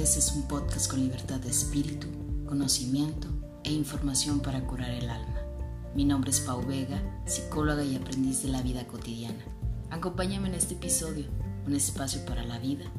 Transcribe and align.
vez 0.00 0.16
es 0.16 0.32
un 0.32 0.48
podcast 0.48 0.90
con 0.90 1.00
libertad 1.00 1.40
de 1.40 1.50
espíritu, 1.50 2.06
conocimiento 2.46 3.28
e 3.64 3.70
información 3.70 4.40
para 4.40 4.66
curar 4.66 4.88
el 4.92 5.10
alma. 5.10 5.42
Mi 5.94 6.06
nombre 6.06 6.30
es 6.30 6.40
Pau 6.40 6.66
Vega, 6.66 7.22
psicóloga 7.26 7.84
y 7.84 7.96
aprendiz 7.96 8.42
de 8.42 8.48
la 8.48 8.62
vida 8.62 8.86
cotidiana. 8.86 9.44
Acompáñame 9.90 10.48
en 10.48 10.54
este 10.54 10.72
episodio, 10.72 11.26
un 11.66 11.74
espacio 11.74 12.24
para 12.24 12.42
la 12.44 12.58
vida, 12.58 12.90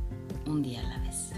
un 0.45 0.61
día 0.61 0.81
a 0.81 0.89
la 0.89 0.99
vez. 0.99 1.31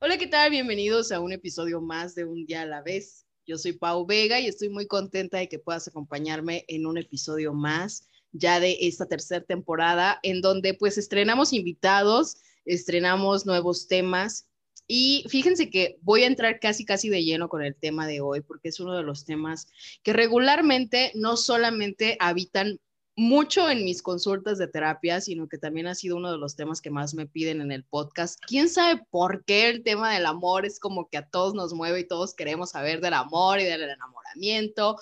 Hola, 0.00 0.16
¿qué 0.16 0.28
tal? 0.28 0.52
Bienvenidos 0.52 1.10
a 1.10 1.18
un 1.18 1.32
episodio 1.32 1.80
más 1.80 2.14
de 2.14 2.24
Un 2.24 2.46
día 2.46 2.62
a 2.62 2.66
la 2.66 2.82
vez. 2.82 3.26
Yo 3.48 3.58
soy 3.58 3.72
Pau 3.72 4.06
Vega 4.06 4.38
y 4.38 4.46
estoy 4.46 4.68
muy 4.68 4.86
contenta 4.86 5.38
de 5.38 5.48
que 5.48 5.58
puedas 5.58 5.88
acompañarme 5.88 6.64
en 6.68 6.86
un 6.86 6.98
episodio 6.98 7.52
más 7.52 8.04
ya 8.32 8.60
de 8.60 8.76
esta 8.80 9.06
tercera 9.06 9.44
temporada, 9.44 10.18
en 10.22 10.40
donde 10.40 10.74
pues 10.74 10.98
estrenamos 10.98 11.52
invitados, 11.52 12.36
estrenamos 12.64 13.46
nuevos 13.46 13.88
temas 13.88 14.48
y 14.90 15.24
fíjense 15.28 15.68
que 15.68 15.98
voy 16.00 16.22
a 16.22 16.26
entrar 16.26 16.60
casi, 16.60 16.86
casi 16.86 17.10
de 17.10 17.22
lleno 17.22 17.50
con 17.50 17.62
el 17.62 17.76
tema 17.76 18.06
de 18.06 18.22
hoy, 18.22 18.40
porque 18.40 18.70
es 18.70 18.80
uno 18.80 18.96
de 18.96 19.02
los 19.02 19.26
temas 19.26 19.68
que 20.02 20.14
regularmente 20.14 21.12
no 21.14 21.36
solamente 21.36 22.16
habitan 22.20 22.80
mucho 23.14 23.68
en 23.68 23.84
mis 23.84 24.00
consultas 24.00 24.58
de 24.58 24.68
terapia, 24.68 25.20
sino 25.20 25.48
que 25.48 25.58
también 25.58 25.88
ha 25.88 25.94
sido 25.94 26.16
uno 26.16 26.30
de 26.30 26.38
los 26.38 26.56
temas 26.56 26.80
que 26.80 26.90
más 26.90 27.14
me 27.14 27.26
piden 27.26 27.60
en 27.60 27.72
el 27.72 27.84
podcast. 27.84 28.40
¿Quién 28.46 28.68
sabe 28.68 29.02
por 29.10 29.44
qué 29.44 29.68
el 29.68 29.82
tema 29.82 30.14
del 30.14 30.24
amor 30.24 30.64
es 30.64 30.78
como 30.78 31.08
que 31.08 31.18
a 31.18 31.28
todos 31.28 31.52
nos 31.52 31.74
mueve 31.74 32.00
y 32.00 32.06
todos 32.06 32.34
queremos 32.34 32.70
saber 32.70 33.00
del 33.00 33.14
amor 33.14 33.60
y 33.60 33.64
del 33.64 33.82
enamoramiento 33.82 34.96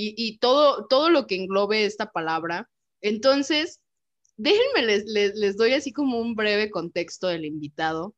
y, 0.00 0.38
todo, 0.38 0.86
todo 0.86 1.10
lo 1.10 1.26
que 1.26 1.34
englobe 1.36 1.84
esta 1.84 2.12
palabra? 2.12 2.70
Entonces, 3.00 3.80
déjenme, 4.36 4.82
les, 4.86 5.04
les 5.06 5.56
doy 5.56 5.74
así 5.74 5.92
como 5.92 6.18
un 6.20 6.34
breve 6.34 6.70
contexto 6.70 7.26
del 7.28 7.44
invitado 7.44 8.14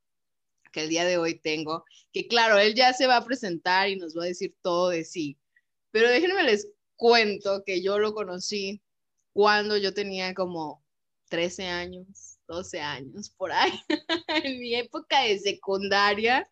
que 0.72 0.82
el 0.82 0.88
día 0.88 1.04
de 1.04 1.18
hoy 1.18 1.38
tengo, 1.38 1.84
que 2.12 2.26
claro, 2.28 2.58
él 2.58 2.74
ya 2.74 2.92
se 2.92 3.06
va 3.06 3.16
a 3.16 3.24
presentar 3.24 3.88
y 3.88 3.96
nos 3.96 4.16
va 4.16 4.24
a 4.24 4.26
decir 4.26 4.54
todo 4.62 4.90
de 4.90 5.04
sí, 5.04 5.36
pero 5.90 6.08
déjenme 6.08 6.44
les 6.44 6.68
cuento 6.96 7.62
que 7.64 7.82
yo 7.82 7.98
lo 7.98 8.14
conocí 8.14 8.82
cuando 9.32 9.76
yo 9.76 9.94
tenía 9.94 10.34
como 10.34 10.84
13 11.28 11.66
años, 11.66 12.38
12 12.46 12.80
años, 12.80 13.30
por 13.30 13.52
ahí, 13.52 13.72
en 14.44 14.60
mi 14.60 14.74
época 14.74 15.22
de 15.22 15.38
secundaria. 15.38 16.48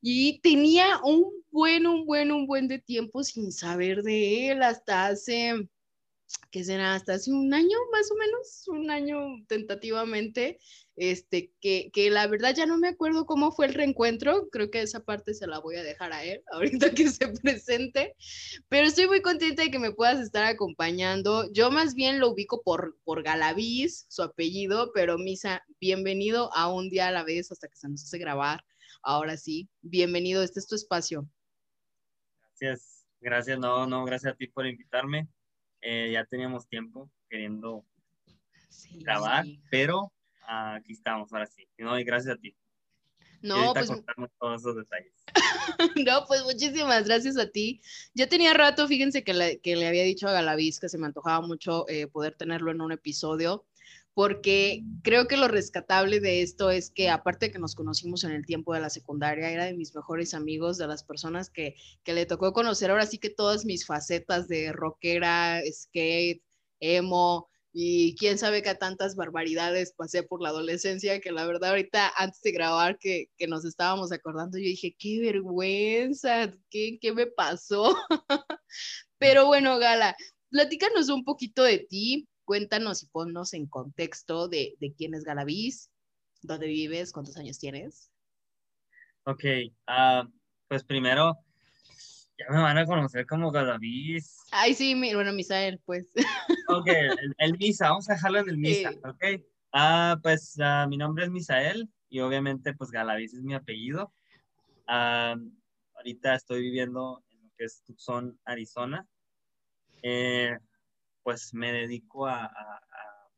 Y 0.00 0.40
tenía 0.40 1.00
un 1.02 1.44
buen, 1.50 1.86
un 1.86 2.06
buen, 2.06 2.32
un 2.32 2.46
buen 2.46 2.68
de 2.68 2.78
tiempo 2.78 3.24
sin 3.24 3.52
saber 3.52 4.02
de 4.02 4.50
él 4.50 4.62
hasta 4.62 5.06
hace 5.06 5.68
que 6.50 6.64
será 6.64 6.94
hasta 6.94 7.14
hace 7.14 7.30
un 7.30 7.52
año 7.52 7.76
más 7.92 8.10
o 8.10 8.14
menos, 8.16 8.68
un 8.68 8.90
año 8.90 9.18
tentativamente, 9.46 10.58
este, 10.96 11.52
que, 11.60 11.90
que, 11.92 12.10
la 12.10 12.26
verdad 12.26 12.54
ya 12.54 12.66
no 12.66 12.76
me 12.78 12.88
acuerdo 12.88 13.24
cómo 13.26 13.52
fue 13.52 13.66
el 13.66 13.74
reencuentro, 13.74 14.48
creo 14.50 14.70
que 14.70 14.82
esa 14.82 15.04
parte 15.04 15.34
se 15.34 15.46
la 15.46 15.60
voy 15.60 15.76
a 15.76 15.82
dejar 15.82 16.12
a 16.12 16.24
él 16.24 16.42
ahorita 16.52 16.90
que 16.90 17.08
se 17.08 17.28
presente, 17.28 18.14
pero 18.68 18.86
estoy 18.86 19.06
muy 19.06 19.22
contenta 19.22 19.62
de 19.62 19.70
que 19.70 19.78
me 19.78 19.92
puedas 19.92 20.20
estar 20.20 20.44
acompañando. 20.44 21.50
Yo 21.52 21.70
más 21.70 21.94
bien 21.94 22.18
lo 22.18 22.30
ubico 22.30 22.62
por, 22.62 22.98
por 23.04 23.22
Galaviz, 23.22 24.06
su 24.08 24.22
apellido, 24.22 24.90
pero 24.92 25.18
Misa, 25.18 25.64
bienvenido 25.80 26.50
a 26.54 26.72
un 26.72 26.90
día 26.90 27.08
a 27.08 27.12
la 27.12 27.24
vez 27.24 27.52
hasta 27.52 27.68
que 27.68 27.76
se 27.76 27.88
nos 27.88 28.02
hace 28.04 28.18
grabar. 28.18 28.64
Ahora 29.10 29.38
sí, 29.38 29.70
bienvenido, 29.80 30.42
este 30.42 30.60
es 30.60 30.66
tu 30.66 30.74
espacio. 30.74 31.26
Gracias, 32.42 33.06
gracias, 33.22 33.58
no, 33.58 33.86
no, 33.86 34.04
gracias 34.04 34.34
a 34.34 34.36
ti 34.36 34.48
por 34.48 34.66
invitarme 34.66 35.26
eh, 35.80 36.10
ya 36.12 36.26
teníamos 36.26 36.68
tiempo 36.68 37.10
queriendo 37.30 37.86
grabar, 38.96 39.46
pero 39.70 40.12
aquí 40.46 40.92
estamos, 40.92 41.32
ahora 41.32 41.46
sí. 41.46 41.66
No, 41.78 41.98
y 41.98 42.04
gracias 42.04 42.36
a 42.36 42.38
ti. 42.38 42.54
No, 43.40 43.72
pues. 43.72 43.90
todos 44.38 44.60
esos 44.60 44.76
detalles. 44.76 45.14
no, 46.06 46.26
pues 46.26 46.44
muchísimas 46.44 47.06
gracias 47.06 47.38
a 47.38 47.48
ti. 47.48 47.80
Ya 48.12 48.28
tenía 48.28 48.52
rato, 48.52 48.86
fíjense 48.86 49.24
que 49.24 49.32
le, 49.32 49.58
que 49.60 49.74
le 49.74 49.88
había 49.88 50.02
dicho 50.02 50.28
a 50.28 50.32
Galaviz 50.32 50.80
que 50.80 50.90
se 50.90 50.98
me 50.98 51.06
antojaba 51.06 51.40
mucho 51.40 51.88
eh, 51.88 52.08
poder 52.08 52.34
tenerlo 52.34 52.72
en 52.72 52.82
un 52.82 52.92
episodio, 52.92 53.64
porque 54.18 54.82
creo 55.04 55.28
que 55.28 55.36
lo 55.36 55.46
rescatable 55.46 56.18
de 56.18 56.42
esto 56.42 56.72
es 56.72 56.90
que 56.90 57.08
aparte 57.08 57.46
de 57.46 57.52
que 57.52 57.60
nos 57.60 57.76
conocimos 57.76 58.24
en 58.24 58.32
el 58.32 58.44
tiempo 58.44 58.74
de 58.74 58.80
la 58.80 58.90
secundaria, 58.90 59.48
era 59.48 59.66
de 59.66 59.74
mis 59.74 59.94
mejores 59.94 60.34
amigos, 60.34 60.76
de 60.76 60.88
las 60.88 61.04
personas 61.04 61.50
que, 61.50 61.76
que 62.02 62.14
le 62.14 62.26
tocó 62.26 62.52
conocer 62.52 62.90
ahora 62.90 63.06
sí 63.06 63.18
que 63.18 63.30
todas 63.30 63.64
mis 63.64 63.86
facetas 63.86 64.48
de 64.48 64.72
rockera, 64.72 65.60
skate, 65.70 66.42
emo, 66.80 67.48
y 67.72 68.16
quién 68.16 68.38
sabe 68.38 68.60
qué 68.60 68.74
tantas 68.74 69.14
barbaridades 69.14 69.92
pasé 69.92 70.24
por 70.24 70.42
la 70.42 70.48
adolescencia, 70.48 71.20
que 71.20 71.30
la 71.30 71.46
verdad 71.46 71.70
ahorita 71.70 72.12
antes 72.16 72.40
de 72.42 72.50
grabar 72.50 72.98
que, 72.98 73.30
que 73.36 73.46
nos 73.46 73.64
estábamos 73.64 74.10
acordando, 74.10 74.58
yo 74.58 74.64
dije, 74.64 74.96
qué 74.98 75.20
vergüenza, 75.20 76.52
qué, 76.70 76.98
qué 77.00 77.12
me 77.12 77.28
pasó. 77.28 77.96
Pero 79.18 79.46
bueno, 79.46 79.78
Gala, 79.78 80.16
platícanos 80.50 81.08
un 81.08 81.22
poquito 81.22 81.62
de 81.62 81.78
ti, 81.78 82.28
cuéntanos 82.48 83.02
y 83.02 83.06
ponnos 83.08 83.52
en 83.52 83.66
contexto 83.66 84.48
de, 84.48 84.74
de 84.80 84.94
quién 84.94 85.12
es 85.12 85.22
Galaviz, 85.22 85.90
dónde 86.40 86.66
vives, 86.66 87.12
cuántos 87.12 87.36
años 87.36 87.58
tienes. 87.58 88.10
Ok, 89.24 89.44
uh, 89.86 90.26
pues 90.66 90.82
primero, 90.82 91.36
ya 92.38 92.46
me 92.48 92.62
van 92.62 92.78
a 92.78 92.86
conocer 92.86 93.26
como 93.26 93.50
Galaviz. 93.50 94.38
Ay, 94.50 94.72
sí, 94.72 94.94
bueno, 95.12 95.34
Misael, 95.34 95.78
pues. 95.84 96.10
Ok, 96.70 96.88
el, 97.36 97.58
Misa, 97.58 97.90
vamos 97.90 98.08
a 98.08 98.14
dejarlo 98.14 98.38
en 98.38 98.48
el 98.48 98.56
Misa, 98.56 98.92
ok. 99.04 99.24
Uh, 99.74 100.18
pues 100.22 100.56
uh, 100.56 100.88
mi 100.88 100.96
nombre 100.96 101.26
es 101.26 101.30
Misael 101.30 101.86
y 102.08 102.20
obviamente 102.20 102.72
pues 102.72 102.90
Galaviz 102.90 103.34
es 103.34 103.42
mi 103.42 103.52
apellido. 103.52 104.10
ahorita 104.86 106.34
estoy 106.34 106.62
viviendo 106.62 107.22
en 107.28 107.42
lo 107.42 107.50
que 107.58 107.64
es 107.64 107.82
Tucson, 107.84 108.40
Arizona. 108.46 109.06
Eh, 110.02 110.56
pues 111.28 111.52
me 111.52 111.70
dedico 111.70 112.26
a, 112.26 112.50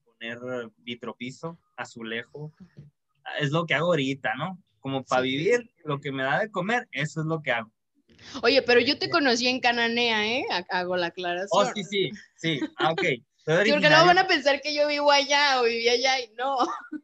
poner 0.04 0.38
vitropiso, 0.78 1.58
azulejo. 1.76 2.52
Es 3.40 3.50
lo 3.50 3.66
que 3.66 3.74
hago 3.74 3.88
ahorita, 3.88 4.32
¿no? 4.36 4.62
Como 4.78 5.02
para 5.02 5.22
vivir, 5.22 5.68
lo 5.84 5.98
que 5.98 6.12
me 6.12 6.22
da 6.22 6.38
de 6.38 6.52
comer, 6.52 6.86
eso 6.92 7.20
es 7.20 7.26
lo 7.26 7.42
que 7.42 7.50
hago. 7.50 7.72
Oye, 8.44 8.62
pero 8.62 8.78
yo 8.78 8.96
te 8.96 9.10
conocí 9.10 9.48
en 9.48 9.58
Cananea, 9.58 10.24
¿eh? 10.24 10.46
Hago 10.68 10.96
la 10.96 11.08
aclaración. 11.08 11.48
Oh, 11.50 11.72
sí, 11.74 11.82
sí, 11.82 12.10
sí. 12.36 12.60
Ah, 12.76 12.92
ok. 12.92 13.02
porque 13.44 13.90
no 13.90 14.06
van 14.06 14.18
a 14.18 14.28
pensar 14.28 14.60
que 14.60 14.72
yo 14.72 14.86
vivo 14.86 15.10
allá 15.10 15.60
o 15.60 15.64
viví 15.64 15.88
allá 15.88 16.20
y 16.20 16.30
no. 16.38 16.58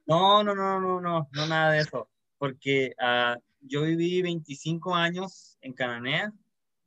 No, 0.06 0.44
no, 0.44 0.54
no, 0.54 0.78
no, 0.78 1.00
no, 1.00 1.28
no, 1.32 1.46
nada 1.48 1.72
de 1.72 1.80
eso. 1.80 2.08
Porque 2.38 2.92
uh, 3.00 3.40
yo 3.58 3.82
viví 3.82 4.22
25 4.22 4.94
años 4.94 5.58
en 5.62 5.72
Cananea, 5.72 6.32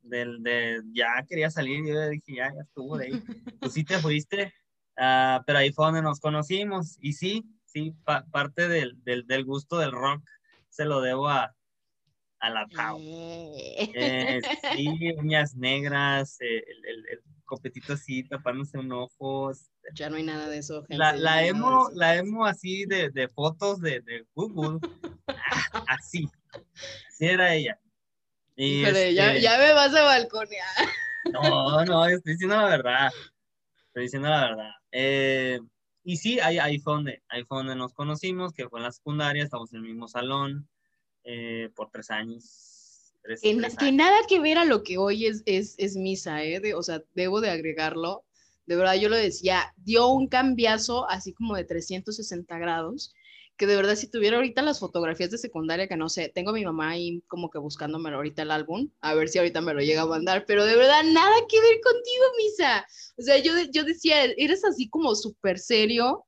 del, 0.02 0.42
de 0.42 0.82
ya 0.92 1.24
quería 1.28 1.50
salir, 1.50 1.84
yo 1.86 2.08
dije, 2.08 2.34
ya, 2.36 2.52
ya 2.54 2.62
estuvo 2.62 2.96
de 2.96 3.06
ahí. 3.06 3.12
Pues 3.60 3.72
sí 3.72 3.84
te 3.84 3.98
fuiste, 3.98 4.52
uh, 4.96 5.42
pero 5.46 5.58
ahí 5.58 5.72
fue 5.72 5.86
donde 5.86 6.02
nos 6.02 6.20
conocimos. 6.20 6.96
Y 7.00 7.12
sí, 7.12 7.44
sí, 7.66 7.94
parte 8.04 8.68
del, 8.68 9.02
del, 9.04 9.26
del, 9.26 9.44
gusto 9.44 9.78
del 9.78 9.92
rock 9.92 10.22
se 10.68 10.84
lo 10.84 11.00
debo 11.00 11.28
a, 11.28 11.54
a 12.40 12.50
la 12.50 12.66
Pau. 12.74 12.98
Eh. 13.00 14.40
Sí, 14.74 15.12
uñas 15.18 15.54
negras, 15.54 16.40
eh, 16.40 16.64
el, 16.66 16.84
el, 16.86 17.08
el, 17.10 17.20
copetito 17.44 17.94
así, 17.94 18.22
tapándose 18.22 18.78
un 18.78 18.92
ojo. 18.92 19.50
Ya 19.94 20.08
no 20.08 20.16
hay 20.16 20.22
nada 20.22 20.48
de 20.48 20.58
eso, 20.58 20.82
gente. 20.82 20.96
La, 20.96 21.12
la 21.12 21.44
emo, 21.44 21.90
la 21.94 22.16
emo 22.16 22.46
así 22.46 22.84
de, 22.86 23.10
de 23.10 23.28
fotos 23.28 23.80
de, 23.80 24.00
de 24.00 24.26
Google. 24.34 24.78
Ah, 25.52 25.84
así. 25.88 26.28
Así 27.08 27.24
era 27.24 27.54
ella. 27.54 27.80
Este 28.62 29.14
ya, 29.14 29.58
me 29.58 29.72
vas 29.72 29.94
a 29.94 30.02
balconear. 30.02 30.66
No, 31.32 31.84
no, 31.84 32.06
estoy 32.06 32.32
diciendo 32.32 32.56
la 32.56 32.66
verdad. 32.66 33.10
Estoy 33.86 34.02
diciendo 34.02 34.28
la 34.28 34.48
verdad. 34.48 34.70
Eh, 34.92 35.60
y 36.04 36.16
sí, 36.18 36.40
ahí, 36.40 36.58
ahí, 36.58 36.78
fue 36.78 36.94
donde, 36.94 37.22
ahí 37.28 37.44
fue 37.44 37.58
donde 37.58 37.74
nos 37.74 37.94
conocimos, 37.94 38.52
que 38.52 38.68
fue 38.68 38.80
en 38.80 38.84
la 38.84 38.92
secundaria, 38.92 39.44
estamos 39.44 39.72
en 39.72 39.78
el 39.78 39.84
mismo 39.84 40.08
salón 40.08 40.68
eh, 41.24 41.70
por 41.74 41.90
tres 41.90 42.10
años. 42.10 43.14
que, 43.40 43.92
nada 43.92 44.16
que 44.28 44.40
ver 44.40 44.58
a 44.58 44.66
lo 44.66 44.82
que 44.82 44.98
hoy 44.98 45.24
es, 45.24 45.42
es, 45.46 45.74
es 45.78 45.96
misa, 45.96 46.44
¿eh? 46.44 46.74
o 46.74 46.82
sea, 46.82 47.02
debo 47.14 47.40
de 47.40 47.50
agregarlo. 47.50 48.24
De 48.66 48.76
verdad, 48.76 48.94
yo 48.94 49.08
lo 49.08 49.16
decía, 49.16 49.72
dio 49.78 50.08
un 50.08 50.28
cambiazo 50.28 51.08
así 51.08 51.32
como 51.32 51.56
de 51.56 51.64
360 51.64 52.58
grados 52.58 53.14
que 53.60 53.66
de 53.66 53.76
verdad 53.76 53.94
si 53.94 54.10
tuviera 54.10 54.38
ahorita 54.38 54.62
las 54.62 54.80
fotografías 54.80 55.30
de 55.30 55.36
secundaria, 55.36 55.86
que 55.86 55.98
no 55.98 56.08
sé, 56.08 56.30
tengo 56.34 56.48
a 56.48 56.54
mi 56.54 56.64
mamá 56.64 56.88
ahí 56.88 57.22
como 57.28 57.50
que 57.50 57.58
buscándome 57.58 58.08
ahorita 58.08 58.40
el 58.40 58.52
álbum, 58.52 58.88
a 59.02 59.12
ver 59.12 59.28
si 59.28 59.36
ahorita 59.36 59.60
me 59.60 59.74
lo 59.74 59.80
llega 59.80 60.00
a 60.00 60.06
mandar, 60.06 60.46
pero 60.46 60.64
de 60.64 60.74
verdad 60.76 61.02
nada 61.04 61.36
que 61.46 61.60
ver 61.60 61.78
contigo, 61.82 62.24
Misa. 62.38 62.86
O 63.18 63.22
sea, 63.22 63.36
yo, 63.36 63.52
yo 63.70 63.84
decía, 63.84 64.24
eres 64.24 64.64
así 64.64 64.88
como 64.88 65.14
súper 65.14 65.58
serio, 65.58 66.24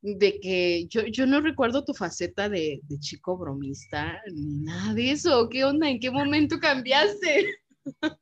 de 0.00 0.38
que 0.38 0.86
yo, 0.86 1.02
yo 1.06 1.26
no 1.26 1.40
recuerdo 1.40 1.84
tu 1.84 1.92
faceta 1.92 2.48
de, 2.48 2.78
de, 2.84 2.98
chico 3.00 3.36
bromista, 3.36 4.22
ni 4.32 4.60
nada 4.60 4.94
de 4.94 5.10
eso. 5.10 5.48
¿Qué 5.48 5.64
onda? 5.64 5.90
¿En 5.90 5.98
qué 5.98 6.12
momento 6.12 6.60
cambiaste? 6.60 7.48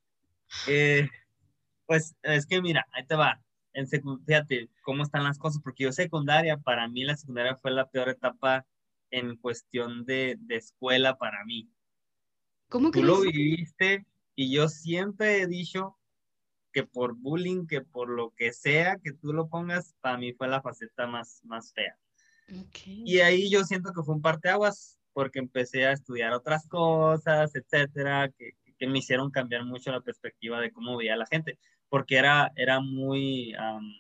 Eh, 0.66 1.06
pues 1.84 2.16
es 2.22 2.46
que 2.46 2.62
mira, 2.62 2.86
ahí 2.92 3.06
te 3.06 3.14
va. 3.14 3.38
En 3.78 4.20
fíjate 4.24 4.68
cómo 4.82 5.04
están 5.04 5.24
las 5.24 5.38
cosas, 5.38 5.62
porque 5.62 5.84
yo 5.84 5.92
secundaria, 5.92 6.56
para 6.56 6.88
mí 6.88 7.04
la 7.04 7.16
secundaria 7.16 7.56
fue 7.56 7.70
la 7.70 7.88
peor 7.88 8.08
etapa 8.08 8.66
en 9.10 9.36
cuestión 9.36 10.04
de, 10.04 10.36
de 10.40 10.56
escuela 10.56 11.16
para 11.16 11.44
mí. 11.44 11.70
¿Cómo 12.68 12.90
Tú 12.90 13.02
lo 13.02 13.20
viviste 13.20 14.04
y 14.34 14.52
yo 14.52 14.68
siempre 14.68 15.40
he 15.40 15.46
dicho 15.46 15.96
que 16.72 16.82
por 16.82 17.14
bullying, 17.14 17.66
que 17.66 17.80
por 17.80 18.10
lo 18.10 18.34
que 18.36 18.52
sea 18.52 18.98
que 18.98 19.12
tú 19.12 19.32
lo 19.32 19.48
pongas, 19.48 19.94
para 20.00 20.18
mí 20.18 20.32
fue 20.32 20.48
la 20.48 20.60
faceta 20.60 21.06
más, 21.06 21.40
más 21.44 21.72
fea. 21.72 21.96
Y 22.84 23.20
ahí 23.20 23.48
yo 23.48 23.64
siento 23.64 23.92
que 23.92 24.02
fue 24.02 24.14
un 24.14 24.22
parteaguas, 24.22 24.98
porque 25.12 25.38
empecé 25.38 25.86
a 25.86 25.92
estudiar 25.92 26.32
otras 26.32 26.66
cosas, 26.66 27.54
etcétera, 27.54 28.30
que, 28.30 28.54
que 28.78 28.86
me 28.86 28.98
hicieron 28.98 29.30
cambiar 29.30 29.64
mucho 29.64 29.92
la 29.92 30.00
perspectiva 30.00 30.60
de 30.60 30.72
cómo 30.72 30.96
veía 30.96 31.16
la 31.16 31.26
gente, 31.26 31.58
porque 31.88 32.16
era, 32.16 32.52
era 32.56 32.80
muy, 32.80 33.54
um, 33.54 33.92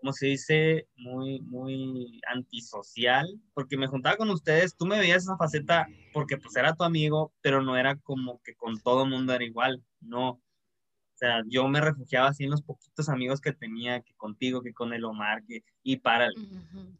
¿cómo 0.00 0.12
se 0.12 0.26
dice? 0.26 0.88
Muy, 0.96 1.40
muy 1.40 2.20
antisocial, 2.26 3.28
porque 3.54 3.76
me 3.76 3.86
juntaba 3.86 4.16
con 4.16 4.30
ustedes, 4.30 4.76
tú 4.76 4.86
me 4.86 4.98
veías 4.98 5.22
esa 5.22 5.36
faceta 5.36 5.86
porque 6.12 6.36
pues 6.36 6.56
era 6.56 6.74
tu 6.74 6.84
amigo, 6.84 7.32
pero 7.40 7.62
no 7.62 7.76
era 7.76 7.96
como 7.96 8.40
que 8.42 8.54
con 8.54 8.80
todo 8.80 9.04
el 9.04 9.10
mundo 9.10 9.32
era 9.32 9.44
igual, 9.44 9.82
no. 10.00 10.30
O 10.30 11.24
sea, 11.24 11.42
yo 11.46 11.68
me 11.68 11.80
refugiaba 11.80 12.28
así 12.28 12.44
en 12.44 12.50
los 12.50 12.62
poquitos 12.62 13.08
amigos 13.08 13.40
que 13.40 13.52
tenía, 13.52 14.00
que 14.00 14.12
contigo, 14.14 14.60
que 14.60 14.72
con 14.72 14.92
el 14.92 15.04
Omar, 15.04 15.44
que, 15.46 15.62
y 15.84 15.98
para, 15.98 16.28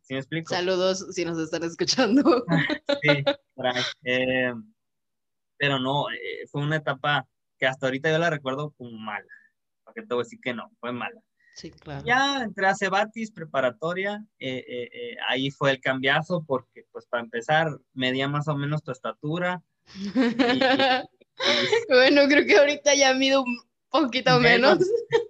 ¿sí 0.03 0.15
me 0.15 0.19
explico? 0.19 0.55
Saludos 0.55 1.07
si 1.13 1.25
nos 1.25 1.39
están 1.39 1.65
escuchando. 1.65 2.45
sí, 3.03 3.25
eh, 4.05 4.53
pero 5.57 5.81
no, 5.81 6.09
eh, 6.11 6.47
fue 6.51 6.63
una 6.63 6.77
etapa 6.77 7.27
que 7.63 7.69
hasta 7.69 7.87
ahorita 7.87 8.11
yo 8.11 8.19
la 8.19 8.29
recuerdo 8.29 8.73
como 8.73 8.91
mala, 8.99 9.25
porque 9.85 10.03
te 10.03 10.15
voy 10.15 10.23
a 10.23 10.25
decir 10.25 10.41
que 10.43 10.53
no, 10.53 10.69
fue 10.81 10.91
mala. 10.91 11.23
Sí, 11.55 11.71
claro. 11.71 12.05
Ya 12.05 12.43
entré 12.43 12.67
a 12.67 12.75
Cebatis, 12.75 13.31
preparatoria, 13.31 14.27
eh, 14.41 15.17
ahí 15.29 15.49
fue 15.53 15.71
el 15.71 15.81
cambiazo, 15.81 16.45
porque 16.45 16.87
pues 16.91 17.07
para 17.07 17.23
empezar, 17.23 17.69
medía 17.95 18.27
más 18.27 18.49
o 18.49 18.57
menos 18.57 18.83
tu 18.83 18.91
estatura. 18.91 19.63
bueno, 21.89 22.23
creo 22.29 22.47
que 22.47 22.59
ahorita 22.59 22.97
ya 22.97 23.15
mido 23.15 23.45
un 23.45 23.61
poquito 23.91 24.41
menos. 24.41 24.81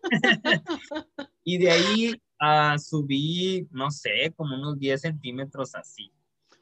y 1.45 1.59
de 1.59 1.71
ahí 1.71 2.15
uh, 2.41 2.79
subí, 2.79 3.69
no 3.73 3.91
sé, 3.91 4.33
como 4.35 4.55
unos 4.55 4.79
10 4.79 5.03
centímetros 5.03 5.75
así. 5.75 6.11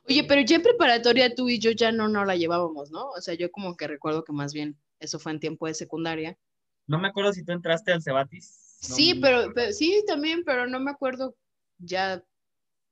Oye, 0.09 0.25
pero 0.25 0.41
ya 0.41 0.57
en 0.57 0.63
preparatoria 0.63 1.33
tú 1.33 1.49
y 1.49 1.61
yo 1.61 1.71
ya 1.71 1.93
no, 1.93 2.09
no 2.09 2.25
la 2.25 2.35
llevábamos, 2.35 2.91
¿no? 2.91 3.11
O 3.11 3.21
sea, 3.21 3.35
yo 3.35 3.53
como 3.53 3.77
que 3.77 3.87
recuerdo 3.87 4.25
que 4.25 4.33
más 4.33 4.53
bien 4.53 4.77
eso 5.00 5.19
fue 5.19 5.32
en 5.32 5.41
tiempo 5.41 5.67
de 5.67 5.75
secundaria. 5.75 6.38
No 6.87 6.99
me 6.99 7.08
acuerdo 7.08 7.32
si 7.32 7.44
tú 7.44 7.52
entraste 7.52 7.93
al 7.93 8.02
Cebatis. 8.02 8.79
sí, 8.81 9.14
pero, 9.20 9.52
sí, 9.73 10.02
también, 10.06 10.43
pero 10.44 10.67
no 10.67 10.81
me 10.81 10.91
acuerdo 10.91 11.35
ya 11.79 12.23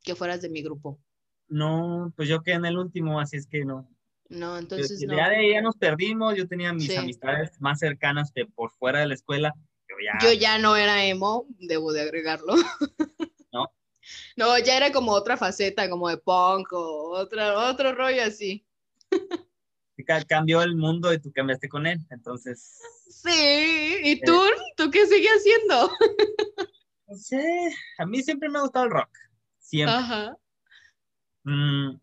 que 0.02 0.14
fueras 0.14 0.40
de 0.40 0.48
mi 0.48 0.62
grupo. 0.62 0.98
No, 1.48 2.12
pues 2.16 2.28
yo 2.28 2.42
quedé 2.42 2.56
en 2.56 2.66
el 2.66 2.78
último, 2.78 3.20
así 3.20 3.36
es 3.36 3.46
que 3.46 3.64
no. 3.64 3.88
No, 4.28 4.58
entonces 4.58 5.02
no. 5.06 5.16
Ya 5.16 5.30
de 5.30 5.36
ahí 5.36 5.52
ya 5.52 5.62
nos 5.62 5.76
perdimos, 5.76 6.36
yo 6.36 6.46
tenía 6.46 6.72
mis 6.72 6.96
amistades 6.96 7.60
más 7.60 7.78
cercanas 7.78 8.30
que 8.32 8.44
por 8.44 8.70
fuera 8.72 9.00
de 9.00 9.06
la 9.06 9.14
escuela. 9.14 9.54
Yo 9.88 9.96
ya... 10.04 10.28
yo 10.28 10.32
ya 10.38 10.58
no 10.58 10.76
era 10.76 11.04
emo, 11.04 11.46
debo 11.58 11.92
de 11.92 12.02
agregarlo. 12.02 12.54
¿No? 13.52 13.72
No, 14.36 14.58
ya 14.58 14.76
era 14.76 14.92
como 14.92 15.12
otra 15.12 15.36
faceta, 15.36 15.88
como 15.88 16.08
de 16.08 16.18
punk 16.18 16.72
o 16.72 17.10
otra, 17.16 17.70
otro 17.70 17.94
rollo 17.94 18.22
así. 18.22 18.66
Cambió 20.04 20.62
el 20.62 20.76
mundo 20.76 21.12
y 21.12 21.18
tú 21.18 21.32
cambiaste 21.32 21.68
con 21.68 21.86
él, 21.86 21.98
entonces. 22.10 22.80
Sí, 23.08 23.96
¿y 24.04 24.20
tú? 24.20 24.38
¿Tú 24.76 24.90
qué 24.90 25.06
sigues 25.06 25.30
haciendo? 25.30 25.90
No 27.08 27.16
sé, 27.16 27.72
a 27.96 28.04
mí 28.04 28.22
siempre 28.22 28.50
me 28.50 28.58
ha 28.58 28.62
gustado 28.62 28.84
el 28.84 28.90
rock, 28.90 29.08
siempre. 29.58 29.96
Ajá. 29.96 30.36
Mm, 31.44 31.98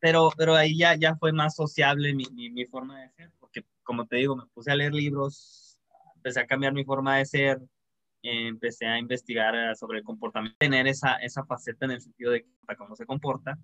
pero, 0.00 0.30
pero 0.36 0.54
ahí 0.54 0.78
ya, 0.78 0.94
ya 0.94 1.14
fue 1.16 1.32
más 1.32 1.54
sociable 1.54 2.14
mi, 2.14 2.24
mi, 2.30 2.64
forma 2.64 3.02
de 3.02 3.10
ser, 3.10 3.30
porque 3.38 3.66
como 3.82 4.06
te 4.06 4.16
digo, 4.16 4.34
me 4.34 4.46
puse 4.46 4.70
a 4.70 4.76
leer 4.76 4.94
libros, 4.94 5.78
empecé 6.16 6.40
a 6.40 6.46
cambiar 6.46 6.72
mi 6.72 6.84
forma 6.84 7.18
de 7.18 7.26
ser, 7.26 7.60
empecé 8.22 8.86
a 8.86 8.98
investigar 8.98 9.54
eh, 9.54 9.76
sobre 9.76 9.98
el 9.98 10.04
comportamiento, 10.04 10.56
tener 10.58 10.86
esa, 10.86 11.16
esa 11.16 11.44
faceta 11.44 11.84
en 11.84 11.92
el 11.92 12.00
sentido 12.00 12.32
de 12.32 12.46
cómo 12.78 12.96
se 12.96 13.06
comporta, 13.06 13.58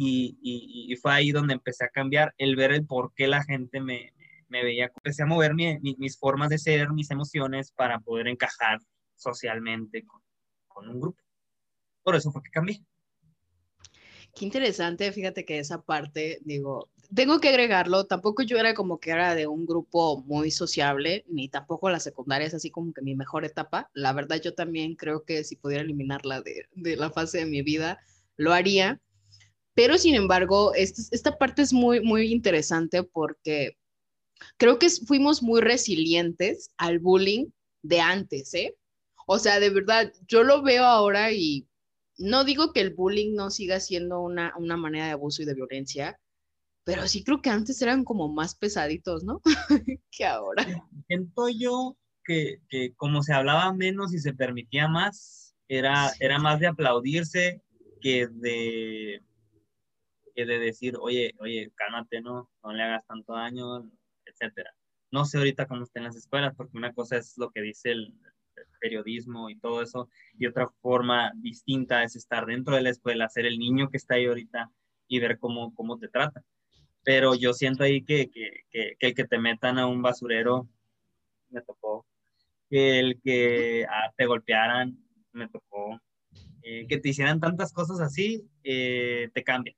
y, 0.00 0.38
y, 0.40 0.92
y, 0.92 0.96
fue 0.96 1.12
ahí 1.12 1.32
donde 1.32 1.54
empecé 1.54 1.84
a 1.84 1.88
cambiar, 1.88 2.32
el 2.38 2.54
ver 2.54 2.70
el 2.70 2.86
por 2.86 3.12
qué 3.14 3.26
la 3.26 3.42
gente 3.42 3.80
me, 3.80 4.12
me 4.46 4.62
veía, 4.62 4.92
empecé 4.94 5.24
a 5.24 5.26
mover 5.26 5.54
mi, 5.54 5.76
mis 5.80 6.16
formas 6.16 6.50
de 6.50 6.58
ser, 6.58 6.92
mis 6.92 7.10
emociones 7.10 7.72
para 7.72 7.98
poder 7.98 8.28
encajar 8.28 8.78
socialmente 9.16 10.06
con, 10.06 10.20
con 10.68 10.88
un 10.88 11.00
grupo. 11.00 11.20
Por 12.04 12.14
eso 12.14 12.30
fue 12.30 12.44
que 12.44 12.50
cambié. 12.50 12.80
Qué 14.36 14.44
interesante, 14.44 15.10
fíjate 15.10 15.44
que 15.44 15.58
esa 15.58 15.82
parte, 15.82 16.38
digo, 16.44 16.90
tengo 17.12 17.40
que 17.40 17.48
agregarlo, 17.48 18.06
tampoco 18.06 18.44
yo 18.44 18.56
era 18.56 18.74
como 18.74 19.00
que 19.00 19.10
era 19.10 19.34
de 19.34 19.48
un 19.48 19.66
grupo 19.66 20.22
muy 20.22 20.52
sociable, 20.52 21.24
ni 21.26 21.48
tampoco 21.48 21.90
la 21.90 21.98
secundaria 21.98 22.46
es 22.46 22.54
así 22.54 22.70
como 22.70 22.92
que 22.92 23.02
mi 23.02 23.16
mejor 23.16 23.44
etapa. 23.44 23.90
La 23.94 24.12
verdad, 24.12 24.40
yo 24.40 24.54
también 24.54 24.94
creo 24.94 25.24
que 25.24 25.42
si 25.42 25.56
pudiera 25.56 25.82
eliminarla 25.82 26.40
de, 26.40 26.66
de 26.76 26.96
la 26.96 27.10
fase 27.10 27.38
de 27.38 27.46
mi 27.46 27.62
vida, 27.62 27.98
lo 28.36 28.52
haría. 28.52 29.00
Pero 29.78 29.96
sin 29.96 30.16
embargo, 30.16 30.74
esta, 30.74 31.02
esta 31.12 31.38
parte 31.38 31.62
es 31.62 31.72
muy, 31.72 32.00
muy 32.00 32.32
interesante 32.32 33.04
porque 33.04 33.78
creo 34.56 34.80
que 34.80 34.90
fuimos 34.90 35.40
muy 35.40 35.60
resilientes 35.60 36.72
al 36.78 36.98
bullying 36.98 37.46
de 37.82 38.00
antes, 38.00 38.52
¿eh? 38.54 38.74
O 39.28 39.38
sea, 39.38 39.60
de 39.60 39.70
verdad, 39.70 40.12
yo 40.26 40.42
lo 40.42 40.62
veo 40.62 40.82
ahora 40.82 41.30
y 41.30 41.68
no 42.16 42.42
digo 42.42 42.72
que 42.72 42.80
el 42.80 42.92
bullying 42.92 43.36
no 43.36 43.50
siga 43.50 43.78
siendo 43.78 44.20
una, 44.20 44.52
una 44.56 44.76
manera 44.76 45.06
de 45.06 45.12
abuso 45.12 45.42
y 45.42 45.44
de 45.44 45.54
violencia, 45.54 46.18
pero 46.82 47.06
sí 47.06 47.22
creo 47.22 47.40
que 47.40 47.50
antes 47.50 47.80
eran 47.80 48.02
como 48.02 48.26
más 48.28 48.56
pesaditos, 48.56 49.22
¿no? 49.22 49.40
que 50.10 50.26
ahora. 50.26 50.66
Siento 51.06 51.50
yo 51.50 51.96
que, 52.24 52.62
que, 52.68 52.94
como 52.96 53.22
se 53.22 53.32
hablaba 53.32 53.72
menos 53.72 54.12
y 54.12 54.18
se 54.18 54.32
permitía 54.32 54.88
más, 54.88 55.54
era, 55.68 56.10
era 56.18 56.40
más 56.40 56.58
de 56.58 56.66
aplaudirse 56.66 57.62
que 58.00 58.26
de, 58.26 59.22
que 60.38 60.46
de 60.46 60.60
decir, 60.60 60.94
oye, 61.00 61.34
oye, 61.40 61.72
cálmate, 61.74 62.20
no, 62.20 62.48
no 62.62 62.72
le 62.72 62.84
hagas 62.84 63.04
tanto 63.08 63.32
daño, 63.32 63.90
etcétera. 64.24 64.72
No 65.10 65.24
sé 65.24 65.38
ahorita 65.38 65.66
cómo 65.66 65.82
estén 65.82 66.04
las 66.04 66.14
escuelas, 66.14 66.54
porque 66.54 66.78
una 66.78 66.92
cosa 66.92 67.16
es 67.16 67.36
lo 67.38 67.50
que 67.50 67.60
dice 67.60 67.90
el, 67.90 68.14
periodismo 68.80 69.50
y 69.50 69.58
todo 69.58 69.82
eso, 69.82 70.08
y 70.38 70.46
otra 70.46 70.68
forma 70.80 71.32
distinta 71.34 72.04
es 72.04 72.14
estar 72.14 72.46
dentro 72.46 72.76
de 72.76 72.82
la 72.82 72.90
escuela, 72.90 73.28
ser 73.28 73.46
el 73.46 73.58
niño 73.58 73.90
que 73.90 73.96
está 73.96 74.14
ahí 74.14 74.26
ahorita 74.26 74.70
y 75.08 75.18
ver 75.18 75.40
cómo, 75.40 75.74
cómo 75.74 75.98
te 75.98 76.06
trata. 76.06 76.44
Pero 77.02 77.34
yo 77.34 77.52
siento 77.52 77.82
ahí 77.82 78.04
que, 78.04 78.30
que, 78.30 78.62
que, 78.70 78.96
el 79.00 79.14
que 79.14 79.24
te 79.24 79.38
metan 79.38 79.78
a 79.78 79.88
un 79.88 80.02
basurero, 80.02 80.68
me 81.50 81.62
tocó, 81.62 82.06
que 82.70 83.00
el 83.00 83.20
que 83.20 83.84
ah, 83.90 84.12
te 84.16 84.26
golpearan, 84.26 84.96
me 85.32 85.48
tocó, 85.48 86.00
eh, 86.62 86.86
que 86.86 86.98
te 86.98 87.08
hicieran 87.08 87.40
tantas 87.40 87.72
cosas 87.72 87.98
así, 87.98 88.48
eh, 88.62 89.30
te 89.34 89.42
cambia. 89.42 89.74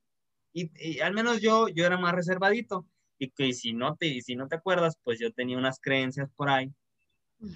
Y, 0.53 0.71
y, 0.75 0.99
al 0.99 1.13
menos 1.13 1.41
yo, 1.41 1.67
yo 1.69 1.85
era 1.85 1.97
más 1.97 2.13
reservadito. 2.13 2.85
Y 3.17 3.29
que 3.29 3.53
si 3.53 3.73
no 3.73 3.95
te, 3.95 4.21
si 4.21 4.35
no 4.35 4.47
te 4.47 4.55
acuerdas, 4.55 4.97
pues 5.03 5.19
yo 5.19 5.31
tenía 5.31 5.57
unas 5.57 5.79
creencias 5.79 6.29
por 6.35 6.49
ahí 6.49 6.73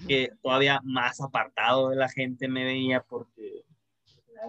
que 0.08 0.32
todavía 0.42 0.82
más 0.84 1.22
apartado 1.22 1.90
de 1.90 1.96
la 1.96 2.10
gente 2.10 2.48
me 2.48 2.66
veía 2.66 3.02
porque 3.02 3.66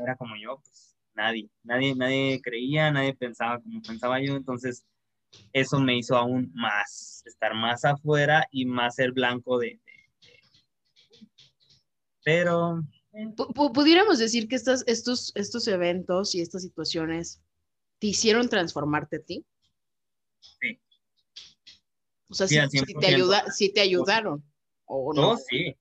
era 0.03 0.17
como 0.17 0.37
yo, 0.37 0.61
pues 0.63 0.97
nadie, 1.15 1.49
nadie, 1.63 1.95
nadie 1.95 2.41
creía, 2.43 2.91
nadie 2.91 3.15
pensaba 3.15 3.61
como 3.61 3.83
pensaba 3.83 4.21
yo, 4.21 4.35
entonces 4.37 4.87
eso 5.53 5.79
me 5.81 5.97
hizo 5.97 6.17
aún 6.17 6.51
más 6.55 7.23
estar 7.27 7.55
más 7.55 7.85
afuera 7.85 8.47
y 8.51 8.65
más 8.65 8.97
ser 8.97 9.13
blanco 9.13 9.59
de... 9.59 9.81
Pero... 12.25 12.83
Pudiéramos 13.75 14.19
decir 14.19 14.47
que 14.47 14.57
estas, 14.57 14.85
estos, 14.87 15.33
estos 15.37 15.67
eventos 15.69 16.35
y 16.35 16.43
estas 16.43 16.63
situaciones 16.63 17.41
te 17.99 18.09
hicieron 18.09 18.49
transformarte 18.49 19.17
a 19.17 19.23
ti. 19.23 19.45
Sí. 20.41 20.81
O 22.29 22.35
sea, 22.35 22.47
sí, 22.47 22.81
te, 23.01 23.07
ayuda, 23.07 23.45
sí 23.51 23.73
te 23.73 23.81
ayudaron. 23.81 24.45
¿O 24.85 25.15
no? 25.15 25.37
sí. 25.37 25.77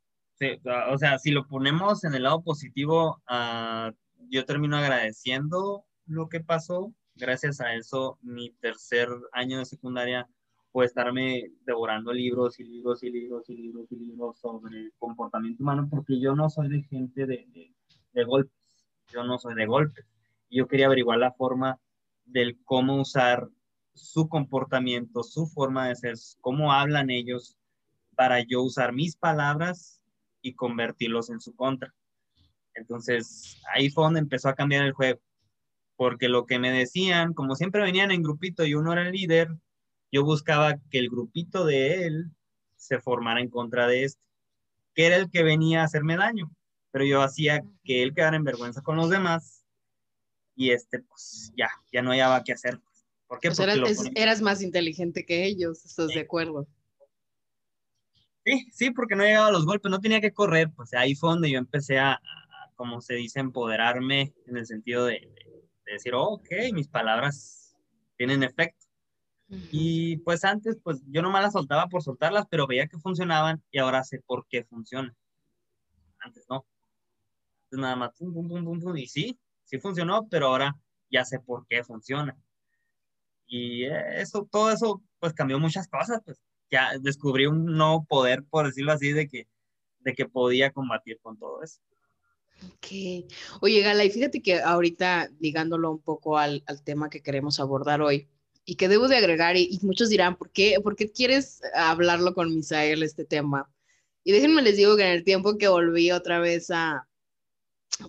O 0.91 0.97
sea, 0.97 1.17
si 1.17 1.31
lo 1.31 1.47
ponemos 1.47 2.03
en 2.03 2.13
el 2.13 2.23
lado 2.23 2.41
positivo, 2.43 3.21
uh, 3.29 3.91
yo 4.29 4.45
termino 4.45 4.77
agradeciendo 4.77 5.85
lo 6.05 6.27
que 6.29 6.41
pasó. 6.41 6.93
Gracias 7.15 7.61
a 7.61 7.73
eso, 7.73 8.19
mi 8.21 8.51
tercer 8.59 9.07
año 9.31 9.59
de 9.59 9.65
secundaria 9.65 10.27
fue 10.73 10.85
estarme 10.85 11.51
devorando 11.65 12.11
libros 12.11 12.59
y 12.59 12.65
libros 12.65 13.01
y 13.03 13.09
libros 13.09 13.49
y 13.49 13.55
libros 13.55 13.89
y 13.91 13.95
libros 13.95 14.37
sobre 14.37 14.91
comportamiento 14.97 15.63
humano, 15.63 15.87
porque 15.89 16.19
yo 16.19 16.35
no 16.35 16.49
soy 16.49 16.67
de 16.67 16.83
gente 16.83 17.25
de, 17.25 17.47
de, 17.53 17.73
de 18.11 18.23
golpes. 18.25 18.53
Yo 19.13 19.23
no 19.23 19.39
soy 19.39 19.55
de 19.55 19.65
golpes. 19.65 20.05
Yo 20.49 20.67
quería 20.67 20.87
averiguar 20.87 21.19
la 21.19 21.31
forma 21.31 21.79
del 22.25 22.57
cómo 22.65 23.01
usar 23.01 23.47
su 23.93 24.27
comportamiento, 24.27 25.23
su 25.23 25.47
forma 25.47 25.87
de 25.87 25.95
ser, 25.95 26.15
cómo 26.41 26.73
hablan 26.73 27.09
ellos 27.09 27.57
para 28.15 28.41
yo 28.41 28.61
usar 28.61 28.93
mis 28.93 29.15
palabras 29.15 30.01
y 30.41 30.53
convertirlos 30.53 31.29
en 31.29 31.39
su 31.39 31.55
contra. 31.55 31.93
Entonces, 32.73 33.61
ahí 33.73 33.89
fue 33.89 34.03
donde 34.03 34.19
empezó 34.19 34.49
a 34.49 34.55
cambiar 34.55 34.85
el 34.85 34.93
juego, 34.93 35.19
porque 35.95 36.27
lo 36.27 36.45
que 36.45 36.59
me 36.59 36.71
decían, 36.71 37.33
como 37.33 37.55
siempre 37.55 37.81
venían 37.81 38.11
en 38.11 38.21
grupito 38.21 38.65
y 38.65 38.73
uno 38.73 38.91
era 38.93 39.07
el 39.07 39.13
líder, 39.13 39.49
yo 40.11 40.23
buscaba 40.23 40.77
que 40.89 40.99
el 40.99 41.09
grupito 41.09 41.65
de 41.65 42.05
él 42.05 42.31
se 42.75 42.99
formara 42.99 43.39
en 43.39 43.49
contra 43.49 43.87
de 43.87 44.03
este, 44.03 44.21
que 44.93 45.07
era 45.07 45.15
el 45.15 45.29
que 45.29 45.43
venía 45.43 45.81
a 45.81 45.85
hacerme 45.85 46.17
daño, 46.17 46.51
pero 46.91 47.05
yo 47.05 47.21
hacía 47.21 47.63
que 47.83 48.03
él 48.03 48.13
quedara 48.13 48.37
en 48.37 48.43
vergüenza 48.43 48.81
con 48.81 48.97
los 48.97 49.09
demás 49.09 49.64
y 50.55 50.71
este, 50.71 50.99
pues 50.99 51.51
ya, 51.57 51.69
ya 51.91 52.01
no 52.01 52.11
hallaba 52.11 52.43
qué 52.43 52.53
hacer. 52.53 52.79
¿Por 53.27 53.39
qué? 53.39 53.49
Porque 53.49 53.95
eras, 54.15 54.41
más 54.41 54.61
inteligente 54.61 55.25
que 55.25 55.45
ellos, 55.45 55.83
¿estás 55.83 56.07
de 56.09 56.21
acuerdo? 56.21 56.67
Sí, 58.45 58.67
sí, 58.71 58.91
porque 58.91 59.15
no 59.15 59.23
llegaba 59.23 59.47
a 59.47 59.51
los 59.51 59.65
golpes, 59.65 59.89
no 59.89 59.99
tenía 59.99 60.21
que 60.21 60.31
correr, 60.31 60.71
pues 60.75 60.93
ahí 60.93 61.15
fue 61.15 61.31
donde 61.31 61.49
yo 61.49 61.57
empecé 61.57 61.97
a, 61.97 62.21
como 62.75 63.01
se 63.01 63.15
dice, 63.15 63.39
empoderarme 63.39 64.33
en 64.45 64.57
el 64.57 64.67
sentido 64.67 65.05
de, 65.05 65.27
decir, 65.85 66.13
oh, 66.13 66.35
ok, 66.35 66.49
mis 66.73 66.87
palabras 66.87 67.75
tienen 68.17 68.43
efecto. 68.43 68.85
Y 69.47 70.17
pues 70.17 70.43
antes, 70.43 70.77
pues 70.83 71.03
yo 71.07 71.21
nomás 71.21 71.43
las 71.43 71.53
soltaba 71.53 71.87
por 71.87 72.01
soltarlas, 72.01 72.45
pero 72.49 72.65
veía 72.65 72.87
que 72.87 72.97
funcionaban 72.97 73.63
y 73.71 73.77
ahora 73.79 74.03
sé 74.03 74.19
por 74.25 74.47
qué 74.47 74.63
funcionan. 74.63 75.15
Antes 76.19 76.45
no. 76.49 76.65
Antes 77.65 77.79
nada 77.79 77.95
más, 77.95 78.11
pum, 78.17 78.33
pum, 78.33 78.47
pum, 78.47 78.79
pum, 78.79 78.97
y 78.97 79.07
sí, 79.07 79.39
sí 79.65 79.79
funcionó, 79.79 80.27
pero 80.29 80.47
ahora 80.47 80.75
ya 81.11 81.25
sé 81.25 81.39
por 81.39 81.67
qué 81.67 81.83
funciona. 81.83 82.37
Y 83.47 83.85
eso, 83.85 84.47
todo 84.51 84.71
eso, 84.71 85.01
pues 85.19 85.33
cambió 85.33 85.59
muchas 85.59 85.87
cosas, 85.87 86.21
pues 86.25 86.41
ya 86.71 86.97
descubrí 86.99 87.45
un 87.45 87.65
nuevo 87.65 88.05
poder, 88.05 88.43
por 88.43 88.65
decirlo 88.65 88.93
así, 88.93 89.11
de 89.11 89.27
que, 89.27 89.47
de 89.99 90.13
que 90.13 90.25
podía 90.25 90.71
combatir 90.71 91.19
con 91.21 91.37
todo 91.37 91.61
eso. 91.61 91.79
Ok. 92.63 93.27
Oye, 93.61 93.81
Gala, 93.81 94.05
y 94.05 94.09
fíjate 94.09 94.41
que 94.41 94.61
ahorita 94.61 95.29
ligándolo 95.39 95.91
un 95.91 96.01
poco 96.01 96.37
al, 96.37 96.63
al 96.67 96.83
tema 96.83 97.09
que 97.09 97.21
queremos 97.21 97.59
abordar 97.59 98.01
hoy, 98.01 98.27
y 98.65 98.75
que 98.75 98.87
debo 98.87 99.07
de 99.07 99.17
agregar, 99.17 99.57
y, 99.57 99.79
muchos 99.83 100.09
dirán, 100.09 100.35
¿por 100.35 100.49
qué, 100.49 100.79
¿por 100.81 100.95
qué 100.95 101.11
quieres 101.11 101.61
hablarlo 101.75 102.33
con 102.33 102.53
Misael 102.53 103.03
este 103.03 103.23
tema? 103.23 103.69
Y 104.23 104.31
déjenme 104.31 104.63
les 104.63 104.75
digo 104.75 104.97
que 104.97 105.03
en 105.03 105.11
el 105.11 105.23
tiempo 105.23 105.57
que 105.57 105.67
volví 105.67 106.11
otra 106.11 106.39
vez 106.39 106.71
a, 106.71 107.07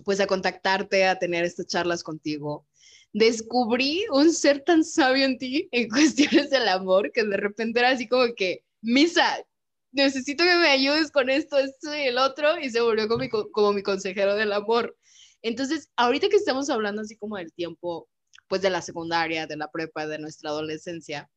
pues 0.03 0.19
a 0.19 0.27
contactarte, 0.27 1.05
a 1.05 1.19
tener 1.19 1.43
estas 1.43 1.67
charlas 1.67 2.03
contigo, 2.03 2.65
descubrí 3.13 4.05
un 4.11 4.33
ser 4.33 4.63
tan 4.63 4.83
sabio 4.83 5.25
en 5.25 5.37
ti 5.37 5.69
en 5.71 5.89
cuestiones 5.89 6.49
del 6.49 6.67
amor 6.67 7.11
que 7.11 7.23
de 7.23 7.37
repente 7.37 7.79
era 7.79 7.89
así 7.89 8.07
como 8.07 8.33
que, 8.35 8.63
Misa, 8.81 9.45
necesito 9.91 10.43
que 10.43 10.55
me 10.55 10.69
ayudes 10.69 11.11
con 11.11 11.29
esto, 11.29 11.57
esto 11.57 11.95
y 11.95 12.01
el 12.01 12.17
otro, 12.17 12.59
y 12.59 12.69
se 12.69 12.81
volvió 12.81 13.07
como 13.07 13.19
mi, 13.19 13.29
como 13.29 13.73
mi 13.73 13.83
consejero 13.83 14.35
del 14.35 14.53
amor. 14.53 14.95
Entonces, 15.41 15.89
ahorita 15.95 16.29
que 16.29 16.35
estamos 16.35 16.69
hablando 16.69 17.01
así 17.01 17.15
como 17.17 17.37
del 17.37 17.53
tiempo 17.53 18.07
pues 18.47 18.61
de 18.61 18.69
la 18.69 18.81
secundaria, 18.81 19.47
de 19.47 19.57
la 19.57 19.69
prepa, 19.69 20.07
de 20.07 20.19
nuestra 20.19 20.49
adolescencia. 20.49 21.29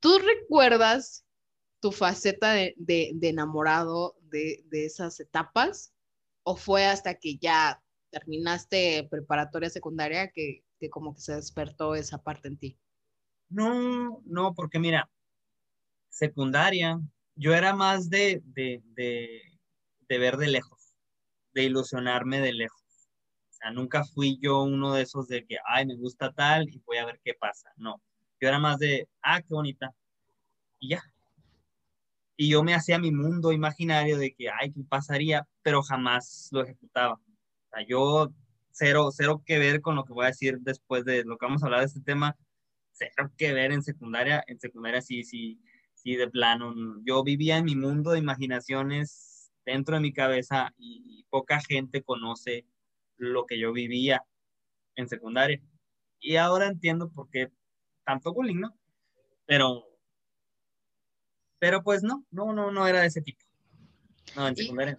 ¿Tú 0.00 0.18
recuerdas 0.18 1.24
tu 1.80 1.92
faceta 1.92 2.52
de, 2.52 2.74
enamorado 3.22 4.16
de, 4.22 4.64
esas 4.72 5.20
etapas? 5.20 5.92
¿O 6.48 6.56
fue 6.56 6.86
hasta 6.86 7.14
que 7.14 7.36
ya 7.36 7.82
terminaste 8.10 9.06
preparatoria 9.10 9.70
secundaria 9.70 10.30
que, 10.30 10.64
como 10.90 11.14
que 11.14 11.20
se 11.20 11.34
despertó 11.34 11.94
esa 11.94 12.22
parte 12.22 12.48
en 12.48 12.58
ti? 12.58 12.78
No, 13.50 14.22
no, 14.24 14.54
porque 14.54 14.78
mira, 14.78 15.10
secundaria, 16.08 17.00
yo 17.34 17.54
era 17.54 17.74
más 17.74 18.08
de, 18.10 18.42
de, 18.44 18.82
de 18.96 20.18
ver 20.18 20.36
de 20.36 20.48
lejos, 20.48 20.94
de 21.52 21.64
ilusionarme 21.64 22.40
de 22.40 22.52
lejos 22.52 22.78
sea, 23.58 23.70
nunca 23.70 24.04
fui 24.04 24.38
yo 24.40 24.62
uno 24.62 24.94
de 24.94 25.02
esos 25.02 25.28
de 25.28 25.44
que, 25.44 25.56
ay, 25.66 25.86
me 25.86 25.96
gusta 25.96 26.32
tal 26.32 26.68
y 26.68 26.80
voy 26.86 26.98
a 26.98 27.06
ver 27.06 27.20
qué 27.24 27.34
pasa. 27.34 27.70
No, 27.76 28.00
yo 28.40 28.48
era 28.48 28.58
más 28.58 28.78
de, 28.78 29.08
ah, 29.22 29.40
qué 29.40 29.48
bonita. 29.50 29.94
Y 30.78 30.90
ya. 30.90 31.02
Y 32.40 32.50
yo 32.50 32.62
me 32.62 32.72
hacía 32.72 33.00
mi 33.00 33.10
mundo 33.10 33.50
imaginario 33.50 34.16
de 34.16 34.32
que, 34.32 34.48
ay, 34.48 34.72
qué 34.72 34.84
pasaría, 34.88 35.48
pero 35.60 35.82
jamás 35.82 36.48
lo 36.52 36.62
ejecutaba. 36.62 37.14
O 37.14 37.68
sea, 37.72 37.84
yo 37.84 38.32
cero, 38.70 39.10
cero 39.12 39.42
que 39.44 39.58
ver 39.58 39.80
con 39.80 39.96
lo 39.96 40.04
que 40.04 40.12
voy 40.12 40.26
a 40.26 40.28
decir 40.28 40.58
después 40.60 41.04
de 41.04 41.24
lo 41.24 41.36
que 41.36 41.46
vamos 41.46 41.64
a 41.64 41.66
hablar 41.66 41.80
de 41.80 41.86
este 41.86 42.00
tema, 42.00 42.36
cero 42.92 43.32
que 43.36 43.52
ver 43.52 43.72
en 43.72 43.82
secundaria. 43.82 44.44
En 44.46 44.60
secundaria 44.60 45.02
sí, 45.02 45.24
sí, 45.24 45.60
sí, 45.94 46.14
de 46.14 46.30
plano. 46.30 46.74
Yo 47.04 47.24
vivía 47.24 47.58
en 47.58 47.64
mi 47.64 47.74
mundo 47.74 48.12
de 48.12 48.20
imaginaciones 48.20 49.50
dentro 49.66 49.96
de 49.96 50.00
mi 50.02 50.12
cabeza 50.12 50.72
y 50.78 51.24
poca 51.30 51.60
gente 51.60 52.04
conoce 52.04 52.66
lo 53.16 53.46
que 53.46 53.58
yo 53.58 53.72
vivía 53.72 54.24
en 54.94 55.08
secundaria. 55.08 55.60
Y 56.20 56.36
ahora 56.36 56.68
entiendo 56.68 57.10
por 57.10 57.28
qué 57.30 57.50
tanto 58.04 58.32
bullying, 58.32 58.60
¿no? 58.60 58.78
Pero, 59.44 59.86
pero 61.58 61.82
pues 61.82 62.02
no, 62.02 62.24
no, 62.30 62.52
no, 62.52 62.70
no 62.70 62.86
era 62.86 63.00
de 63.00 63.06
ese 63.06 63.22
tipo. 63.22 63.44
No, 64.36 64.48
en 64.48 64.56
secundaria. 64.56 64.98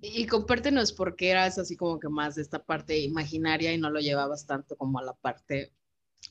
Y, 0.00 0.22
y 0.22 0.26
compártenos 0.26 0.92
por 0.92 1.16
qué 1.16 1.30
eras 1.30 1.58
así 1.58 1.76
como 1.76 1.98
que 1.98 2.08
más 2.08 2.34
de 2.34 2.42
esta 2.42 2.62
parte 2.64 2.98
imaginaria 2.98 3.72
y 3.72 3.78
no 3.78 3.90
lo 3.90 4.00
llevabas 4.00 4.46
tanto 4.46 4.76
como 4.76 4.98
a 4.98 5.02
la 5.02 5.14
parte, 5.14 5.72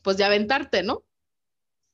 pues 0.03 0.17
de 0.17 0.24
aventarte, 0.24 0.84
¿no? 0.84 1.03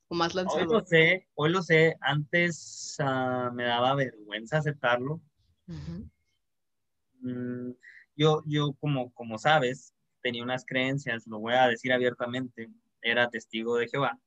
O 0.10 0.16
más 0.16 0.36
lanzado. 0.36 0.60
Hoy 0.60 0.68
lo 0.68 0.86
sé, 0.86 1.28
hoy 1.36 1.50
lo 1.52 1.62
sé. 1.64 1.96
Antes 2.02 2.96
ah, 3.00 3.52
me 3.54 3.64
daba 3.64 3.96
vergüenza 3.96 4.58
aceptarlo 4.58 5.22
yo, 8.16 8.44
yo 8.46 8.74
como, 8.80 9.14
como 9.14 9.38
sabes, 9.38 9.94
tenía 10.22 10.44
unas 10.44 10.66
creencias, 10.66 11.28
lo 11.28 11.40
voy 11.40 11.54
a 11.54 11.68
decir 11.68 11.94
abiertamente, 11.94 12.70
era 13.02 13.30
testigo 13.30 13.78
de 13.78 13.88
Jehová. 13.88 14.20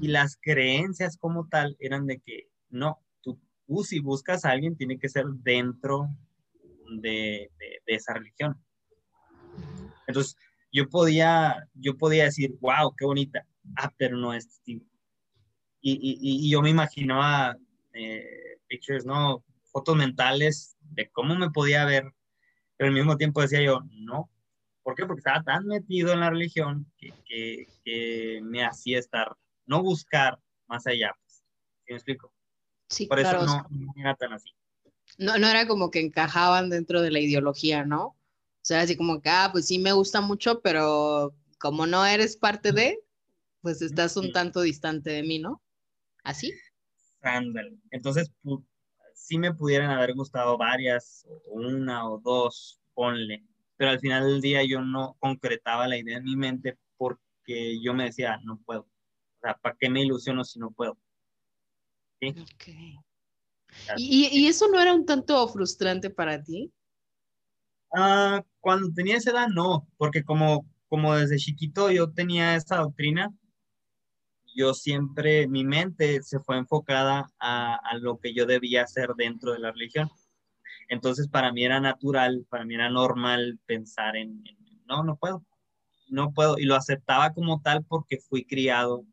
Y 0.00 0.08
las 0.08 0.38
creencias 0.40 1.18
como 1.18 1.46
tal 1.48 1.76
eran 1.78 2.06
de 2.06 2.18
que 2.20 2.48
no, 2.74 3.00
tú, 3.22 3.38
si 3.82 4.00
buscas 4.00 4.44
a 4.44 4.50
alguien 4.50 4.76
tiene 4.76 4.98
que 4.98 5.08
ser 5.08 5.24
dentro 5.26 6.08
de, 7.00 7.50
esa 7.86 8.14
religión. 8.14 8.60
Entonces, 10.06 10.36
yo 10.72 10.88
podía, 10.88 11.68
yo 11.74 11.96
podía 11.96 12.24
decir, 12.24 12.54
wow, 12.60 12.94
qué 12.96 13.06
bonita, 13.06 13.46
ah, 13.76 13.92
pero 13.96 14.16
no 14.16 14.34
es 14.34 14.48
testigo. 14.48 14.84
Y, 15.80 15.92
y, 15.92 16.46
y 16.46 16.50
yo 16.50 16.62
me 16.62 16.70
imaginaba 16.70 17.56
eh, 17.92 18.58
pictures, 18.66 19.04
¿no? 19.04 19.44
Fotos 19.64 19.96
mentales 19.96 20.76
de 20.80 21.08
cómo 21.10 21.34
me 21.34 21.50
podía 21.50 21.84
ver 21.84 22.12
pero 22.76 22.88
al 22.88 22.94
mismo 22.94 23.16
tiempo 23.16 23.40
decía 23.40 23.62
yo, 23.62 23.82
no. 23.90 24.30
¿Por 24.82 24.94
qué? 24.94 25.06
Porque 25.06 25.20
estaba 25.20 25.42
tan 25.42 25.66
metido 25.66 26.12
en 26.12 26.20
la 26.20 26.30
religión 26.30 26.92
que, 26.98 27.14
que, 27.84 28.40
me 28.42 28.64
hacía 28.64 28.98
estar, 28.98 29.34
no 29.66 29.82
buscar 29.82 30.38
más 30.66 30.86
allá. 30.86 31.12
Pues. 31.24 31.44
¿Sí 31.86 31.92
me 31.92 31.96
explico? 31.96 32.33
Sí, 32.88 33.06
Por 33.06 33.20
eso 33.20 33.44
no, 33.44 33.66
era 33.96 34.14
tan 34.14 34.32
así. 34.32 34.50
No, 35.18 35.38
no 35.38 35.46
era 35.46 35.66
como 35.66 35.90
que 35.90 36.00
encajaban 36.00 36.70
dentro 36.70 37.00
de 37.00 37.10
la 37.10 37.20
ideología, 37.20 37.84
¿no? 37.84 38.06
O 38.06 38.66
sea, 38.66 38.80
así 38.80 38.96
como 38.96 39.20
que, 39.20 39.28
ah, 39.28 39.50
pues 39.52 39.66
sí 39.66 39.78
me 39.78 39.92
gusta 39.92 40.20
mucho, 40.20 40.60
pero 40.60 41.34
como 41.58 41.86
no 41.86 42.04
eres 42.04 42.36
parte 42.36 42.72
de, 42.72 42.98
pues 43.60 43.82
estás 43.82 44.16
un 44.16 44.32
tanto 44.32 44.60
distante 44.62 45.10
de 45.10 45.22
mí, 45.22 45.38
¿no? 45.38 45.62
¿Así? 46.22 46.52
Ándale. 47.22 47.78
Entonces, 47.90 48.30
sí 49.14 49.38
me 49.38 49.54
pudieran 49.54 49.90
haber 49.90 50.14
gustado 50.14 50.58
varias, 50.58 51.26
o 51.28 51.54
una 51.54 52.08
o 52.08 52.18
dos, 52.18 52.80
ponle, 52.94 53.44
pero 53.76 53.90
al 53.90 54.00
final 54.00 54.24
del 54.26 54.40
día 54.40 54.62
yo 54.64 54.80
no 54.80 55.16
concretaba 55.18 55.88
la 55.88 55.96
idea 55.96 56.18
en 56.18 56.24
mi 56.24 56.36
mente 56.36 56.78
porque 56.96 57.80
yo 57.82 57.94
me 57.94 58.04
decía, 58.04 58.38
no 58.44 58.60
puedo. 58.64 58.82
O 58.82 59.40
sea, 59.40 59.54
¿para 59.54 59.76
qué 59.78 59.90
me 59.90 60.02
ilusiono 60.02 60.44
si 60.44 60.58
no 60.58 60.70
puedo? 60.70 60.98
¿Sí? 62.32 62.98
¿Y, 63.96 64.28
¿Y, 64.32 64.46
eso 64.46 64.68
no 64.68 64.80
era 64.80 64.94
un 64.94 65.04
tanto 65.04 65.46
frustrante 65.48 66.10
para 66.10 66.42
ti? 66.42 66.72
Ah, 67.92 68.44
cuando 68.60 68.92
tenía 68.92 69.16
esa 69.16 69.30
edad, 69.30 69.48
no, 69.48 69.86
porque 69.96 70.24
como, 70.24 70.66
como 70.88 71.14
desde 71.14 71.36
chiquito 71.36 71.90
yo 71.90 72.12
tenía 72.12 72.56
esa 72.56 72.76
doctrina, 72.76 73.32
yo 74.54 74.72
siempre, 74.74 75.48
mi 75.48 75.64
mente 75.64 76.22
se 76.22 76.40
fue 76.40 76.56
enfocada 76.56 77.26
a, 77.38 77.80
lo 78.00 78.18
que 78.18 78.32
yo 78.32 78.46
debía 78.46 78.82
hacer 78.84 79.10
dentro 79.16 79.52
de 79.52 79.58
la 79.58 79.72
religión. 79.72 80.08
Entonces, 80.88 81.28
para 81.28 81.52
mí 81.52 81.64
era 81.64 81.80
natural, 81.80 82.46
para 82.48 82.64
mí 82.64 82.74
era 82.74 82.88
normal 82.90 83.58
pensar 83.66 84.16
en, 84.16 84.44
no, 84.86 85.02
no 85.02 85.16
puedo, 85.16 85.44
no 86.08 86.32
puedo. 86.32 86.58
Y 86.58 86.64
lo 86.64 86.76
aceptaba 86.76 87.32
como 87.32 87.60
tal 87.62 87.84
porque 87.84 88.18
fui 88.18 88.44
criado 88.44 89.04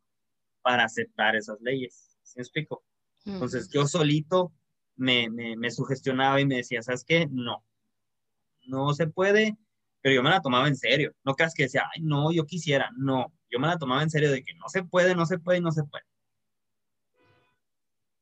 para 0.62 0.84
aceptar 0.84 1.34
esas 1.34 1.60
leyes. 1.60 2.16
¿Sí 2.22 2.34
me 2.36 2.42
explico? 2.42 2.84
Entonces, 3.24 3.68
yo 3.70 3.86
solito 3.86 4.52
me, 4.96 5.30
me, 5.30 5.56
me 5.56 5.70
sugestionaba 5.70 6.40
y 6.40 6.46
me 6.46 6.56
decía, 6.56 6.82
¿sabes 6.82 7.04
qué? 7.04 7.28
No, 7.30 7.64
no 8.66 8.92
se 8.94 9.06
puede, 9.06 9.56
pero 10.00 10.14
yo 10.14 10.22
me 10.22 10.30
la 10.30 10.40
tomaba 10.40 10.68
en 10.68 10.76
serio. 10.76 11.12
No 11.24 11.34
creas 11.34 11.54
que 11.54 11.64
decía, 11.64 11.84
ay, 11.94 12.02
no, 12.02 12.32
yo 12.32 12.44
quisiera. 12.44 12.90
No, 12.96 13.32
yo 13.50 13.58
me 13.58 13.68
la 13.68 13.78
tomaba 13.78 14.02
en 14.02 14.10
serio 14.10 14.30
de 14.30 14.42
que 14.42 14.54
no 14.54 14.68
se 14.68 14.82
puede, 14.82 15.14
no 15.14 15.26
se 15.26 15.38
puede 15.38 15.60
no 15.60 15.72
se 15.72 15.84
puede. 15.84 16.04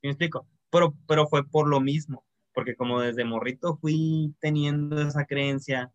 ¿Me 0.02 0.10
explico? 0.10 0.46
Pero, 0.70 0.94
pero 1.06 1.26
fue 1.26 1.44
por 1.46 1.68
lo 1.68 1.80
mismo, 1.80 2.24
porque 2.54 2.76
como 2.76 3.00
desde 3.00 3.24
morrito 3.24 3.76
fui 3.76 4.34
teniendo 4.40 5.00
esa 5.02 5.24
creencia 5.26 5.92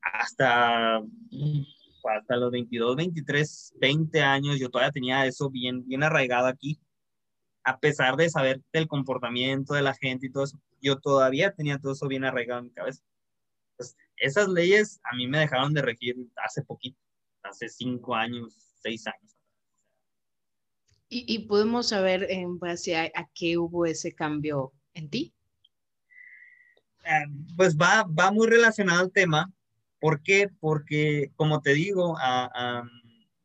hasta, 0.00 0.98
hasta 0.98 2.36
los 2.36 2.50
22, 2.50 2.96
23, 2.96 3.74
20 3.80 4.22
años, 4.22 4.58
yo 4.58 4.70
todavía 4.70 4.92
tenía 4.92 5.26
eso 5.26 5.50
bien, 5.50 5.86
bien 5.86 6.02
arraigado 6.02 6.46
aquí, 6.46 6.80
a 7.64 7.78
pesar 7.78 8.16
de 8.16 8.28
saber 8.28 8.62
del 8.72 8.86
comportamiento 8.86 9.74
de 9.74 9.82
la 9.82 9.94
gente 9.94 10.26
y 10.26 10.30
todo 10.30 10.44
eso, 10.44 10.60
yo 10.80 10.98
todavía 11.00 11.52
tenía 11.52 11.78
todo 11.78 11.92
eso 11.92 12.06
bien 12.06 12.24
arraigado 12.24 12.60
en 12.60 12.66
mi 12.66 12.72
cabeza. 12.72 13.02
Pues, 13.76 13.96
esas 14.16 14.48
leyes 14.48 15.00
a 15.04 15.16
mí 15.16 15.26
me 15.26 15.38
dejaron 15.38 15.72
de 15.72 15.82
regir 15.82 16.16
hace 16.36 16.62
poquito, 16.62 16.98
hace 17.42 17.68
cinco 17.68 18.14
años, 18.14 18.54
seis 18.80 19.06
años. 19.06 19.36
¿Y, 21.08 21.46
podemos 21.46 21.90
saber 21.90 22.26
en 22.28 22.58
base 22.58 22.96
a, 22.96 23.30
qué 23.34 23.56
hubo 23.56 23.86
ese 23.86 24.12
cambio 24.12 24.72
en 24.94 25.08
ti? 25.08 25.32
Eh, 27.04 27.26
pues 27.56 27.76
va, 27.76 28.02
va 28.02 28.32
muy 28.32 28.48
relacionado 28.48 29.00
al 29.00 29.12
tema. 29.12 29.52
¿Por 30.00 30.22
qué? 30.22 30.48
Porque, 30.58 31.30
como 31.36 31.62
te 31.62 31.72
digo, 31.72 32.16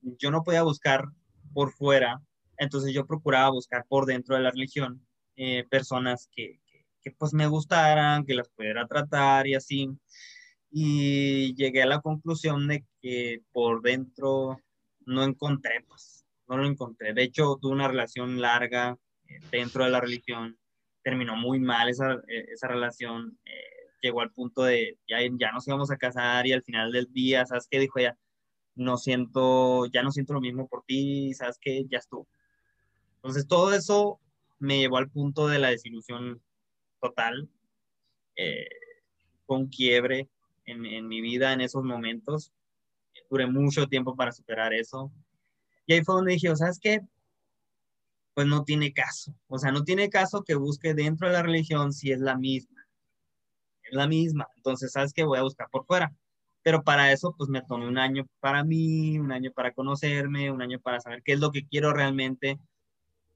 yo 0.01 0.31
no 0.31 0.43
podía 0.43 0.63
buscar 0.63 1.05
por 1.53 1.71
fuera, 1.71 2.23
entonces 2.59 2.93
yo 2.93 3.05
procuraba 3.05 3.49
buscar 3.49 3.85
por 3.87 4.05
dentro 4.05 4.35
de 4.35 4.41
la 4.41 4.51
religión 4.51 5.05
eh, 5.35 5.65
personas 5.69 6.29
que, 6.31 6.59
pues 7.17 7.33
me 7.33 7.47
gustaran, 7.47 8.25
que 8.25 8.35
las 8.35 8.49
pudiera 8.49 8.87
tratar 8.87 9.47
y 9.47 9.55
así. 9.55 9.89
Y 10.71 11.55
llegué 11.55 11.81
a 11.81 11.87
la 11.87 12.01
conclusión 12.01 12.67
de 12.67 12.85
que 13.01 13.41
por 13.51 13.81
dentro 13.81 14.59
no 15.05 15.23
encontré, 15.23 15.83
pues, 15.87 16.25
no 16.47 16.57
lo 16.57 16.67
encontré. 16.67 17.13
De 17.13 17.23
hecho, 17.23 17.57
tuve 17.61 17.73
una 17.73 17.87
relación 17.87 18.41
larga 18.41 18.97
eh, 19.27 19.39
dentro 19.51 19.85
de 19.85 19.91
la 19.91 20.01
religión, 20.01 20.57
terminó 21.03 21.35
muy 21.35 21.59
mal 21.59 21.89
esa, 21.89 22.15
eh, 22.27 22.45
esa 22.53 22.67
relación, 22.67 23.39
eh, 23.45 23.79
llegó 24.01 24.21
al 24.21 24.31
punto 24.31 24.63
de 24.63 24.97
ya, 25.07 25.17
ya 25.39 25.51
nos 25.51 25.67
íbamos 25.67 25.91
a 25.91 25.97
casar 25.97 26.47
y 26.47 26.53
al 26.53 26.63
final 26.63 26.91
del 26.91 27.11
día, 27.11 27.45
¿sabes 27.45 27.67
qué? 27.69 27.79
Dijo 27.79 27.99
ella, 27.99 28.17
no 28.75 28.97
siento, 28.97 29.85
ya 29.87 30.03
no 30.03 30.11
siento 30.11 30.33
lo 30.33 30.41
mismo 30.41 30.67
por 30.67 30.83
ti, 30.85 31.33
¿sabes 31.33 31.57
qué? 31.61 31.85
Ya 31.89 31.99
estuvo. 31.99 32.27
Entonces, 33.19 33.47
todo 33.47 33.73
eso 33.73 34.19
me 34.59 34.79
llevó 34.79 34.97
al 34.97 35.09
punto 35.09 35.47
de 35.47 35.59
la 35.59 35.69
desilusión 35.69 36.41
total, 37.01 37.49
con 39.45 39.67
quiebre 39.67 40.29
en, 40.65 40.85
en 40.85 41.07
mi 41.07 41.21
vida 41.21 41.53
en 41.53 41.61
esos 41.61 41.83
momentos. 41.83 42.53
Duré 43.29 43.47
mucho 43.47 43.87
tiempo 43.87 44.15
para 44.15 44.31
superar 44.31 44.73
eso 44.73 45.11
y 45.89 45.93
ahí 45.93 46.03
fue 46.03 46.13
donde 46.13 46.33
dije, 46.33 46.55
¿sabes 46.55 46.79
qué? 46.79 47.01
Pues 48.35 48.45
no 48.45 48.63
tiene 48.63 48.93
caso. 48.93 49.33
O 49.47 49.57
sea, 49.57 49.71
no 49.71 49.83
tiene 49.83 50.07
caso 50.11 50.43
que 50.43 50.53
busque 50.53 50.93
dentro 50.93 51.25
de 51.25 51.33
la 51.33 51.41
religión 51.41 51.93
si 51.93 52.11
es 52.11 52.19
la 52.19 52.37
misma. 52.37 52.87
Es 53.81 53.93
la 53.93 54.07
misma. 54.07 54.47
Entonces, 54.55 54.91
¿sabes 54.91 55.13
qué? 55.13 55.23
Voy 55.23 55.39
a 55.39 55.41
buscar 55.41 55.67
por 55.71 55.87
fuera. 55.87 56.13
Pero 56.61 56.83
para 56.83 57.11
eso, 57.11 57.33
pues 57.35 57.49
me 57.49 57.63
tomé 57.63 57.87
un 57.87 57.97
año 57.97 58.27
para 58.39 58.63
mí, 58.63 59.17
un 59.17 59.31
año 59.31 59.51
para 59.51 59.73
conocerme, 59.73 60.51
un 60.51 60.61
año 60.61 60.79
para 60.79 60.99
saber 60.99 61.23
qué 61.23 61.33
es 61.33 61.39
lo 61.39 61.51
que 61.51 61.65
quiero 61.65 61.91
realmente, 61.91 62.59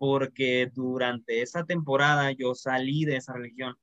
porque 0.03 0.69
durante 0.75 1.41
esa 1.41 1.63
temporada 1.63 2.29
yo 2.33 2.55
salí 2.55 3.05
de 3.05 3.15
esa 3.15 3.31
religión. 3.31 3.73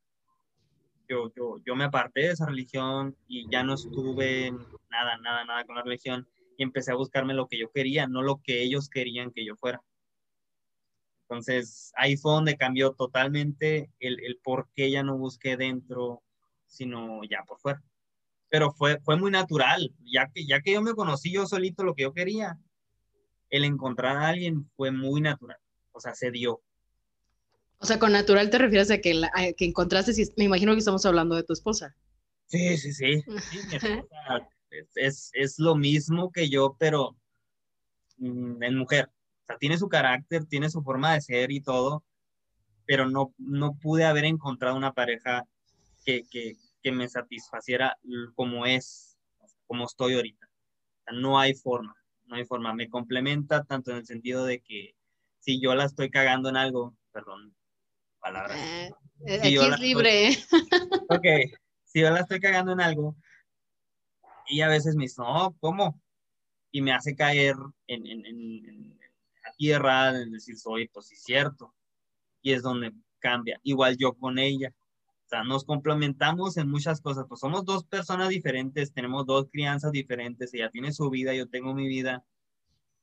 Yo, 1.08 1.32
yo, 1.34 1.56
yo 1.64 1.74
me 1.74 1.84
aparté 1.84 2.20
de 2.20 2.32
esa 2.32 2.44
religión 2.44 3.16
y 3.26 3.50
ya 3.50 3.62
no 3.62 3.72
estuve 3.72 4.50
nada, 4.90 5.16
nada, 5.16 5.46
nada 5.46 5.64
con 5.64 5.76
la 5.76 5.82
religión 5.82 6.28
y 6.58 6.62
empecé 6.62 6.92
a 6.92 6.96
buscarme 6.96 7.32
lo 7.32 7.48
que 7.48 7.58
yo 7.58 7.70
quería, 7.72 8.06
no 8.06 8.20
lo 8.20 8.42
que 8.44 8.62
ellos 8.62 8.90
querían 8.90 9.30
que 9.30 9.46
yo 9.46 9.56
fuera. 9.56 9.80
Entonces, 11.22 11.90
ahí 11.96 12.18
fue 12.18 12.32
donde 12.32 12.58
cambió 12.58 12.92
totalmente 12.92 13.90
el, 13.98 14.22
el 14.22 14.38
por 14.42 14.68
qué 14.74 14.90
ya 14.90 15.02
no 15.02 15.16
busqué 15.16 15.56
dentro, 15.56 16.22
sino 16.66 17.24
ya 17.24 17.44
por 17.44 17.60
fuera. 17.60 17.82
Pero 18.50 18.72
fue, 18.72 19.00
fue 19.00 19.16
muy 19.16 19.30
natural, 19.30 19.90
ya 20.04 20.28
que, 20.28 20.44
ya 20.44 20.60
que 20.60 20.74
yo 20.74 20.82
me 20.82 20.92
conocí 20.92 21.32
yo 21.32 21.46
solito 21.46 21.82
lo 21.82 21.94
que 21.94 22.02
yo 22.02 22.12
quería, 22.12 22.58
el 23.48 23.64
encontrar 23.64 24.18
a 24.18 24.28
alguien 24.28 24.70
fue 24.76 24.90
muy 24.90 25.22
natural, 25.22 25.56
o 26.00 26.02
sea, 26.02 26.14
se 26.14 26.30
dio. 26.30 26.62
O 27.78 27.86
sea, 27.86 27.98
con 27.98 28.12
natural 28.12 28.48
te 28.48 28.56
refieres 28.56 28.90
a 28.90 28.98
que, 28.98 29.20
que 29.56 29.64
encontraste, 29.66 30.12
me 30.38 30.44
imagino 30.44 30.72
que 30.72 30.78
estamos 30.78 31.04
hablando 31.04 31.36
de 31.36 31.44
tu 31.44 31.52
esposa. 31.52 31.94
Sí, 32.46 32.78
sí, 32.78 32.92
sí. 32.92 33.22
sí 33.22 33.58
mi 33.68 33.76
esposa 33.76 34.48
es, 34.94 35.30
es 35.34 35.58
lo 35.58 35.74
mismo 35.74 36.32
que 36.32 36.48
yo, 36.48 36.76
pero 36.78 37.16
mm, 38.16 38.62
en 38.62 38.76
mujer. 38.76 39.10
O 39.42 39.46
sea, 39.46 39.58
tiene 39.58 39.76
su 39.76 39.88
carácter, 39.88 40.46
tiene 40.46 40.70
su 40.70 40.82
forma 40.82 41.12
de 41.12 41.20
ser 41.20 41.50
y 41.50 41.60
todo, 41.60 42.02
pero 42.86 43.08
no, 43.08 43.34
no 43.36 43.74
pude 43.78 44.04
haber 44.04 44.24
encontrado 44.24 44.76
una 44.76 44.92
pareja 44.92 45.44
que, 46.04 46.24
que, 46.30 46.56
que 46.82 46.92
me 46.92 47.08
satisfaciera 47.08 47.98
como 48.34 48.64
es, 48.64 49.18
como 49.66 49.84
estoy 49.84 50.14
ahorita. 50.14 50.46
O 50.46 51.02
sea, 51.04 51.20
no 51.20 51.38
hay 51.38 51.54
forma, 51.54 51.94
no 52.26 52.36
hay 52.36 52.44
forma. 52.46 52.72
Me 52.72 52.88
complementa 52.88 53.64
tanto 53.64 53.90
en 53.90 53.98
el 53.98 54.06
sentido 54.06 54.44
de 54.46 54.60
que 54.60 54.94
si 55.40 55.60
yo 55.60 55.74
la 55.74 55.84
estoy 55.84 56.10
cagando 56.10 56.48
en 56.48 56.56
algo, 56.56 56.94
perdón, 57.12 57.54
palabras. 58.20 58.58
Eh, 58.58 58.90
aquí 59.38 59.56
es 59.56 59.80
libre. 59.80 60.30
ok, 61.08 61.26
si 61.84 62.00
yo 62.00 62.10
la 62.10 62.20
estoy 62.20 62.40
cagando 62.40 62.72
en 62.72 62.80
algo, 62.80 63.16
y 64.46 64.60
a 64.62 64.68
veces 64.68 64.96
me 64.96 65.04
dice, 65.04 65.22
no, 65.22 65.56
¿cómo? 65.60 66.00
Y 66.70 66.82
me 66.82 66.92
hace 66.92 67.14
caer 67.14 67.54
en, 67.86 68.06
en, 68.06 68.26
en, 68.26 68.98
la 69.44 69.52
tierra, 69.56 70.20
en 70.20 70.32
decir, 70.32 70.56
soy, 70.56 70.88
pues 70.88 71.06
sí, 71.06 71.16
cierto. 71.16 71.74
Y 72.42 72.52
es 72.52 72.62
donde 72.62 72.92
cambia. 73.18 73.60
Igual 73.62 73.96
yo 73.96 74.12
con 74.14 74.38
ella. 74.38 74.72
O 75.24 75.28
sea, 75.28 75.44
nos 75.44 75.64
complementamos 75.64 76.56
en 76.56 76.68
muchas 76.68 77.00
cosas. 77.00 77.26
Pues 77.28 77.40
somos 77.40 77.64
dos 77.64 77.84
personas 77.84 78.28
diferentes, 78.28 78.92
tenemos 78.92 79.26
dos 79.26 79.46
crianzas 79.50 79.92
diferentes. 79.92 80.52
Ella 80.52 80.70
tiene 80.70 80.92
su 80.92 81.08
vida, 81.10 81.34
yo 81.34 81.48
tengo 81.48 81.74
mi 81.74 81.86
vida. 81.86 82.24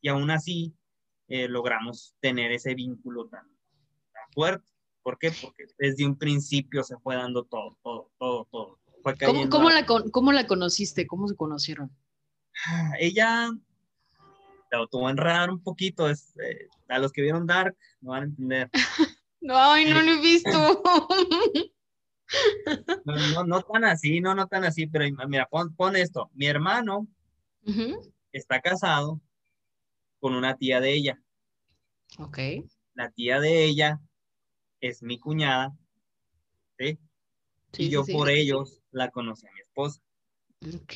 Y 0.01 0.09
aún 0.09 0.29
así 0.29 0.75
eh, 1.27 1.47
logramos 1.47 2.15
tener 2.19 2.51
ese 2.51 2.73
vínculo 2.73 3.27
tan, 3.27 3.45
tan 4.13 4.31
fuerte. 4.33 4.69
¿Por 5.03 5.17
qué? 5.17 5.31
Porque 5.41 5.65
desde 5.77 6.05
un 6.05 6.17
principio 6.17 6.83
se 6.83 6.97
fue 6.97 7.15
dando 7.15 7.45
todo, 7.45 7.77
todo, 7.81 8.11
todo, 8.17 8.47
todo. 8.51 8.79
¿Cómo, 9.49 9.69
la, 9.69 9.85
¿Cómo, 9.85 10.33
la, 10.33 10.47
conociste? 10.47 11.07
¿Cómo 11.07 11.27
se 11.27 11.35
conocieron? 11.35 11.89
Ella 12.99 13.49
te 14.69 14.77
voy 14.91 15.07
a 15.07 15.11
enredar 15.11 15.49
un 15.49 15.61
poquito. 15.61 16.09
Es, 16.09 16.35
eh, 16.37 16.67
a 16.89 16.99
los 16.99 17.11
que 17.11 17.21
vieron 17.21 17.47
Dark 17.47 17.77
no 18.01 18.11
van 18.11 18.23
a 18.23 18.25
entender. 18.25 18.69
Ay, 19.49 19.89
no 19.89 20.01
lo 20.01 20.11
he 20.11 20.19
visto. 20.19 20.83
no, 23.05 23.43
no, 23.45 23.61
tan 23.61 23.85
así, 23.85 24.19
no, 24.19 24.35
no 24.35 24.47
tan 24.47 24.65
así, 24.65 24.87
pero 24.87 25.05
mira, 25.27 25.47
pon, 25.49 25.73
pon 25.73 25.95
esto. 25.95 26.29
Mi 26.33 26.47
hermano 26.47 27.07
está 28.31 28.59
casado 28.59 29.21
con 30.19 30.33
una 30.33 30.57
tía 30.57 30.79
de 30.81 30.93
ella. 30.93 31.21
Ok. 32.19 32.39
La 32.93 33.11
tía 33.11 33.39
de 33.39 33.65
ella 33.65 33.99
es 34.81 35.03
mi 35.03 35.19
cuñada. 35.19 35.75
¿sí? 36.77 36.99
y 37.77 37.89
yo 37.89 38.05
por 38.05 38.29
ellos 38.29 38.81
la 38.91 39.09
conocí 39.11 39.45
a 39.47 39.51
mi 39.51 39.59
esposa. 39.59 40.01
Ok. 40.61 40.93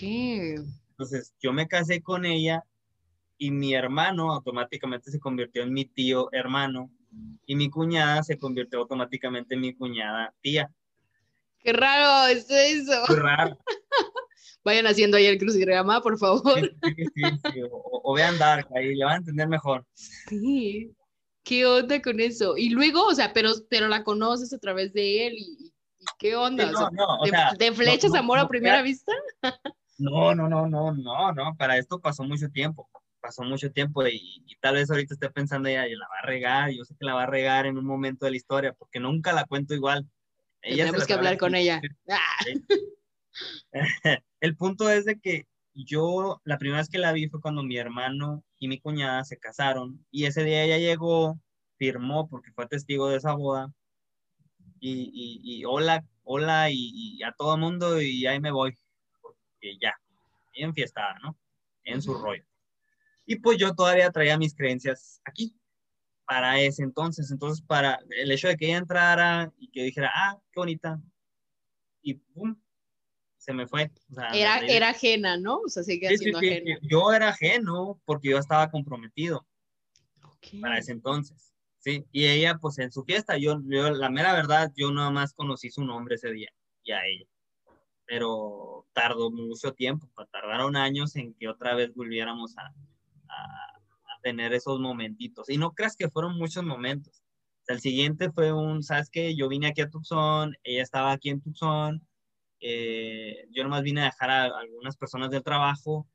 Entonces 0.92 1.34
yo 1.40 1.54
me 1.54 1.68
casé 1.68 2.02
con 2.02 2.26
ella 2.26 2.64
y 3.38 3.52
mi 3.52 3.74
hermano 3.74 4.32
automáticamente 4.32 5.12
se 5.12 5.20
convirtió 5.20 5.64
en 5.64 5.74
mi 5.74 5.86
tío 5.86 6.30
hermano 6.32 6.92
y 7.46 7.56
mi 7.56 7.70
cuñada 7.70 8.24
se 8.24 8.38
convirtió 8.38 8.80
automáticamente 8.80 9.56
en 9.56 9.62
mi 9.62 9.74
cuñada 9.74 10.34
tía. 10.42 10.72
Qué 11.60 11.74
raro 11.74 12.28
es 12.28 12.50
eso. 12.50 13.04
Qué 13.08 13.16
raro. 13.16 13.58
Vayan 14.64 14.88
haciendo 14.88 15.18
ahí 15.18 15.26
el 15.26 15.40
crucigrama, 15.40 16.02
por 16.02 16.18
favor. 16.18 16.60
Sí, 16.84 17.06
sí, 17.16 17.22
sí, 17.54 17.62
o, 17.72 18.14
vean 18.14 18.38
Dark, 18.38 18.68
ahí 18.76 18.96
le 18.96 19.04
van 19.04 19.14
a 19.14 19.18
entender 19.18 19.48
mejor. 19.48 19.86
Sí. 19.94 20.94
¿Qué 21.44 21.66
onda 21.66 22.02
con 22.02 22.20
eso? 22.20 22.56
Y 22.56 22.70
luego, 22.70 23.06
o 23.06 23.16
sea, 23.16 23.34
pero, 23.34 23.52
pero 23.70 23.88
la 23.88 24.04
conoces 24.04 24.54
a 24.54 24.60
través 24.60 24.94
de 24.94 25.28
él 25.28 25.34
y, 25.36 25.72
¿Qué 26.18 26.36
onda? 26.36 26.72
de, 27.58 27.72
flechas, 27.74 28.14
amor 28.14 28.40
a 28.40 28.48
primera 28.48 28.82
vista? 28.82 29.14
No, 29.98 30.34
no, 30.34 30.50
no, 30.50 30.68
no, 30.68 30.94
no, 30.94 31.32
no. 31.32 31.56
Para 31.58 31.78
esto 31.78 32.00
pasó 32.00 32.24
mucho 32.24 32.50
tiempo. 32.50 32.90
Pasó 33.20 33.44
mucho 33.44 33.72
tiempo 33.72 34.06
y, 34.08 34.44
tal 34.60 34.76
vez 34.76 34.90
ahorita 34.90 35.14
esté 35.14 35.30
pensando 35.30 35.70
ella, 35.70 35.88
y 35.88 35.96
la 35.96 36.08
va 36.08 36.20
a 36.24 36.26
regar. 36.26 36.72
Yo 36.72 36.84
sé 36.86 36.96
que 37.00 37.06
la 37.06 37.14
va 37.14 37.24
a 37.24 37.28
regar 37.28 37.68
en 37.68 37.78
un 37.78 37.86
momento 37.86 38.26
de 38.26 38.32
la 38.32 38.38
historia 38.38 38.74
porque 38.74 39.00
nunca 39.00 39.32
la 39.32 39.46
cuento 39.46 39.76
igual. 39.76 40.08
Ella 40.64 40.86
Tenemos 40.86 41.06
que 41.06 41.14
hablar 41.14 41.38
con 41.38 41.56
ella. 41.56 41.82
El 44.42 44.58
punto 44.58 44.90
es 44.90 45.06
de 45.06 45.20
que 45.20 45.48
yo 45.74 46.42
la 46.44 46.58
primera 46.58 46.82
vez 46.82 46.90
que 46.90 46.98
la 46.98 47.14
vi 47.14 47.30
fue 47.30 47.40
cuando 47.40 47.64
mi 47.64 47.78
hermano 47.78 48.44
y 48.60 48.68
mi 48.68 48.80
cuñada 48.80 49.24
se 49.24 49.38
casaron 49.38 50.06
y 50.12 50.26
ese 50.26 50.44
día 50.44 50.64
ella 50.64 50.78
llegó, 50.78 51.40
firmó 51.78 52.28
porque 52.28 52.52
fue 52.52 52.68
testigo 52.68 53.08
de 53.08 53.18
esa 53.18 53.34
boda 53.34 53.72
y, 54.80 55.40
y, 55.44 55.64
hola, 55.66 56.04
hola 56.24 56.70
y, 56.72 57.22
a 57.24 57.32
todo 57.34 57.56
mundo 57.58 58.02
y 58.02 58.26
ahí 58.26 58.40
me 58.40 58.52
voy, 58.52 58.76
porque 59.22 59.78
ya, 59.80 59.94
bien 60.52 60.74
fiestada, 60.74 61.20
¿no? 61.24 61.38
En 61.84 62.02
su 62.02 62.16
rollo. 62.16 62.44
Y 63.28 63.38
pues 63.38 63.60
yo 63.60 63.76
todavía 63.76 64.12
traía 64.12 64.40
mis 64.40 64.56
creencias 64.56 65.22
aquí, 65.24 65.56
para 66.26 66.60
ese 66.60 66.84
entonces. 66.84 67.30
Entonces, 67.30 67.64
para 67.64 68.00
el 68.10 68.32
hecho 68.32 68.48
de 68.48 68.58
que 68.58 68.66
ella 68.68 68.78
entrara 68.78 69.54
y 69.60 69.70
que 69.70 69.84
dijera, 69.84 70.12
ah, 70.14 70.40
qué 70.52 70.60
bonita, 70.60 71.00
y 72.02 72.16
¡pum! 72.16 72.61
Se 73.42 73.54
me 73.54 73.68
fue. 73.68 73.92
era, 74.34 74.60
era 74.60 74.90
ajena, 74.90 75.36
¿no? 75.36 75.62
O 75.62 75.68
sea, 75.68 75.82
sigue 75.82 76.16
siendo 76.16 76.38
ajena. 76.38 76.78
Yo 76.84 77.12
era 77.12 77.30
ajeno 77.30 78.00
porque 78.06 78.30
yo 78.30 78.38
estaba 78.38 78.70
comprometido 78.70 79.48
para 80.62 80.78
ese 80.78 80.92
entonces, 80.92 81.52
¿sí? 81.80 82.06
Y 82.12 82.28
ella, 82.28 82.60
pues 82.62 82.78
en 82.78 82.92
su 82.92 83.04
fiesta, 83.04 83.38
yo, 83.38 83.60
yo, 83.66 83.90
la 83.92 84.10
mera 84.12 84.34
verdad, 84.34 84.72
yo 84.76 84.92
nada 84.92 85.10
más 85.10 85.34
conocí 85.34 85.72
su 85.72 85.84
nombre 85.84 86.16
ese 86.16 86.32
día 86.32 86.50
y 86.84 86.92
a 86.92 87.04
ella. 87.04 87.26
Pero 88.06 88.86
tardó 88.94 89.32
mucho 89.32 89.74
tiempo, 89.74 90.08
tardaron 90.32 90.76
años 90.76 91.16
en 91.16 91.34
que 91.34 91.48
otra 91.48 91.74
vez 91.74 91.96
volviéramos 91.96 92.56
a, 92.60 92.66
a, 92.66 94.20
tener 94.22 94.54
esos 94.54 94.80
momentitos. 94.80 95.50
Y 95.50 95.58
no 95.58 95.72
creas 95.72 95.96
que 95.96 96.10
fueron 96.10 96.38
muchos 96.38 96.64
momentos. 96.64 97.24
el 97.66 97.80
siguiente 97.80 98.32
fue 98.32 98.54
un, 98.54 98.84
¿sabes 98.84 99.10
qué? 99.10 99.36
Yo 99.36 99.50
vine 99.50 99.68
aquí 99.68 99.82
a 99.82 99.90
Tucson, 99.90 100.56
ella 100.64 100.84
estaba 100.84 101.12
aquí 101.12 101.32
en 101.32 101.42
Tucson, 101.42 102.06
eh, 102.62 103.48
yo 103.50 103.64
nomás 103.64 103.82
vine 103.82 104.02
a 104.02 104.06
dejar 104.06 104.30
a, 104.30 104.44
algunas 104.46 104.96
personas 104.96 105.32
del 105.32 105.44
trabajo 105.44 106.08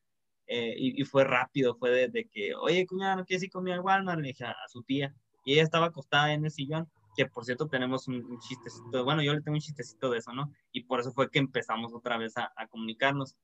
eh, 0.46 0.74
y, 0.78 1.04
fue 1.04 1.24
rápido, 1.24 1.74
fue 1.74 2.08
de, 2.08 2.28
que, 2.28 2.54
oye, 2.54 2.86
cuñada, 2.86 3.16
¿no 3.16 3.24
quieres 3.24 3.42
ir 3.42 3.50
conmigo 3.50 3.74
al 3.74 3.80
Walmart? 3.80 4.20
Le 4.20 4.28
dije 4.28 4.44
a, 4.44 4.54
su 4.68 4.82
tía. 4.84 5.12
Y 5.44 5.54
ella 5.54 5.64
estaba 5.64 5.86
acostada 5.86 6.32
en 6.32 6.44
el 6.44 6.50
sillón, 6.52 6.88
que 7.16 7.26
por 7.26 7.44
cierto 7.44 7.66
tenemos 7.68 8.06
un, 8.08 8.38
chistecito, 8.40 9.04
bueno, 9.04 9.22
yo 9.22 9.34
le 9.34 9.42
tengo 9.42 9.56
un 9.56 9.60
chistecito 9.60 10.10
de 10.10 10.18
eso, 10.18 10.32
¿no? 10.32 10.52
Y 10.72 10.84
por 10.84 11.00
eso 11.00 11.12
fue 11.12 11.30
que 11.30 11.40
empezamos 11.40 11.92
otra 11.92 12.16
vez 12.16 12.34
a, 12.36 12.52
comunicarnos. 12.68 13.36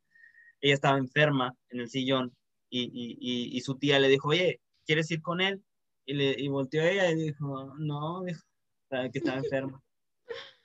Ella 0.61 0.75
estaba 0.75 0.99
enferma 0.99 1.57
en 1.71 1.81
el 1.81 1.88
sillón 1.88 2.37
y, 2.71 2.85
y, 2.85 3.57
y, 3.57 3.61
su 3.62 3.77
tía 3.79 3.99
le 3.99 4.09
dijo, 4.09 4.29
oye, 4.29 4.61
¿quieres 4.87 5.11
ir 5.11 5.23
con 5.23 5.41
él? 5.41 5.62
Y, 6.07 6.15
le, 6.15 6.37
y 6.38 6.49
volteó 6.49 6.83
a 6.83 6.88
ella 6.88 7.11
y 7.11 7.15
dijo, 7.17 7.75
no, 7.79 8.23
dijo, 8.23 8.43
que 8.91 9.19
estaba 9.19 9.38
enferma. 9.38 9.83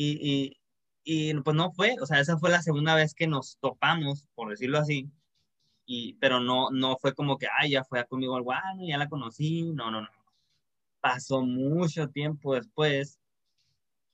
Y, 0.00 0.57
y 1.10 1.32
pues 1.40 1.56
no 1.56 1.72
fue, 1.72 1.96
o 2.02 2.04
sea, 2.04 2.20
esa 2.20 2.36
fue 2.36 2.50
la 2.50 2.60
segunda 2.60 2.94
vez 2.94 3.14
que 3.14 3.26
nos 3.26 3.56
topamos, 3.60 4.28
por 4.34 4.50
decirlo 4.50 4.76
así, 4.76 5.10
y, 5.86 6.12
pero 6.20 6.38
no, 6.38 6.68
no 6.70 6.98
fue 6.98 7.14
como 7.14 7.38
que, 7.38 7.46
ay, 7.58 7.70
ya 7.70 7.82
fue 7.82 8.04
conmigo 8.06 8.36
al 8.36 8.42
guano, 8.42 8.86
ya 8.86 8.98
la 8.98 9.08
conocí, 9.08 9.62
no, 9.72 9.90
no, 9.90 10.02
no. 10.02 10.08
Pasó 11.00 11.40
mucho 11.40 12.10
tiempo 12.10 12.54
después 12.54 13.18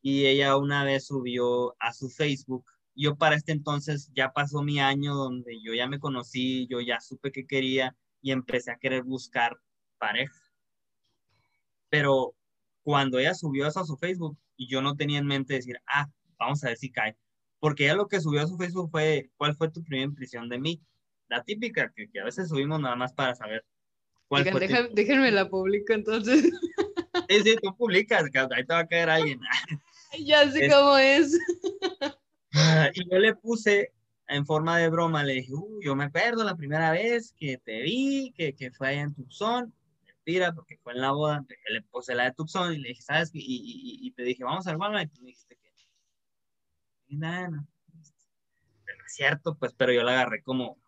y 0.03 0.27
ella 0.27 0.57
una 0.57 0.85
vez 0.85 1.07
subió 1.07 1.75
a 1.81 1.93
su 1.93 2.09
Facebook. 2.11 2.65
Yo 2.95 3.17
para 3.17 3.35
este 3.35 3.51
entonces 3.51 4.13
ya 4.15 4.33
pasó 4.33 4.63
mi 4.63 4.79
año 4.79 5.17
donde 5.17 5.61
yo 5.63 5.75
ya 5.75 5.89
me 5.89 5.99
conocí, 5.99 6.69
yo 6.69 6.81
ya 6.81 7.01
supe 7.01 7.33
que 7.33 7.45
quería 7.45 7.97
y 8.23 8.31
empecé 8.31 8.71
a 8.71 8.79
querer 8.79 9.03
buscar 9.03 9.59
pareja. 9.99 10.41
Pero 11.89 12.37
cuando 12.85 13.19
ella 13.19 13.35
subió 13.35 13.67
eso 13.67 13.81
a 13.81 13.85
su 13.85 13.97
Facebook 13.97 14.39
yo 14.57 14.81
no 14.81 14.95
tenía 14.95 15.19
en 15.19 15.27
mente 15.27 15.55
decir, 15.55 15.81
ah, 15.89 16.09
vamos 16.39 16.63
a 16.65 16.69
ver 16.69 16.77
si 16.77 16.91
cae. 16.91 17.17
Porque 17.61 17.85
ella 17.85 17.95
lo 17.95 18.09
que 18.09 18.21
subió 18.21 18.43
a 18.43 18.47
su 18.47 18.57
Facebook 18.57 18.91
fue, 18.91 19.31
¿cuál 19.37 19.57
fue 19.57 19.71
tu 19.71 19.83
primera 19.83 20.05
impresión 20.05 20.49
de 20.49 20.59
mí? 20.59 20.83
La 21.29 21.43
típica, 21.43 21.93
que, 21.95 22.09
a 22.21 22.25
veces 22.25 22.49
subimos 22.49 22.81
nada 22.81 22.97
más 22.97 23.13
para 23.13 23.35
saber. 23.35 23.65
Cuál 24.29 24.45
fue 24.51 24.91
déjenme 24.93 25.31
la 25.31 25.49
publico 25.49 25.93
entonces. 25.93 26.45
Sí, 27.29 27.41
sí, 27.43 27.57
tú 27.63 27.75
publicas, 27.77 28.29
que 28.29 28.39
ahí 28.39 28.67
te 28.67 28.75
va 28.75 28.81
a 28.81 28.87
caer 28.87 29.09
alguien. 29.09 29.41
ya 30.27 30.51
sé 30.51 30.69
cómo 30.69 30.99
es. 30.99 31.39
Ah, 32.53 32.91
y 32.93 33.09
yo 33.09 33.19
le 33.19 33.35
puse 33.37 33.93
en 34.29 34.45
forma 34.45 34.79
de 34.79 34.89
broma, 34.89 35.23
le 35.23 35.35
dije, 35.35 35.53
yo 35.83 35.95
me 35.95 36.05
acuerdo 36.05 36.45
la 36.45 36.57
primera 36.57 36.91
vez 36.91 37.33
que 37.39 37.59
te 37.59 37.83
vi, 37.83 38.33
que, 38.37 38.55
que 38.55 38.71
fue 38.73 38.89
allá 38.89 39.03
en 39.03 39.15
Tucson, 39.15 39.73
mentira, 40.07 40.53
porque 40.53 40.79
fue 40.83 40.93
en 40.95 41.01
la 41.01 41.13
boda, 41.13 41.45
le 41.69 41.83
puse 41.83 42.15
la 42.15 42.25
de 42.25 42.33
Tucson 42.33 42.73
y 42.73 42.79
le 42.79 42.89
dije, 42.91 43.03
¿sabes? 43.03 43.31
Y, 43.33 43.41
y, 43.41 44.07
y, 44.07 44.11
te 44.13 44.23
dije, 44.23 44.45
vamos 44.45 44.67
al 44.67 44.77
Walmart, 44.77 45.11
y 45.11 45.15
tú 45.15 45.23
me 45.23 45.29
dijiste 45.29 45.57
nada, 47.15 47.65
es 49.07 49.15
cierto, 49.15 49.57
pues, 49.57 49.73
pero 49.75 49.93
yo 49.93 50.03
la 50.03 50.13
agarré 50.13 50.43
como, 50.43 50.79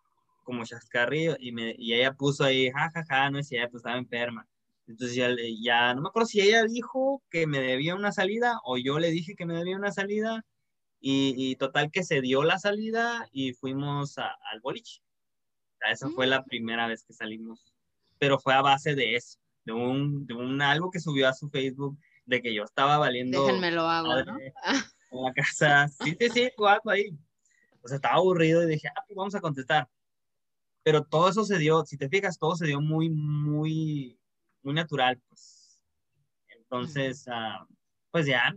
como 0.43 0.65
chascarrillo 0.65 1.35
y, 1.39 1.51
me, 1.51 1.75
y 1.77 1.93
ella 1.93 2.13
puso 2.13 2.43
ahí, 2.43 2.69
jajaja, 2.71 3.05
ja, 3.05 3.23
ja, 3.23 3.31
no 3.31 3.39
es 3.39 3.47
cierto, 3.47 3.77
estaba 3.77 3.97
enferma. 3.97 4.47
Entonces 4.87 5.15
ya, 5.15 5.29
ya, 5.61 5.93
no 5.93 6.01
me 6.01 6.09
acuerdo 6.09 6.27
si 6.27 6.39
ella 6.39 6.63
dijo 6.63 7.21
que 7.29 7.45
me 7.45 7.59
debía 7.59 7.95
una 7.95 8.11
salida 8.11 8.59
o 8.63 8.77
yo 8.77 8.99
le 8.99 9.11
dije 9.11 9.35
que 9.35 9.45
me 9.45 9.55
debía 9.55 9.75
una 9.75 9.91
salida 9.91 10.45
y, 10.99 11.55
total 11.57 11.91
que 11.91 12.03
se 12.03 12.21
dio 12.21 12.43
la 12.43 12.57
salida 12.57 13.27
y 13.31 13.53
fuimos 13.53 14.17
al 14.17 14.61
boliche. 14.61 15.01
esa 15.89 16.09
fue 16.09 16.25
la 16.27 16.41
mm. 16.41 16.45
primera 16.45 16.87
vez 16.87 17.03
que 17.03 17.13
salimos, 17.13 17.73
pero 18.17 18.39
fue 18.39 18.53
a 18.53 18.61
base 18.61 18.95
de 18.95 19.15
eso, 19.15 19.37
de 19.65 19.73
un, 19.73 20.25
de 20.25 20.33
un 20.33 20.61
algo 20.61 20.89
que 20.89 20.99
subió 20.99 21.27
a 21.27 21.33
su 21.33 21.49
Facebook 21.49 21.97
de 22.25 22.41
que 22.41 22.53
yo 22.53 22.63
estaba 22.63 22.97
valiendo. 22.97 23.45
Déjenme 23.45 23.71
lo 23.71 23.83
hago, 23.83 24.23
¿no? 24.23 24.37
en 25.11 25.23
la 25.23 25.33
casa. 25.33 25.87
Sí, 25.87 26.15
sí, 26.19 26.29
sí, 26.29 26.49
algo 26.57 26.89
ahí. 26.89 27.17
O 27.81 27.87
sea, 27.87 27.95
estaba 27.95 28.15
aburrido 28.15 28.63
y 28.63 28.67
dije, 28.67 28.87
ah, 28.89 29.03
pues 29.07 29.15
vamos 29.15 29.35
a 29.35 29.41
contestar. 29.41 29.87
Pero 30.83 31.03
todo 31.03 31.29
eso 31.29 31.43
se 31.43 31.57
dio, 31.57 31.85
si 31.85 31.97
te 31.97 32.09
fijas, 32.09 32.37
todo 32.37 32.55
se 32.55 32.65
dio 32.65 32.81
muy, 32.81 33.09
muy, 33.09 34.19
muy 34.61 34.73
natural, 34.73 35.21
pues. 35.27 35.83
Entonces, 36.49 37.25
uh, 37.27 37.65
pues 38.11 38.25
ya, 38.25 38.53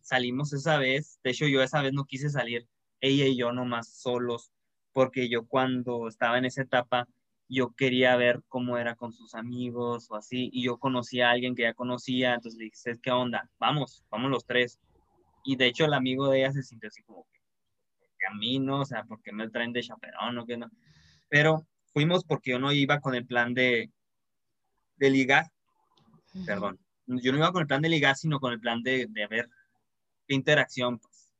salimos 0.00 0.52
esa 0.52 0.78
vez. 0.78 1.20
De 1.22 1.30
hecho, 1.30 1.46
yo 1.46 1.62
esa 1.62 1.82
vez 1.82 1.92
no 1.92 2.04
quise 2.04 2.28
salir, 2.28 2.68
ella 3.00 3.26
y 3.26 3.36
yo 3.36 3.52
nomás 3.52 3.88
solos, 3.88 4.52
porque 4.92 5.28
yo 5.28 5.46
cuando 5.46 6.08
estaba 6.08 6.38
en 6.38 6.44
esa 6.44 6.62
etapa, 6.62 7.08
yo 7.48 7.74
quería 7.76 8.16
ver 8.16 8.42
cómo 8.48 8.78
era 8.78 8.96
con 8.96 9.12
sus 9.12 9.34
amigos 9.34 10.10
o 10.10 10.16
así, 10.16 10.50
y 10.52 10.64
yo 10.64 10.78
conocía 10.78 11.28
a 11.28 11.32
alguien 11.32 11.54
que 11.54 11.62
ya 11.62 11.74
conocía, 11.74 12.34
entonces 12.34 12.58
le 12.58 12.64
dije, 12.64 13.00
¿qué 13.02 13.10
onda? 13.10 13.50
Vamos, 13.58 14.04
vamos 14.10 14.30
los 14.30 14.46
tres 14.46 14.78
y 15.44 15.56
de 15.56 15.66
hecho 15.66 15.84
el 15.84 15.94
amigo 15.94 16.28
de 16.28 16.40
ella 16.40 16.52
se 16.52 16.62
sintió 16.62 16.88
así 16.88 17.02
como 17.02 17.26
que, 17.30 17.40
a 18.26 18.34
mí 18.34 18.58
no, 18.60 18.80
o 18.80 18.84
sea, 18.84 19.04
porque 19.04 19.32
me 19.32 19.50
traen 19.50 19.72
de 19.72 19.82
chaperón 19.82 20.38
o 20.38 20.46
que 20.46 20.56
no. 20.56 20.70
Pero 21.28 21.66
fuimos 21.92 22.24
porque 22.24 22.52
yo 22.52 22.58
no 22.58 22.72
iba 22.72 23.00
con 23.00 23.14
el 23.14 23.26
plan 23.26 23.52
de, 23.52 23.90
de 24.96 25.10
ligar, 25.10 25.50
perdón, 26.46 26.78
yo 27.06 27.32
no 27.32 27.38
iba 27.38 27.52
con 27.52 27.62
el 27.62 27.66
plan 27.66 27.82
de 27.82 27.88
ligar, 27.88 28.16
sino 28.16 28.38
con 28.38 28.52
el 28.52 28.60
plan 28.60 28.82
de, 28.82 29.06
de 29.08 29.26
ver 29.26 29.48
qué 30.26 30.34
interacción, 30.34 30.98
pues, 30.98 31.32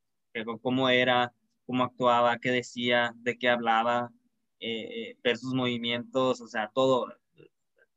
cómo 0.61 0.89
era, 0.89 1.33
cómo 1.67 1.85
actuaba, 1.85 2.39
qué 2.39 2.51
decía, 2.51 3.15
de 3.17 3.39
qué 3.39 3.49
hablaba, 3.49 4.11
eh, 4.59 5.17
ver 5.23 5.37
sus 5.37 5.55
movimientos, 5.55 6.41
o 6.41 6.47
sea, 6.47 6.71
todo, 6.75 7.13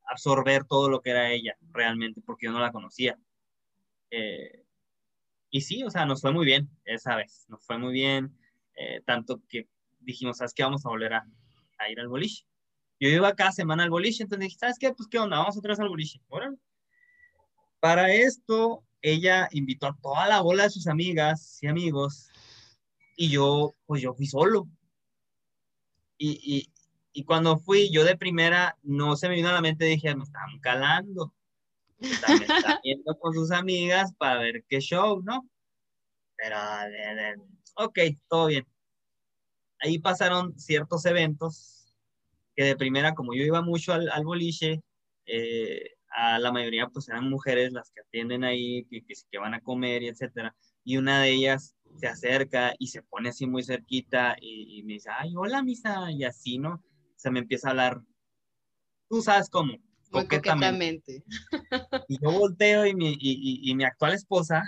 absorber 0.08 0.66
todo 0.66 0.90
lo 0.90 1.02
que 1.02 1.12
era 1.12 1.32
ella 1.32 1.58
realmente, 1.72 2.22
porque 2.22 2.46
yo 2.48 2.52
no 2.52 2.60
la 2.60 2.72
conocía. 2.72 3.18
Eh, 4.12 4.65
y 5.56 5.62
sí, 5.62 5.86
o 5.86 5.90
sea, 5.90 6.06
nos 6.06 6.20
fue 6.20 6.34
muy 6.34 6.46
bien 6.46 6.70
esa 6.84 7.16
vez, 7.16 7.46
nos 7.48 7.66
fue 7.66 7.78
muy 7.78 7.94
bien, 7.94 8.38
eh, 8.76 9.02
tanto 9.06 9.42
que 9.48 9.70
dijimos, 10.02 10.36
¿sabes 10.36 10.54
qué? 10.54 10.64
Vamos 10.64 10.86
a 10.86 10.90
volver 10.90 11.14
a, 11.14 11.26
ir 11.90 11.98
al 11.98 12.10
boliche. 12.10 12.46
Yo 13.00 13.08
iba 13.08 13.34
cada 13.36 13.54
semana 13.54 13.84
al 13.84 13.90
boliche, 13.90 14.24
entonces 14.24 14.48
dije, 14.48 14.60
¿sabes 14.60 14.78
qué? 14.78 14.92
Pues 14.92 15.08
qué 15.08 15.18
onda, 15.18 15.38
vamos 15.38 15.56
otra 15.56 15.70
vez 15.70 15.80
al 15.80 15.88
boliche. 15.88 16.20
Para 17.80 18.12
esto, 18.12 18.84
ella 19.02 19.48
invitó 19.54 19.88
a 19.88 19.98
toda 20.02 20.28
la 20.28 20.42
bola 20.42 20.64
de 20.64 20.72
sus 20.72 20.88
amigas 20.88 21.58
y 21.64 21.68
amigos, 21.68 22.28
y 23.16 23.30
yo, 23.30 23.76
pues 23.86 24.02
yo 24.02 24.14
fui 24.14 24.28
solo. 24.28 24.68
Y, 26.18 26.32
y, 26.44 26.70
y 27.14 27.24
cuando 27.24 27.58
fui, 27.60 27.90
yo 27.92 28.04
de 28.04 28.18
primera, 28.18 28.78
no 28.84 29.16
se 29.16 29.30
me 29.30 29.36
vino 29.36 29.48
a 29.48 29.54
la 29.54 29.62
mente, 29.62 29.86
dije, 29.86 30.14
me 30.18 30.26
están 30.26 30.60
calando 30.60 31.34
Está, 32.00 32.34
está 32.34 32.80
viendo 32.84 33.18
con 33.20 33.34
sus 33.34 33.52
amigas 33.52 34.14
para 34.18 34.40
ver 34.40 34.64
qué 34.68 34.80
show, 34.80 35.22
¿no? 35.24 35.48
Pero, 36.38 36.58
ok, 37.76 38.00
todo 38.28 38.48
bien. 38.48 38.68
Ahí 39.80 40.00
pasaron 40.00 40.58
ciertos 40.60 41.06
eventos 41.06 41.96
que 42.56 42.64
de 42.64 42.76
primera, 42.76 43.14
como 43.14 43.34
yo 43.34 43.44
iba 43.44 43.62
mucho 43.62 43.94
al, 43.94 44.10
al 44.10 44.24
boliche, 44.24 44.82
eh, 45.26 45.96
a 46.16 46.40
la 46.40 46.52
mayoría 46.52 46.88
pues 46.88 47.10
eran 47.10 47.30
mujeres 47.30 47.74
las 47.74 47.92
que 47.92 48.02
atienden 48.02 48.44
ahí, 48.44 48.86
que, 48.86 49.04
que, 49.04 49.38
van 49.38 49.54
a 49.54 49.62
comer 49.62 50.04
y 50.04 50.08
etcétera. 50.08 50.56
Y 50.84 50.98
una 50.98 51.22
de 51.22 51.32
ellas 51.32 51.76
se 52.00 52.08
acerca 52.08 52.74
y 52.80 52.88
se 52.88 53.04
pone 53.04 53.30
así 53.30 53.46
muy 53.46 53.64
cerquita 53.64 54.36
y, 54.40 54.82
me 54.84 54.94
dice, 54.94 55.10
ay, 55.12 55.34
hola, 55.36 55.62
misa, 55.62 56.12
y 56.12 56.24
así, 56.24 56.58
¿no? 56.58 56.84
Se 57.16 57.32
me 57.32 57.40
empieza 57.40 57.68
a 57.68 57.72
hablar, 57.72 58.02
tú 59.10 59.22
sabes 59.22 59.50
cómo, 59.50 59.74
coquetamente. 60.24 61.24
Y 62.08 62.22
yo 62.22 62.32
volteo 62.32 62.86
y 62.86 62.96
mi, 62.96 63.18
y, 63.20 63.74
mi, 63.76 63.84
actual 63.84 64.14
esposa, 64.14 64.64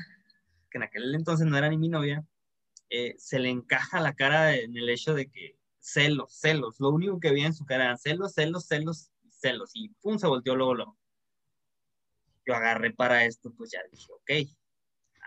que 0.69 0.77
en 0.77 0.83
aquel 0.83 1.15
entonces 1.15 1.45
no 1.47 1.57
era 1.57 1.69
ni 1.69 1.77
mi 1.77 1.89
novia, 1.89 2.23
eh, 2.89 3.15
se 3.17 3.39
le 3.39 3.49
encaja 3.49 3.99
la 3.99 4.13
cara 4.13 4.55
en 4.55 4.75
el 4.77 4.89
hecho 4.89 5.13
de 5.13 5.29
que 5.29 5.57
celos, 5.79 6.33
celos, 6.33 6.79
lo 6.79 6.89
único 6.89 7.19
que 7.19 7.31
veía 7.31 7.47
en 7.47 7.53
su 7.53 7.65
cara 7.65 7.85
eran 7.85 7.97
celos, 7.97 8.33
celos, 8.33 8.65
celos, 8.65 9.09
celos, 9.29 9.71
y 9.73 9.89
pum, 10.01 10.17
se 10.17 10.27
volteó 10.27 10.55
luego, 10.55 10.75
luego. 10.75 10.97
Yo 12.45 12.55
agarré 12.55 12.93
para 12.93 13.25
esto, 13.25 13.53
pues 13.57 13.71
ya 13.71 13.79
dije, 13.91 14.07
ok, 14.11 14.49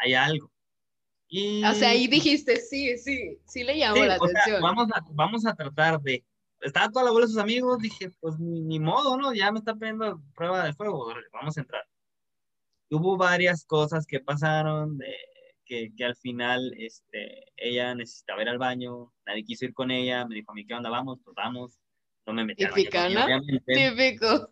hay 0.02 0.14
algo. 0.14 0.52
Y... 1.28 1.64
O 1.64 1.74
sea, 1.74 1.90
ahí 1.90 2.08
dijiste, 2.08 2.56
sí, 2.56 2.98
sí, 2.98 3.38
sí 3.46 3.62
le 3.62 3.78
llamó 3.78 4.04
la 4.04 4.14
atención. 4.14 4.60
vamos, 4.60 4.88
a, 4.92 5.04
vamos 5.12 5.46
a 5.46 5.54
tratar 5.54 6.00
de, 6.00 6.24
estaba 6.60 6.90
toda 6.90 7.06
la 7.06 7.10
bola 7.10 7.26
de 7.26 7.32
sus 7.32 7.40
amigos, 7.40 7.78
dije, 7.78 8.10
pues 8.20 8.38
ni, 8.38 8.78
modo, 8.78 9.16
¿no? 9.16 9.32
Ya 9.32 9.50
me 9.52 9.58
está 9.58 9.74
pidiendo 9.74 10.22
prueba 10.34 10.64
de 10.64 10.74
fuego, 10.74 11.12
vamos 11.32 11.56
a 11.56 11.60
entrar. 11.60 11.84
Hubo 12.90 13.16
varias 13.16 13.64
cosas 13.64 14.06
que 14.06 14.20
pasaron, 14.20 14.98
de, 14.98 15.14
que, 15.64 15.92
que, 15.96 16.04
al 16.04 16.16
final 16.16 16.74
este, 16.76 17.44
ella 17.56 17.94
necesitaba 17.94 18.42
ir 18.42 18.48
al 18.48 18.58
baño, 18.58 19.12
nadie 19.26 19.44
quiso 19.44 19.64
ir 19.64 19.72
con 19.72 19.90
ella, 19.90 20.26
me 20.26 20.34
dijo 20.34 20.50
a 20.50 20.54
mí, 20.54 20.66
¿qué 20.66 20.74
onda? 20.74 20.90
Vamos, 20.90 21.18
pues 21.24 21.34
vamos. 21.34 21.78
No 22.26 22.34
me 22.34 22.44
metí 22.44 22.64
al 22.64 22.72
baño. 22.72 23.24
Obviamente. 23.24 23.72
Típico. 23.74 24.50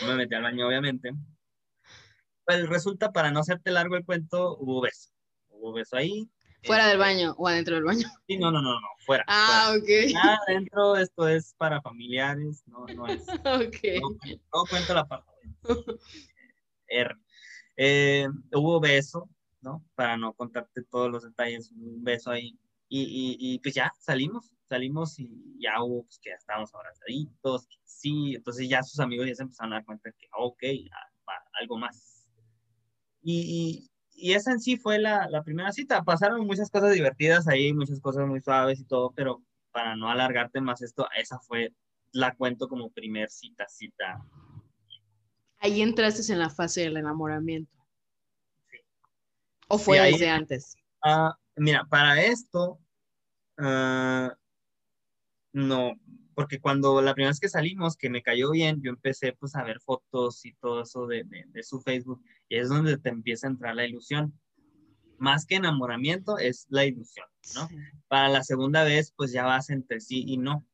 No 0.00 0.08
me 0.08 0.14
metí 0.16 0.34
al 0.34 0.42
baño, 0.42 0.66
obviamente. 0.66 1.12
Pues 2.44 2.68
resulta, 2.68 3.12
para 3.12 3.30
no 3.30 3.40
hacerte 3.40 3.70
largo 3.70 3.96
el 3.96 4.04
cuento, 4.04 4.56
hubo 4.58 4.80
beso. 4.80 5.10
Hubo 5.48 5.72
beso 5.72 5.96
ahí. 5.96 6.28
¿Fuera 6.64 6.86
del 6.86 7.00
este, 7.00 7.08
baño 7.08 7.34
o 7.38 7.48
adentro 7.48 7.74
del 7.74 7.84
baño? 7.84 8.08
Sí, 8.26 8.36
no, 8.36 8.50
no, 8.50 8.62
no, 8.62 8.80
no, 8.80 8.86
fuera. 9.04 9.24
Ah, 9.26 9.74
ok. 9.76 9.88
Ah, 10.16 10.38
adentro 10.46 10.96
esto 10.96 11.28
es 11.28 11.54
para 11.58 11.80
familiares, 11.82 12.62
no, 12.66 12.86
no 12.94 13.06
es. 13.06 13.26
Ok. 13.44 14.38
No, 14.52 14.64
cuento 14.68 14.94
la 14.94 15.06
parte. 15.06 15.30
R. 16.86 17.14
Eh, 17.76 18.28
hubo 18.52 18.80
beso, 18.80 19.28
¿no? 19.60 19.84
Para 19.94 20.16
no 20.16 20.34
contarte 20.34 20.82
todos 20.82 21.10
los 21.10 21.22
detalles, 21.24 21.70
un 21.72 22.04
beso 22.04 22.30
ahí. 22.30 22.58
Y, 22.88 23.02
y, 23.02 23.36
y, 23.54 23.58
pues 23.60 23.74
ya 23.74 23.90
salimos, 23.98 24.52
salimos 24.68 25.18
y 25.18 25.56
ya 25.58 25.82
hubo, 25.82 26.04
pues 26.04 26.18
que 26.18 26.28
ya 26.28 26.36
estábamos 26.36 26.74
abrazaditos, 26.74 27.66
sí, 27.84 28.34
entonces 28.34 28.68
ya 28.68 28.82
sus 28.82 29.00
amigos 29.00 29.26
ya 29.26 29.34
se 29.34 29.42
empezaron 29.44 29.72
a 29.72 29.76
dar 29.76 29.84
cuenta 29.86 30.12
que, 30.12 30.28
ok, 30.38 30.62
algo 31.58 31.78
más. 31.78 32.28
Y, 33.22 33.90
y, 34.14 34.32
esa 34.32 34.52
en 34.52 34.60
sí 34.60 34.76
fue 34.76 34.98
la, 34.98 35.28
la, 35.28 35.42
primera 35.42 35.72
cita. 35.72 36.02
Pasaron 36.02 36.46
muchas 36.46 36.70
cosas 36.70 36.92
divertidas 36.92 37.48
ahí, 37.48 37.72
muchas 37.72 38.00
cosas 38.00 38.26
muy 38.26 38.40
suaves 38.40 38.80
y 38.80 38.84
todo, 38.84 39.12
pero 39.12 39.42
para 39.72 39.96
no 39.96 40.10
alargarte 40.10 40.60
más 40.60 40.82
esto, 40.82 41.08
esa 41.16 41.38
fue, 41.38 41.72
la 42.12 42.34
cuento 42.34 42.68
como 42.68 42.90
primer 42.90 43.30
cita, 43.30 43.66
cita 43.68 44.22
Ahí 45.62 45.80
entraste 45.80 46.32
en 46.32 46.40
la 46.40 46.50
fase 46.50 46.80
del 46.80 46.96
enamoramiento. 46.96 47.72
Sí. 48.68 48.78
¿O 49.68 49.78
fue 49.78 50.00
desde 50.00 50.28
antes? 50.28 50.74
Uh, 51.04 51.30
mira, 51.54 51.84
para 51.88 52.20
esto, 52.20 52.80
uh, 53.58 54.28
no, 55.52 55.92
porque 56.34 56.60
cuando 56.60 57.00
la 57.02 57.14
primera 57.14 57.30
vez 57.30 57.40
que 57.40 57.48
salimos, 57.48 57.96
que 57.96 58.10
me 58.10 58.22
cayó 58.22 58.50
bien, 58.50 58.80
yo 58.82 58.90
empecé 58.90 59.32
pues 59.32 59.54
a 59.54 59.64
ver 59.64 59.80
fotos 59.80 60.44
y 60.44 60.54
todo 60.54 60.82
eso 60.82 61.06
de, 61.06 61.24
de, 61.24 61.44
de 61.48 61.62
su 61.62 61.80
Facebook, 61.80 62.22
y 62.48 62.56
es 62.56 62.68
donde 62.68 62.98
te 62.98 63.08
empieza 63.08 63.46
a 63.46 63.50
entrar 63.50 63.74
la 63.74 63.86
ilusión. 63.86 64.38
Más 65.18 65.46
que 65.46 65.56
enamoramiento 65.56 66.38
es 66.38 66.66
la 66.68 66.84
ilusión, 66.84 67.26
¿no? 67.54 67.68
Sí. 67.68 67.76
Para 68.08 68.28
la 68.28 68.42
segunda 68.42 68.82
vez, 68.82 69.12
pues 69.16 69.30
ya 69.32 69.44
vas 69.44 69.70
entre 69.70 70.00
sí 70.00 70.24
y 70.26 70.36
no. 70.36 70.66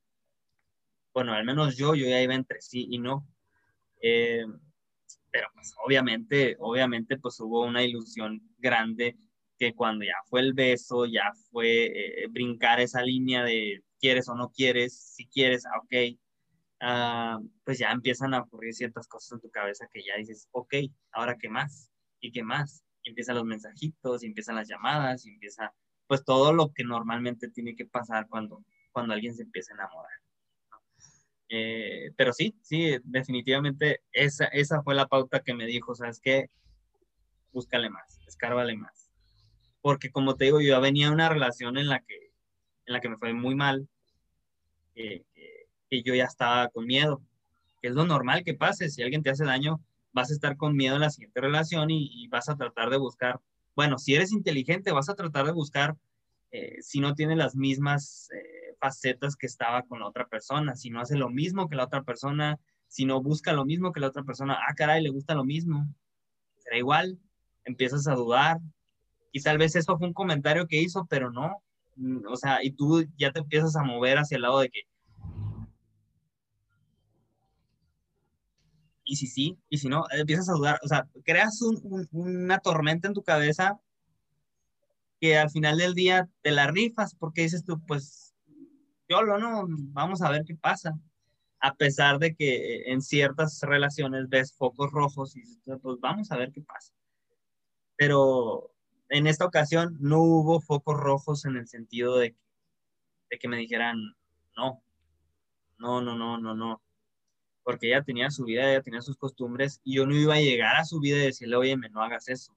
Bueno, 1.13 1.33
al 1.33 1.45
menos 1.45 1.77
yo, 1.77 1.95
yo 1.95 2.07
ya 2.07 2.23
iba 2.23 2.35
entre 2.35 2.61
sí 2.61 2.87
y 2.89 2.99
no. 2.99 3.27
Eh, 4.01 4.47
pero 5.31 5.49
pues 5.55 5.75
obviamente, 5.85 6.57
obviamente 6.61 7.19
pues 7.19 7.39
hubo 7.41 7.67
una 7.67 7.83
ilusión 7.83 8.41
grande 8.59 9.19
que 9.59 9.75
cuando 9.75 10.05
ya 10.05 10.15
fue 10.27 10.41
el 10.41 10.55
beso, 10.55 11.05
ya 11.05 11.33
fue 11.51 12.23
eh, 12.23 12.27
brincar 12.31 12.81
esa 12.81 13.03
línea 13.03 13.43
de 13.45 13.83
quieres 13.99 14.29
o 14.29 14.35
no 14.35 14.51
quieres, 14.51 14.99
si 14.99 15.27
quieres, 15.27 15.67
ah, 15.67 15.79
ok, 15.79 15.93
uh, 16.83 17.49
pues 17.65 17.79
ya 17.79 17.91
empiezan 17.91 18.35
a 18.35 18.41
ocurrir 18.41 18.75
ciertas 18.75 19.07
cosas 19.09 19.33
en 19.33 19.41
tu 19.41 19.51
cabeza 19.51 19.89
que 19.93 20.03
ya 20.05 20.17
dices, 20.17 20.49
ok, 20.53 20.75
ahora 21.13 21.37
qué 21.37 21.49
más, 21.49 21.91
y 22.21 22.33
qué 22.33 22.43
más, 22.43 22.85
y 23.03 23.11
empiezan 23.11 23.37
los 23.37 23.45
mensajitos, 23.45 24.23
y 24.23 24.27
empiezan 24.27 24.57
las 24.57 24.69
llamadas, 24.69 25.27
y 25.27 25.31
empieza 25.31 25.73
pues 26.07 26.25
todo 26.25 26.53
lo 26.53 26.73
que 26.73 26.85
normalmente 26.85 27.49
tiene 27.51 27.77
que 27.77 27.85
pasar 27.85 28.29
cuando, 28.29 28.65
cuando 28.93 29.13
alguien 29.13 29.35
se 29.35 29.43
empieza 29.43 29.73
a 29.73 29.77
enamorar. 29.77 30.13
Eh, 31.51 32.13
pero 32.17 32.33
sí, 32.33 32.59
sí, 32.63 32.97
definitivamente 33.05 34.03
esa, 34.13 34.47
esa 34.47 34.83
fue 34.83 34.95
la 34.95 35.07
pauta 35.07 35.43
que 35.43 35.55
me 35.55 35.67
dijo, 35.67 35.95
¿sabes 35.95 36.21
qué? 36.21 36.51
Búscale 37.53 37.91
más, 37.91 38.21
escárvale 38.27 38.77
más. 38.77 39.11
Porque 39.81 40.11
como 40.11 40.37
te 40.37 40.47
digo, 40.47 40.61
yo 40.61 40.69
ya 40.69 40.79
venía 40.79 41.11
una 41.11 41.29
relación 41.29 41.79
en 41.79 41.89
la 41.89 42.01
que, 42.01 42.28
en 42.89 42.95
la 42.95 43.01
que 43.01 43.09
me 43.09 43.19
fue 43.19 43.33
muy 43.33 43.55
mal, 43.55 43.87
eh, 44.95 45.23
y 45.91 46.03
yo 46.03 46.15
ya 46.15 46.25
estaba 46.25 46.69
con 46.69 46.87
miedo, 46.87 47.23
que 47.81 47.89
es 47.89 47.95
lo 47.95 48.05
normal 48.05 48.43
que 48.45 48.55
pase, 48.55 48.89
si 48.89 49.03
alguien 49.03 49.23
te 49.23 49.31
hace 49.31 49.45
daño, 49.45 49.81
vas 50.13 50.31
a 50.31 50.35
estar 50.35 50.57
con 50.57 50.75
miedo 50.75 50.97
en 50.97 51.03
la 51.03 51.11
siguiente 51.11 51.41
relación 51.41 51.91
y, 51.91 52.27
vas 52.29 52.49
a 52.49 52.57
tratar 52.57 52.91
de 52.91 52.97
buscar, 52.97 53.41
bueno, 53.77 53.99
si 53.99 54.15
eres 54.15 54.33
inteligente, 54.33 54.91
vas 54.91 55.09
a 55.09 55.15
tratar 55.15 55.47
de 55.47 55.53
buscar, 55.53 55.97
eh, 56.51 56.79
si 56.81 57.01
no 57.01 57.15
tiene 57.15 57.37
las 57.37 57.55
mismas 57.55 58.29
facetas 58.81 59.37
que 59.37 59.47
estaba 59.47 59.83
con 59.83 60.01
la 60.01 60.09
otra 60.09 60.27
persona, 60.27 60.75
si 60.75 60.91
no 60.91 61.01
hace 61.01 61.17
lo 61.17 61.29
mismo 61.29 61.69
que 61.69 61.77
la 61.77 61.85
otra 61.85 62.03
persona, 62.03 62.59
si 62.87 63.05
no 63.05 63.23
busca 63.23 63.53
lo 63.53 63.65
mismo 63.65 63.93
que 63.93 64.01
la 64.01 64.09
otra 64.09 64.23
persona, 64.23 64.59
ah, 64.67 64.75
caray, 64.75 65.03
le 65.03 65.11
gusta 65.11 65.35
lo 65.35 65.45
mismo, 65.45 65.87
será 66.59 66.79
igual, 66.79 67.19
empiezas 67.65 68.07
a 68.09 68.15
dudar, 68.15 68.59
y 69.33 69.41
tal 69.41 69.59
vez 69.59 69.77
eso 69.77 69.99
fue 69.99 70.09
un 70.09 70.15
comentario 70.15 70.67
que 70.67 70.81
hizo, 70.81 71.07
pero 71.07 71.31
no, 71.31 71.63
o 72.29 72.37
sea, 72.37 72.63
y 72.63 72.73
tú 72.73 73.05
ya 73.17 73.33
te 73.33 73.41
empiezas 73.41 73.77
a 73.77 73.83
mover 73.83 74.19
hacia 74.19 74.37
el 74.37 74.43
lado 74.43 74.61
de 74.61 74.71
que, 74.71 74.81
y 79.05 79.17
si 79.17 79.27
sí, 79.27 79.59
y 79.71 79.79
si 79.79 79.89
no, 79.89 80.05
empiezas 80.11 80.49
a 80.51 80.53
dudar, 80.53 80.79
o 80.85 80.89
sea, 80.89 81.09
creas 81.25 81.61
una 82.13 82.59
tormenta 82.59 83.09
en 83.09 83.15
tu 83.15 83.23
cabeza 83.23 83.81
que 85.21 85.37
al 85.39 85.51
final 85.51 85.79
del 85.79 85.95
día 85.95 86.29
te 86.43 86.51
la 86.51 86.69
rifas 86.71 87.15
porque 87.15 87.43
dices 87.43 87.65
tú, 87.65 87.81
pues 87.87 88.35
lo 89.09 89.39
¿no? 89.39 89.67
Vamos 89.69 90.23
a 90.23 90.31
ver 90.31 90.45
qué 90.45 90.55
pasa. 90.55 90.99
A 91.61 91.75
pesar 91.75 92.19
de 92.19 92.35
que 92.37 92.93
en 92.93 93.01
ciertas 93.03 93.61
relaciones 93.63 94.29
ves 94.29 94.55
focos 94.55 94.93
rojos 94.93 95.37
y 95.37 95.43
pues 95.83 95.99
vamos 96.01 96.31
a 96.31 96.37
ver 96.37 96.53
qué 96.53 96.63
pasa. 96.63 96.93
Pero 97.97 98.71
en 99.11 99.27
esta 99.27 99.47
ocasión 99.47 99.97
no 100.01 100.21
hubo 100.21 100.61
focos 100.61 100.97
rojos 100.97 101.45
en 101.45 101.57
el 101.57 101.67
sentido 101.67 102.19
de 102.19 102.37
que, 103.31 103.49
me 103.49 103.59
dijeran, 103.59 103.99
no, 104.57 104.83
no, 105.79 106.01
no, 106.01 106.17
no, 106.17 106.39
no, 106.39 106.55
no. 106.55 106.83
Porque 107.63 107.89
ella 107.89 108.03
tenía 108.03 108.31
su 108.31 108.45
vida, 108.45 108.71
ella 108.71 108.83
tenía 108.83 109.03
sus 109.03 109.17
costumbres 109.17 109.81
y 109.85 109.97
yo 109.97 110.07
no 110.07 110.15
iba 110.17 110.35
a 110.35 110.41
llegar 110.41 110.77
a 110.77 110.85
su 110.85 111.01
vida 111.01 111.19
y 111.19 111.27
decirle, 111.27 111.57
oye, 111.57 111.77
no 111.77 112.03
hagas 112.03 112.29
eso. 112.29 112.57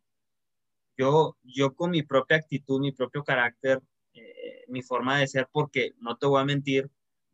Yo, 0.97 1.37
yo 1.43 1.73
con 1.73 1.91
mi 1.91 2.03
propia 2.03 2.37
actitud, 2.37 2.79
mi 2.79 2.91
propio 2.91 3.23
carácter, 3.23 3.81
mi 4.67 4.81
forma 4.81 5.19
de 5.19 5.27
ser, 5.27 5.47
porque 5.51 5.93
no 5.99 6.17
te 6.17 6.25
voy 6.25 6.41
a 6.41 6.45
mentir, 6.45 6.89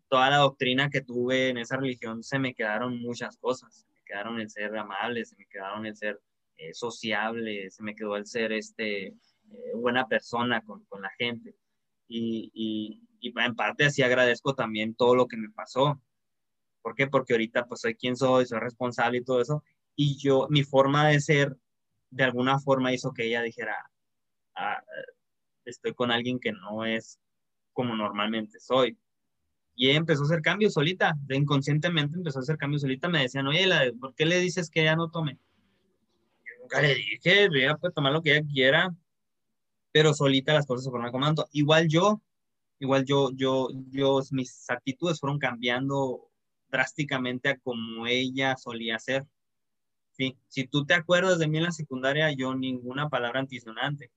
toda 0.10 0.30
la 0.30 0.38
doctrina 0.38 0.90
que 0.90 1.02
tuve 1.02 1.50
en 1.50 1.58
esa 1.58 1.78
religión 1.78 2.24
se 2.24 2.40
me 2.40 2.54
quedaron 2.54 3.00
muchas 3.00 3.38
cosas. 3.38 3.76
Se 3.76 3.88
me 3.94 4.04
quedaron 4.06 4.40
el 4.40 4.50
ser 4.50 4.76
amable, 4.76 5.26
se 5.26 5.36
me 5.36 5.46
quedaron 5.46 5.86
el 5.86 5.96
ser 5.96 6.20
eh, 6.58 6.74
sociable, 6.74 7.70
se 7.70 7.84
me 7.84 7.96
quedó 7.96 8.16
el 8.16 8.26
ser 8.26 8.52
este, 8.52 9.08
eh, 9.08 9.16
buena 9.76 10.08
persona 10.08 10.62
con, 10.64 10.86
con, 10.86 11.02
la 11.02 11.12
gente. 11.18 11.56
Y, 12.08 12.52
y, 12.54 13.04
en 13.22 13.56
parte 13.56 13.86
así 13.86 14.02
agradezco 14.02 14.56
también 14.56 14.96
todo 14.96 15.16
lo 15.16 15.28
que 15.28 15.38
me 15.38 15.50
pasó. 15.50 16.02
¿Por 16.82 16.96
qué? 16.96 17.08
Porque 17.08 17.34
ahorita 17.34 17.66
pues 17.68 17.82
soy 17.82 17.96
quien 17.96 18.16
soy, 18.16 18.46
soy 18.46 18.60
responsable 18.60 19.20
y 19.20 19.24
todo 19.24 19.42
eso. 19.42 19.64
Y 19.96 20.18
yo, 20.18 20.48
mi 20.50 20.64
forma 20.64 21.08
de 21.08 21.20
ser, 21.20 21.58
de 22.10 22.24
alguna 22.24 22.60
forma 22.60 22.94
hizo 22.94 23.14
que 23.14 23.26
ella 23.26 23.42
dijera, 23.42 23.76
ah, 24.56 24.82
estoy 25.66 25.94
con 25.94 26.12
alguien 26.12 26.40
que 26.40 26.52
no 26.54 26.86
es 26.86 27.20
como 27.74 27.96
normalmente 27.96 28.60
soy. 28.60 28.98
Y 29.76 29.90
ella 29.90 30.00
empezó 30.00 30.24
a 30.24 30.26
hacer 30.26 30.42
cambios 30.42 30.74
solita, 30.74 31.16
de 31.22 31.36
inconscientemente 31.36 32.18
empezó 32.18 32.40
a 32.40 32.42
hacer 32.42 32.58
cambios 32.58 32.82
solita. 32.82 33.10
Me 33.10 33.22
decían, 33.22 33.48
oye, 33.48 33.68
¿por 34.00 34.16
qué 34.16 34.26
le 34.26 34.40
dices 34.40 34.72
que 34.72 34.82
ella 34.82 34.96
no 34.96 35.12
tome? 35.12 35.40
Nunca 36.68 36.82
le 36.82 36.96
dije, 36.96 37.46
ella 37.46 37.78
puede 37.78 37.94
tomar 37.94 38.12
lo 38.12 38.22
que 38.22 38.36
ella 38.36 38.48
quiera, 38.52 38.96
pero 39.92 40.14
solita 40.14 40.54
las 40.54 40.66
cosas 40.66 40.84
se 40.84 40.90
fueron 40.90 41.08
acomodando. 41.08 41.48
Igual 41.54 41.88
yo, 41.88 42.22
igual 42.80 43.06
yo, 43.06 43.32
yo, 43.34 43.70
yo, 43.90 44.22
mis 44.32 44.70
actitudes 44.70 45.20
fueron 45.20 45.40
cambiando 45.40 46.30
drásticamente 46.68 47.50
a 47.50 47.58
como 47.58 48.06
ella 48.06 48.58
solía 48.58 49.00
ser. 49.00 49.26
Sí, 50.12 50.38
si 50.48 50.68
tú 50.68 50.86
te 50.86 50.94
acuerdas 50.94 51.40
de 51.40 51.48
mí 51.48 51.58
en 51.58 51.64
la 51.64 51.72
secundaria, 51.72 52.32
yo 52.32 52.54
ninguna 52.54 53.08
palabra 53.08 53.40
antisonante 53.40 54.12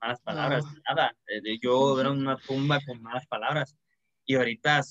malas 0.00 0.20
palabras, 0.20 0.64
nada. 0.88 1.16
Eh, 1.26 1.58
yo 1.60 2.00
era 2.00 2.10
una 2.10 2.36
tumba 2.36 2.78
con 2.86 3.02
malas 3.02 3.26
palabras. 3.26 3.76
Y 4.24 4.36
ahorita 4.36 4.82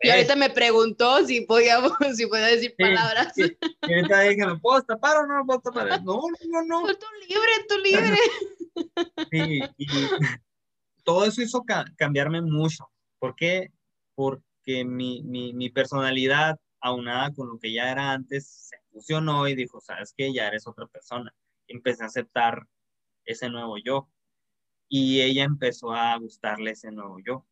Y 0.00 0.10
ahorita 0.10 0.36
me 0.36 0.50
preguntó 0.50 1.24
si 1.26 1.42
podía, 1.42 1.78
si 2.16 2.26
podía 2.26 2.46
decir 2.46 2.74
palabras. 2.78 3.36
Y, 3.36 3.56
ahorita 3.82 4.20
dije, 4.20 4.46
¿me 4.46 4.58
puedo 4.58 4.82
tapar 4.82 5.18
o 5.18 5.26
no 5.26 5.38
me 5.38 5.44
puedo 5.44 5.60
tapar? 5.60 5.82
No, 6.04 6.20
no, 6.48 6.62
no. 6.64 6.86
Tú 6.86 7.06
libre, 7.28 7.52
tú 7.68 7.78
libre. 7.78 8.16
Sí, 9.30 9.60
y 9.76 9.86
todo 11.04 11.26
eso 11.26 11.42
hizo 11.42 11.62
cambiarme 11.96 12.40
mucho. 12.40 12.90
¿Por 13.18 13.34
qué? 13.36 13.70
Porque 14.14 14.84
mi, 14.84 15.22
mi, 15.22 15.52
mi 15.52 15.68
personalidad, 15.68 16.58
aunada 16.80 17.32
con 17.34 17.48
lo 17.48 17.58
que 17.58 17.72
ya 17.72 17.92
era 17.92 18.12
antes, 18.12 18.70
se 18.70 18.76
fusionó 18.90 19.46
y 19.46 19.54
dijo, 19.54 19.80
¿sabes 19.80 20.14
qué? 20.16 20.32
Ya 20.32 20.48
eres 20.48 20.66
otra 20.66 20.86
persona. 20.86 21.34
Empecé 21.66 22.02
a 22.02 22.06
aceptar 22.06 22.66
ese 23.26 23.50
nuevo 23.50 23.76
yo. 23.76 24.08
Y 24.88 25.20
ella 25.20 25.44
empezó 25.44 25.92
a 25.92 26.16
gustarle 26.16 26.70
ese 26.70 26.90
nuevo 26.90 27.18
yo. 27.24 27.46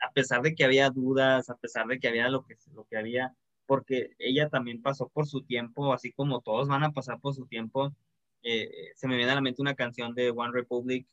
A 0.00 0.12
pesar 0.12 0.42
de 0.42 0.54
que 0.54 0.64
había 0.64 0.90
dudas, 0.90 1.50
a 1.50 1.56
pesar 1.56 1.86
de 1.86 1.98
que 1.98 2.08
había 2.08 2.28
lo 2.28 2.44
que, 2.44 2.56
lo 2.74 2.84
que 2.84 2.96
había, 2.96 3.34
porque 3.66 4.14
ella 4.18 4.48
también 4.48 4.82
pasó 4.82 5.08
por 5.08 5.26
su 5.26 5.42
tiempo, 5.42 5.92
así 5.92 6.12
como 6.12 6.40
todos 6.40 6.68
van 6.68 6.84
a 6.84 6.92
pasar 6.92 7.20
por 7.20 7.34
su 7.34 7.46
tiempo, 7.46 7.94
eh, 8.42 8.92
se 8.94 9.08
me 9.08 9.16
viene 9.16 9.32
a 9.32 9.34
la 9.34 9.40
mente 9.40 9.62
una 9.62 9.74
canción 9.74 10.14
de 10.14 10.30
One 10.30 10.52
Republic 10.52 11.06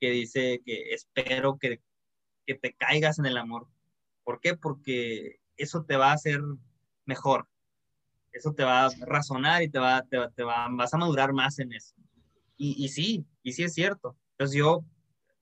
que 0.00 0.10
dice 0.10 0.62
que 0.64 0.94
espero 0.94 1.58
que, 1.58 1.80
que 2.46 2.54
te 2.54 2.72
caigas 2.72 3.18
en 3.18 3.26
el 3.26 3.36
amor. 3.36 3.66
¿Por 4.24 4.40
qué? 4.40 4.56
Porque 4.56 5.40
eso 5.56 5.84
te 5.84 5.96
va 5.96 6.10
a 6.10 6.14
hacer 6.14 6.40
mejor. 7.04 7.48
Eso 8.32 8.54
te 8.54 8.64
va 8.64 8.86
a 8.86 8.90
razonar 9.00 9.62
y 9.62 9.68
te 9.68 9.78
va, 9.78 10.02
te, 10.02 10.18
te 10.34 10.42
va, 10.42 10.68
vas 10.70 10.94
a 10.94 10.98
madurar 10.98 11.32
más 11.32 11.58
en 11.58 11.72
eso. 11.72 11.94
Y, 12.56 12.82
y 12.82 12.88
sí, 12.88 13.26
y 13.42 13.52
sí 13.52 13.64
es 13.64 13.74
cierto. 13.74 14.16
Entonces 14.32 14.56
yo, 14.56 14.84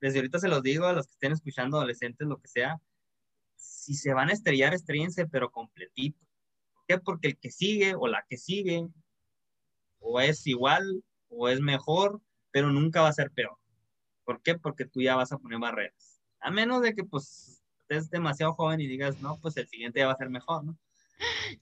desde 0.01 0.19
ahorita 0.19 0.39
se 0.39 0.47
los 0.47 0.63
digo 0.63 0.85
a 0.85 0.93
los 0.93 1.07
que 1.07 1.13
estén 1.13 1.31
escuchando, 1.31 1.77
adolescentes, 1.77 2.27
lo 2.27 2.39
que 2.39 2.47
sea, 2.47 2.79
si 3.55 3.93
se 3.93 4.13
van 4.13 4.29
a 4.29 4.33
estrellar, 4.33 4.73
estrellense, 4.73 5.27
pero 5.27 5.51
completito. 5.51 6.19
¿Por 6.73 6.85
qué? 6.87 6.97
Porque 6.99 7.27
el 7.29 7.37
que 7.37 7.51
sigue 7.51 7.95
o 7.95 8.07
la 8.07 8.25
que 8.29 8.37
sigue, 8.37 8.87
o 9.99 10.19
es 10.19 10.45
igual, 10.47 11.03
o 11.29 11.49
es 11.49 11.59
mejor, 11.59 12.21
pero 12.51 12.71
nunca 12.71 13.01
va 13.01 13.09
a 13.09 13.13
ser 13.13 13.31
peor. 13.31 13.57
¿Por 14.23 14.41
qué? 14.41 14.57
Porque 14.57 14.85
tú 14.85 15.01
ya 15.01 15.15
vas 15.15 15.31
a 15.31 15.37
poner 15.37 15.59
barreras. 15.59 16.21
A 16.39 16.51
menos 16.51 16.81
de 16.81 16.93
que, 16.93 17.03
pues, 17.03 17.61
estés 17.89 18.09
demasiado 18.09 18.53
joven 18.53 18.79
y 18.79 18.87
digas, 18.87 19.19
no, 19.21 19.39
pues 19.41 19.57
el 19.57 19.67
siguiente 19.67 19.99
ya 19.99 20.07
va 20.07 20.13
a 20.13 20.17
ser 20.17 20.29
mejor, 20.29 20.63
¿no? 20.63 20.77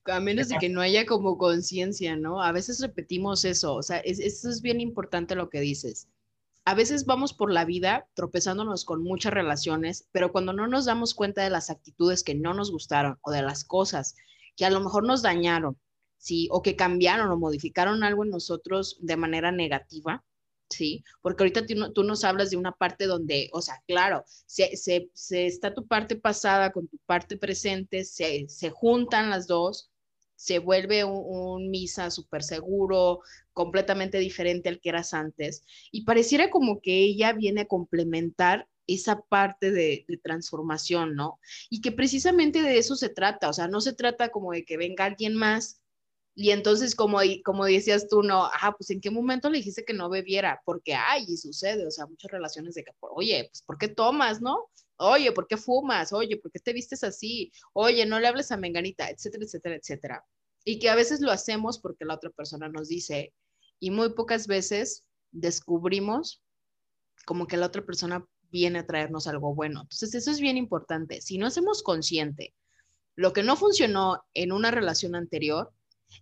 A 0.06 0.20
menos 0.20 0.50
de 0.50 0.58
que 0.60 0.70
no 0.70 0.82
haya 0.82 1.06
como 1.06 1.38
conciencia, 1.38 2.16
¿no? 2.16 2.44
A 2.44 2.52
veces 2.52 2.80
repetimos 2.80 3.46
eso, 3.46 3.74
o 3.74 3.82
sea, 3.82 3.98
es, 4.00 4.20
eso 4.20 4.50
es 4.50 4.62
bien 4.62 4.82
importante 4.82 5.36
lo 5.36 5.50
que 5.50 5.62
dices. 5.62 6.08
A 6.68 6.74
veces 6.74 7.06
vamos 7.06 7.32
por 7.32 7.50
la 7.50 7.64
vida 7.64 8.10
tropezándonos 8.14 8.84
con 8.84 9.02
muchas 9.02 9.32
relaciones, 9.32 10.10
pero 10.12 10.34
cuando 10.34 10.52
no 10.52 10.68
nos 10.68 10.84
damos 10.84 11.14
cuenta 11.14 11.42
de 11.42 11.50
las 11.50 11.70
actitudes 11.70 12.26
que 12.26 12.36
no 12.36 12.54
nos 12.54 12.72
gustaron 12.72 13.18
o 13.22 13.32
de 13.32 13.42
las 13.42 13.64
cosas 13.64 14.16
que 14.58 14.66
a 14.66 14.70
lo 14.70 14.82
mejor 14.82 15.06
nos 15.06 15.22
dañaron, 15.22 15.80
¿sí? 16.18 16.50
O 16.52 16.62
que 16.62 16.76
cambiaron 16.76 17.32
o 17.32 17.38
modificaron 17.38 18.04
algo 18.04 18.26
en 18.26 18.32
nosotros 18.32 18.98
de 19.00 19.16
manera 19.16 19.54
negativa, 19.54 20.26
¿sí? 20.70 21.06
Porque 21.22 21.44
ahorita 21.44 21.66
tú, 21.94 22.04
nos 22.04 22.26
hablas 22.26 22.50
de 22.50 22.58
una 22.58 22.74
parte 22.74 23.06
donde, 23.06 23.50
o 23.54 23.62
sea, 23.62 23.82
claro, 23.88 24.26
se, 24.26 24.70
está 25.30 25.74
tu 25.74 25.88
parte 25.88 26.18
pasada 26.18 26.74
con 26.74 26.90
tu 26.90 26.98
parte 27.06 27.38
presente, 27.38 28.04
se, 28.04 28.46
juntan 28.72 29.30
las 29.30 29.48
dos, 29.48 29.90
se 30.38 30.60
vuelve 30.60 31.04
un, 31.04 31.70
misa 31.70 32.10
súper 32.10 32.44
seguro, 32.44 33.20
completamente 33.52 34.20
diferente 34.20 34.70
al 34.70 34.80
que 34.80 34.90
eras 34.90 35.14
antes, 35.14 35.64
y 35.92 36.06
pareciera 36.06 36.50
como 36.50 36.80
que 36.80 37.04
ella 37.04 37.34
viene 37.34 37.62
a 37.62 37.68
complementar 37.68 38.70
esa 38.88 39.20
parte 39.20 39.72
de, 39.72 40.06
de, 40.08 40.18
transformación, 40.18 41.16
¿no? 41.16 41.40
Y 41.70 41.82
que 41.82 41.92
precisamente 41.92 42.62
de 42.62 42.78
eso 42.78 42.96
se 42.96 43.10
trata, 43.10 43.50
o 43.50 43.54
sea, 43.54 43.68
no 43.68 43.82
se 43.82 43.92
trata 43.92 44.30
como 44.30 44.54
de 44.54 44.64
que 44.64 44.78
venga 44.78 45.04
alguien 45.04 45.36
más 45.36 45.82
y 46.40 46.52
entonces, 46.52 46.94
como, 46.94 47.18
como 47.44 47.66
decías 47.66 48.08
tú, 48.08 48.22
no, 48.22 48.46
ah, 48.46 48.76
pues 48.78 48.92
en 48.92 49.02
qué 49.02 49.10
momento 49.10 49.50
le 49.50 49.58
dijiste 49.58 49.84
que 49.84 49.94
no 49.96 50.08
bebiera, 50.08 50.62
porque, 50.66 50.94
ay, 50.94 51.26
y 51.28 51.36
sucede, 51.36 51.88
o 51.88 51.90
sea, 51.90 52.06
muchas 52.06 52.30
relaciones 52.30 52.76
de 52.76 52.84
que, 52.84 52.92
oye, 53.00 53.50
pues, 53.52 53.64
¿por 53.64 53.80
qué 53.80 53.88
tomas, 53.88 54.40
no? 54.40 54.70
Oye, 54.98 55.32
¿por 55.32 55.48
qué 55.48 55.58
fumas? 55.58 56.12
Oye, 56.14 56.38
¿por 56.38 56.52
qué 56.52 56.60
te 56.60 56.74
vistes 56.74 57.04
así? 57.04 57.52
Oye, 57.74 58.06
no 58.06 58.20
le 58.20 58.28
hables 58.28 58.52
a 58.52 58.58
Menganita, 58.58 59.10
etcétera, 59.10 59.46
etcétera, 59.46 59.76
etcétera. 59.76 60.26
Y 60.64 60.80
que 60.80 60.90
a 60.90 60.96
veces 60.96 61.22
lo 61.22 61.32
hacemos 61.32 61.80
porque 61.80 62.06
la 62.06 62.16
otra 62.16 62.30
persona 62.32 62.68
nos 62.68 62.90
dice, 62.90 63.34
y 63.80 63.92
muy 63.92 64.14
pocas 64.14 64.48
veces 64.48 65.06
descubrimos 65.32 66.42
como 67.26 67.48
que 67.48 67.58
la 67.58 67.68
otra 67.68 67.86
persona 67.86 68.26
viene 68.50 68.80
a 68.80 68.88
traernos 68.88 69.28
algo 69.28 69.54
bueno. 69.54 69.82
Entonces, 69.82 70.16
eso 70.16 70.32
es 70.32 70.40
bien 70.40 70.58
importante. 70.58 71.22
Si 71.22 71.38
no 71.38 71.48
hacemos 71.48 71.84
consciente 71.84 72.54
lo 73.16 73.34
que 73.34 73.44
no 73.44 73.56
funcionó 73.56 74.24
en 74.34 74.52
una 74.52 74.72
relación 74.72 75.16
anterior, 75.16 75.72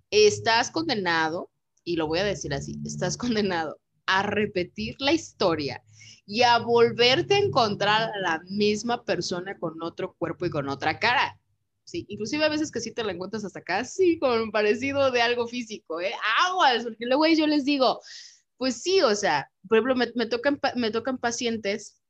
estás 0.10 0.72
condenado, 0.72 1.52
y 1.84 1.98
lo 1.98 2.08
voy 2.08 2.20
a 2.20 2.24
decir 2.24 2.54
así, 2.54 2.80
estás 2.86 3.18
condenado 3.18 3.80
a 4.06 4.24
repetir 4.24 4.96
la 5.00 5.14
historia 5.14 5.84
y 6.26 6.42
a 6.42 6.58
volverte 6.60 7.36
a 7.36 7.40
encontrar 7.40 8.12
a 8.14 8.20
la 8.20 8.42
misma 8.50 9.04
persona 9.04 9.58
con 9.60 9.82
otro 9.82 10.16
cuerpo 10.18 10.46
y 10.46 10.50
con 10.50 10.70
otra 10.70 11.00
cara. 11.00 11.40
Sí, 11.84 12.06
inclusive 12.10 12.46
a 12.46 12.50
veces 12.50 12.72
que 12.72 12.80
sí 12.80 12.92
te 12.92 13.04
la 13.04 13.12
encuentras 13.12 13.46
hasta 13.46 13.62
casi 13.62 14.18
con 14.18 14.52
parecido 14.52 15.12
de 15.12 15.22
algo 15.22 15.48
físico, 15.48 16.02
¿eh? 16.02 16.14
Aguas, 16.48 16.84
porque 16.84 17.06
luego 17.06 17.28
yo 17.28 17.46
les 17.46 17.64
digo, 17.64 18.02
pues 18.58 18.82
sí, 18.82 19.02
o 19.02 19.14
sea, 19.16 19.52
por 19.68 19.78
ejemplo, 19.78 19.96
me, 19.96 20.08
me, 20.16 20.26
tocan, 20.26 20.60
me 20.76 20.90
tocan 20.90 21.20
pacientes 21.20 22.02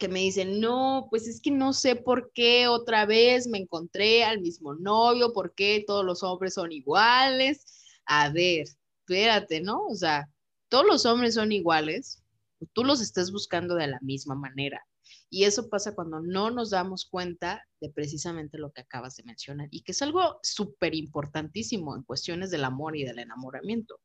que 0.00 0.08
me 0.08 0.20
dicen, 0.20 0.60
no, 0.60 1.08
pues 1.10 1.28
es 1.28 1.40
que 1.40 1.50
no 1.50 1.72
sé 1.72 1.96
por 1.96 2.32
qué 2.32 2.68
otra 2.68 3.06
vez 3.06 3.46
me 3.46 3.58
encontré 3.58 4.24
al 4.24 4.40
mismo 4.40 4.74
novio, 4.74 5.32
por 5.32 5.54
qué 5.54 5.84
todos 5.86 6.04
los 6.04 6.22
hombres 6.22 6.54
son 6.54 6.72
iguales. 6.72 7.64
A 8.06 8.30
ver, 8.30 8.66
espérate, 9.00 9.60
¿no? 9.60 9.86
O 9.86 9.94
sea, 9.94 10.28
todos 10.70 10.86
los 10.86 11.04
hombres 11.04 11.34
son 11.34 11.52
iguales, 11.52 12.24
tú 12.72 12.84
los 12.84 13.02
estás 13.02 13.30
buscando 13.30 13.74
de 13.74 13.88
la 13.88 13.98
misma 14.00 14.34
manera. 14.34 14.82
Y 15.28 15.44
eso 15.44 15.68
pasa 15.68 15.94
cuando 15.94 16.20
no 16.20 16.50
nos 16.50 16.70
damos 16.70 17.04
cuenta 17.04 17.66
de 17.80 17.90
precisamente 17.90 18.58
lo 18.58 18.72
que 18.72 18.80
acabas 18.80 19.16
de 19.16 19.24
mencionar 19.24 19.68
y 19.70 19.82
que 19.82 19.92
es 19.92 20.00
algo 20.02 20.38
súper 20.42 20.94
importantísimo 20.94 21.94
en 21.96 22.02
cuestiones 22.04 22.50
del 22.50 22.64
amor 22.64 22.96
y 22.96 23.04
del 23.04 23.18
enamoramiento. 23.18 24.00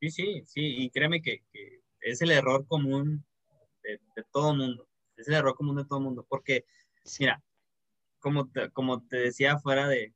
Sí, 0.00 0.10
sí, 0.10 0.42
sí, 0.46 0.60
y 0.62 0.90
créeme 0.90 1.20
que, 1.20 1.44
que 1.52 1.82
es 2.00 2.22
el 2.22 2.30
error 2.30 2.66
común 2.66 3.24
de, 3.82 4.24
todo 4.32 4.54
mundo. 4.54 4.88
Es 5.16 5.28
el 5.28 5.34
error 5.34 5.54
común 5.56 5.76
de 5.76 5.84
todo 5.84 6.00
mundo. 6.00 6.26
Porque, 6.28 6.64
mira, 7.18 7.42
como 8.20 8.48
te, 8.50 8.70
como 8.70 9.06
te 9.06 9.16
decía 9.16 9.58
fuera 9.58 9.88
de, 9.88 9.98
de, 9.98 10.14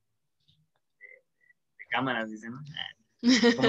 cámaras, 1.91 2.31
dicen, 2.31 2.53
como 3.57 3.69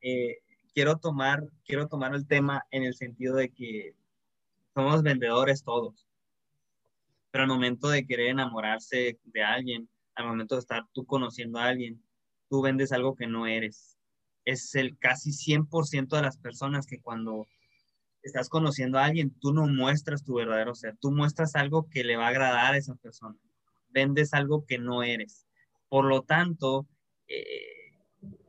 eh, 0.00 0.38
quiero, 0.72 0.96
tomar, 0.96 1.44
quiero 1.64 1.86
tomar 1.86 2.14
el 2.14 2.26
tema 2.26 2.64
en 2.70 2.84
el 2.84 2.94
sentido 2.94 3.36
de 3.36 3.50
que 3.50 3.94
somos 4.74 5.02
vendedores 5.02 5.62
todos. 5.62 6.06
Pero 7.30 7.42
al 7.44 7.48
momento 7.48 7.88
de 7.88 8.06
querer 8.06 8.28
enamorarse 8.28 9.18
de 9.22 9.42
alguien, 9.42 9.88
al 10.14 10.26
momento 10.26 10.54
de 10.54 10.60
estar 10.60 10.84
tú 10.92 11.04
conociendo 11.04 11.58
a 11.58 11.66
alguien, 11.66 12.02
tú 12.48 12.62
vendes 12.62 12.92
algo 12.92 13.14
que 13.14 13.26
no 13.26 13.46
eres. 13.46 13.98
Es 14.44 14.74
el 14.74 14.96
casi 14.98 15.32
100% 15.32 16.16
de 16.16 16.22
las 16.22 16.38
personas 16.38 16.86
que 16.86 17.00
cuando 17.00 17.46
estás 18.22 18.48
conociendo 18.48 18.98
a 18.98 19.04
alguien, 19.04 19.30
tú 19.40 19.52
no 19.52 19.66
muestras 19.66 20.24
tu 20.24 20.34
verdadero 20.34 20.74
ser, 20.74 20.96
tú 21.00 21.10
muestras 21.10 21.54
algo 21.54 21.88
que 21.90 22.02
le 22.02 22.16
va 22.16 22.26
a 22.26 22.30
agradar 22.30 22.74
a 22.74 22.76
esa 22.76 22.94
persona, 22.96 23.36
vendes 23.90 24.32
algo 24.32 24.64
que 24.66 24.78
no 24.78 25.02
eres. 25.02 25.46
Por 25.88 26.06
lo 26.06 26.22
tanto, 26.22 26.86
eh, 27.26 27.77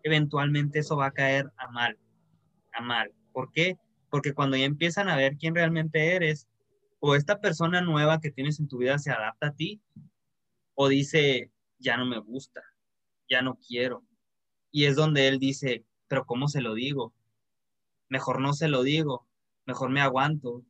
eventualmente 0.03 0.79
eso 0.79 0.97
va 0.97 1.07
a 1.07 1.11
caer 1.11 1.51
a 1.57 1.69
mal, 1.69 1.97
a 2.73 2.81
mal. 2.81 3.13
¿Por 3.31 3.51
qué? 3.51 3.77
Porque 4.09 4.33
cuando 4.33 4.57
ya 4.57 4.65
empiezan 4.65 5.09
a 5.09 5.15
ver 5.15 5.37
quién 5.37 5.55
realmente 5.55 6.15
eres, 6.15 6.47
o 6.99 7.15
esta 7.15 7.39
persona 7.39 7.81
nueva 7.81 8.19
que 8.19 8.31
tienes 8.31 8.59
en 8.59 8.67
tu 8.67 8.77
vida 8.77 8.97
se 8.99 9.11
adapta 9.11 9.47
a 9.47 9.55
ti, 9.55 9.81
o 10.75 10.87
dice, 10.87 11.51
ya 11.77 11.97
no 11.97 12.05
me 12.05 12.19
gusta, 12.19 12.61
ya 13.29 13.41
no 13.41 13.57
quiero. 13.67 14.03
Y 14.71 14.85
es 14.85 14.95
donde 14.95 15.27
él 15.27 15.39
dice, 15.39 15.85
pero 16.07 16.25
¿cómo 16.25 16.47
se 16.47 16.61
lo 16.61 16.73
digo? 16.73 17.13
Mejor 18.09 18.41
no 18.41 18.53
se 18.53 18.67
lo 18.67 18.83
digo, 18.83 19.27
mejor 19.65 19.89
me 19.89 20.01
aguanto. 20.01 20.63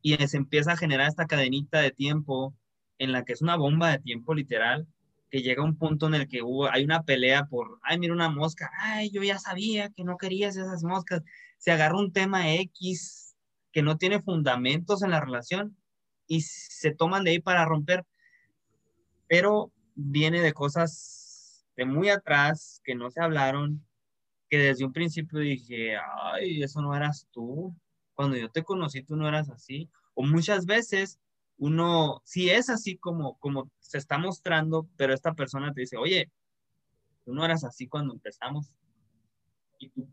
Y 0.00 0.16
se 0.26 0.36
empieza 0.36 0.72
a 0.72 0.76
generar 0.76 1.08
esta 1.08 1.26
cadenita 1.26 1.80
de 1.80 1.92
tiempo 1.92 2.54
en 2.98 3.12
la 3.12 3.24
que 3.24 3.32
es 3.32 3.42
una 3.42 3.56
bomba 3.56 3.90
de 3.90 3.98
tiempo 3.98 4.34
literal, 4.34 4.86
que 5.32 5.40
llega 5.40 5.64
un 5.64 5.78
punto 5.78 6.08
en 6.08 6.14
el 6.14 6.28
que 6.28 6.42
hubo, 6.42 6.70
hay 6.70 6.84
una 6.84 7.04
pelea 7.04 7.46
por, 7.46 7.78
ay, 7.82 7.98
mira 7.98 8.12
una 8.12 8.28
mosca, 8.28 8.70
ay, 8.78 9.10
yo 9.10 9.22
ya 9.22 9.38
sabía 9.38 9.88
que 9.88 10.04
no 10.04 10.18
querías 10.18 10.58
esas 10.58 10.84
moscas. 10.84 11.22
Se 11.56 11.72
agarra 11.72 11.96
un 11.96 12.12
tema 12.12 12.52
X 12.52 13.34
que 13.72 13.80
no 13.80 13.96
tiene 13.96 14.20
fundamentos 14.20 15.02
en 15.02 15.10
la 15.10 15.22
relación 15.22 15.74
y 16.26 16.42
se 16.42 16.94
toman 16.94 17.24
de 17.24 17.30
ahí 17.30 17.40
para 17.40 17.64
romper, 17.64 18.04
pero 19.26 19.72
viene 19.94 20.42
de 20.42 20.52
cosas 20.52 21.64
de 21.76 21.86
muy 21.86 22.10
atrás 22.10 22.82
que 22.84 22.94
no 22.94 23.10
se 23.10 23.22
hablaron, 23.22 23.82
que 24.50 24.58
desde 24.58 24.84
un 24.84 24.92
principio 24.92 25.38
dije, 25.38 25.96
ay, 26.34 26.62
eso 26.62 26.82
no 26.82 26.94
eras 26.94 27.26
tú, 27.32 27.74
cuando 28.12 28.36
yo 28.36 28.50
te 28.50 28.64
conocí 28.64 29.02
tú 29.02 29.16
no 29.16 29.26
eras 29.26 29.48
así. 29.48 29.88
O 30.12 30.24
muchas 30.24 30.66
veces 30.66 31.18
uno 31.62 32.20
sí 32.24 32.50
es 32.50 32.68
así 32.70 32.96
como, 32.96 33.38
como 33.38 33.70
se 33.78 33.96
está 33.96 34.18
mostrando, 34.18 34.88
pero 34.96 35.14
esta 35.14 35.32
persona 35.34 35.72
te 35.72 35.82
dice, 35.82 35.96
oye, 35.96 36.28
tú 37.24 37.32
no 37.32 37.44
eras 37.44 37.62
así 37.62 37.86
cuando 37.86 38.14
empezamos. 38.14 38.74
Y 39.78 39.90
tú, 39.90 40.08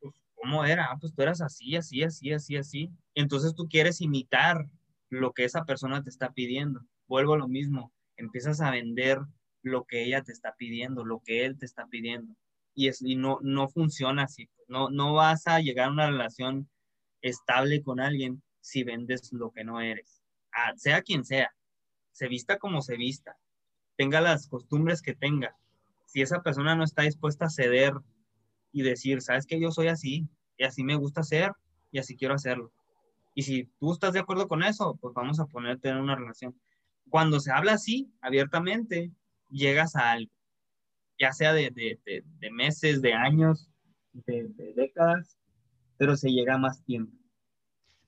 pues, 0.00 0.14
¿cómo 0.34 0.64
era? 0.64 0.86
Ah, 0.86 0.96
pues 0.98 1.14
tú 1.14 1.20
eras 1.20 1.42
así, 1.42 1.76
así, 1.76 2.02
así, 2.02 2.32
así, 2.32 2.56
así. 2.56 2.90
entonces 3.14 3.54
tú 3.54 3.68
quieres 3.68 4.00
imitar 4.00 4.66
lo 5.10 5.32
que 5.32 5.44
esa 5.44 5.64
persona 5.66 6.02
te 6.02 6.08
está 6.08 6.32
pidiendo. 6.32 6.80
Vuelvo 7.06 7.34
a 7.34 7.38
lo 7.38 7.48
mismo, 7.48 7.92
empiezas 8.16 8.62
a 8.62 8.70
vender 8.70 9.18
lo 9.60 9.84
que 9.84 10.04
ella 10.04 10.22
te 10.22 10.32
está 10.32 10.54
pidiendo, 10.56 11.04
lo 11.04 11.20
que 11.20 11.44
él 11.44 11.58
te 11.58 11.66
está 11.66 11.86
pidiendo. 11.86 12.34
Y, 12.74 12.88
es, 12.88 13.02
y 13.02 13.16
no, 13.16 13.40
no 13.42 13.68
funciona 13.68 14.22
así. 14.22 14.48
No, 14.68 14.88
no 14.88 15.12
vas 15.12 15.46
a 15.48 15.60
llegar 15.60 15.88
a 15.88 15.92
una 15.92 16.06
relación 16.06 16.70
estable 17.20 17.82
con 17.82 18.00
alguien 18.00 18.42
si 18.60 18.84
vendes 18.84 19.30
lo 19.34 19.50
que 19.50 19.64
no 19.64 19.82
eres. 19.82 20.23
Sea 20.76 21.02
quien 21.02 21.24
sea, 21.24 21.50
se 22.12 22.28
vista 22.28 22.58
como 22.58 22.80
se 22.80 22.96
vista, 22.96 23.36
tenga 23.96 24.20
las 24.20 24.48
costumbres 24.48 25.02
que 25.02 25.14
tenga. 25.14 25.56
Si 26.06 26.22
esa 26.22 26.42
persona 26.42 26.76
no 26.76 26.84
está 26.84 27.02
dispuesta 27.02 27.46
a 27.46 27.50
ceder 27.50 27.92
y 28.72 28.82
decir, 28.82 29.20
sabes 29.22 29.46
que 29.46 29.60
yo 29.60 29.70
soy 29.70 29.88
así 29.88 30.28
y 30.56 30.64
así 30.64 30.84
me 30.84 30.96
gusta 30.96 31.22
ser 31.22 31.52
y 31.90 31.98
así 31.98 32.16
quiero 32.16 32.34
hacerlo. 32.34 32.72
Y 33.34 33.42
si 33.42 33.64
tú 33.78 33.92
estás 33.92 34.12
de 34.12 34.20
acuerdo 34.20 34.46
con 34.46 34.62
eso, 34.62 34.96
pues 35.00 35.12
vamos 35.14 35.40
a 35.40 35.46
ponerte 35.46 35.88
en 35.88 35.96
una 35.96 36.14
relación. 36.14 36.58
Cuando 37.08 37.40
se 37.40 37.50
habla 37.50 37.74
así, 37.74 38.12
abiertamente, 38.20 39.10
llegas 39.50 39.96
a 39.96 40.12
algo, 40.12 40.32
ya 41.18 41.32
sea 41.32 41.52
de, 41.52 41.70
de, 41.70 42.50
meses, 42.50 43.02
de 43.02 43.12
años, 43.12 43.70
de, 44.12 44.48
décadas, 44.74 45.36
pero 45.96 46.16
se 46.16 46.30
llega 46.30 46.54
a 46.54 46.58
más 46.58 46.82
tiempo. 46.84 47.12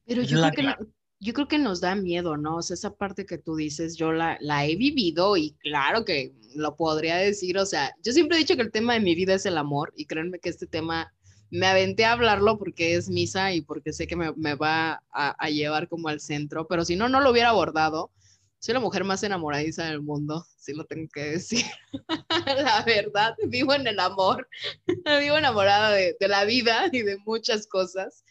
Pero 0.06 0.22
yo 0.22 0.40
creo, 0.40 0.50
que 0.52 0.86
yo 1.20 1.32
creo 1.32 1.48
que 1.48 1.58
nos 1.58 1.80
da 1.80 1.94
miedo, 1.94 2.36
¿no? 2.36 2.56
O 2.56 2.62
sea, 2.62 2.74
esa 2.74 2.94
parte 2.94 3.26
que 3.26 3.38
tú 3.38 3.56
dices, 3.56 3.96
yo 3.96 4.12
la, 4.12 4.36
la 4.40 4.66
he 4.66 4.76
vivido 4.76 5.36
y 5.36 5.52
claro 5.60 6.04
que 6.04 6.34
lo 6.54 6.76
podría 6.76 7.16
decir, 7.16 7.58
o 7.58 7.66
sea, 7.66 7.94
yo 8.02 8.12
siempre 8.12 8.36
he 8.36 8.40
dicho 8.40 8.56
que 8.56 8.62
el 8.62 8.72
tema 8.72 8.94
de 8.94 9.00
mi 9.00 9.14
vida 9.14 9.34
es 9.34 9.46
el 9.46 9.58
amor 9.58 9.92
y 9.96 10.06
créanme 10.06 10.38
que 10.38 10.48
este 10.48 10.66
tema 10.66 11.12
me 11.50 11.66
aventé 11.66 12.04
a 12.04 12.12
hablarlo 12.12 12.58
porque 12.58 12.94
es 12.94 13.08
misa 13.08 13.52
y 13.52 13.60
porque 13.60 13.92
sé 13.92 14.06
que 14.06 14.16
me, 14.16 14.32
me 14.32 14.54
va 14.54 15.02
a, 15.12 15.30
a, 15.38 15.50
llevar 15.50 15.88
como 15.88 16.08
al 16.08 16.20
centro, 16.20 16.66
pero 16.66 16.84
si 16.84 16.96
no, 16.96 17.08
no 17.08 17.20
lo 17.20 17.30
hubiera 17.30 17.50
abordado. 17.50 18.10
Soy 18.58 18.72
la 18.72 18.80
mujer 18.80 19.04
más 19.04 19.22
enamoradiza 19.22 19.84
del 19.84 20.02
mundo, 20.02 20.44
si 20.58 20.74
lo 20.74 20.84
tengo 20.84 21.08
que 21.12 21.22
decir. 21.22 21.64
la 22.46 22.82
verdad, 22.84 23.34
vivo 23.46 23.74
en 23.74 23.86
el 23.86 24.00
amor, 24.00 24.48
vivo 25.20 25.36
enamorada 25.36 25.90
de, 25.90 26.16
de, 26.18 26.28
la 26.28 26.44
vida 26.44 26.88
y 26.90 27.02
de 27.02 27.18
muchas 27.24 27.66
cosas. 27.66 28.24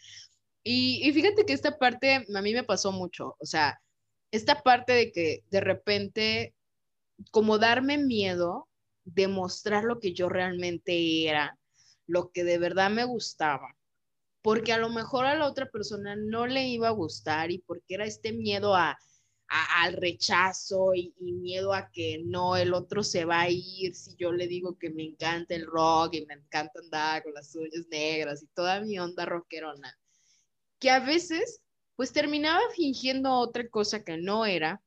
Y, 0.68 1.00
y 1.08 1.12
fíjate 1.12 1.46
que 1.46 1.52
esta 1.52 1.78
parte 1.78 2.26
a 2.34 2.42
mí 2.42 2.52
me 2.52 2.64
pasó 2.64 2.90
mucho, 2.90 3.36
o 3.38 3.46
sea, 3.46 3.80
esta 4.32 4.62
parte 4.62 4.94
de 4.94 5.12
que 5.12 5.44
de 5.48 5.60
repente, 5.60 6.56
como 7.30 7.58
darme 7.58 7.98
miedo 7.98 8.68
de 9.04 9.28
mostrar 9.28 9.84
lo 9.84 10.00
que 10.00 10.12
yo 10.12 10.28
realmente 10.28 11.28
era, 11.28 11.56
lo 12.08 12.32
que 12.32 12.42
de 12.42 12.58
verdad 12.58 12.90
me 12.90 13.04
gustaba, 13.04 13.76
porque 14.42 14.72
a 14.72 14.78
lo 14.78 14.90
mejor 14.90 15.24
a 15.26 15.36
la 15.36 15.46
otra 15.46 15.70
persona 15.70 16.16
no 16.16 16.48
le 16.48 16.66
iba 16.66 16.88
a 16.88 16.98
gustar 17.02 17.52
y 17.52 17.58
porque 17.58 17.94
era 17.94 18.04
este 18.04 18.32
miedo 18.32 18.74
a, 18.74 18.98
al 19.48 19.92
rechazo 19.92 20.94
y, 20.94 21.14
miedo 21.20 21.72
a 21.74 21.92
que 21.92 22.22
no, 22.24 22.56
el 22.56 22.74
otro 22.74 23.04
se 23.04 23.24
va 23.24 23.42
a 23.42 23.50
ir 23.50 23.94
si 23.94 24.16
yo 24.16 24.32
le 24.32 24.48
digo 24.48 24.76
que 24.78 24.90
me 24.90 25.04
encanta 25.04 25.54
el 25.54 25.64
rock 25.64 26.14
y 26.14 26.26
me 26.26 26.34
encanta 26.34 26.80
andar 26.80 27.22
con 27.22 27.34
las 27.34 27.54
uñas 27.54 27.86
negras 27.88 28.42
y 28.42 28.48
toda 28.48 28.80
mi 28.80 28.98
onda 28.98 29.24
rockerona, 29.26 29.96
que 30.78 30.90
a 30.90 31.00
veces 31.00 31.60
pues 31.96 32.12
terminaba 32.12 32.60
fingiendo 32.74 33.32
otra 33.32 33.68
cosa 33.68 34.04
que 34.04 34.18
no 34.18 34.44
era 34.46 34.82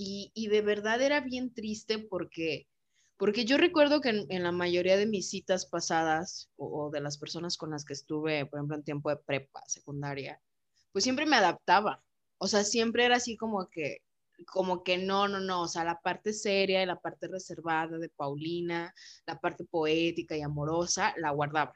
y, 0.00 0.48
de 0.48 0.62
verdad 0.62 1.02
era 1.02 1.20
bien 1.20 1.52
triste 1.52 1.98
porque 1.98 2.68
porque 3.16 3.44
yo 3.44 3.58
recuerdo 3.58 4.00
que 4.00 4.10
en, 4.28 4.42
la 4.44 4.52
mayoría 4.52 4.96
de 4.96 5.06
mis 5.06 5.28
citas 5.28 5.66
pasadas 5.66 6.50
o, 6.56 6.88
de 6.90 7.00
las 7.00 7.18
personas 7.18 7.56
con 7.56 7.72
las 7.72 7.84
que 7.84 7.94
estuve, 7.94 8.46
por 8.46 8.60
ejemplo, 8.60 8.76
en 8.76 8.84
tiempo 8.84 9.10
de 9.10 9.16
prepa, 9.16 9.60
secundaria, 9.66 10.40
pues 10.92 11.02
siempre 11.02 11.26
me 11.26 11.34
adaptaba. 11.34 12.00
O 12.38 12.46
sea, 12.46 12.62
siempre 12.62 13.04
era 13.04 13.16
así 13.16 13.36
como 13.36 13.68
que, 13.68 14.02
como 14.46 14.84
que 14.84 14.98
no, 14.98 15.26
no, 15.26 15.40
no, 15.40 15.62
o 15.62 15.68
sea, 15.68 15.82
la 15.82 16.00
parte 16.00 16.32
seria 16.32 16.80
y 16.80 16.86
la 16.86 17.00
parte 17.00 17.26
reservada 17.26 17.98
de 17.98 18.08
Paulina, 18.08 18.94
la 19.26 19.40
parte 19.40 19.64
poética 19.64 20.36
y 20.36 20.42
amorosa, 20.42 21.12
la 21.16 21.32
guardaba. 21.32 21.74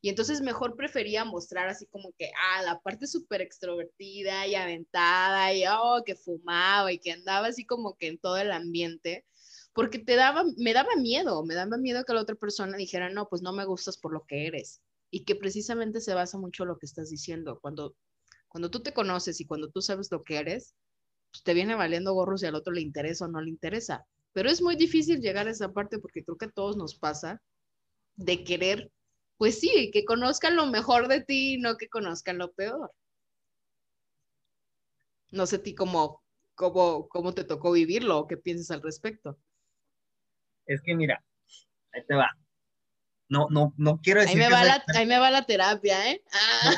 Y 0.00 0.08
entonces 0.08 0.40
mejor 0.40 0.76
prefería 0.76 1.24
mostrar 1.24 1.68
así 1.68 1.86
como 1.86 2.12
que, 2.18 2.30
ah, 2.36 2.62
la 2.62 2.80
parte 2.80 3.06
súper 3.06 3.42
extrovertida 3.42 4.46
y 4.46 4.54
aventada 4.54 5.52
y, 5.54 5.64
oh, 5.66 6.02
que 6.04 6.16
fumaba 6.16 6.92
y 6.92 6.98
que 6.98 7.12
andaba 7.12 7.48
así 7.48 7.64
como 7.64 7.96
que 7.96 8.08
en 8.08 8.18
todo 8.18 8.38
el 8.38 8.52
ambiente 8.52 9.24
porque 9.76 9.98
te 9.98 10.16
daba, 10.16 10.42
me 10.56 10.72
daba 10.72 10.96
miedo, 10.96 11.44
me 11.44 11.54
daba 11.54 11.76
miedo 11.76 12.02
que 12.04 12.14
la 12.14 12.22
otra 12.22 12.34
persona 12.34 12.78
dijera, 12.78 13.10
no, 13.10 13.28
pues 13.28 13.42
no 13.42 13.52
me 13.52 13.66
gustas 13.66 13.98
por 13.98 14.10
lo 14.10 14.24
que 14.26 14.46
eres. 14.46 14.80
Y 15.10 15.24
que 15.24 15.36
precisamente 15.36 16.00
se 16.00 16.14
basa 16.14 16.38
mucho 16.38 16.62
en 16.62 16.70
lo 16.70 16.78
que 16.78 16.86
estás 16.86 17.10
diciendo. 17.10 17.58
Cuando, 17.60 17.94
cuando 18.48 18.70
tú 18.70 18.80
te 18.80 18.94
conoces 18.94 19.38
y 19.38 19.44
cuando 19.44 19.68
tú 19.68 19.82
sabes 19.82 20.10
lo 20.10 20.24
que 20.24 20.38
eres, 20.38 20.74
pues 21.30 21.42
te 21.42 21.52
viene 21.52 21.74
valiendo 21.74 22.14
gorros 22.14 22.40
si 22.40 22.46
al 22.46 22.54
otro 22.54 22.72
le 22.72 22.80
interesa 22.80 23.26
o 23.26 23.28
no 23.28 23.42
le 23.42 23.50
interesa. 23.50 24.06
Pero 24.32 24.48
es 24.48 24.62
muy 24.62 24.76
difícil 24.76 25.20
llegar 25.20 25.46
a 25.46 25.50
esa 25.50 25.70
parte 25.70 25.98
porque 25.98 26.24
creo 26.24 26.38
que 26.38 26.46
a 26.46 26.50
todos 26.50 26.78
nos 26.78 26.94
pasa 26.94 27.42
de 28.14 28.44
querer, 28.44 28.90
pues 29.38 29.60
sí, 29.60 29.90
que 29.92 30.04
conozcan 30.04 30.56
lo 30.56 30.66
mejor 30.66 31.08
de 31.08 31.20
ti, 31.22 31.58
no 31.58 31.76
que 31.76 31.88
conozcan 31.88 32.38
lo 32.38 32.52
peor. 32.52 32.92
No 35.30 35.46
sé 35.46 35.58
ti 35.58 35.74
cómo, 35.74 36.22
cómo, 36.54 37.08
cómo 37.08 37.34
te 37.34 37.44
tocó 37.44 37.72
vivirlo 37.72 38.18
o 38.18 38.26
qué 38.26 38.36
piensas 38.36 38.70
al 38.70 38.82
respecto. 38.82 39.38
Es 40.66 40.80
que 40.80 40.94
mira, 40.94 41.22
ahí 41.92 42.04
te 42.06 42.14
va. 42.14 42.30
No, 43.28 43.48
no, 43.50 43.74
no 43.76 44.00
quiero 44.00 44.20
decir. 44.20 44.40
Ahí 44.40 44.48
me, 44.48 44.54
va, 44.54 44.64
la, 44.64 44.84
ahí 44.94 45.06
me 45.06 45.18
va 45.18 45.30
la 45.30 45.44
terapia, 45.44 46.10
¿eh? 46.10 46.22
Ah. 46.32 46.74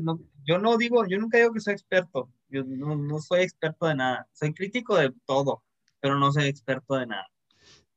No, 0.00 0.20
yo 0.44 0.58
no 0.58 0.76
digo, 0.76 1.06
yo 1.06 1.18
nunca 1.18 1.38
digo 1.38 1.52
que 1.52 1.60
soy 1.60 1.72
experto. 1.72 2.30
Yo 2.48 2.62
no, 2.64 2.96
no, 2.96 3.18
soy 3.18 3.40
experto 3.40 3.86
de 3.86 3.94
nada. 3.94 4.28
Soy 4.32 4.52
crítico 4.52 4.96
de 4.96 5.12
todo, 5.24 5.64
pero 6.00 6.18
no 6.18 6.30
soy 6.32 6.46
experto 6.46 6.96
de 6.96 7.06
nada. 7.06 7.26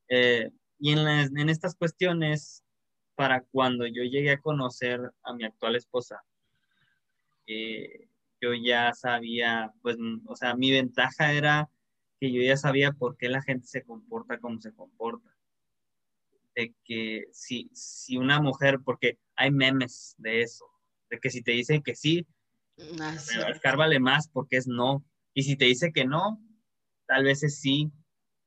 Eh, 0.09 0.49
y 0.80 0.93
en, 0.93 0.99
en 1.38 1.49
estas 1.49 1.75
cuestiones, 1.75 2.63
para 3.18 3.41
cuando 3.41 3.88
yo 3.88 4.03
llegué 4.03 4.30
a 4.32 4.39
conocer 4.39 5.01
a 5.24 5.34
mi 5.34 5.43
actual 5.43 5.76
esposa, 5.76 6.24
eh, 7.47 8.07
yo 8.39 8.53
ya 8.53 8.93
sabía, 8.93 9.74
pues, 9.82 9.97
o 10.28 10.36
sea, 10.36 10.55
mi 10.55 10.72
ventaja 10.72 11.34
era 11.34 11.68
que 12.20 12.32
yo 12.32 12.43
ya 12.43 12.55
sabía 12.57 12.91
por 12.91 13.18
qué 13.18 13.28
la 13.28 13.41
gente 13.41 13.65
se 13.65 13.84
comporta 13.84 14.39
como 14.39 14.61
se 14.61 14.72
comporta. 14.72 15.36
De 16.55 16.76
que 16.84 17.26
si, 17.32 17.72
si 17.74 18.18
una 18.18 18.39
mujer, 18.39 18.82
porque 18.86 19.18
hay 19.36 19.49
memes 19.49 20.13
de 20.20 20.43
eso, 20.43 20.65
de 21.09 21.20
que 21.20 21.32
si 21.32 21.41
te 21.41 21.53
dice 21.53 21.82
que 21.82 21.95
sí, 21.95 22.28
ah, 23.01 23.15
escárvale 23.49 23.99
más 23.99 24.28
porque 24.28 24.57
es 24.57 24.68
no. 24.68 25.03
Y 25.34 25.41
si 25.41 25.55
te 25.55 25.65
dice 25.65 25.91
que 25.91 26.05
no, 26.05 26.39
tal 27.07 27.24
vez 27.24 27.41
es 27.41 27.59
sí. 27.59 27.91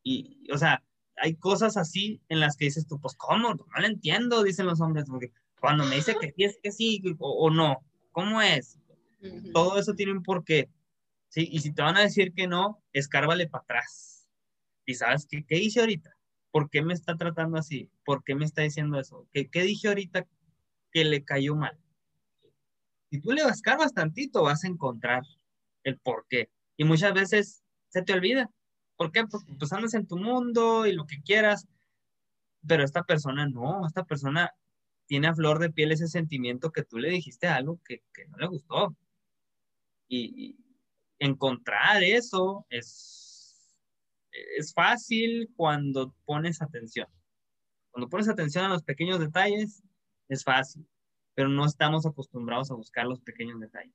Y, 0.05 0.49
o 0.53 0.59
sea, 0.59 0.85
hay 1.21 1.35
cosas 1.37 1.77
así 1.77 2.21
en 2.29 2.41
las 2.41 2.57
que 2.57 2.67
dices 2.67 2.87
tú, 2.87 3.01
pues, 3.01 3.15
¿cómo? 3.17 3.55
No 3.55 3.67
lo 3.77 3.87
entiendo, 3.87 4.43
dicen 4.43 4.67
los 4.67 4.81
hombres, 4.81 5.05
porque 5.09 5.33
cuando 5.61 5.85
me 5.85 5.97
dice 5.97 6.17
que 6.21 6.33
sí 6.33 6.45
es 6.45 6.59
que 6.63 6.73
sí 6.73 7.03
o, 7.19 7.51
no, 7.51 7.85
¿cómo 8.13 8.41
es? 8.41 8.79
Todo 9.53 9.79
eso 9.79 9.95
tiene 9.95 10.13
un 10.13 10.23
porqué. 10.23 10.71
¿sí? 11.29 11.49
Y 11.51 11.61
si 11.61 11.73
te 11.73 11.83
van 11.83 11.97
a 11.97 12.03
decir 12.03 12.33
que 12.33 12.47
no, 12.47 12.83
escárvale 12.93 13.49
para 13.49 13.63
atrás. 13.63 14.29
¿Y 14.87 14.95
sabes 14.95 15.27
qué, 15.27 15.45
qué 15.45 15.59
hice 15.59 15.81
ahorita? 15.81 16.17
¿Por 16.51 16.71
qué 16.71 16.83
me 16.83 16.95
está 16.95 17.17
tratando 17.17 17.59
así? 17.59 17.91
¿Por 18.05 18.25
qué 18.25 18.35
me 18.35 18.45
está 18.45 18.63
diciendo 18.63 18.99
eso? 18.99 19.29
¿Qué, 19.33 19.49
qué 19.49 19.63
dije 19.63 19.89
ahorita 19.89 20.27
que 20.91 21.05
le 21.05 21.25
cayó 21.25 21.55
mal? 21.55 21.79
Si 23.11 23.21
tú 23.21 23.33
le 23.33 23.43
escarbas 23.43 23.93
tantito, 23.93 24.43
vas 24.43 24.65
a 24.65 24.69
encontrar 24.69 25.23
el 25.85 25.99
por 25.99 26.27
qué. 26.29 26.51
Y 26.77 26.85
muchas 26.85 27.13
veces 27.13 27.63
se 27.89 28.03
te 28.03 28.13
olvida. 28.13 28.51
¿Por 29.01 29.13
qué? 29.13 29.25
Porque 29.27 29.55
pues 29.59 29.73
andas 29.73 29.95
en 29.95 30.07
tu 30.07 30.19
mundo 30.19 30.85
y 30.85 30.93
lo 30.93 31.07
que 31.07 31.23
quieras. 31.23 31.67
Pero 32.69 32.85
esta 32.85 33.03
persona 33.03 33.49
no, 33.49 33.87
esta 33.87 34.05
persona 34.05 34.55
tiene 35.07 35.29
a 35.29 35.35
flor 35.35 35.59
de 35.59 35.71
piel 35.73 35.93
ese 35.93 36.07
sentimiento 36.07 36.71
que 36.71 36.85
tú 36.85 36.99
le 36.99 37.09
dijiste 37.09 37.47
algo 37.47 37.81
que, 37.83 38.03
que 38.13 38.27
no 38.29 38.37
le 38.37 38.49
gustó. 38.49 38.95
Y, 40.07 40.55
encontrar 41.19 42.03
eso 42.03 42.67
es, 42.69 43.75
es 44.59 44.75
fácil 44.75 45.51
cuando 45.57 46.15
pones 46.27 46.61
atención. 46.61 47.09
Cuando 47.93 48.11
pones 48.11 48.29
atención 48.29 48.67
a 48.67 48.69
los 48.69 48.83
pequeños 48.83 49.19
detalles, 49.19 49.83
es 50.29 50.45
fácil, 50.45 50.87
pero 51.35 51.49
no 51.49 51.65
estamos 51.65 52.05
acostumbrados 52.05 52.71
a 52.71 52.75
buscar 52.75 53.07
los 53.07 53.23
pequeños 53.23 53.61
detalles. 53.61 53.95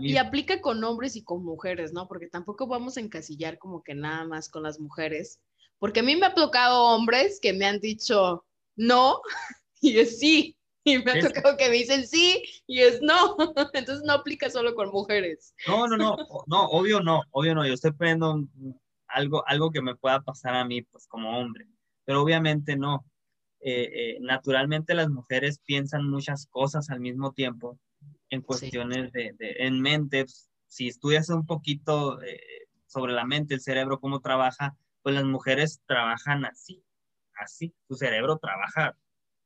Y, 0.00 0.12
y, 0.12 0.16
aplica 0.16 0.60
con 0.60 0.82
hombres 0.82 1.16
y 1.16 1.22
con 1.22 1.44
mujeres, 1.44 1.92
¿no? 1.92 2.08
Porque 2.08 2.28
tampoco 2.28 2.66
vamos 2.66 2.96
a 2.96 3.00
encasillar 3.00 3.58
como 3.58 3.82
que 3.82 3.94
nada 3.94 4.24
más 4.24 4.48
con 4.48 4.62
las 4.62 4.80
mujeres, 4.80 5.40
porque 5.78 6.00
a 6.00 6.02
mí 6.02 6.16
me 6.16 6.26
ha 6.26 6.34
tocado 6.34 6.84
hombres 6.84 7.38
que 7.40 7.52
me 7.52 7.66
han 7.66 7.80
dicho 7.80 8.44
no 8.76 9.20
y 9.80 9.98
es 9.98 10.18
sí, 10.18 10.56
y 10.84 10.98
me 10.98 11.12
ha 11.12 11.20
tocado 11.20 11.56
que 11.56 11.68
me 11.68 11.76
dicen 11.76 12.06
sí 12.06 12.42
y 12.66 12.80
es 12.80 13.00
no. 13.02 13.36
Entonces 13.74 14.02
no 14.04 14.14
aplica 14.14 14.50
solo 14.50 14.74
con 14.74 14.90
mujeres. 14.90 15.54
No, 15.66 15.86
no, 15.86 15.96
no, 15.96 16.16
no, 16.46 16.64
obvio 16.70 17.00
no, 17.00 17.22
obvio 17.30 17.54
no. 17.54 17.66
Yo 17.66 17.74
estoy 17.74 17.92
poniendo 17.92 18.42
algo, 19.08 19.46
algo 19.46 19.70
que 19.70 19.82
me 19.82 19.94
pueda 19.96 20.20
pasar 20.22 20.54
a 20.54 20.64
mí, 20.64 20.82
pues 20.82 21.06
como 21.06 21.38
hombre, 21.38 21.66
pero 22.04 22.22
obviamente 22.22 22.76
no. 22.76 23.04
Eh, 23.64 23.90
eh, 23.94 24.18
naturalmente 24.20 24.92
las 24.92 25.08
mujeres 25.08 25.60
piensan 25.64 26.10
muchas 26.10 26.46
cosas 26.46 26.90
al 26.90 26.98
mismo 26.98 27.32
tiempo 27.32 27.78
en 28.32 28.40
cuestiones 28.40 29.12
de, 29.12 29.34
de, 29.38 29.56
en 29.58 29.80
mente. 29.80 30.24
Pues, 30.24 30.50
si 30.66 30.88
estudias 30.88 31.28
un 31.28 31.44
poquito 31.44 32.20
eh, 32.22 32.40
sobre 32.86 33.12
la 33.12 33.26
mente, 33.26 33.52
el 33.54 33.60
cerebro, 33.60 34.00
cómo 34.00 34.20
trabaja, 34.20 34.74
pues 35.02 35.14
las 35.14 35.24
mujeres 35.24 35.82
trabajan 35.86 36.46
así, 36.46 36.82
así. 37.34 37.74
Su 37.86 37.94
cerebro 37.94 38.38
trabaja 38.38 38.96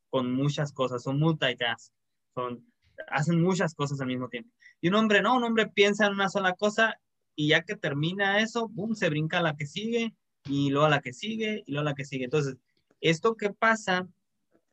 con 0.08 0.32
muchas 0.32 0.72
cosas, 0.72 1.02
son 1.02 1.18
multitask, 1.18 1.92
son, 2.32 2.64
hacen 3.08 3.42
muchas 3.42 3.74
cosas 3.74 4.00
al 4.00 4.06
mismo 4.06 4.28
tiempo. 4.28 4.52
Y 4.80 4.88
un 4.88 4.94
hombre 4.94 5.20
no, 5.20 5.36
un 5.36 5.42
hombre 5.42 5.66
piensa 5.66 6.06
en 6.06 6.12
una 6.12 6.28
sola 6.28 6.54
cosa 6.54 6.94
y 7.34 7.48
ya 7.48 7.62
que 7.62 7.74
termina 7.74 8.38
eso, 8.38 8.68
boom, 8.68 8.94
se 8.94 9.10
brinca 9.10 9.40
a 9.40 9.42
la 9.42 9.56
que 9.56 9.66
sigue 9.66 10.14
y 10.44 10.70
luego 10.70 10.86
a 10.86 10.90
la 10.90 11.00
que 11.00 11.12
sigue 11.12 11.64
y 11.66 11.72
luego 11.72 11.88
a 11.88 11.90
la 11.90 11.96
que 11.96 12.04
sigue. 12.04 12.24
Entonces, 12.24 12.56
esto 13.00 13.36
que 13.36 13.50
pasa 13.50 14.06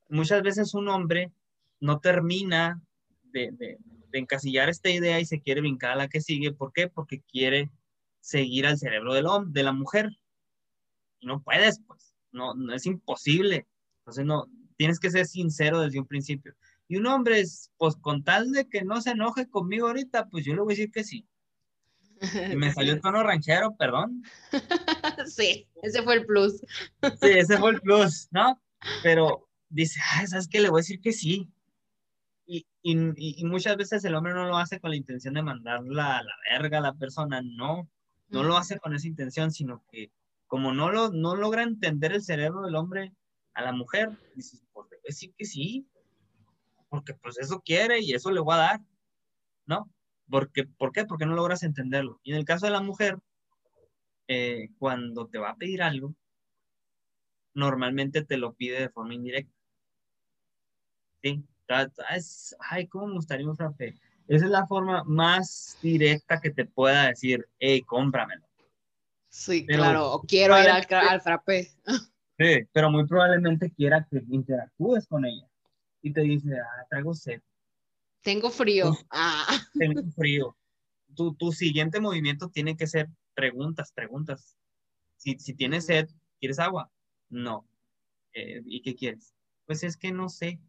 muchas 0.08 0.44
veces 0.44 0.76
un 0.76 0.88
hombre 0.88 1.32
no 1.80 2.00
termina 2.00 2.80
de, 3.24 3.50
de, 3.54 3.80
de, 4.14 4.20
encasillar 4.20 4.70
esta 4.70 4.90
idea 4.90 5.20
y 5.20 5.26
se 5.26 5.42
quiere 5.42 5.62
brincar 5.62 5.92
a 5.92 5.96
la 5.96 6.08
que 6.08 6.22
sigue. 6.22 6.54
¿Por 6.54 6.72
qué? 6.72 6.88
Porque 6.88 7.22
quiere 7.22 7.70
seguir 8.22 8.66
al 8.66 8.78
cerebro 8.78 9.14
del 9.14 9.26
hombre, 9.26 9.52
de 9.54 9.64
la 9.64 9.74
mujer. 9.74 10.10
Y 11.20 11.28
no 11.28 11.42
puedes, 11.42 11.82
pues. 11.86 12.14
No, 12.32 12.54
no 12.54 12.74
es 12.74 12.86
imposible. 12.86 13.68
Entonces, 14.00 14.26
no, 14.26 14.48
tienes 14.78 15.00
que 15.00 15.12
ser 15.12 15.26
sincero 15.26 15.82
desde 15.82 16.00
un 16.00 16.08
principio. 16.08 16.56
Y 16.88 16.98
un 16.98 17.08
hombre, 17.08 17.40
es, 17.40 17.72
pues 17.78 17.96
con 17.96 18.24
tal 18.24 18.52
de 18.52 18.68
que 18.68 18.84
no 18.84 19.02
se 19.02 19.12
enoje 19.12 19.48
conmigo 19.50 19.88
ahorita, 19.88 20.30
pues 20.30 20.46
yo 20.46 20.54
le 20.54 20.62
voy 20.62 20.74
a 20.74 20.76
decir 20.76 20.92
que 20.92 21.04
sí. 21.04 21.28
Y 22.52 22.56
me 22.56 22.72
salió 22.74 22.94
el 22.94 23.02
tono 23.02 23.24
ranchero, 23.24 23.76
perdón. 23.76 24.24
Sí, 25.28 25.68
ese 25.82 26.02
fue 26.04 26.16
el 26.16 26.26
plus. 26.26 26.60
Sí, 27.22 27.30
ese 27.30 27.58
fue 27.58 27.72
el 27.72 27.82
plus, 27.82 28.28
¿no? 28.32 28.62
Pero 29.04 29.48
dice, 29.70 30.00
ah, 30.16 30.28
¿sabes 30.28 30.48
qué? 30.48 30.60
Le 30.60 30.70
voy 30.70 30.80
a 30.80 30.82
decir 30.82 31.00
que 31.00 31.14
sí. 31.14 31.50
Y, 32.86 32.98
y, 32.98 33.42
y, 33.42 33.46
muchas 33.46 33.78
veces 33.78 34.04
el 34.04 34.14
hombre 34.14 34.34
no 34.34 34.46
lo 34.46 34.58
hace 34.58 34.80
con 34.80 34.90
la 34.92 34.98
intención 34.98 35.34
de 35.34 35.42
mandarla 35.42 36.18
a 36.18 36.24
la 36.24 36.34
verga 36.52 36.80
a 36.80 36.82
la 36.82 36.94
persona, 36.94 37.42
no, 37.42 37.90
no 38.28 38.44
lo 38.44 38.58
hace 38.58 38.78
con 38.78 38.94
esa 38.94 39.08
intención, 39.08 39.52
sino 39.52 39.84
que 39.90 40.12
como 40.48 40.74
no, 40.74 40.92
lo, 40.92 41.10
no 41.10 41.36
logra 41.36 41.64
entender 41.64 42.12
el 42.12 42.22
cerebro 42.22 42.62
del 42.64 42.76
hombre 42.76 43.14
a 43.54 43.62
la 43.62 43.72
mujer, 43.72 44.10
dices, 44.36 44.64
pues 44.74 44.92
a 44.92 44.96
decir 45.04 45.34
que 45.38 45.46
sí, 45.46 45.88
porque 46.90 47.14
pues 47.14 47.40
eso 47.40 47.62
quiere 47.62 48.02
y 48.02 48.14
eso 48.14 48.32
le 48.32 48.40
voy 48.40 48.56
a 48.56 48.58
dar, 48.58 48.82
¿no? 49.66 49.90
Porque, 50.30 50.66
¿Por 50.66 50.92
qué? 50.92 51.06
Porque 51.06 51.26
no 51.26 51.36
logras 51.36 51.64
entenderlo. 51.64 52.20
Y 52.22 52.34
en 52.34 52.38
el 52.38 52.46
caso 52.46 52.66
de 52.66 52.72
la 52.72 52.82
mujer, 52.82 53.18
eh, 54.28 54.70
cuando 54.78 55.28
te 55.28 55.38
va 55.38 55.52
a 55.52 55.56
pedir 55.56 55.82
algo, 55.82 56.14
normalmente 57.54 58.24
te 58.24 58.38
lo 58.38 58.54
pide 58.54 58.80
de 58.80 58.90
forma 58.90 59.14
indirecta. 59.14 59.54
Sí, 61.22 61.44
es, 62.16 62.56
ay, 62.60 62.88
¿cómo 62.88 63.08
me 63.08 63.14
gustaría 63.16 63.48
un 63.48 63.56
frappé? 63.56 63.96
Esa 64.28 64.46
es 64.46 64.52
la 64.52 64.66
forma 64.68 65.04
más 65.04 65.78
directa 65.82 66.40
que 66.40 66.52
te 66.52 66.66
pueda 66.66 67.08
decir, 67.08 67.48
hey, 67.60 67.82
cómpramelo. 67.82 68.46
Sí, 69.30 69.66
claro, 69.66 70.22
quiero 70.28 70.60
ir 70.62 70.70
al, 70.70 70.86
al 70.90 71.22
frappé. 71.22 71.72
Sí, 72.36 72.68
pero 72.72 72.90
muy 72.90 73.06
probablemente 73.06 73.72
quiera 73.72 74.08
que 74.10 74.24
interactúes 74.28 75.06
con 75.08 75.24
ella. 75.24 75.48
Y 76.02 76.12
te 76.12 76.22
dice, 76.22 76.60
ah, 76.60 76.86
traigo 76.90 77.14
sed. 77.14 77.42
Tengo 78.24 78.50
frío. 78.50 78.98
ah. 79.12 79.46
Tengo 79.80 80.02
frío. 80.16 80.58
Tu, 81.16 81.36
tu 81.36 81.52
siguiente 81.52 82.00
movimiento 82.00 82.50
tiene 82.50 82.76
que 82.76 82.88
ser 82.88 83.08
preguntas, 83.36 83.92
preguntas. 83.94 84.58
Si, 85.16 85.38
si 85.38 85.54
tienes 85.54 85.86
sed, 85.86 86.10
¿quieres 86.40 86.58
agua? 86.58 86.90
No. 87.30 87.68
Eh, 88.34 88.64
¿Y 88.66 88.82
qué 88.82 88.96
quieres? 88.96 89.36
Pues 89.66 89.84
es 89.84 89.96
que 89.96 90.12
no 90.12 90.28
sé. 90.28 90.60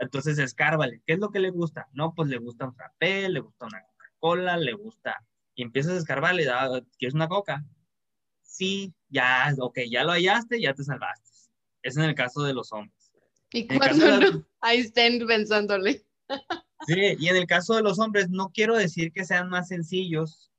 Entonces 0.00 0.38
escárvale. 0.38 1.02
¿Qué 1.06 1.12
es 1.12 1.18
lo 1.18 1.30
que 1.30 1.38
le 1.38 1.50
gusta? 1.50 1.88
No, 1.92 2.14
pues 2.14 2.28
le 2.28 2.38
gusta 2.38 2.64
un 2.64 2.74
frappé, 2.74 3.28
le 3.28 3.40
gusta 3.40 3.66
una 3.66 3.82
Coca-Cola, 3.82 4.56
le 4.56 4.72
gusta. 4.72 5.22
Y 5.54 5.62
empiezas 5.62 5.92
a 5.92 5.98
escarbarle, 5.98 6.48
ah, 6.48 6.80
¿quieres 6.98 7.14
una 7.14 7.28
coca? 7.28 7.64
Sí, 8.42 8.94
ya, 9.10 9.54
ok, 9.58 9.80
ya 9.90 10.02
lo 10.04 10.12
hallaste, 10.12 10.60
ya 10.60 10.72
te 10.72 10.84
salvaste. 10.84 11.28
Es 11.82 11.98
en 11.98 12.04
el 12.04 12.14
caso 12.14 12.42
de 12.42 12.54
los 12.54 12.72
hombres. 12.72 13.12
¿Y 13.52 13.66
cuando 13.66 14.20
no? 14.20 14.44
Ahí 14.60 14.78
estén 14.80 15.26
pensándole. 15.26 16.04
Sí, 16.86 17.16
y 17.18 17.28
en 17.28 17.36
el 17.36 17.46
caso 17.46 17.74
de 17.74 17.82
los 17.82 17.98
hombres, 17.98 18.30
no 18.30 18.50
quiero 18.52 18.76
decir 18.76 19.12
que 19.12 19.26
sean 19.26 19.50
más 19.50 19.68
sencillos, 19.68 20.50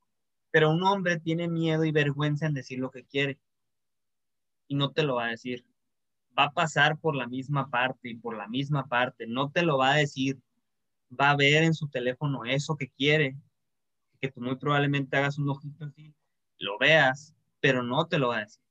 pero 0.52 0.70
un 0.70 0.84
hombre 0.84 1.18
tiene 1.18 1.48
miedo 1.48 1.84
y 1.84 1.90
vergüenza 1.90 2.46
en 2.46 2.54
decir 2.54 2.78
lo 2.78 2.92
que 2.92 3.04
quiere. 3.04 3.40
Y 4.68 4.76
no 4.76 4.92
te 4.92 5.02
lo 5.02 5.16
va 5.16 5.26
a 5.26 5.30
decir. 5.30 5.64
Va 6.38 6.44
a 6.44 6.52
pasar 6.52 6.98
por 6.98 7.14
la 7.14 7.26
misma 7.26 7.68
parte 7.70 8.10
y 8.10 8.16
por 8.16 8.36
la 8.36 8.48
misma 8.48 8.86
parte. 8.86 9.26
No 9.26 9.50
te 9.50 9.62
lo 9.62 9.78
va 9.78 9.92
a 9.92 9.96
decir. 9.96 10.38
Va 11.10 11.30
a 11.30 11.36
ver 11.36 11.62
en 11.62 11.74
su 11.74 11.88
teléfono 11.88 12.44
eso 12.44 12.76
que 12.76 12.88
quiere. 12.88 13.36
Que 14.20 14.30
tú 14.30 14.40
muy 14.40 14.56
probablemente 14.56 15.16
hagas 15.16 15.38
un 15.38 15.48
ojito 15.48 15.84
así, 15.84 16.14
lo 16.58 16.78
veas, 16.78 17.34
pero 17.60 17.82
no 17.82 18.06
te 18.06 18.18
lo 18.18 18.28
va 18.28 18.38
a 18.38 18.44
decir. 18.44 18.62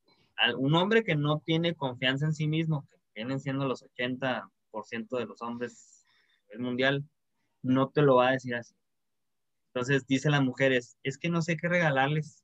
Un 0.58 0.74
hombre 0.76 1.04
que 1.04 1.16
no 1.16 1.40
tiene 1.46 1.76
confianza 1.76 2.26
en 2.26 2.34
sí 2.34 2.48
mismo, 2.48 2.88
que 2.90 2.98
vienen 3.14 3.40
siendo 3.40 3.68
los 3.68 3.84
80% 3.84 5.18
de 5.18 5.26
los 5.26 5.42
hombres 5.42 6.06
mundial, 6.58 7.04
no 7.62 7.90
te 7.90 8.02
lo 8.02 8.16
va 8.16 8.30
a 8.30 8.32
decir 8.32 8.56
así. 8.56 8.74
Entonces 9.74 10.08
dice 10.08 10.30
las 10.30 10.42
mujeres, 10.42 10.98
es 11.04 11.18
que 11.18 11.30
no 11.30 11.42
sé 11.42 11.58
qué 11.58 11.68
regalarles. 11.68 12.44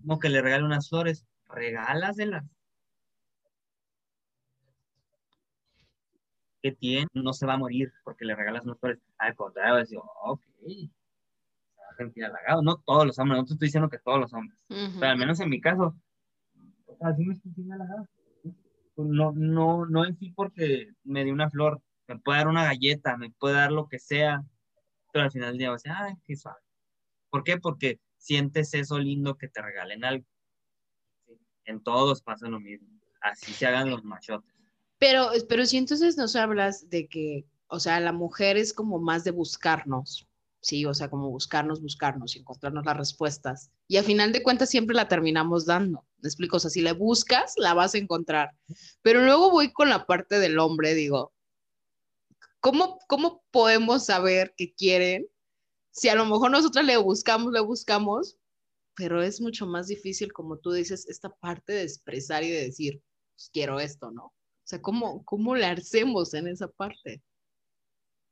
Como 0.00 0.18
que 0.18 0.30
le 0.30 0.40
regale 0.40 0.64
unas 0.64 0.88
flores, 0.88 1.26
regálaselas. 1.46 2.44
¿Qué 6.62 6.72
tiene? 6.72 7.08
No 7.12 7.32
se 7.32 7.44
va 7.44 7.54
a 7.54 7.58
morir 7.58 7.92
porque 8.04 8.24
le 8.24 8.36
regalas 8.36 8.64
unas 8.64 8.78
flores. 8.78 9.00
Al 9.18 9.34
contrario, 9.34 9.76
decir, 9.76 9.98
ok, 9.98 10.40
se 10.64 10.90
va 11.76 11.88
a 11.90 11.96
sentir 11.96 12.24
halagado. 12.24 12.62
No 12.62 12.76
todos 12.86 13.06
los 13.06 13.18
hombres, 13.18 13.40
no 13.40 13.44
te 13.44 13.52
estoy 13.54 13.66
diciendo 13.66 13.88
que 13.88 13.98
todos 13.98 14.20
los 14.20 14.32
hombres, 14.32 14.56
pero 14.68 15.06
al 15.12 15.18
menos 15.18 15.40
en 15.40 15.50
mi 15.50 15.60
caso, 15.60 15.96
así 17.00 17.24
me 17.24 17.36
sentí 17.36 17.68
halagado. 17.70 18.06
No, 18.96 19.32
no, 19.32 19.86
no 19.86 20.04
en 20.04 20.16
sí 20.16 20.32
porque 20.36 20.92
me 21.02 21.24
dio 21.24 21.32
una 21.32 21.50
flor, 21.50 21.82
me 22.06 22.18
puede 22.18 22.38
dar 22.38 22.48
una 22.48 22.64
galleta, 22.64 23.16
me 23.16 23.30
puede 23.30 23.56
dar 23.56 23.72
lo 23.72 23.88
que 23.88 23.98
sea, 23.98 24.44
pero 25.12 25.24
al 25.24 25.32
final 25.32 25.50
del 25.50 25.58
día 25.58 25.68
va 25.68 25.74
a 25.74 25.76
decir, 25.76 25.92
ay, 25.94 26.14
qué 26.24 26.36
suave. 26.36 26.60
¿Por 27.30 27.42
qué? 27.42 27.58
Porque 27.58 28.00
sientes 28.18 28.74
eso 28.74 28.98
lindo 28.98 29.36
que 29.36 29.48
te 29.48 29.62
regalen 29.62 30.04
algo. 30.04 30.26
En 31.64 31.82
todos 31.82 32.22
pasa 32.22 32.48
lo 32.48 32.60
mismo. 32.60 32.88
Así 33.20 33.52
se 33.52 33.66
hagan 33.66 33.90
los 33.90 34.04
machotes. 34.04 34.51
Pero, 35.02 35.32
pero 35.48 35.66
si 35.66 35.78
entonces 35.78 36.16
nos 36.16 36.36
hablas 36.36 36.88
de 36.88 37.08
que, 37.08 37.44
o 37.66 37.80
sea, 37.80 37.98
la 37.98 38.12
mujer 38.12 38.56
es 38.56 38.72
como 38.72 39.00
más 39.00 39.24
de 39.24 39.32
buscarnos, 39.32 40.28
sí, 40.60 40.86
o 40.86 40.94
sea, 40.94 41.10
como 41.10 41.28
buscarnos, 41.28 41.82
buscarnos 41.82 42.36
y 42.36 42.38
encontrarnos 42.38 42.86
las 42.86 42.96
respuestas. 42.96 43.72
Y 43.88 43.96
al 43.96 44.04
final 44.04 44.30
de 44.30 44.44
cuentas 44.44 44.70
siempre 44.70 44.94
la 44.94 45.08
terminamos 45.08 45.66
dando. 45.66 46.06
Me 46.18 46.28
explico, 46.28 46.58
o 46.58 46.60
sea, 46.60 46.70
si 46.70 46.82
la 46.82 46.92
buscas, 46.92 47.54
la 47.56 47.74
vas 47.74 47.96
a 47.96 47.98
encontrar. 47.98 48.52
Pero 49.02 49.24
luego 49.24 49.50
voy 49.50 49.72
con 49.72 49.88
la 49.88 50.06
parte 50.06 50.38
del 50.38 50.60
hombre, 50.60 50.94
digo, 50.94 51.32
¿cómo, 52.60 53.00
¿cómo 53.08 53.42
podemos 53.50 54.04
saber 54.04 54.54
qué 54.56 54.72
quieren? 54.72 55.26
Si 55.90 56.10
a 56.10 56.14
lo 56.14 56.26
mejor 56.26 56.52
nosotros 56.52 56.84
le 56.84 56.96
buscamos, 56.96 57.52
le 57.52 57.60
buscamos, 57.60 58.36
pero 58.94 59.20
es 59.20 59.40
mucho 59.40 59.66
más 59.66 59.88
difícil, 59.88 60.32
como 60.32 60.58
tú 60.58 60.70
dices, 60.70 61.08
esta 61.08 61.28
parte 61.28 61.72
de 61.72 61.82
expresar 61.82 62.44
y 62.44 62.52
de 62.52 62.66
decir, 62.66 63.02
pues, 63.34 63.50
quiero 63.52 63.80
esto, 63.80 64.12
¿no? 64.12 64.32
Sea, 64.72 64.80
¿cómo, 64.80 65.22
cómo 65.26 65.54
le 65.54 65.66
hacemos 65.66 66.32
en 66.32 66.48
esa 66.48 66.66
parte? 66.66 67.20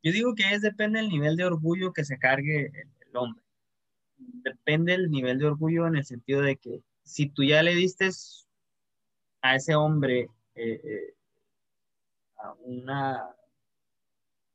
Yo 0.03 0.11
digo 0.11 0.35
que 0.35 0.55
es 0.55 0.63
depende 0.63 0.99
del 0.99 1.11
nivel 1.11 1.37
de 1.37 1.45
orgullo 1.45 1.93
que 1.93 2.03
se 2.03 2.19
cargue 2.19 2.69
el, 2.69 2.89
el 3.07 3.17
hombre. 3.17 3.45
Depende 4.17 4.93
del 4.93 5.11
nivel 5.11 5.39
de 5.39 5.45
orgullo 5.45 5.87
en 5.87 5.97
el 5.97 6.05
sentido 6.07 6.41
de 6.41 6.57
que 6.57 6.81
si 7.03 7.29
tú 7.29 7.45
ya 7.45 7.63
le 7.63 7.75
diste 7.75 8.09
a 9.43 9.55
ese 9.55 9.75
hombre 9.75 10.31
eh, 10.55 10.81
eh, 10.83 11.15
a 12.39 12.55
una 12.65 13.37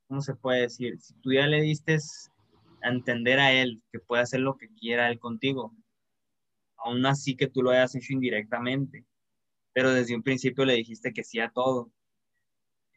¿cómo 0.08 0.22
se 0.22 0.34
puede 0.34 0.62
decir? 0.62 1.00
Si 1.00 1.14
tú 1.22 1.34
ya 1.34 1.46
le 1.46 1.62
diste 1.62 2.00
a 2.82 2.90
entender 2.90 3.40
a 3.40 3.52
él 3.52 3.84
que 3.92 4.00
puede 4.00 4.24
hacer 4.24 4.40
lo 4.40 4.58
que 4.58 4.70
quiera 4.74 5.12
él 5.12 5.20
contigo, 5.20 5.72
aún 6.78 7.06
así 7.06 7.36
que 7.36 7.46
tú 7.46 7.62
lo 7.62 7.70
hayas 7.70 7.94
hecho 7.94 8.12
indirectamente, 8.12 9.06
pero 9.76 9.92
desde 9.92 10.16
un 10.16 10.24
principio 10.24 10.64
le 10.64 10.76
dijiste 10.76 11.12
que 11.12 11.26
sí 11.26 11.42
a 11.42 11.50
todo, 11.50 11.92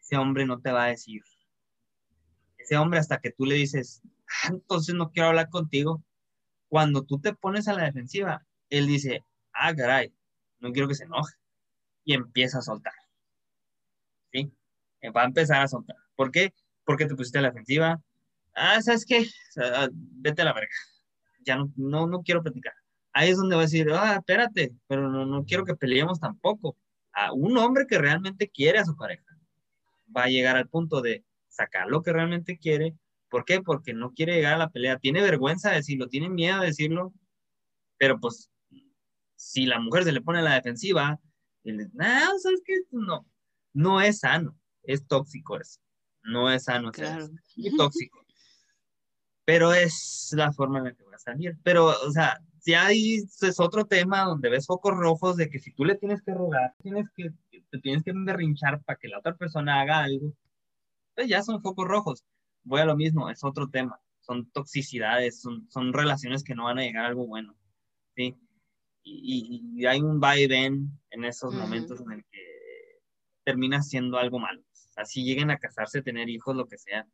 ese 0.01 0.17
hombre 0.17 0.47
no 0.47 0.61
te 0.61 0.71
va 0.71 0.85
a 0.85 0.89
decir. 0.91 1.23
Ese 2.57 2.77
hombre 2.77 3.01
hasta 3.01 3.19
que 3.19 3.33
tú 3.33 3.47
le 3.47 3.57
dices, 3.57 4.01
ah, 4.45 4.51
entonces 4.51 4.95
no 4.95 5.11
quiero 5.11 5.31
hablar 5.31 5.49
contigo, 5.51 6.05
cuando 6.69 7.03
tú 7.03 7.19
te 7.21 7.35
pones 7.35 7.67
a 7.67 7.73
la 7.73 7.83
defensiva, 7.83 8.47
él 8.71 8.87
dice, 8.87 9.25
ah, 9.53 9.75
caray, 9.75 10.15
no 10.61 10.71
quiero 10.71 10.87
que 10.87 10.95
se 10.95 11.03
enoje. 11.03 11.35
Y 12.05 12.15
empieza 12.15 12.59
a 12.59 12.63
soltar. 12.63 12.95
¿Sí? 14.31 14.53
Va 15.05 15.23
a 15.23 15.27
empezar 15.27 15.61
a 15.61 15.67
soltar. 15.67 15.97
¿Por 16.15 16.31
qué? 16.31 16.55
¿Por 16.85 16.97
qué 16.97 17.07
te 17.07 17.17
pusiste 17.17 17.39
a 17.39 17.43
la 17.43 17.49
defensiva? 17.49 18.01
Ah, 18.55 18.81
¿sabes 18.83 19.05
qué? 19.05 19.27
Vete 19.91 20.43
a 20.43 20.45
la 20.45 20.53
verga. 20.53 20.77
Ya 21.41 21.57
no, 21.57 21.73
no, 21.75 22.07
no 22.07 22.23
quiero 22.23 22.41
platicar. 22.41 22.75
Ahí 23.19 23.31
es 23.31 23.37
donde 23.37 23.57
va 23.57 23.63
a 23.63 23.65
decir, 23.65 23.91
ah, 23.93 24.17
espérate, 24.17 24.73
pero 24.87 25.11
no, 25.11 25.27
no 25.27 25.45
quiero 25.45 25.65
que 25.65 25.75
peleemos 25.75 26.21
tampoco. 26.21 26.77
A 27.13 27.33
un 27.33 27.59
hombre 27.59 27.87
que 27.89 27.99
realmente 27.99 28.49
quiere 28.49 28.79
a 28.79 28.85
su 28.85 28.97
pareja 28.97 29.25
va 30.17 30.25
a 30.25 30.29
llegar 30.29 30.57
al 30.57 30.69
punto 30.69 31.01
de 31.03 31.25
sacar 31.49 31.89
lo 31.89 32.03
que 32.03 32.13
realmente 32.13 32.59
quiere. 32.59 32.95
¿Por 33.29 33.45
qué? 33.45 33.61
Porque 33.61 33.93
no 33.93 34.13
quiere 34.13 34.35
llegar 34.37 34.55
a 34.55 34.59
la 34.59 34.71
pelea. 34.71 34.99
Tiene 34.99 35.21
vergüenza 35.21 35.71
de 35.71 35.77
decirlo, 35.77 36.09
tiene 36.09 36.29
miedo 36.29 36.61
de 36.61 36.67
decirlo, 36.67 37.13
pero 37.97 38.21
pues 38.21 38.51
si 39.35 39.67
la 39.67 39.81
mujer 39.81 40.05
se 40.05 40.13
le 40.13 40.21
pone 40.21 40.39
a 40.39 40.43
la 40.43 40.55
defensiva, 40.55 41.19
y 41.65 41.73
le, 41.73 41.89
no, 41.93 42.39
¿sabes 42.39 42.63
qué? 42.65 42.75
No, 42.93 43.27
no 43.73 44.01
es 44.01 44.21
sano, 44.21 44.57
es 44.85 45.07
tóxico 45.07 45.59
eso 45.59 45.81
no 46.29 46.51
es 46.51 46.65
sano, 46.65 46.93
claro. 46.93 47.29
es 47.57 47.77
tóxico. 47.77 48.25
Pero 49.45 49.73
es 49.73 50.33
la 50.37 50.53
forma 50.53 50.79
en 50.79 50.85
la 50.85 50.93
que 50.93 51.05
va 51.05 51.17
a 51.17 51.19
salir. 51.19 51.57
Pero, 51.63 51.87
o 51.87 52.11
sea, 52.11 52.39
si 52.69 52.75
hay, 52.75 53.15
es 53.17 53.61
otro 53.61 53.87
tema 53.87 54.25
donde 54.25 54.51
ves 54.51 54.67
focos 54.67 54.95
rojos 54.95 55.39
de 55.39 55.49
que 55.49 55.59
si 55.59 55.73
tú 55.73 55.87
le 55.87 55.95
tienes 55.95 56.21
que 56.21 56.35
rogar, 56.35 56.75
tienes 56.83 57.09
que 57.17 57.33
te 57.71 57.79
tienes 57.79 58.03
que 58.03 58.13
berrinchar 58.15 58.83
para 58.83 58.99
que 58.99 59.09
la 59.09 59.21
otra 59.21 59.35
persona 59.35 59.81
haga 59.81 60.01
algo, 60.05 60.35
pues 61.15 61.29
ya 61.29 61.43
son 61.43 61.63
focos 61.63 61.89
rojos. 61.89 62.27
Voy 62.65 62.83
a 62.83 62.85
lo 62.85 62.95
mismo, 62.95 63.31
es 63.31 63.43
otro 63.43 63.71
tema. 63.71 63.99
Son 64.21 64.51
toxicidades, 64.51 65.41
son, 65.41 65.67
son 65.71 65.95
relaciones 65.95 66.45
que 66.45 66.55
no 66.55 66.65
van 66.65 66.79
a 66.79 66.83
llegar 66.83 67.07
a 67.07 67.09
algo 67.09 67.27
bueno. 67.27 67.57
¿sí? 68.15 68.37
Y, 69.03 69.87
hay 69.87 70.03
un 70.03 70.21
va 70.23 70.39
y 70.39 70.47
ven 70.47 70.91
en 71.09 71.25
esos 71.25 71.55
momentos 71.55 72.03
en 72.03 72.13
el 72.13 72.25
que 72.31 73.01
termina 73.45 73.81
siendo 73.81 74.19
algo 74.19 74.41
malo. 74.41 74.63
Así 74.95 75.25
lleguen 75.25 75.51
a 75.51 75.57
casarse, 75.57 76.03
tener 76.03 76.29
hijos, 76.29 76.55
lo 76.55 76.67
que 76.67 76.77
sea. 76.77 77.09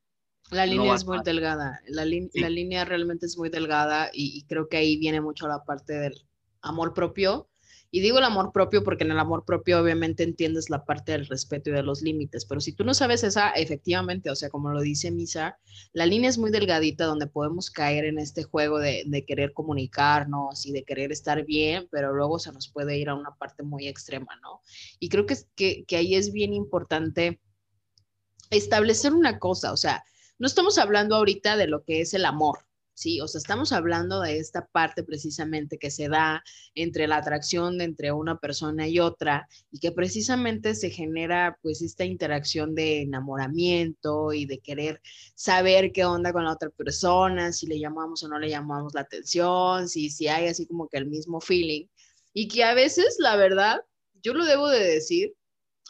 La 0.51 0.66
línea 0.66 0.95
es 0.95 1.07
muy 1.07 1.18
delgada, 1.24 1.80
la, 1.88 2.05
la, 2.05 2.51
línea 2.51 2.84
realmente 2.84 3.26
es 3.26 3.38
muy 3.38 3.49
delgada 3.49 4.11
y, 4.12 4.38
y, 4.38 4.42
creo 4.45 4.68
que 4.68 4.76
ahí 4.76 4.99
viene 4.99 5.20
mucho 5.20 5.49
la 5.49 5.64
parte 5.64 5.95
del 5.95 6.26
amor 6.61 6.95
propio. 6.95 7.49
Y 7.90 8.01
digo 8.01 8.18
el 8.18 8.24
amor 8.24 8.51
propio 8.51 8.82
porque 8.82 9.05
en 9.05 9.12
el 9.12 9.20
amor 9.20 9.45
propio 9.45 9.80
obviamente 9.80 10.24
entiendes 10.24 10.68
la 10.68 10.84
parte 10.84 11.12
del 11.12 11.26
respeto 11.26 11.70
y 11.70 11.74
de 11.74 11.84
los 11.84 12.03
límites, 12.03 12.45
pero 12.45 12.61
si 12.61 12.72
tú 12.72 12.82
no 12.82 12.92
sabes 12.92 13.22
esa, 13.22 13.51
efectivamente, 13.51 14.30
o 14.30 14.34
sea, 14.34 14.51
como 14.51 14.72
lo 14.72 14.80
dice 14.80 15.12
Misa, 15.12 15.59
la 15.92 16.05
línea 16.05 16.28
es 16.28 16.36
muy 16.36 16.51
delgadita 16.51 17.05
donde 17.05 17.28
podemos 17.28 17.70
caer 17.70 18.05
en 18.05 18.18
este 18.18 18.42
juego 18.42 18.80
de, 18.80 19.24
querer 19.28 19.53
comunicarnos 19.53 20.66
y 20.66 20.72
de 20.72 20.82
querer 20.82 21.12
estar 21.12 21.45
bien, 21.45 21.86
pero 21.92 22.12
luego 22.12 22.40
se 22.40 22.51
nos 22.51 22.68
puede 22.68 22.99
ir 22.99 23.11
a 23.11 23.14
una 23.14 23.36
parte 23.36 23.62
muy 23.62 23.86
extrema, 23.86 24.40
¿no? 24.42 24.61
Y 24.99 25.09
creo 25.09 25.24
que, 25.24 25.36
que, 25.55 25.84
que 25.84 25.97
ahí 25.97 26.16
es 26.16 26.32
bien 26.32 26.53
importante 26.53 27.40
establecer 28.51 29.12
una 29.12 29.38
cosa, 29.38 29.72
o 29.72 29.76
sea, 29.76 30.03
no 30.39 30.47
estamos 30.47 30.78
hablando 30.78 31.16
ahorita 31.16 31.57
de 31.57 31.66
lo 31.66 31.85
que 31.85 32.01
es 32.01 32.14
el 32.14 32.24
amor, 32.24 32.59
¿sí? 32.95 33.20
O 33.20 33.28
sea, 33.28 33.39
estamos 33.39 33.72
hablando 33.72 34.20
de 34.20 34.39
esta 34.39 34.66
parte 34.66 35.03
precisamente 35.03 35.78
que 35.78 35.91
se 35.91 36.09
da 36.09 36.43
entre 36.74 37.07
la 37.07 37.16
atracción 37.16 37.78
de 37.78 37.85
entre 37.85 38.12
una 38.12 38.39
persona 38.39 38.89
y 38.89 39.01
otra 39.01 39.49
y 39.70 39.78
que 39.78 39.93
precisamente 39.93 40.74
se 40.74 40.91
genera 40.91 41.59
pues 41.62 41.82
esta 41.82 42.05
interacción 42.05 42.74
de 42.74 43.03
enamoramiento 43.03 44.32
y 44.32 44.47
de 44.47 44.59
querer 44.59 45.01
saber 45.35 45.93
qué 45.93 46.05
onda 46.05 46.32
con 46.32 46.45
la 46.45 46.53
otra 46.53 46.70
persona, 46.70 47.53
si 47.53 47.66
le 47.66 47.78
llamamos 47.78 48.22
o 48.22 48.28
no 48.28 48.39
le 48.39 48.51
llamamos 48.51 48.95
la 48.95 49.03
atención, 49.03 49.89
si, 49.89 50.11
si 50.11 50.28
hay 50.28 50.49
así 50.49 50.66
como 50.66 50.89
que 50.89 50.99
el 50.99 51.07
mismo 51.07 51.41
feeling 51.41 51.87
y 52.32 52.49
que 52.49 52.64
a 52.64 52.74
veces, 52.74 53.16
la 53.20 53.37
verdad, 53.37 53.80
yo 54.22 54.35
lo 54.35 54.45
debo 54.45 54.68
de 54.68 54.85
decir, 54.85 55.35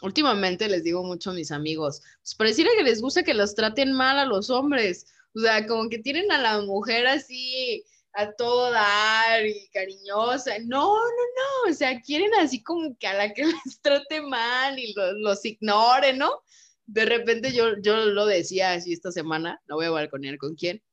últimamente 0.05 0.69
les 0.69 0.83
digo 0.83 1.03
mucho 1.03 1.31
a 1.31 1.33
mis 1.33 1.51
amigos, 1.51 2.01
pues 2.21 2.35
pareciera 2.35 2.71
que 2.77 2.83
les 2.83 3.01
gusta 3.01 3.23
que 3.23 3.33
los 3.33 3.55
traten 3.55 3.91
mal 3.91 4.17
a 4.19 4.25
los 4.25 4.49
hombres. 4.49 5.07
O 5.35 5.39
sea, 5.39 5.67
como 5.67 5.89
que 5.89 5.99
tienen 5.99 6.31
a 6.31 6.37
la 6.37 6.61
mujer 6.61 7.07
así 7.07 7.83
a 8.13 8.31
todo 8.31 8.71
dar 8.71 9.45
y 9.45 9.67
cariñosa. 9.73 10.53
No, 10.59 10.95
no, 10.95 11.65
no. 11.65 11.71
O 11.71 11.73
sea, 11.73 11.99
quieren 11.99 12.33
así 12.35 12.63
como 12.63 12.97
que 12.97 13.07
a 13.07 13.13
la 13.13 13.33
que 13.33 13.43
les 13.65 13.81
trate 13.81 14.21
mal 14.21 14.79
y 14.79 14.93
los, 14.93 15.43
ignore, 15.43 16.13
¿no? 16.13 16.41
De 16.85 17.05
repente 17.05 17.51
yo, 17.51 17.77
yo 17.81 17.97
lo 17.97 18.25
decía 18.25 18.73
así 18.73 18.93
esta 18.93 19.11
semana, 19.11 19.61
no 19.67 19.75
voy 19.75 19.87
a 19.87 19.91
balconear 19.91 20.37
con 20.37 20.55
quién, 20.55 20.83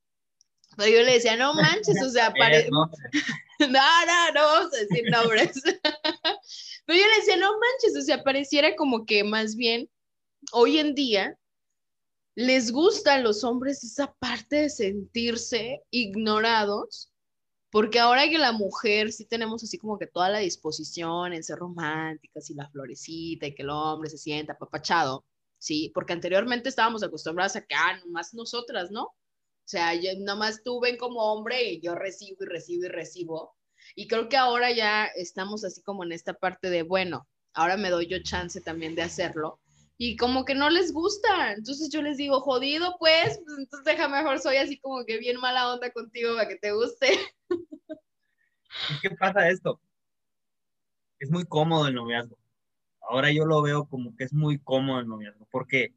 pero 0.76 0.90
yo 0.90 1.02
le 1.02 1.14
decía, 1.14 1.36
no 1.36 1.54
manches, 1.54 2.02
o 2.02 2.08
sea, 2.08 2.32
parece... 2.38 2.70
no, 3.60 3.68
no, 3.68 4.32
no 4.34 4.42
vamos 4.42 4.72
a 4.74 4.76
decir 4.78 5.10
nombres. 5.10 5.62
Pero 6.84 6.98
yo 6.98 7.06
le 7.06 7.16
decía, 7.16 7.36
no 7.36 7.52
manches, 7.52 7.96
o 7.96 8.02
sea, 8.02 8.22
pareciera 8.22 8.74
como 8.76 9.06
que 9.06 9.24
más 9.24 9.56
bien 9.56 9.88
hoy 10.52 10.78
en 10.78 10.94
día 10.94 11.38
les 12.34 12.72
gusta 12.72 13.14
a 13.14 13.20
los 13.20 13.44
hombres 13.44 13.84
esa 13.84 14.12
parte 14.14 14.56
de 14.56 14.70
sentirse 14.70 15.82
ignorados, 15.90 17.12
porque 17.70 17.98
ahora 18.00 18.28
que 18.28 18.38
la 18.38 18.52
mujer 18.52 19.12
sí 19.12 19.26
tenemos 19.26 19.62
así 19.62 19.78
como 19.78 19.98
que 19.98 20.06
toda 20.06 20.28
la 20.28 20.38
disposición 20.38 21.32
en 21.32 21.42
ser 21.42 21.58
románticas 21.58 22.48
y 22.50 22.54
la 22.54 22.68
florecita 22.70 23.46
y 23.46 23.54
que 23.54 23.62
el 23.62 23.70
hombre 23.70 24.10
se 24.10 24.18
sienta 24.18 24.54
apapachado, 24.54 25.24
¿sí? 25.58 25.90
Porque 25.94 26.12
anteriormente 26.12 26.68
estábamos 26.68 27.02
acostumbrados 27.02 27.56
a 27.56 27.62
que, 27.62 27.74
ah, 27.74 27.98
nomás 28.04 28.34
nosotras, 28.34 28.90
¿no? 28.90 29.04
O 29.04 29.68
sea, 29.68 29.94
yo, 29.94 30.10
nomás 30.18 30.62
tú 30.62 30.80
ven 30.80 30.96
como 30.96 31.20
hombre 31.32 31.62
y 31.72 31.80
yo 31.80 31.94
recibo 31.94 32.44
y 32.44 32.46
recibo 32.46 32.84
y 32.84 32.88
recibo. 32.88 33.56
Y 33.94 34.08
creo 34.08 34.28
que 34.28 34.36
ahora 34.36 34.70
ya 34.72 35.06
estamos 35.06 35.64
así 35.64 35.82
como 35.82 36.04
en 36.04 36.12
esta 36.12 36.34
parte 36.34 36.70
de, 36.70 36.82
bueno, 36.82 37.26
ahora 37.54 37.76
me 37.76 37.90
doy 37.90 38.06
yo 38.06 38.22
chance 38.22 38.60
también 38.60 38.94
de 38.94 39.02
hacerlo 39.02 39.60
y 39.98 40.16
como 40.16 40.44
que 40.44 40.54
no 40.54 40.70
les 40.70 40.92
gusta. 40.92 41.52
Entonces 41.52 41.90
yo 41.90 42.02
les 42.02 42.16
digo, 42.16 42.40
jodido, 42.40 42.96
pues, 42.98 43.40
pues 43.44 43.58
entonces 43.58 43.84
deja 43.84 44.08
mejor, 44.08 44.40
soy 44.40 44.56
así 44.56 44.78
como 44.80 45.04
que 45.04 45.18
bien 45.18 45.38
mala 45.38 45.72
onda 45.72 45.92
contigo 45.92 46.34
para 46.34 46.48
que 46.48 46.56
te 46.56 46.72
guste. 46.72 47.18
¿Qué 49.00 49.10
pasa 49.10 49.48
esto? 49.48 49.80
Es 51.18 51.30
muy 51.30 51.44
cómodo 51.44 51.86
el 51.86 51.94
noviazgo. 51.94 52.36
Ahora 53.00 53.30
yo 53.30 53.44
lo 53.44 53.62
veo 53.62 53.84
como 53.84 54.16
que 54.16 54.24
es 54.24 54.32
muy 54.32 54.58
cómodo 54.58 55.00
el 55.00 55.06
noviazgo, 55.06 55.46
porque 55.50 55.94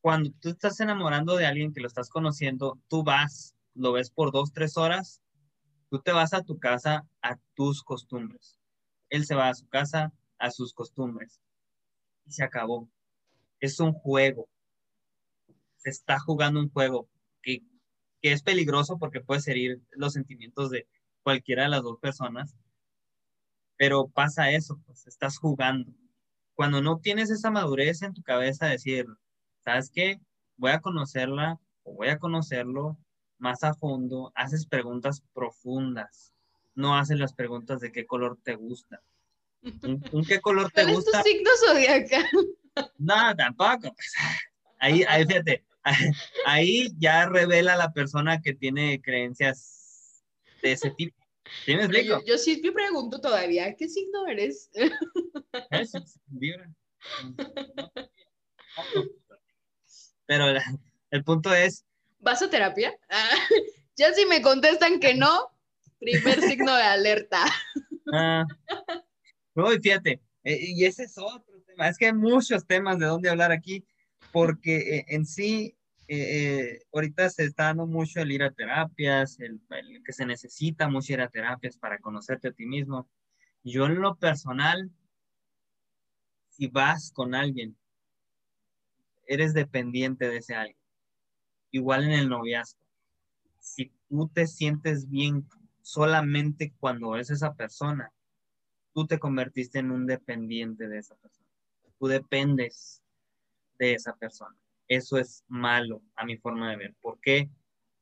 cuando 0.00 0.30
tú 0.40 0.50
estás 0.50 0.78
enamorando 0.80 1.36
de 1.36 1.46
alguien 1.46 1.72
que 1.72 1.80
lo 1.80 1.86
estás 1.86 2.10
conociendo, 2.10 2.78
tú 2.88 3.02
vas, 3.02 3.54
lo 3.74 3.92
ves 3.92 4.10
por 4.10 4.32
dos, 4.32 4.52
tres 4.52 4.76
horas, 4.76 5.21
tú 5.92 6.00
te 6.00 6.10
vas 6.10 6.32
a 6.32 6.42
tu 6.42 6.58
casa 6.58 7.06
a 7.20 7.36
tus 7.54 7.82
costumbres. 7.82 8.58
Él 9.10 9.26
se 9.26 9.34
va 9.34 9.50
a 9.50 9.54
su 9.54 9.68
casa 9.68 10.10
a 10.38 10.50
sus 10.50 10.72
costumbres 10.72 11.38
y 12.24 12.32
se 12.32 12.42
acabó. 12.42 12.88
Es 13.60 13.78
un 13.78 13.92
juego. 13.92 14.48
Se 15.76 15.90
está 15.90 16.18
jugando 16.18 16.60
un 16.60 16.70
juego 16.70 17.10
que, 17.42 17.62
es 18.22 18.42
peligroso 18.42 18.96
porque 18.98 19.20
puede 19.20 19.42
herir 19.50 19.82
los 19.90 20.14
sentimientos 20.14 20.70
de 20.70 20.88
cualquiera 21.22 21.64
de 21.64 21.68
las 21.68 21.82
dos 21.82 21.98
personas. 21.98 22.56
Pero 23.76 24.08
pasa 24.08 24.50
eso, 24.50 24.80
pues 24.86 25.06
estás 25.06 25.36
jugando. 25.36 25.92
Cuando 26.54 26.80
no 26.80 27.00
tienes 27.00 27.28
esa 27.28 27.50
madurez 27.50 28.00
en 28.00 28.14
tu 28.14 28.22
cabeza, 28.22 28.64
decir, 28.64 29.04
¿sabes 29.62 29.90
qué? 29.90 30.22
Voy 30.56 30.70
a 30.70 30.80
conocerla 30.80 31.60
o 31.82 31.92
voy 31.96 32.08
a 32.08 32.18
conocerlo 32.18 32.96
más 33.42 33.64
a 33.64 33.74
fondo, 33.74 34.32
haces 34.34 34.66
preguntas 34.66 35.22
profundas, 35.34 36.32
no 36.74 36.96
haces 36.96 37.18
las 37.18 37.34
preguntas 37.34 37.80
de 37.80 37.90
qué 37.90 38.06
color 38.06 38.38
te 38.42 38.54
gusta, 38.54 39.02
¿Un, 39.62 40.24
qué 40.28 40.40
color 40.40 40.70
te 40.70 40.84
gusta? 40.84 41.18
Es 41.18 41.24
tu 41.24 41.30
signo 41.30 41.50
zodiacal? 41.66 42.26
No, 42.98 43.36
tampoco. 43.36 43.94
Pues. 43.94 44.12
Ahí, 44.78 45.04
ahí, 45.08 45.26
fíjate, 45.26 45.64
ahí 46.46 46.88
ya 46.98 47.26
revela 47.26 47.76
la 47.76 47.92
persona 47.92 48.40
que 48.40 48.54
tiene 48.54 49.00
creencias 49.00 50.24
de 50.62 50.72
ese 50.72 50.90
tipo. 50.90 51.16
¿Tienes 51.66 51.88
Yo, 52.06 52.24
yo, 52.24 52.38
sí 52.38 52.60
me 52.62 52.72
pregunto 52.72 53.20
todavía, 53.20 53.74
¿qué 53.74 53.88
signo 53.88 54.26
eres? 54.26 54.70
Es, 55.70 55.92
Pero 60.26 60.46
el, 61.10 61.24
punto 61.24 61.52
es... 61.52 61.84
¿Vas 62.22 62.40
a 62.40 62.48
terapia? 62.48 62.96
Ya 63.94 64.10
si 64.14 64.24
me 64.24 64.40
contestan 64.40 65.00
que 65.00 65.14
no, 65.14 65.50
primer 66.00 66.40
signo 66.40 66.74
de 66.74 66.82
alerta. 66.82 67.44
Ah, 68.14 68.44
no, 69.54 69.68
fíjate, 69.80 70.20
eh, 70.44 70.58
y 70.60 70.84
ese 70.84 71.04
es 71.04 71.16
otro 71.16 71.62
tema. 71.66 71.88
Es 71.88 71.96
que 71.96 72.06
hay 72.06 72.12
muchos 72.12 72.66
temas 72.66 72.98
de 72.98 73.06
dónde 73.06 73.30
hablar 73.30 73.52
aquí, 73.52 73.86
porque 74.32 74.96
eh, 74.96 75.04
en 75.08 75.24
sí, 75.24 75.76
eh, 76.08 76.80
ahorita 76.92 77.30
se 77.30 77.44
está 77.44 77.66
dando 77.66 77.86
mucho 77.86 78.20
el 78.20 78.32
ir 78.32 78.42
a 78.42 78.50
terapias, 78.50 79.38
el, 79.40 79.60
que 80.04 80.12
se 80.12 80.26
necesita 80.26 80.88
mucho 80.88 81.14
ir 81.14 81.22
a 81.22 81.30
terapias 81.30 81.78
para 81.78 82.00
conocerte 82.00 82.48
a 82.48 82.52
ti 82.52 82.66
mismo. 82.66 83.08
Yo 83.62 83.86
en 83.86 84.00
lo 84.00 84.16
personal, 84.16 84.90
si 86.50 86.66
vas 86.66 87.12
con 87.12 87.34
alguien, 87.34 87.78
eres 89.26 89.54
dependiente 89.54 90.28
de 90.28 90.38
ese 90.38 90.54
alguien. 90.54 90.81
Igual 91.72 92.04
en 92.04 92.12
el 92.12 92.28
noviazgo. 92.28 92.80
Si 93.58 93.90
tú 94.08 94.28
te 94.28 94.46
sientes 94.46 95.08
bien 95.08 95.48
solamente 95.80 96.72
cuando 96.78 97.16
es 97.16 97.30
esa 97.30 97.54
persona, 97.54 98.12
tú 98.92 99.06
te 99.06 99.18
convertiste 99.18 99.78
en 99.78 99.90
un 99.90 100.06
dependiente 100.06 100.86
de 100.86 100.98
esa 100.98 101.16
persona. 101.16 101.48
Tú 101.98 102.06
dependes 102.08 103.02
de 103.78 103.94
esa 103.94 104.14
persona. 104.14 104.54
Eso 104.86 105.16
es 105.16 105.44
malo 105.48 106.02
a 106.14 106.26
mi 106.26 106.36
forma 106.36 106.70
de 106.70 106.76
ver. 106.76 106.94
¿Por 107.00 107.18
qué? 107.20 107.48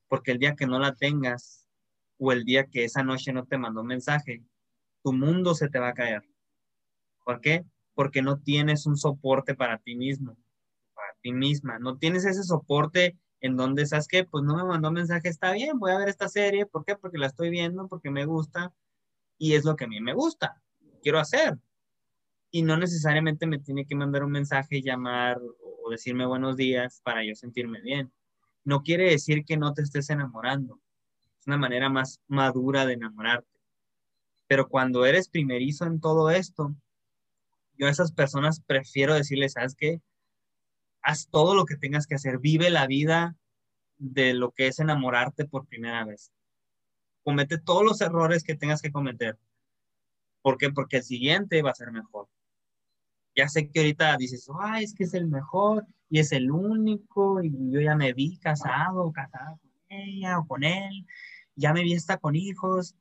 Porque 0.09 0.31
el 0.31 0.39
día 0.39 0.55
que 0.55 0.67
no 0.67 0.77
la 0.77 0.93
tengas 0.93 1.65
o 2.17 2.33
el 2.33 2.43
día 2.43 2.65
que 2.65 2.83
esa 2.83 3.03
noche 3.03 3.31
no 3.31 3.45
te 3.45 3.57
mandó 3.57 3.83
mensaje, 3.83 4.43
tu 5.01 5.13
mundo 5.13 5.55
se 5.55 5.69
te 5.69 5.79
va 5.79 5.89
a 5.89 5.93
caer. 5.93 6.23
¿Por 7.23 7.39
qué? 7.39 7.63
Porque 7.93 8.21
no 8.21 8.39
tienes 8.39 8.85
un 8.85 8.97
soporte 8.97 9.55
para 9.55 9.77
ti 9.77 9.95
mismo, 9.95 10.35
para 10.93 11.13
ti 11.21 11.31
misma. 11.31 11.79
No 11.79 11.97
tienes 11.97 12.25
ese 12.25 12.43
soporte 12.43 13.17
en 13.41 13.57
donde, 13.57 13.85
¿sabes 13.85 14.07
qué? 14.07 14.23
Pues 14.23 14.43
no 14.43 14.55
me 14.55 14.63
mandó 14.63 14.91
mensaje, 14.91 15.27
está 15.29 15.51
bien, 15.51 15.79
voy 15.79 15.91
a 15.91 15.97
ver 15.97 16.09
esta 16.09 16.29
serie. 16.29 16.65
¿Por 16.65 16.85
qué? 16.85 16.95
Porque 16.95 17.17
la 17.17 17.27
estoy 17.27 17.49
viendo, 17.49 17.87
porque 17.87 18.09
me 18.09 18.25
gusta 18.25 18.73
y 19.37 19.55
es 19.55 19.65
lo 19.65 19.75
que 19.75 19.85
a 19.85 19.87
mí 19.87 19.99
me 19.99 20.13
gusta 20.13 20.61
quiero 21.01 21.19
hacer. 21.19 21.57
Y 22.51 22.63
no 22.63 22.77
necesariamente 22.77 23.47
me 23.47 23.59
tiene 23.59 23.85
que 23.85 23.95
mandar 23.95 24.23
un 24.23 24.31
mensaje, 24.31 24.81
llamar 24.81 25.39
o 25.83 25.89
decirme 25.89 26.25
buenos 26.25 26.57
días 26.57 27.01
para 27.03 27.23
yo 27.23 27.33
sentirme 27.35 27.81
bien. 27.81 28.11
No 28.63 28.83
quiere 28.83 29.09
decir 29.09 29.43
que 29.45 29.57
no 29.57 29.73
te 29.73 29.81
estés 29.81 30.09
enamorando. 30.09 30.79
Es 31.39 31.47
una 31.47 31.57
manera 31.57 31.89
más 31.89 32.21
madura 32.27 32.85
de 32.85 32.93
enamorarte. 32.93 33.59
Pero 34.47 34.67
cuando 34.67 35.05
eres 35.05 35.29
primerizo 35.29 35.85
en 35.85 35.99
todo 35.99 36.29
esto, 36.29 36.75
yo 37.77 37.87
a 37.87 37.89
esas 37.89 38.11
personas 38.11 38.61
prefiero 38.61 39.15
decirles, 39.15 39.53
¿sabes 39.53 39.75
qué? 39.75 40.01
Haz 41.01 41.27
todo 41.29 41.55
lo 41.55 41.65
que 41.65 41.77
tengas 41.77 42.07
que 42.07 42.15
hacer, 42.15 42.39
vive 42.39 42.69
la 42.69 42.87
vida 42.87 43.35
de 43.97 44.33
lo 44.33 44.51
que 44.51 44.67
es 44.67 44.79
enamorarte 44.79 45.45
por 45.45 45.67
primera 45.67 46.03
vez. 46.05 46.31
Comete 47.23 47.59
todos 47.59 47.83
los 47.83 48.01
errores 48.01 48.43
que 48.43 48.55
tengas 48.55 48.81
que 48.81 48.91
cometer. 48.91 49.37
¿Por 50.41 50.57
qué? 50.57 50.71
Porque 50.71 50.97
el 50.97 51.03
siguiente 51.03 51.61
va 51.61 51.71
a 51.71 51.75
ser 51.75 51.91
mejor. 51.91 52.27
Ya 53.35 53.47
sé 53.47 53.69
que 53.69 53.79
ahorita 53.79 54.17
dices, 54.17 54.49
ay, 54.59 54.83
es 54.83 54.93
que 54.93 55.05
es 55.05 55.13
el 55.13 55.27
mejor 55.27 55.85
y 56.09 56.19
es 56.19 56.31
el 56.31 56.51
único 56.51 57.41
y 57.41 57.51
yo 57.71 57.79
ya 57.79 57.95
me 57.95 58.13
vi 58.13 58.37
casado, 58.37 59.11
casada 59.11 59.57
con 59.61 59.71
ella 59.89 60.39
o 60.39 60.47
con 60.47 60.63
él, 60.63 61.05
ya 61.55 61.73
me 61.73 61.83
vi 61.83 61.95
hasta 61.95 62.17
con 62.17 62.35
hijos. 62.35 62.95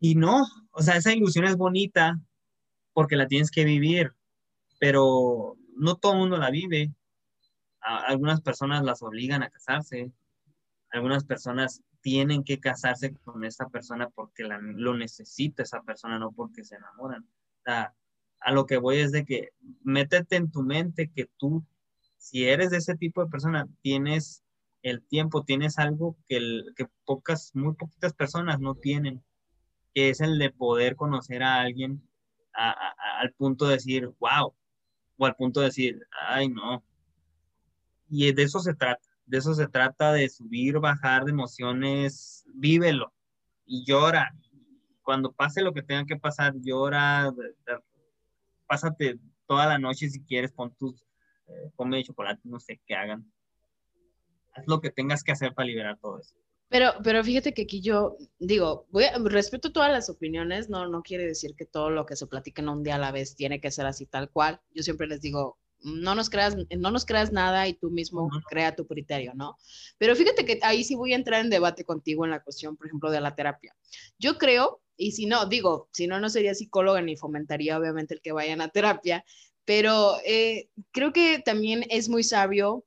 Y 0.00 0.14
no, 0.14 0.46
o 0.70 0.82
sea, 0.82 0.96
esa 0.96 1.12
ilusión 1.12 1.44
es 1.44 1.56
bonita 1.56 2.20
porque 2.92 3.16
la 3.16 3.26
tienes 3.26 3.50
que 3.50 3.64
vivir, 3.64 4.12
pero 4.78 5.56
no 5.76 5.96
todo 5.96 6.12
el 6.12 6.18
mundo 6.18 6.38
la 6.38 6.50
vive. 6.50 6.92
Algunas 7.82 8.40
personas 8.40 8.84
las 8.84 9.02
obligan 9.02 9.42
a 9.42 9.50
casarse, 9.50 10.12
algunas 10.90 11.24
personas 11.24 11.82
tienen 12.00 12.44
que 12.44 12.60
casarse 12.60 13.14
con 13.24 13.44
esa 13.44 13.68
persona 13.68 14.08
porque 14.10 14.44
lo 14.44 14.96
necesita 14.96 15.62
esa 15.62 15.82
persona, 15.82 16.18
no 16.18 16.32
porque 16.32 16.64
se 16.64 16.76
enamoran. 16.76 17.26
a 17.64 18.52
lo 18.52 18.66
que 18.66 18.76
voy 18.76 18.98
es 18.98 19.12
de 19.12 19.24
que 19.24 19.50
métete 19.84 20.36
en 20.36 20.50
tu 20.50 20.62
mente 20.62 21.10
que 21.14 21.30
tú, 21.36 21.64
si 22.18 22.44
eres 22.44 22.70
de 22.70 22.78
ese 22.78 22.96
tipo 22.96 23.22
de 23.24 23.30
persona, 23.30 23.68
tienes 23.82 24.42
el 24.82 25.02
tiempo, 25.02 25.44
tienes 25.44 25.78
algo 25.78 26.16
que, 26.28 26.40
que 26.76 26.86
pocas, 27.04 27.54
muy 27.54 27.74
poquitas 27.74 28.14
personas 28.14 28.58
no 28.58 28.74
tienen, 28.74 29.22
que 29.94 30.10
es 30.10 30.20
el 30.20 30.38
de 30.38 30.50
poder 30.50 30.96
conocer 30.96 31.42
a 31.42 31.60
alguien 31.60 32.02
al 32.52 33.32
punto 33.34 33.66
de 33.66 33.74
decir, 33.74 34.10
wow, 34.18 34.54
o 35.16 35.26
al 35.26 35.36
punto 35.36 35.60
de 35.60 35.66
decir, 35.66 36.06
ay, 36.28 36.48
no. 36.48 36.82
Y 38.14 38.30
de 38.30 38.42
eso 38.42 38.58
se 38.58 38.74
trata, 38.74 39.00
de 39.24 39.38
eso 39.38 39.54
se 39.54 39.66
trata 39.66 40.12
de 40.12 40.28
subir, 40.28 40.78
bajar 40.78 41.24
de 41.24 41.30
emociones, 41.30 42.44
vívelo 42.52 43.10
y 43.64 43.86
llora. 43.86 44.34
Cuando 45.00 45.32
pase 45.32 45.62
lo 45.62 45.72
que 45.72 45.82
tenga 45.82 46.04
que 46.04 46.18
pasar, 46.18 46.52
llora, 46.60 47.32
pásate 48.66 49.18
toda 49.46 49.66
la 49.66 49.78
noche 49.78 50.10
si 50.10 50.22
quieres, 50.22 50.52
pon 50.52 50.74
tus, 50.74 51.06
eh, 51.48 51.70
come 51.74 52.04
chocolate, 52.04 52.42
no 52.44 52.60
sé 52.60 52.82
qué 52.86 52.94
hagan. 52.94 53.32
Haz 54.52 54.64
lo 54.66 54.82
que 54.82 54.90
tengas 54.90 55.24
que 55.24 55.32
hacer 55.32 55.54
para 55.54 55.68
liberar 55.68 55.98
todo 55.98 56.20
eso. 56.20 56.34
Pero, 56.68 56.92
pero 57.02 57.24
fíjate 57.24 57.54
que 57.54 57.62
aquí 57.62 57.80
yo 57.80 58.18
digo, 58.38 58.86
voy 58.90 59.06
respeto 59.24 59.72
todas 59.72 59.90
las 59.90 60.10
opiniones, 60.10 60.68
no, 60.68 60.86
no 60.86 61.02
quiere 61.02 61.24
decir 61.24 61.54
que 61.56 61.64
todo 61.64 61.88
lo 61.88 62.04
que 62.04 62.16
se 62.16 62.26
platica 62.26 62.60
en 62.60 62.68
un 62.68 62.82
día 62.82 62.96
a 62.96 62.98
la 62.98 63.10
vez 63.10 63.34
tiene 63.34 63.58
que 63.58 63.70
ser 63.70 63.86
así 63.86 64.04
tal 64.04 64.28
cual. 64.28 64.60
Yo 64.74 64.82
siempre 64.82 65.06
les 65.06 65.22
digo, 65.22 65.58
no 65.84 66.14
nos 66.14 66.30
creas, 66.30 66.56
no 66.56 66.90
nos 66.90 67.04
creas 67.04 67.32
nada 67.32 67.68
y 67.68 67.74
tú 67.74 67.90
mismo 67.90 68.28
crea 68.48 68.74
tu 68.74 68.86
criterio, 68.86 69.32
¿no? 69.34 69.58
Pero 69.98 70.16
fíjate 70.16 70.44
que 70.44 70.58
ahí 70.62 70.84
sí 70.84 70.94
voy 70.94 71.12
a 71.12 71.16
entrar 71.16 71.40
en 71.40 71.50
debate 71.50 71.84
contigo 71.84 72.24
en 72.24 72.30
la 72.30 72.42
cuestión, 72.42 72.76
por 72.76 72.86
ejemplo, 72.86 73.10
de 73.10 73.20
la 73.20 73.34
terapia. 73.34 73.74
Yo 74.18 74.38
creo, 74.38 74.80
y 74.96 75.12
si 75.12 75.26
no, 75.26 75.46
digo, 75.46 75.88
si 75.92 76.06
no, 76.06 76.20
no 76.20 76.28
sería 76.30 76.54
psicóloga 76.54 77.02
ni 77.02 77.16
fomentaría 77.16 77.78
obviamente 77.78 78.14
el 78.14 78.20
que 78.20 78.32
vayan 78.32 78.60
a 78.60 78.68
terapia, 78.68 79.24
pero 79.64 80.16
eh, 80.24 80.68
creo 80.90 81.12
que 81.12 81.40
también 81.44 81.84
es 81.88 82.08
muy 82.08 82.24
sabio 82.24 82.84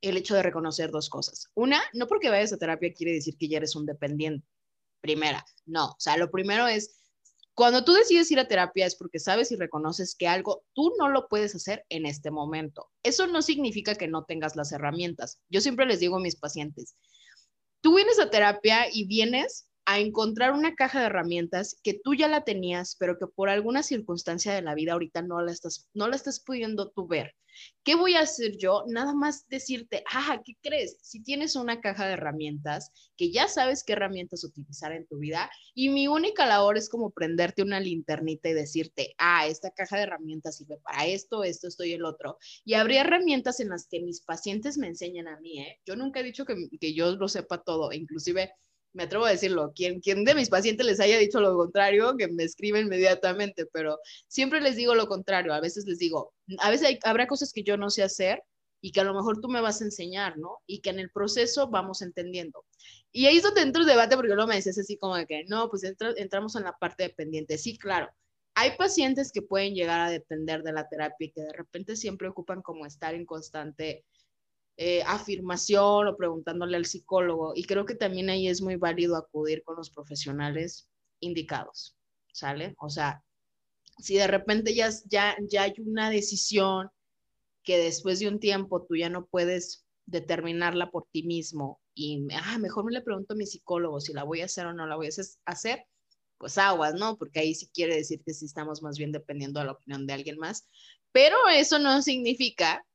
el 0.00 0.16
hecho 0.16 0.34
de 0.34 0.42
reconocer 0.42 0.90
dos 0.90 1.08
cosas. 1.08 1.48
Una, 1.54 1.80
no 1.92 2.06
porque 2.06 2.30
vayas 2.30 2.52
a 2.52 2.58
terapia 2.58 2.92
quiere 2.92 3.12
decir 3.12 3.36
que 3.36 3.48
ya 3.48 3.58
eres 3.58 3.74
un 3.74 3.86
dependiente. 3.86 4.46
Primera, 5.00 5.44
no. 5.66 5.86
O 5.90 5.96
sea, 5.98 6.16
lo 6.16 6.30
primero 6.30 6.66
es, 6.66 6.97
cuando 7.58 7.82
tú 7.82 7.92
decides 7.92 8.30
ir 8.30 8.38
a 8.38 8.46
terapia 8.46 8.86
es 8.86 8.94
porque 8.94 9.18
sabes 9.18 9.50
y 9.50 9.56
reconoces 9.56 10.14
que 10.14 10.28
algo 10.28 10.62
tú 10.74 10.92
no 10.96 11.08
lo 11.08 11.26
puedes 11.26 11.56
hacer 11.56 11.84
en 11.88 12.06
este 12.06 12.30
momento. 12.30 12.88
Eso 13.02 13.26
no 13.26 13.42
significa 13.42 13.96
que 13.96 14.06
no 14.06 14.22
tengas 14.22 14.54
las 14.54 14.70
herramientas. 14.70 15.40
Yo 15.48 15.60
siempre 15.60 15.84
les 15.84 15.98
digo 15.98 16.18
a 16.18 16.20
mis 16.20 16.36
pacientes, 16.36 16.94
tú 17.80 17.96
vienes 17.96 18.20
a 18.20 18.30
terapia 18.30 18.86
y 18.92 19.08
vienes 19.08 19.67
a 19.88 20.00
encontrar 20.00 20.52
una 20.52 20.74
caja 20.74 21.00
de 21.00 21.06
herramientas 21.06 21.80
que 21.82 21.94
tú 21.94 22.14
ya 22.14 22.28
la 22.28 22.44
tenías, 22.44 22.94
pero 23.00 23.18
que 23.18 23.26
por 23.26 23.48
alguna 23.48 23.82
circunstancia 23.82 24.52
de 24.52 24.60
la 24.60 24.74
vida 24.74 24.92
ahorita 24.92 25.22
no 25.22 25.40
la 25.40 25.50
estás, 25.50 25.88
no 25.94 26.08
la 26.08 26.16
estás 26.16 26.40
pudiendo 26.40 26.90
tú 26.90 27.06
ver. 27.08 27.34
¿Qué 27.82 27.94
voy 27.94 28.14
a 28.14 28.20
hacer 28.20 28.58
yo? 28.58 28.84
Nada 28.86 29.14
más 29.14 29.48
decirte, 29.48 30.04
ah, 30.12 30.42
¿qué 30.44 30.52
crees? 30.60 30.98
Si 31.00 31.22
tienes 31.22 31.56
una 31.56 31.80
caja 31.80 32.06
de 32.06 32.12
herramientas, 32.12 32.92
que 33.16 33.32
ya 33.32 33.48
sabes 33.48 33.82
qué 33.82 33.94
herramientas 33.94 34.44
utilizar 34.44 34.92
en 34.92 35.06
tu 35.06 35.16
vida, 35.16 35.50
y 35.72 35.88
mi 35.88 36.06
única 36.06 36.44
labor 36.44 36.76
es 36.76 36.90
como 36.90 37.10
prenderte 37.10 37.62
una 37.62 37.80
linternita 37.80 38.50
y 38.50 38.52
decirte, 38.52 39.14
ah, 39.16 39.46
esta 39.46 39.70
caja 39.70 39.96
de 39.96 40.02
herramientas 40.02 40.58
sirve 40.58 40.76
para 40.84 41.06
esto, 41.06 41.44
esto, 41.44 41.66
esto 41.66 41.84
y 41.84 41.94
el 41.94 42.04
otro. 42.04 42.36
Y 42.62 42.74
habría 42.74 43.00
herramientas 43.00 43.58
en 43.58 43.70
las 43.70 43.88
que 43.88 44.00
mis 44.00 44.20
pacientes 44.20 44.76
me 44.76 44.88
enseñan 44.88 45.28
a 45.28 45.40
mí, 45.40 45.60
¿eh? 45.60 45.80
Yo 45.86 45.96
nunca 45.96 46.20
he 46.20 46.24
dicho 46.24 46.44
que, 46.44 46.68
que 46.78 46.92
yo 46.92 47.16
lo 47.16 47.26
sepa 47.26 47.62
todo, 47.62 47.90
inclusive 47.94 48.52
me 48.92 49.04
atrevo 49.04 49.24
a 49.24 49.30
decirlo, 49.30 49.72
quien, 49.74 50.00
quien 50.00 50.24
de 50.24 50.34
mis 50.34 50.48
pacientes 50.48 50.86
les 50.86 51.00
haya 51.00 51.18
dicho 51.18 51.40
lo 51.40 51.56
contrario, 51.56 52.16
que 52.16 52.28
me 52.28 52.44
escribe 52.44 52.80
inmediatamente, 52.80 53.66
pero 53.66 53.98
siempre 54.26 54.60
les 54.60 54.76
digo 54.76 54.94
lo 54.94 55.06
contrario, 55.06 55.52
a 55.54 55.60
veces 55.60 55.84
les 55.86 55.98
digo, 55.98 56.32
a 56.58 56.70
veces 56.70 56.98
habrá 57.04 57.26
cosas 57.26 57.52
que 57.52 57.62
yo 57.62 57.76
no 57.76 57.90
sé 57.90 58.02
hacer 58.02 58.42
y 58.80 58.92
que 58.92 59.00
a 59.00 59.04
lo 59.04 59.14
mejor 59.14 59.40
tú 59.40 59.48
me 59.48 59.60
vas 59.60 59.80
a 59.80 59.84
enseñar, 59.84 60.38
¿no? 60.38 60.58
Y 60.66 60.80
que 60.80 60.90
en 60.90 61.00
el 61.00 61.10
proceso 61.10 61.68
vamos 61.68 62.02
entendiendo. 62.02 62.64
Y 63.10 63.26
ahí 63.26 63.36
es 63.38 63.42
donde 63.42 63.62
entro 63.62 63.82
el 63.82 63.88
debate, 63.88 64.16
porque 64.16 64.34
luego 64.34 64.48
me 64.48 64.56
dices 64.56 64.78
así 64.78 64.96
como 64.96 65.16
de 65.16 65.26
que, 65.26 65.44
no, 65.44 65.68
pues 65.68 65.82
entramos 65.84 66.56
en 66.56 66.64
la 66.64 66.76
parte 66.78 67.04
dependiente. 67.04 67.58
Sí, 67.58 67.76
claro, 67.76 68.08
hay 68.54 68.76
pacientes 68.76 69.32
que 69.32 69.42
pueden 69.42 69.74
llegar 69.74 70.00
a 70.00 70.10
depender 70.10 70.62
de 70.62 70.72
la 70.72 70.88
terapia 70.88 71.26
y 71.26 71.30
que 71.30 71.42
de 71.42 71.52
repente 71.52 71.96
siempre 71.96 72.28
ocupan 72.28 72.62
como 72.62 72.86
estar 72.86 73.14
en 73.14 73.24
constante 73.24 74.04
eh, 74.80 75.02
afirmación 75.02 76.06
o 76.06 76.16
preguntándole 76.16 76.76
al 76.76 76.86
psicólogo. 76.86 77.52
Y 77.56 77.64
creo 77.64 77.84
que 77.84 77.96
también 77.96 78.30
ahí 78.30 78.46
es 78.46 78.62
muy 78.62 78.76
válido 78.76 79.16
acudir 79.16 79.64
con 79.64 79.74
los 79.74 79.90
profesionales 79.90 80.88
indicados, 81.18 81.96
¿sale? 82.32 82.76
O 82.78 82.88
sea, 82.88 83.24
si 83.98 84.14
de 84.14 84.28
repente 84.28 84.76
ya, 84.76 84.88
ya, 85.06 85.36
ya 85.50 85.62
hay 85.64 85.74
una 85.78 86.10
decisión 86.10 86.90
que 87.64 87.76
después 87.76 88.20
de 88.20 88.28
un 88.28 88.38
tiempo 88.38 88.86
tú 88.86 88.94
ya 88.94 89.10
no 89.10 89.26
puedes 89.26 89.84
determinarla 90.06 90.92
por 90.92 91.08
ti 91.10 91.24
mismo 91.24 91.80
y 91.92 92.28
ah, 92.32 92.58
mejor 92.58 92.84
me 92.84 92.92
le 92.92 93.02
pregunto 93.02 93.34
a 93.34 93.36
mi 93.36 93.46
psicólogo 93.46 94.00
si 94.00 94.12
la 94.12 94.22
voy 94.22 94.42
a 94.42 94.44
hacer 94.44 94.64
o 94.66 94.72
no 94.72 94.86
la 94.86 94.94
voy 94.94 95.08
a 95.08 95.10
hacer, 95.44 95.86
pues 96.38 96.56
aguas, 96.56 96.94
¿no? 96.94 97.18
Porque 97.18 97.40
ahí 97.40 97.52
sí 97.52 97.68
quiere 97.74 97.96
decir 97.96 98.22
que 98.24 98.32
sí 98.32 98.44
estamos 98.44 98.80
más 98.80 98.96
bien 98.96 99.10
dependiendo 99.10 99.58
de 99.58 99.66
la 99.66 99.72
opinión 99.72 100.06
de 100.06 100.12
alguien 100.12 100.38
más. 100.38 100.68
Pero 101.10 101.36
eso 101.52 101.80
no 101.80 102.00
significa 102.00 102.86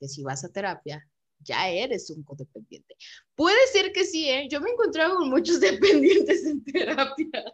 que 0.00 0.08
si 0.08 0.24
vas 0.24 0.44
a 0.44 0.48
terapia 0.48 1.08
ya 1.40 1.68
eres 1.68 2.10
un 2.10 2.22
codependiente. 2.22 2.96
Puede 3.34 3.66
ser 3.72 3.92
que 3.92 4.04
sí, 4.04 4.28
¿eh? 4.28 4.48
Yo 4.50 4.60
me 4.60 4.70
he 4.70 4.72
encontrado 4.72 5.16
con 5.18 5.30
muchos 5.30 5.60
dependientes 5.60 6.44
en 6.46 6.64
terapia. 6.64 7.44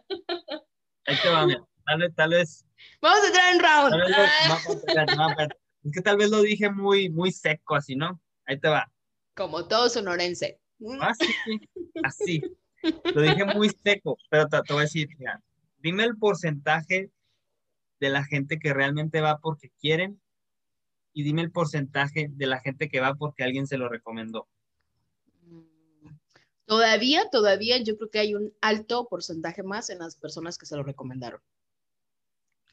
Ahí 1.05 1.15
te 1.21 1.29
va, 1.29 1.45
mira. 1.45 1.65
Tal 1.85 1.99
vez, 1.99 2.15
tal 2.15 2.29
vez.Amos 2.31 3.19
a 3.23 3.27
entrar 3.27 3.53
en 3.53 5.19
round. 5.19 5.51
es 5.83 5.91
que 5.93 6.01
tal 6.01 6.17
vez 6.17 6.29
lo 6.29 6.41
dije 6.41 6.69
muy, 6.69 7.09
muy 7.09 7.31
seco, 7.31 7.75
así, 7.75 7.95
¿no? 7.95 8.19
Ahí 8.45 8.59
te 8.59 8.67
va. 8.67 8.91
Como 9.35 9.67
todo 9.67 9.89
sonorense. 9.89 10.59
Así, 10.99 11.25
ah, 11.45 12.01
así. 12.03 12.41
Lo 13.15 13.21
dije 13.21 13.45
muy 13.45 13.69
seco, 13.69 14.17
pero 14.29 14.47
te, 14.47 14.61
te 14.63 14.73
voy 14.73 14.81
a 14.81 14.85
decir, 14.85 15.07
mira, 15.17 15.41
dime 15.77 16.03
el 16.03 16.17
porcentaje 16.17 17.09
de 17.99 18.09
la 18.09 18.23
gente 18.25 18.59
que 18.59 18.73
realmente 18.73 19.21
va 19.21 19.39
porque 19.39 19.71
quieren 19.79 20.21
y 21.17 21.23
dime 21.23 21.41
el 21.41 21.49
porcentaje 21.49 22.29
de 22.31 22.45
la 22.45 22.59
gente 22.59 22.89
que 22.89 22.99
va 22.99 23.15
porque 23.15 23.43
alguien 23.43 23.65
se 23.65 23.79
lo 23.79 23.89
recomendó. 23.89 24.47
Todavía, 26.65 27.27
todavía 27.31 27.79
yo 27.79 27.97
creo 27.97 28.11
que 28.11 28.19
hay 28.19 28.35
un 28.35 28.53
alto 28.61 29.07
porcentaje 29.09 29.63
más 29.63 29.89
en 29.89 29.97
las 29.97 30.15
personas 30.15 30.59
que 30.59 30.67
se 30.67 30.75
lo 30.75 30.83
recomendaron. 30.83 31.41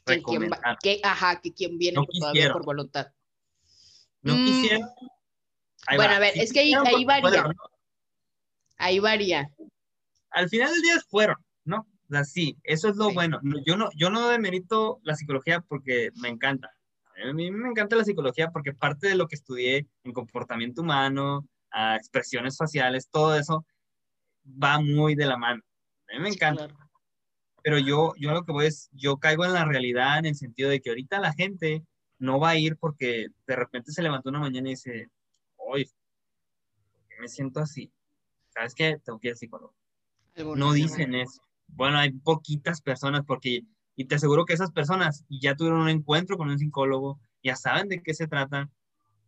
Que 0.05 0.23
quien, 0.23 0.51
que, 0.83 1.01
ajá, 1.03 1.41
que 1.41 1.55
quien 1.55 1.79
viene 1.79 2.05
todavía 2.21 2.53
por 2.53 2.67
voluntad. 2.67 3.07
No 4.21 4.37
mm. 4.37 4.45
quisiera. 4.45 4.95
bueno, 5.97 6.13
a 6.13 6.19
ver, 6.19 6.35
es 6.37 6.53
que 6.53 6.61
ahí, 6.61 6.75
ahí 6.75 7.05
varía. 7.07 7.47
Ahí 8.77 8.99
varía. 8.99 9.51
Al 10.33 10.51
final 10.51 10.71
del 10.71 10.83
día 10.83 11.01
fueron, 11.09 11.37
¿no? 11.65 11.89
O 12.11 12.13
sea, 12.13 12.25
sí, 12.25 12.59
eso 12.63 12.91
es 12.91 12.97
lo 12.97 13.11
bueno. 13.11 13.41
Yo 13.65 13.79
no, 13.79 13.89
yo 13.97 14.11
no 14.11 14.29
demerito 14.29 15.01
la 15.03 15.15
psicología 15.15 15.63
porque 15.63 16.11
me 16.17 16.29
encanta. 16.29 16.74
A 17.23 17.33
mí 17.33 17.51
me 17.51 17.69
encanta 17.69 17.97
la 17.97 18.05
psicología 18.05 18.51
porque 18.51 18.73
parte 18.73 19.09
de 19.09 19.15
lo 19.15 19.29
que 19.29 19.37
estudié 19.37 19.87
en 20.03 20.13
comportamiento 20.13 20.83
humano, 20.83 21.47
a 21.71 21.97
expresiones 21.97 22.57
faciales, 22.57 23.09
todo 23.11 23.37
eso 23.37 23.65
va 24.45 24.81
muy 24.81 25.15
de 25.15 25.27
la 25.27 25.37
mano. 25.37 25.63
A 26.09 26.17
mí 26.17 26.23
me 26.23 26.29
encanta. 26.31 26.69
Pero 27.63 27.79
yo, 27.79 28.13
yo 28.17 28.33
lo 28.33 28.45
que 28.45 28.53
voy 28.53 28.67
es, 28.67 28.91
yo 28.93 29.17
caigo 29.19 29.45
en 29.45 29.55
la 29.55 29.65
realidad 29.65 30.19
en 30.19 30.27
el 30.27 30.35
sentido 30.35 30.69
de 30.71 30.81
que 30.81 30.91
ahorita 30.91 31.19
la 31.19 31.33
gente 31.33 31.85
no 32.19 32.39
va 32.39 32.51
a 32.51 32.59
ir 32.59 32.77
porque 32.77 33.29
de 33.47 33.57
repente 33.57 33.93
se 33.93 34.03
levantó 34.03 34.31
una 34.31 34.41
mañana 34.41 34.69
y 34.69 34.73
dice, 34.73 35.09
hoy 35.57 35.91
me 37.21 37.29
siento 37.29 37.61
así? 37.61 37.93
¿Sabes 38.49 38.75
qué? 38.75 38.99
Tengo 39.05 39.19
que 39.19 39.29
ir 39.29 39.33
al 39.33 39.39
psicólogo. 39.39 39.75
No 40.57 40.73
dicen 40.73 41.15
eso. 41.15 41.41
Bueno, 41.69 41.99
hay 41.99 42.13
poquitas 42.13 42.81
personas 42.81 43.23
porque 43.27 43.63
Y 43.97 44.07
te 44.07 44.17
aseguro 44.17 44.45
que 44.45 44.55
esas 44.55 44.73
personas 44.73 45.25
ya 45.29 45.55
tuvieron 45.55 45.81
un 45.81 45.89
encuentro 45.89 46.37
con 46.37 46.51
un 46.51 46.59
psicólogo, 46.59 47.21
ya 47.43 47.57
saben 47.57 47.89
de 47.89 48.03
qué 48.03 48.15
se 48.15 48.27
trata, 48.27 48.71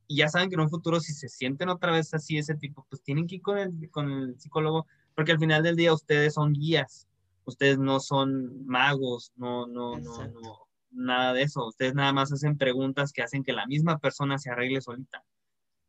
y 0.09 0.17
ya 0.17 0.29
saben 0.29 0.49
que 0.49 0.55
en 0.55 0.63
un 0.63 0.71
futuro 0.71 1.01
si 1.01 1.13
se 1.13 1.29
sienten 1.29 1.69
otra 1.69 1.93
vez 1.93 2.13
así 2.15 2.39
ese 2.39 2.55
tipo, 2.55 2.87
pues 2.89 3.03
tienen 3.03 3.27
que 3.27 3.37
ir 3.37 3.43
con 3.43 3.59
el, 3.59 3.91
con 3.91 4.11
el 4.11 4.41
psicólogo, 4.41 4.87
porque 5.15 5.33
al 5.33 5.39
final 5.39 5.63
del 5.63 5.77
día 5.77 5.93
ustedes 5.93 6.35
son 6.35 6.53
guías, 6.53 7.09
ustedes 7.45 7.79
no 7.79 8.01
son 8.01 8.67
magos, 8.67 9.33
no, 9.37 9.67
no, 9.67 9.99
no, 9.99 10.29
no, 10.29 10.67
nada 10.91 11.33
de 11.33 11.43
eso, 11.43 11.67
ustedes 11.67 11.95
nada 11.95 12.13
más 12.13 12.33
hacen 12.33 12.57
preguntas 12.57 13.13
que 13.13 13.23
hacen 13.23 13.45
que 13.45 13.53
la 13.53 13.67
misma 13.67 13.99
persona 13.99 14.39
se 14.39 14.51
arregle 14.51 14.81
solita. 14.81 15.25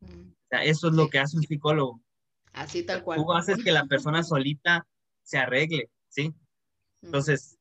Mm. 0.00 0.30
O 0.30 0.48
sea, 0.48 0.64
eso 0.64 0.88
es 0.88 0.94
lo 0.94 1.08
que 1.08 1.18
hace 1.18 1.36
un 1.36 1.42
psicólogo. 1.42 2.00
Así 2.52 2.84
tal 2.84 3.02
cual. 3.02 3.18
Tú 3.18 3.32
haces 3.32 3.62
que 3.62 3.72
la 3.72 3.86
persona 3.86 4.22
solita 4.22 4.86
se 5.22 5.38
arregle, 5.38 5.90
¿sí? 6.08 6.34
Entonces, 7.02 7.57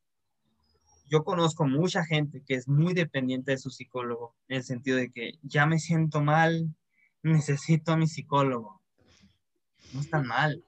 yo 1.09 1.23
conozco 1.23 1.65
mucha 1.65 2.05
gente 2.05 2.43
que 2.45 2.55
es 2.55 2.67
muy 2.67 2.93
dependiente 2.93 3.51
de 3.51 3.57
su 3.57 3.69
psicólogo, 3.69 4.35
en 4.47 4.57
el 4.57 4.63
sentido 4.63 4.97
de 4.97 5.11
que 5.11 5.39
ya 5.41 5.65
me 5.65 5.79
siento 5.79 6.21
mal, 6.21 6.75
necesito 7.23 7.93
a 7.93 7.97
mi 7.97 8.07
psicólogo. 8.07 8.81
No 9.93 10.01
está 10.01 10.21
mal. 10.21 10.63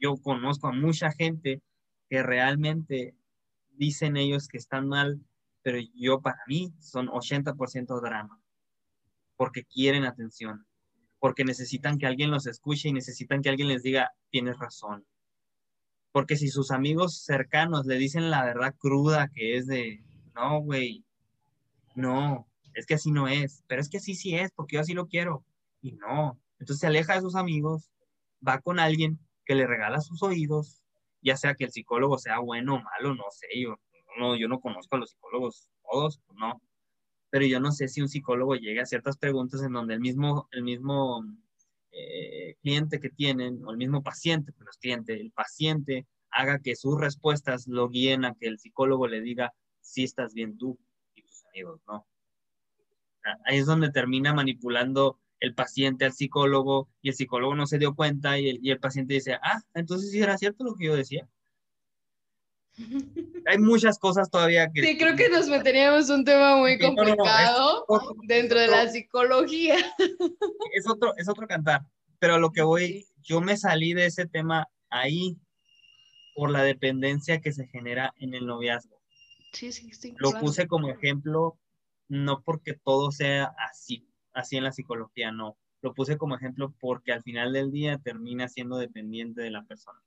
Yo 0.00 0.16
conozco 0.16 0.68
a 0.68 0.72
mucha 0.72 1.12
gente 1.12 1.62
que 2.08 2.22
realmente 2.22 3.14
dicen 3.72 4.16
ellos 4.16 4.48
que 4.48 4.56
están 4.56 4.88
mal, 4.88 5.20
pero 5.62 5.78
yo 5.94 6.20
para 6.20 6.40
mí 6.46 6.72
son 6.80 7.08
80% 7.08 8.00
drama, 8.00 8.40
porque 9.36 9.64
quieren 9.64 10.04
atención, 10.04 10.66
porque 11.18 11.44
necesitan 11.44 11.98
que 11.98 12.06
alguien 12.06 12.30
los 12.30 12.46
escuche 12.46 12.88
y 12.88 12.92
necesitan 12.92 13.42
que 13.42 13.50
alguien 13.50 13.68
les 13.68 13.82
diga, 13.82 14.12
tienes 14.30 14.58
razón, 14.58 15.04
porque 16.12 16.36
si 16.36 16.48
sus 16.48 16.70
amigos 16.70 17.22
cercanos 17.22 17.86
le 17.86 17.96
dicen 17.96 18.30
la 18.30 18.44
verdad 18.44 18.74
cruda 18.78 19.28
que 19.28 19.56
es 19.56 19.66
de, 19.66 20.02
no, 20.34 20.60
güey, 20.60 21.04
no, 21.94 22.48
es 22.74 22.86
que 22.86 22.94
así 22.94 23.10
no 23.12 23.28
es, 23.28 23.64
pero 23.66 23.80
es 23.80 23.88
que 23.88 23.98
así 23.98 24.14
sí 24.14 24.34
es, 24.34 24.50
porque 24.52 24.76
yo 24.76 24.80
así 24.80 24.94
lo 24.94 25.06
quiero. 25.06 25.44
Y 25.82 25.92
no. 25.92 26.38
Entonces 26.58 26.80
se 26.80 26.86
aleja 26.86 27.14
de 27.14 27.20
sus 27.20 27.36
amigos, 27.36 27.90
va 28.46 28.60
con 28.60 28.78
alguien 28.78 29.18
que 29.44 29.54
le 29.54 29.66
regala 29.66 30.00
sus 30.00 30.22
oídos, 30.22 30.82
ya 31.22 31.36
sea 31.36 31.54
que 31.54 31.64
el 31.64 31.72
psicólogo 31.72 32.18
sea 32.18 32.38
bueno 32.38 32.76
o 32.76 32.82
malo, 32.82 33.14
no 33.14 33.24
sé, 33.30 33.46
yo 33.60 33.76
no, 34.18 34.36
yo 34.36 34.48
no 34.48 34.60
conozco 34.60 34.96
a 34.96 34.98
los 34.98 35.10
psicólogos 35.10 35.68
todos, 35.90 36.20
no. 36.34 36.60
Pero 37.30 37.46
yo 37.46 37.60
no 37.60 37.72
sé 37.72 37.88
si 37.88 38.00
un 38.00 38.08
psicólogo 38.08 38.56
llegue 38.56 38.80
a 38.80 38.86
ciertas 38.86 39.16
preguntas 39.16 39.62
en 39.62 39.72
donde 39.72 39.94
el 39.94 40.00
mismo, 40.00 40.48
el 40.50 40.62
mismo 40.64 41.24
eh, 41.92 42.56
cliente 42.62 43.00
que 43.00 43.10
tienen, 43.10 43.64
o 43.64 43.70
el 43.70 43.76
mismo 43.76 44.02
paciente, 44.02 44.52
pero 44.56 44.70
cliente, 44.80 45.14
el 45.14 45.32
paciente 45.32 46.06
haga 46.30 46.60
que 46.60 46.76
sus 46.76 46.98
respuestas 47.00 47.66
lo 47.66 47.88
guíen 47.88 48.24
a 48.24 48.34
que 48.34 48.46
el 48.46 48.58
psicólogo 48.58 49.08
le 49.08 49.20
diga 49.20 49.52
si 49.80 50.04
estás 50.04 50.34
bien 50.34 50.56
tú 50.56 50.78
y 51.14 51.22
tus 51.22 51.44
amigos, 51.46 51.80
¿no? 51.86 52.06
Ahí 53.44 53.58
es 53.58 53.66
donde 53.66 53.90
termina 53.90 54.32
manipulando 54.32 55.20
el 55.40 55.54
paciente 55.54 56.04
al 56.04 56.12
psicólogo 56.12 56.88
y 57.02 57.08
el 57.08 57.14
psicólogo 57.14 57.54
no 57.54 57.66
se 57.66 57.78
dio 57.78 57.94
cuenta 57.94 58.38
y 58.38 58.48
el, 58.48 58.58
y 58.62 58.70
el 58.70 58.78
paciente 58.78 59.14
dice, 59.14 59.34
ah, 59.42 59.60
entonces 59.74 60.10
sí 60.10 60.20
era 60.20 60.38
cierto 60.38 60.64
lo 60.64 60.74
que 60.74 60.86
yo 60.86 60.96
decía. 60.96 61.28
Hay 63.46 63.58
muchas 63.58 63.98
cosas 63.98 64.30
todavía 64.30 64.70
que... 64.72 64.82
Sí, 64.82 64.98
creo 64.98 65.16
que 65.16 65.28
nos 65.28 65.48
meteríamos 65.48 66.08
un 66.10 66.24
tema 66.24 66.56
muy 66.56 66.78
complicado 66.78 67.84
dentro 68.24 68.58
de 68.58 68.68
la 68.68 68.88
psicología. 68.88 69.76
Es 70.74 70.88
otro, 70.88 71.14
es 71.16 71.28
otro 71.28 71.46
cantar, 71.46 71.82
pero 72.18 72.38
lo 72.38 72.52
que 72.52 72.62
voy, 72.62 73.06
yo 73.22 73.40
me 73.40 73.56
salí 73.56 73.92
de 73.92 74.06
ese 74.06 74.26
tema 74.26 74.68
ahí 74.88 75.36
por 76.34 76.50
la 76.50 76.62
dependencia 76.62 77.40
que 77.40 77.52
se 77.52 77.66
genera 77.66 78.14
en 78.16 78.34
el 78.34 78.46
noviazgo. 78.46 79.00
Sí, 79.52 79.72
sí, 79.72 79.92
sí. 79.92 80.14
Lo 80.18 80.32
puse 80.32 80.68
como 80.68 80.88
ejemplo, 80.88 81.58
no 82.08 82.42
porque 82.42 82.74
todo 82.74 83.10
sea 83.10 83.52
así, 83.68 84.08
así 84.32 84.56
en 84.56 84.64
la 84.64 84.72
psicología, 84.72 85.32
no. 85.32 85.58
Lo 85.82 85.92
puse 85.92 86.18
como 86.18 86.36
ejemplo 86.36 86.74
porque 86.78 87.12
al 87.12 87.22
final 87.22 87.52
del 87.52 87.72
día 87.72 87.98
termina 87.98 88.48
siendo 88.48 88.76
dependiente 88.76 89.42
de 89.42 89.50
la 89.50 89.64
persona. 89.64 90.00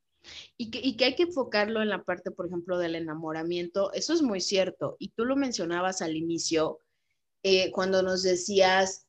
Y 0.58 0.72
que, 0.72 0.80
y 0.82 0.96
que 0.96 1.06
hay 1.06 1.16
que 1.16 1.24
enfocarlo 1.24 1.82
en 1.82 1.90
la 1.90 2.04
parte, 2.04 2.32
por 2.32 2.48
ejemplo, 2.48 2.78
del 2.78 2.96
enamoramiento. 2.96 3.92
Eso 3.94 4.14
es 4.14 4.22
muy 4.22 4.42
cierto. 4.42 4.96
Y 5.00 5.10
tú 5.10 5.26
lo 5.26 5.36
mencionabas 5.36 6.02
al 6.02 6.16
inicio, 6.16 6.80
eh, 7.44 7.72
cuando 7.72 8.02
nos 8.04 8.24
decías 8.24 9.08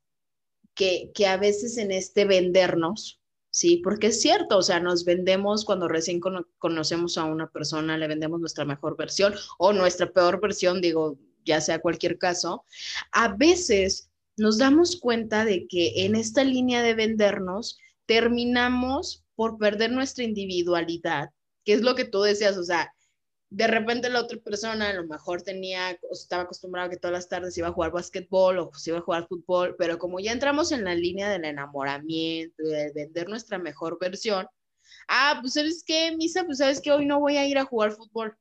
que, 0.74 1.12
que 1.14 1.26
a 1.26 1.36
veces 1.36 1.78
en 1.78 1.92
este 1.92 2.24
vendernos, 2.24 3.20
¿sí? 3.50 3.76
Porque 3.76 4.08
es 4.08 4.20
cierto, 4.20 4.58
o 4.58 4.62
sea, 4.62 4.80
nos 4.80 5.04
vendemos 5.04 5.64
cuando 5.64 5.86
recién 5.86 6.20
conocemos 6.58 7.16
a 7.16 7.24
una 7.24 7.48
persona, 7.48 7.96
le 7.96 8.08
vendemos 8.08 8.40
nuestra 8.40 8.64
mejor 8.64 8.96
versión 8.96 9.34
o 9.58 9.72
nuestra 9.72 10.10
peor 10.10 10.40
versión, 10.40 10.80
digo, 10.80 11.16
ya 11.44 11.60
sea 11.60 11.80
cualquier 11.80 12.18
caso. 12.18 12.64
A 13.12 13.28
veces 13.36 14.10
nos 14.36 14.58
damos 14.58 14.96
cuenta 14.96 15.44
de 15.44 15.68
que 15.68 16.04
en 16.04 16.16
esta 16.16 16.42
línea 16.42 16.82
de 16.82 16.94
vendernos 16.94 17.78
terminamos 18.06 19.23
por 19.36 19.58
perder 19.58 19.92
nuestra 19.92 20.24
individualidad, 20.24 21.30
que 21.64 21.74
es 21.74 21.82
lo 21.82 21.94
que 21.94 22.04
tú 22.04 22.22
decías, 22.22 22.56
o 22.56 22.64
sea, 22.64 22.92
de 23.50 23.66
repente 23.68 24.10
la 24.10 24.20
otra 24.20 24.38
persona 24.38 24.90
a 24.90 24.94
lo 24.94 25.06
mejor 25.06 25.42
tenía, 25.42 25.96
o 26.10 26.12
estaba 26.12 26.42
acostumbrado 26.42 26.88
a 26.88 26.90
que 26.90 26.96
todas 26.96 27.12
las 27.12 27.28
tardes 27.28 27.56
iba 27.56 27.68
a 27.68 27.72
jugar 27.72 27.92
básquetbol 27.92 28.58
o 28.58 28.70
se 28.74 28.90
iba 28.90 28.98
a 28.98 29.02
jugar 29.02 29.28
fútbol, 29.28 29.76
pero 29.78 29.96
como 29.98 30.18
ya 30.18 30.32
entramos 30.32 30.72
en 30.72 30.84
la 30.84 30.94
línea 30.94 31.30
del 31.30 31.44
enamoramiento, 31.44 32.62
de 32.64 32.92
vender 32.92 33.28
nuestra 33.28 33.58
mejor 33.58 33.98
versión, 34.00 34.46
ah, 35.08 35.38
pues 35.40 35.54
sabes 35.54 35.84
qué, 35.86 36.16
Misa, 36.16 36.44
pues 36.44 36.58
sabes 36.58 36.80
que 36.80 36.90
hoy 36.90 37.06
no 37.06 37.20
voy 37.20 37.36
a 37.36 37.46
ir 37.46 37.58
a 37.58 37.64
jugar 37.64 37.92
fútbol, 37.92 38.36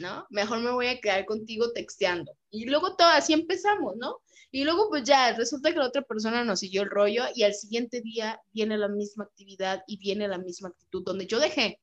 ¿no? 0.00 0.26
Mejor 0.30 0.60
me 0.60 0.72
voy 0.72 0.86
a 0.86 1.00
quedar 1.00 1.26
contigo 1.26 1.72
texteando. 1.72 2.32
Y 2.50 2.64
luego 2.64 2.96
todo 2.96 3.08
así 3.08 3.32
empezamos, 3.32 3.96
¿no? 3.96 4.16
Y 4.50 4.64
luego 4.64 4.88
pues 4.88 5.04
ya 5.04 5.36
resulta 5.36 5.70
que 5.70 5.78
la 5.78 5.86
otra 5.86 6.02
persona 6.02 6.42
nos 6.42 6.60
siguió 6.60 6.82
el 6.82 6.90
rollo 6.90 7.24
y 7.34 7.44
al 7.44 7.54
siguiente 7.54 8.00
día 8.00 8.40
viene 8.52 8.76
la 8.78 8.88
misma 8.88 9.24
actividad 9.24 9.82
y 9.86 9.98
viene 9.98 10.26
la 10.26 10.38
misma 10.38 10.70
actitud 10.70 11.04
donde 11.04 11.26
yo 11.26 11.38
dejé 11.38 11.78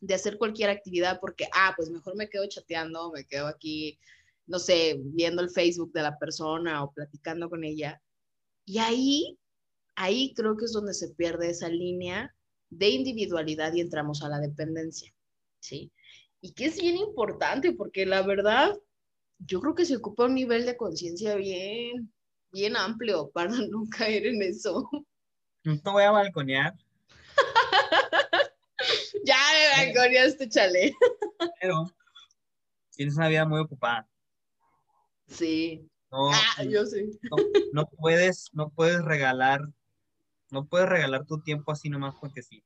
de 0.00 0.14
hacer 0.14 0.38
cualquier 0.38 0.70
actividad 0.70 1.18
porque, 1.20 1.46
ah, 1.52 1.74
pues 1.76 1.90
mejor 1.90 2.16
me 2.16 2.30
quedo 2.30 2.48
chateando, 2.48 3.12
me 3.12 3.26
quedo 3.26 3.48
aquí, 3.48 3.98
no 4.46 4.58
sé, 4.58 4.96
viendo 4.98 5.42
el 5.42 5.50
Facebook 5.50 5.92
de 5.92 6.02
la 6.02 6.18
persona 6.18 6.82
o 6.84 6.92
platicando 6.92 7.50
con 7.50 7.64
ella. 7.64 8.00
Y 8.64 8.78
ahí, 8.78 9.38
ahí 9.96 10.32
creo 10.34 10.56
que 10.56 10.64
es 10.66 10.72
donde 10.72 10.94
se 10.94 11.10
pierde 11.10 11.50
esa 11.50 11.68
línea 11.68 12.34
de 12.70 12.88
individualidad 12.88 13.74
y 13.74 13.80
entramos 13.80 14.22
a 14.22 14.28
la 14.28 14.38
dependencia, 14.38 15.12
¿sí? 15.58 15.92
Y 16.40 16.52
que 16.52 16.66
es 16.66 16.76
bien 16.80 16.96
importante 16.96 17.72
porque 17.72 18.06
la 18.06 18.22
verdad, 18.22 18.74
yo 19.38 19.60
creo 19.60 19.74
que 19.74 19.84
se 19.84 19.96
ocupa 19.96 20.24
un 20.24 20.34
nivel 20.34 20.64
de 20.64 20.76
conciencia 20.76 21.34
bien, 21.34 22.12
bien 22.52 22.76
amplio 22.76 23.30
para 23.30 23.50
no 23.70 23.84
caer 23.90 24.26
en 24.26 24.42
eso. 24.42 24.88
No 25.64 25.78
te 25.80 25.90
voy 25.90 26.04
a 26.04 26.10
balconear. 26.10 26.74
ya 29.24 29.36
me 29.52 29.84
balconeaste, 29.84 30.48
chale. 30.48 30.94
Pero 31.60 31.90
tienes 32.96 33.16
una 33.16 33.28
vida 33.28 33.44
muy 33.46 33.60
ocupada. 33.60 34.08
Sí. 35.26 35.88
No, 36.10 36.30
ah, 36.30 36.64
yo 36.64 36.84
sí. 36.86 37.18
No, 37.72 37.86
puedes, 37.86 38.50
no 38.52 38.70
puedes 38.70 39.02
regalar, 39.04 39.62
no 40.50 40.66
puedes 40.66 40.88
regalar 40.88 41.24
tu 41.24 41.40
tiempo 41.40 41.70
así 41.70 41.88
nomás 41.88 42.14
porque 42.20 42.42
sí. 42.42 42.64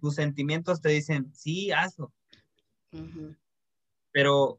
Tus 0.00 0.14
sentimientos 0.14 0.80
te 0.80 0.90
dicen, 0.90 1.34
sí, 1.34 1.72
hazlo. 1.72 2.12
Pero 4.12 4.58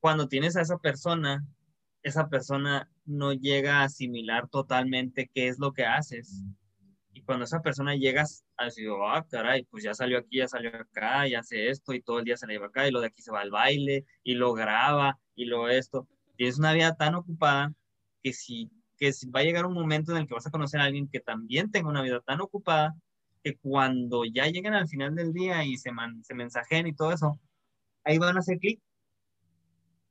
cuando 0.00 0.28
tienes 0.28 0.56
a 0.56 0.62
esa 0.62 0.78
persona, 0.78 1.46
esa 2.02 2.28
persona 2.28 2.90
no 3.04 3.32
llega 3.32 3.80
a 3.80 3.84
asimilar 3.84 4.48
totalmente 4.48 5.30
qué 5.32 5.48
es 5.48 5.58
lo 5.58 5.72
que 5.72 5.84
haces. 5.84 6.42
Y 7.12 7.22
cuando 7.22 7.44
esa 7.44 7.60
persona 7.60 7.94
llegas 7.94 8.44
a 8.56 8.66
decir, 8.66 8.88
ah, 9.04 9.26
caray, 9.30 9.64
pues 9.64 9.84
ya 9.84 9.94
salió 9.94 10.18
aquí, 10.18 10.38
ya 10.38 10.48
salió 10.48 10.70
acá, 10.74 11.26
ya 11.26 11.40
hace 11.40 11.68
esto, 11.68 11.92
y 11.92 12.00
todo 12.00 12.20
el 12.20 12.24
día 12.24 12.36
se 12.36 12.46
le 12.46 12.54
lleva 12.54 12.66
acá, 12.66 12.88
y 12.88 12.90
lo 12.90 13.00
de 13.00 13.08
aquí 13.08 13.20
se 13.20 13.32
va 13.32 13.40
al 13.40 13.50
baile, 13.50 14.06
y 14.22 14.34
lo 14.34 14.54
graba, 14.54 15.18
y 15.34 15.44
lo 15.44 15.68
esto. 15.68 16.08
Tienes 16.36 16.58
una 16.58 16.72
vida 16.72 16.94
tan 16.96 17.14
ocupada 17.14 17.74
que 18.22 18.32
si, 18.32 18.70
que 18.96 19.12
si 19.12 19.28
va 19.28 19.40
a 19.40 19.42
llegar 19.44 19.66
un 19.66 19.74
momento 19.74 20.12
en 20.12 20.18
el 20.18 20.26
que 20.26 20.34
vas 20.34 20.46
a 20.46 20.50
conocer 20.50 20.80
a 20.80 20.84
alguien 20.84 21.08
que 21.08 21.20
también 21.20 21.70
tenga 21.70 21.90
una 21.90 22.02
vida 22.02 22.20
tan 22.20 22.40
ocupada, 22.40 22.94
que 23.42 23.56
cuando 23.56 24.24
ya 24.24 24.46
lleguen 24.46 24.74
al 24.74 24.88
final 24.88 25.14
del 25.14 25.32
día 25.32 25.64
y 25.64 25.76
se, 25.76 25.92
man, 25.92 26.22
se 26.24 26.34
mensajen 26.34 26.86
y 26.86 26.94
todo 26.94 27.12
eso, 27.12 27.40
ahí 28.04 28.18
van 28.18 28.36
a 28.36 28.40
hacer 28.40 28.58
clic 28.58 28.80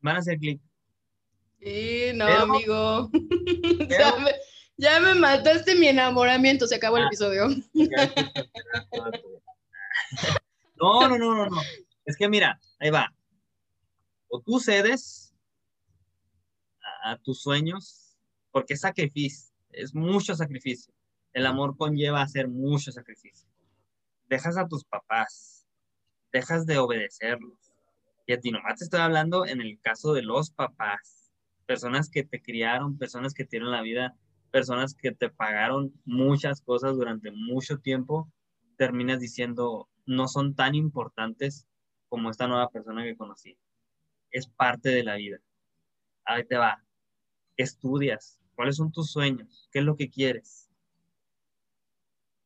van 0.02 0.16
a 0.16 0.20
hacer 0.20 0.38
clic. 0.40 0.62
Sí, 1.60 2.12
no, 2.16 2.26
amigo. 2.26 3.10
ya, 4.78 5.00
me, 5.00 5.16
mataste 5.16 5.76
mi 5.76 5.88
enamoramiento, 5.88 6.68
se 6.68 6.76
acabó 6.76 6.98
el 6.98 7.04
ah. 7.04 7.08
episodio. 7.08 7.50
no, 10.78 11.10
no, 11.10 11.18
no, 11.18 11.36
no, 11.36 11.48
no. 11.48 11.62
Es 12.06 12.16
que 12.16 12.30
mira, 12.30 12.60
ahí 12.80 12.90
va. 12.90 13.14
O 14.30 14.40
tú 14.42 14.60
cedes 14.60 15.34
a, 17.04 17.18
tus 17.18 17.42
sueños, 17.42 18.16
porque 18.52 18.76
es 18.76 18.82
sacrificio, 18.82 19.54
es 19.72 19.94
mucho 19.94 20.36
sacrificio. 20.36 20.94
El 21.34 21.46
amor 21.46 21.78
conlleva 21.78 22.22
hacer 22.22 22.48
mucho 22.48 22.92
sacrificio. 22.92 23.48
Dejas 24.28 24.58
a 24.58 24.68
tus 24.68 24.84
papás, 24.84 25.66
dejas 26.32 26.66
de 26.66 26.78
obedecerlos, 26.78 27.74
Y 28.28 28.34
a 28.34 28.40
ti 28.40 28.52
nomás 28.52 28.78
te 28.78 28.84
estoy 28.84 29.00
hablando 29.00 29.46
en 29.46 29.60
el 29.62 29.80
caso 29.82 30.14
de 30.14 30.22
los 30.22 30.52
papás, 30.52 31.32
personas 31.66 32.10
que 32.10 32.24
te 32.24 32.42
criaron, 32.42 32.98
personas 32.98 33.34
que 33.34 33.46
tienen 33.46 33.72
la 33.72 33.82
vida, 33.82 34.16
personas 34.52 34.96
que 34.96 35.12
te 35.12 35.30
pagaron 35.30 35.94
muchas 36.06 36.62
cosas 36.62 36.96
durante 36.96 37.32
mucho 37.32 37.80
tiempo, 37.80 38.32
terminas 38.78 39.20
diciendo, 39.20 39.90
no 40.06 40.28
son 40.28 40.56
tan 40.56 40.76
importantes 40.76 41.68
como 42.08 42.30
esta 42.30 42.48
nueva 42.48 42.70
persona 42.70 43.04
que 43.04 43.18
conocí. 43.18 43.58
Es 44.32 44.48
parte 44.48 44.90
de 44.90 45.04
la 45.04 45.16
vida. 45.16 45.38
Ahí 46.26 46.46
te 46.46 46.58
va. 46.58 46.84
Estudias. 47.58 48.40
¿Cuáles 48.56 48.76
son 48.76 48.92
tus 48.92 49.12
sueños? 49.12 49.70
¿Qué 49.72 49.80
es 49.80 49.86
lo 49.86 49.96
que 49.96 50.10
quieres? 50.10 50.69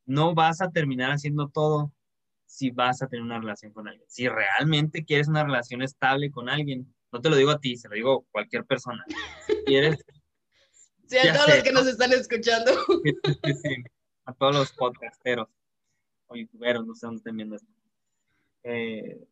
No 0.06 0.34
vas 0.34 0.62
a 0.62 0.70
terminar 0.70 1.12
haciendo 1.12 1.50
todo 1.50 1.92
si 2.46 2.70
vas 2.70 3.02
a 3.02 3.08
tener 3.08 3.24
una 3.24 3.40
relación 3.40 3.74
con 3.74 3.88
alguien. 3.88 4.06
Si 4.08 4.28
realmente 4.28 5.04
quieres 5.04 5.28
una 5.28 5.44
relación 5.44 5.82
estable 5.82 6.30
con 6.30 6.50
alguien, 6.50 6.94
no 7.12 7.22
te 7.22 7.30
lo 7.30 7.36
digo 7.36 7.52
a 7.52 7.60
ti, 7.60 7.78
se 7.78 7.90
lo 7.90 7.96
digo 7.96 8.26
a 8.28 8.32
cualquier 8.32 8.66
persona. 8.66 9.04
Quieres. 9.66 9.98
Sí, 11.06 11.18
a 11.18 11.34
todos 11.34 11.48
los 11.48 11.64
que 11.64 11.72
nos 11.74 11.86
están 11.86 12.12
escuchando. 12.14 12.72
Sí, 13.44 13.54
sí, 13.62 13.84
a 14.26 14.34
todos 14.34 14.56
los 14.56 14.72
podcasteros 14.72 15.48
o 16.28 16.36
youtuberos, 16.36 16.88
no 16.88 16.96
sé 16.96 17.06
dónde 17.06 17.18
estén 17.18 17.36
viendo 17.36 17.56
esto. 17.56 17.68
Eh, 18.64 19.28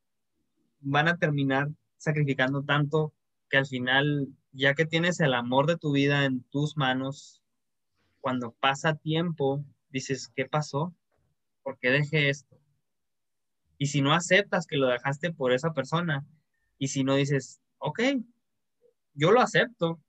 van 0.81 1.07
a 1.07 1.17
terminar 1.17 1.69
sacrificando 1.97 2.61
tanto 2.63 3.13
que 3.49 3.57
al 3.57 3.65
final, 3.65 4.27
ya 4.51 4.73
que 4.73 4.85
tienes 4.85 5.19
el 5.21 5.33
amor 5.33 5.65
de 5.65 5.77
tu 5.77 5.91
vida 5.91 6.25
en 6.25 6.43
tus 6.43 6.77
manos, 6.77 7.41
cuando 8.19 8.51
pasa 8.59 8.95
tiempo, 8.95 9.63
dices, 9.91 10.31
¿qué 10.35 10.45
pasó? 10.45 10.95
¿Por 11.63 11.77
qué 11.79 11.89
dejé 11.89 12.29
esto? 12.29 12.57
Y 13.77 13.87
si 13.87 14.01
no 14.01 14.13
aceptas 14.13 14.67
que 14.67 14.77
lo 14.77 14.87
dejaste 14.87 15.33
por 15.33 15.53
esa 15.53 15.73
persona, 15.73 16.25
y 16.77 16.87
si 16.87 17.03
no 17.03 17.15
dices, 17.15 17.61
ok, 17.77 18.01
yo 19.13 19.31
lo 19.31 19.41
acepto, 19.41 19.99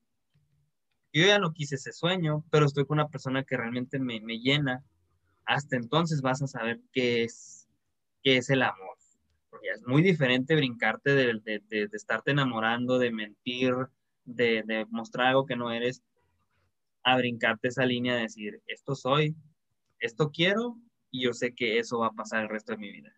yo 1.13 1.27
ya 1.27 1.39
no 1.39 1.53
quise 1.53 1.75
ese 1.75 1.93
sueño, 1.93 2.45
pero 2.51 2.67
estoy 2.67 2.87
con 2.87 2.99
una 2.99 3.09
persona 3.09 3.45
que 3.45 3.57
realmente 3.57 3.99
me, 3.99 4.21
me 4.21 4.39
llena, 4.39 4.85
hasta 5.45 5.77
entonces 5.77 6.23
vas 6.23 6.43
a 6.43 6.47
saber 6.47 6.81
qué 6.93 7.25
es, 7.25 7.69
qué 8.23 8.39
es 8.39 8.49
el 8.51 8.63
amor. 8.63 8.97
Porque 9.51 9.69
es 9.69 9.87
muy 9.87 10.03
diferente 10.03 10.57
brincarte 10.57 11.15
de, 11.15 11.41
de, 11.45 11.63
de, 11.69 11.89
de 11.89 11.97
estarte 11.97 12.31
enamorando, 12.31 12.99
de 12.99 13.11
mentir, 13.11 13.75
de, 14.25 14.87
mostrar 14.91 15.29
algo 15.29 15.47
que 15.47 15.57
no 15.57 15.71
eres, 15.71 16.03
a 17.03 17.17
brincarte 17.17 17.69
esa 17.69 17.85
línea 17.85 18.15
de 18.15 18.23
decir, 18.23 18.63
esto 18.67 18.95
soy, 18.95 19.35
esto 20.03 20.31
quiero, 20.31 20.79
y 21.11 21.25
yo 21.25 21.33
sé 21.33 21.55
que 21.55 21.79
eso 21.79 21.99
va 21.99 22.09
a 22.09 22.13
pasar 22.13 22.43
el 22.43 22.49
resto 22.49 22.73
de 22.73 22.79
mi 22.79 22.91
vida. 22.91 23.15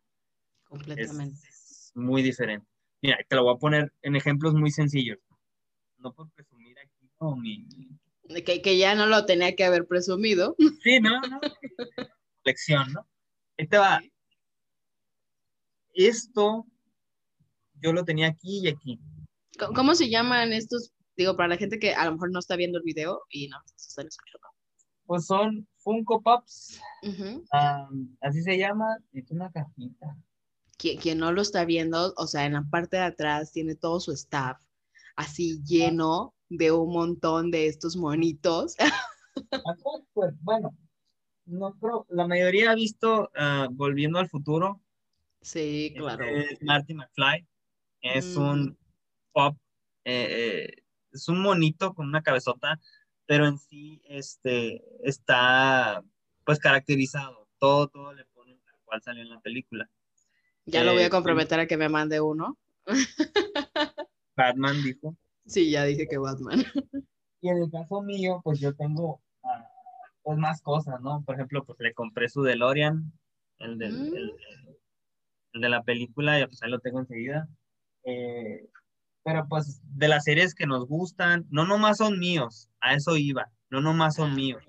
Completamente. 0.65 1.49
Es 1.49 1.93
muy 1.95 2.23
diferente. 2.23 2.67
Mira, 3.01 3.19
te 3.29 3.37
lo 3.37 3.45
voy 3.45 3.55
a 3.55 3.59
poner 3.59 3.93
en 4.03 4.17
ejemplos 4.17 4.55
muy 4.55 4.71
sencillos. 4.71 5.19
No 5.99 6.13
por 6.13 6.31
presumir 6.33 6.79
aquí 6.79 7.11
como 7.17 7.37
mi... 7.37 7.67
Que, 8.45 8.63
que 8.63 8.79
ya 8.79 8.95
no 8.95 9.07
lo 9.07 9.25
tenía 9.27 9.55
que 9.55 9.65
haber 9.65 9.87
presumido. 9.87 10.57
Sí, 10.83 11.01
no, 11.01 11.21
no. 11.21 11.41
Lección, 12.45 12.93
¿no? 12.93 13.07
Ahí 13.59 13.67
te 13.67 13.79
va. 13.79 14.03
Esto 15.95 16.67
yo 17.81 17.93
lo 17.93 18.05
tenía 18.05 18.29
aquí 18.29 18.61
y 18.65 18.69
aquí. 18.69 18.99
¿Cómo, 19.59 19.75
¿Cómo 19.75 19.95
se 19.95 20.09
llaman 20.09 20.53
estos? 20.53 20.93
Digo, 21.17 21.37
para 21.37 21.51
la 21.51 21.57
gente 21.57 21.79
que 21.79 21.95
a 21.95 22.07
lo 22.07 22.13
mejor 22.13 22.33
no 22.33 22.41
está 22.41 22.57
viendo 22.57 22.79
el 22.79 22.85
video 22.85 23.23
y 23.29 23.49
no 23.49 23.59
están 23.77 24.07
escuchando. 24.07 24.49
Pues 25.07 25.27
son 25.27 25.69
Funko 25.85 26.23
Pops. 26.23 26.81
Um, 27.03 28.17
así 28.21 28.43
se 28.43 28.59
llama. 28.59 28.99
Es 29.13 29.31
una 29.31 29.53
cajita. 29.53 30.17
Quien, 30.79 30.99
quien 30.99 31.19
no 31.19 31.31
lo 31.31 31.43
está 31.43 31.65
viendo, 31.65 32.13
o 32.17 32.27
sea, 32.27 32.47
en 32.47 32.55
la 32.55 32.65
parte 32.69 32.97
de 32.97 33.05
atrás 33.05 33.53
tiene 33.53 33.77
todo 33.77 34.01
su 34.01 34.11
staff 34.13 34.61
así 35.17 35.63
lleno 35.65 36.35
de 36.49 36.73
un 36.73 36.93
montón 36.93 37.51
de 37.51 37.67
estos 37.69 37.97
monitos. 37.97 38.77
Pues, 40.13 40.33
bueno, 40.43 40.77
no 41.47 41.75
creo, 41.81 42.07
la 42.09 42.29
mayoría 42.29 42.71
ha 42.71 42.75
visto 42.77 43.33
ah, 43.37 43.67
Volviendo 43.69 44.21
al 44.21 44.29
Futuro. 44.29 44.81
Sí, 45.41 45.93
claro. 45.97 46.25
Es 46.25 46.63
Marty 46.63 46.95
McFly. 46.95 47.45
Es 48.01 48.37
Mm. 48.37 48.41
un 48.41 48.79
pop, 49.33 49.57
eh, 50.05 50.29
eh, 50.31 50.83
es 51.13 51.29
un 51.29 51.41
monito 51.43 51.95
con 51.95 52.07
una 52.07 52.23
cabezota, 52.23 52.81
pero 53.27 53.47
en 53.47 53.59
sí 53.59 54.01
este, 54.05 54.83
está 55.03 56.03
pues 56.45 56.59
caracterizado. 56.59 57.49
Todo, 57.59 57.89
todo 57.89 58.13
le 58.13 58.25
ponen 58.27 58.61
tal 58.65 58.75
cual 58.85 59.03
salió 59.03 59.23
en 59.23 59.31
la 59.31 59.41
película. 59.41 59.89
Ya 60.67 60.85
lo 60.85 60.93
voy 60.93 61.03
eh, 61.03 61.07
a 61.07 61.11
comprometer 61.11 61.61
a 61.61 61.67
que 61.67 61.77
me 61.77 61.89
mande 61.89 62.21
uno. 62.21 62.59
Batman 64.37 64.83
dijo. 64.83 65.17
Sí, 65.47 65.71
ya 65.71 65.85
dije 65.85 66.07
que 66.09 66.19
Batman. 66.19 66.65
Y 67.41 67.49
en 67.49 67.59
el 67.59 67.71
caso 67.71 68.03
mío, 68.03 68.41
pues 68.43 68.59
yo 68.61 68.75
tengo 68.75 69.21
ah, 69.43 69.69
pues 70.23 70.39
más 70.39 70.61
cosas, 70.63 71.01
¿no? 71.03 71.23
Por 71.25 71.35
ejemplo, 71.35 71.65
pues 71.65 71.79
le 71.81 71.93
compré 71.93 72.29
su 72.29 72.43
DeLorean, 72.43 73.13
el, 73.59 73.79
del, 73.79 73.93
Mm. 73.93 74.15
el, 74.17 74.31
el- 74.31 74.79
el 75.53 75.61
de 75.61 75.69
la 75.69 75.85
película, 75.85 76.41
y 76.41 76.47
pues 76.47 76.61
ahí 76.63 76.71
lo 76.71 76.81
tengo 76.81 76.99
enseguida. 76.99 77.47
Eh, 78.05 78.69
pero 79.25 79.49
pues 79.49 79.81
de 79.83 80.07
las 80.07 80.25
series 80.25 80.55
que 80.55 80.67
nos 80.67 80.87
gustan, 80.87 81.47
no 81.51 81.67
nomás 81.67 81.97
son 81.97 82.19
míos, 82.19 82.71
a 82.81 82.95
eso 82.95 83.17
iba, 83.17 83.51
no 83.71 83.81
nomás 83.81 84.17
son 84.17 84.35
míos, 84.35 84.63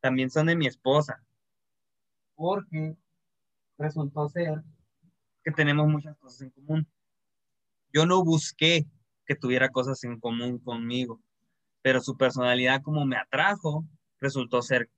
también 0.00 0.30
son 0.30 0.46
de 0.46 0.56
mi 0.56 0.66
esposa, 0.66 1.24
porque 2.34 2.94
resultó 3.78 4.28
ser 4.28 4.62
que 5.42 5.50
tenemos 5.50 5.88
muchas 5.88 6.16
cosas 6.18 6.42
en 6.42 6.50
común. 6.50 6.86
Yo 7.92 8.06
no 8.06 8.22
busqué 8.22 8.86
que 9.26 9.34
tuviera 9.34 9.70
cosas 9.70 10.04
en 10.04 10.20
común 10.20 10.58
conmigo, 10.58 11.20
pero 11.80 12.00
su 12.00 12.16
personalidad 12.16 12.82
como 12.82 13.06
me 13.06 13.16
atrajo, 13.16 13.84
resultó 14.20 14.62
ser 14.62 14.90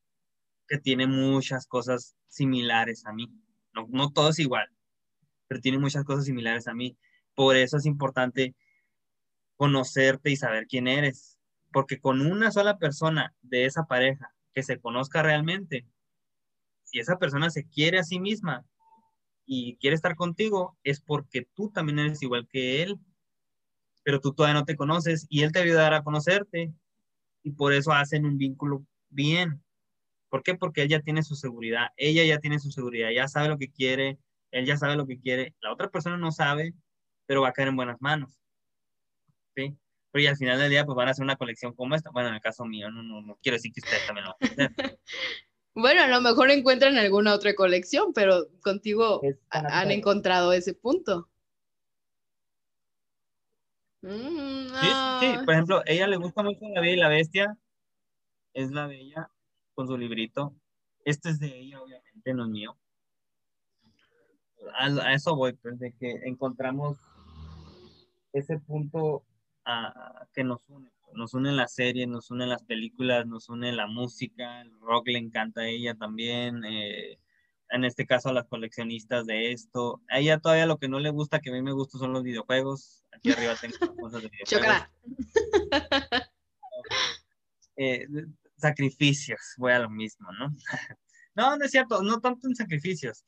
que 0.69 0.79
tiene 0.79 1.07
muchas 1.07 1.67
cosas 1.67 2.17
similares 2.29 3.07
a 3.07 3.13
mí. 3.13 3.33
No, 3.73 3.87
no 3.91 4.11
todo 4.11 4.31
es 4.31 4.39
igual, 4.39 4.69
pero 5.47 5.61
tiene 5.61 5.79
muchas 5.79 6.05
cosas 6.05 6.25
similares 6.25 6.67
a 6.67 6.75
mí. 6.75 6.97
Por 7.35 7.57
eso 7.57 7.77
es 7.77 7.87
importante 7.87 8.55
conocerte 9.57 10.31
y 10.31 10.37
saber 10.37 10.67
quién 10.67 10.89
eres, 10.89 11.39
porque 11.73 12.01
con 12.01 12.21
una 12.21 12.51
sola 12.51 12.79
persona 12.79 13.35
de 13.43 13.67
esa 13.67 13.85
pareja 13.85 14.35
que 14.53 14.63
se 14.63 14.81
conozca 14.81 15.23
realmente, 15.23 15.87
si 16.85 16.99
esa 16.99 17.19
persona 17.19 17.51
se 17.51 17.67
quiere 17.67 17.99
a 17.99 18.05
sí 18.05 18.21
misma 18.21 18.65
y 19.47 19.77
quiere 19.77 19.97
estar 19.97 20.17
contigo, 20.17 20.77
es 20.83 21.01
porque 21.01 21.49
tú 21.55 21.71
también 21.71 21.99
eres 21.99 22.23
igual 22.23 22.47
que 22.49 22.83
él, 22.83 22.99
pero 24.03 24.21
tú 24.21 24.33
todavía 24.33 24.61
no 24.61 24.65
te 24.65 24.77
conoces 24.77 25.27
y 25.29 25.43
él 25.43 25.53
te 25.53 25.61
ayudará 25.61 25.99
a 25.99 26.05
conocerte 26.05 26.73
y 27.43 27.51
por 27.53 27.73
eso 27.73 27.93
hacen 27.93 28.27
un 28.27 28.39
vínculo 28.39 28.85
bien. 29.09 29.63
¿Por 30.29 30.43
qué? 30.43 30.55
Porque 30.55 30.83
él 30.83 30.89
ya 30.89 31.01
tiene 31.01 31.23
su 31.23 31.37
seguridad, 31.37 31.89
ella 31.97 32.25
ya 32.25 32.39
tiene 32.39 32.59
su 32.59 32.71
seguridad, 32.71 33.11
ya 33.11 33.29
sabe 33.29 33.49
lo 33.49 33.59
que 33.59 33.71
quiere, 33.71 34.19
él 34.51 34.67
ya 34.67 34.77
sabe 34.77 34.97
lo 34.97 35.07
que 35.07 35.19
quiere, 35.19 35.55
la 35.61 35.73
otra 35.73 35.91
persona 35.91 36.17
no 36.17 36.33
sabe, 36.33 36.75
pero 37.27 37.43
va 37.43 37.49
a 37.49 37.53
caer 37.53 37.69
en 37.69 37.77
buenas 37.77 38.01
manos. 38.01 38.39
¿Sí? 39.57 39.77
Pero 40.11 40.23
y 40.23 40.27
al 40.27 40.37
final 40.37 40.59
del 40.59 40.71
día, 40.71 40.85
pues 40.85 40.95
van 40.97 41.09
a 41.09 41.11
hacer 41.13 41.25
una 41.25 41.37
colección 41.37 41.75
como 41.75 41.95
esta. 41.95 42.11
Bueno, 42.11 42.29
en 42.29 42.37
el 42.37 42.41
caso 42.41 42.65
mío, 42.65 42.91
no, 42.91 43.03
no, 43.03 43.21
no 43.21 43.37
quiero 43.43 43.57
decir 43.57 43.73
que 43.73 43.81
ustedes 43.81 44.07
también 44.07 44.27
lo 44.27 44.37
van 44.41 44.51
a 44.51 44.65
hacer. 44.67 44.99
Bueno, 45.77 46.03
a 46.03 46.07
lo 46.07 46.21
mejor 46.21 46.53
encuentran 46.53 46.97
alguna 46.99 47.35
otra 47.35 47.53
colección, 47.57 48.13
pero 48.15 48.47
contigo 48.63 49.21
han 49.51 49.91
encontrado 49.91 50.53
ese 50.53 50.73
punto. 50.73 51.29
Mm, 54.03 54.69
Sí, 54.69 54.71
sí, 54.71 54.87
sí. 54.87 54.87
ah, 54.87 55.43
Por 55.45 55.55
ejemplo, 55.55 55.79
a 55.79 55.83
ella 55.87 56.07
le 56.07 56.17
gusta 56.17 56.45
mucho 56.45 56.61
La 56.73 56.81
Bella 56.81 56.93
y 56.93 56.97
la 56.97 57.09
Bestia. 57.09 57.59
Es 58.53 58.71
la 58.71 58.87
Bella 58.87 59.31
con 59.75 59.89
su 59.89 59.97
librito. 59.99 60.55
Este 61.05 61.31
es 61.31 61.41
de 61.41 61.59
ella, 61.59 61.83
obviamente, 61.83 62.35
no 62.35 62.45
es 62.45 62.51
mío. 62.51 62.79
A, 64.79 64.87
a 64.87 65.13
eso 65.15 65.35
voy, 65.35 65.55
pues, 65.55 65.79
de 65.81 65.93
que 65.95 66.11
encontramos 66.25 66.99
ese 68.35 68.59
punto 68.59 69.25
ah, 69.65 70.27
que 70.35 70.45
nos 70.45 70.61
une. 70.69 70.91
Nos 71.15 71.33
une 71.33 71.53
las 71.53 71.73
series, 71.75 72.09
nos 72.09 72.31
une 72.33 72.47
las 72.47 72.65
películas, 72.65 73.25
nos 73.25 73.49
une 73.49 73.71
la 73.71 73.87
música, 73.87 74.61
el 74.63 74.73
rock 74.81 75.07
le 75.09 75.19
encanta 75.19 75.61
a 75.61 75.69
ella 75.69 75.95
también. 75.95 76.65
eh, 76.65 77.19
en 77.71 77.85
este 77.85 78.07
caso, 78.07 78.29
a 78.29 78.33
las 78.33 78.47
coleccionistas 78.47 79.27
de 79.27 79.53
esto. 79.53 80.03
A 80.09 80.19
ella 80.19 80.39
todavía 80.39 80.67
lo 80.67 80.79
que 80.79 80.89
no 80.89 81.01
le 81.01 81.11
gusta, 81.11 81.41
que 81.41 81.51
a 81.51 81.53
mí 81.53 81.63
me 81.63 81.73
gusta, 81.73 81.99
son 81.99 82.13
los 82.13 82.23
videojuegos. 82.23 83.05
Aquí 83.13 83.33
arriba 83.33 83.55
tengo 83.61 83.97
cosas 83.97 84.23
de 84.23 84.29
videojuegos. 84.29 84.89
eh, 87.77 88.07
sacrificios, 88.57 89.41
voy 89.57 89.73
a 89.73 89.81
lo 89.81 89.91
mismo, 89.91 90.31
¿no? 90.33 90.55
no, 91.35 91.57
no 91.57 91.65
es 91.65 91.71
cierto, 91.71 92.03
no 92.03 92.21
tanto 92.21 92.49
en 92.49 92.55
sacrificios. 92.55 93.25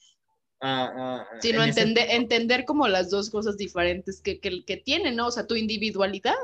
Ah, 0.60 0.92
ah, 0.96 1.26
Sino 1.40 1.62
en 1.62 1.68
entender, 1.68 2.06
entender 2.10 2.64
como 2.64 2.88
las 2.88 3.10
dos 3.10 3.30
cosas 3.30 3.56
diferentes 3.56 4.20
que, 4.20 4.40
que, 4.40 4.64
que 4.64 4.76
tienen, 4.78 5.16
¿no? 5.16 5.26
O 5.26 5.30
sea, 5.30 5.46
tu 5.46 5.54
individualidad. 5.54 6.34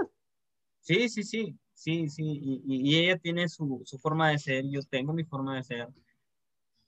Sí, 0.80 1.08
sí, 1.08 1.22
sí, 1.22 1.56
sí, 1.74 2.08
sí, 2.08 2.22
y, 2.24 2.62
y- 2.66 2.90
y 2.90 2.96
ella 2.98 3.18
tiene 3.18 3.48
su, 3.48 3.82
su 3.84 3.98
forma 3.98 4.30
de 4.30 4.38
ser, 4.38 4.64
yo 4.68 4.82
tengo 4.82 5.12
mi 5.12 5.24
forma 5.24 5.56
de 5.56 5.62
ser, 5.64 5.88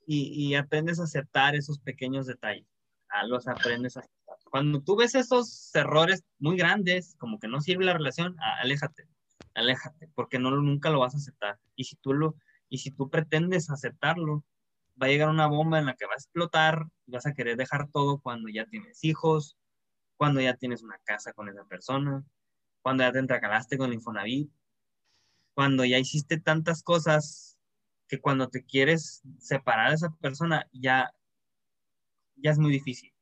y, 0.06 0.48
y 0.48 0.54
aprendes 0.54 1.00
a 1.00 1.04
aceptar 1.04 1.54
esos 1.54 1.78
pequeños 1.78 2.26
detalles, 2.26 2.66
ah, 3.08 3.26
los 3.26 3.48
aprendes 3.48 3.96
a 3.96 4.00
aceptar. 4.00 4.36
cuando 4.50 4.80
tú 4.82 4.96
ves 4.96 5.14
esos 5.14 5.74
errores 5.74 6.22
muy 6.38 6.56
grandes, 6.56 7.14
como 7.18 7.38
que 7.38 7.48
no 7.48 7.60
sirve 7.60 7.84
la 7.84 7.94
relación, 7.94 8.36
aléjate, 8.60 9.08
aléjate, 9.54 10.08
porque 10.14 10.38
no 10.38 10.50
nunca 10.50 10.90
lo 10.90 11.00
vas 11.00 11.14
a 11.14 11.18
aceptar. 11.18 11.58
Y 11.76 11.84
si 11.84 11.96
tú 11.96 12.12
lo 12.12 12.36
y 12.68 12.78
si 12.78 12.90
tú 12.90 13.08
pretendes 13.08 13.70
aceptarlo, 13.70 14.44
va 15.00 15.06
a 15.06 15.10
llegar 15.10 15.28
una 15.28 15.46
bomba 15.46 15.78
en 15.78 15.86
la 15.86 15.94
que 15.94 16.06
va 16.06 16.12
a 16.12 16.16
explotar, 16.16 16.86
vas 17.06 17.26
a 17.26 17.34
querer 17.34 17.56
dejar 17.56 17.88
todo 17.90 18.18
cuando 18.18 18.48
ya 18.48 18.66
tienes 18.66 19.02
hijos, 19.04 19.56
cuando 20.16 20.40
ya 20.40 20.54
tienes 20.56 20.82
una 20.82 20.98
casa 21.04 21.32
con 21.32 21.48
esa 21.48 21.64
persona, 21.64 22.24
cuando 22.82 23.02
ya 23.02 23.12
te 23.12 23.18
entrecalaste 23.18 23.78
con 23.78 23.88
el 23.88 23.94
Infonavit, 23.94 24.50
cuando 25.54 25.84
ya 25.84 25.98
hiciste 25.98 26.38
tantas 26.38 26.82
cosas 26.82 27.58
que 28.08 28.20
cuando 28.20 28.48
te 28.48 28.64
quieres 28.64 29.22
separar 29.38 29.90
de 29.90 29.96
esa 29.96 30.14
persona 30.16 30.68
ya, 30.72 31.12
ya 32.36 32.50
es 32.50 32.58
muy 32.58 32.72
difícil. 32.72 33.12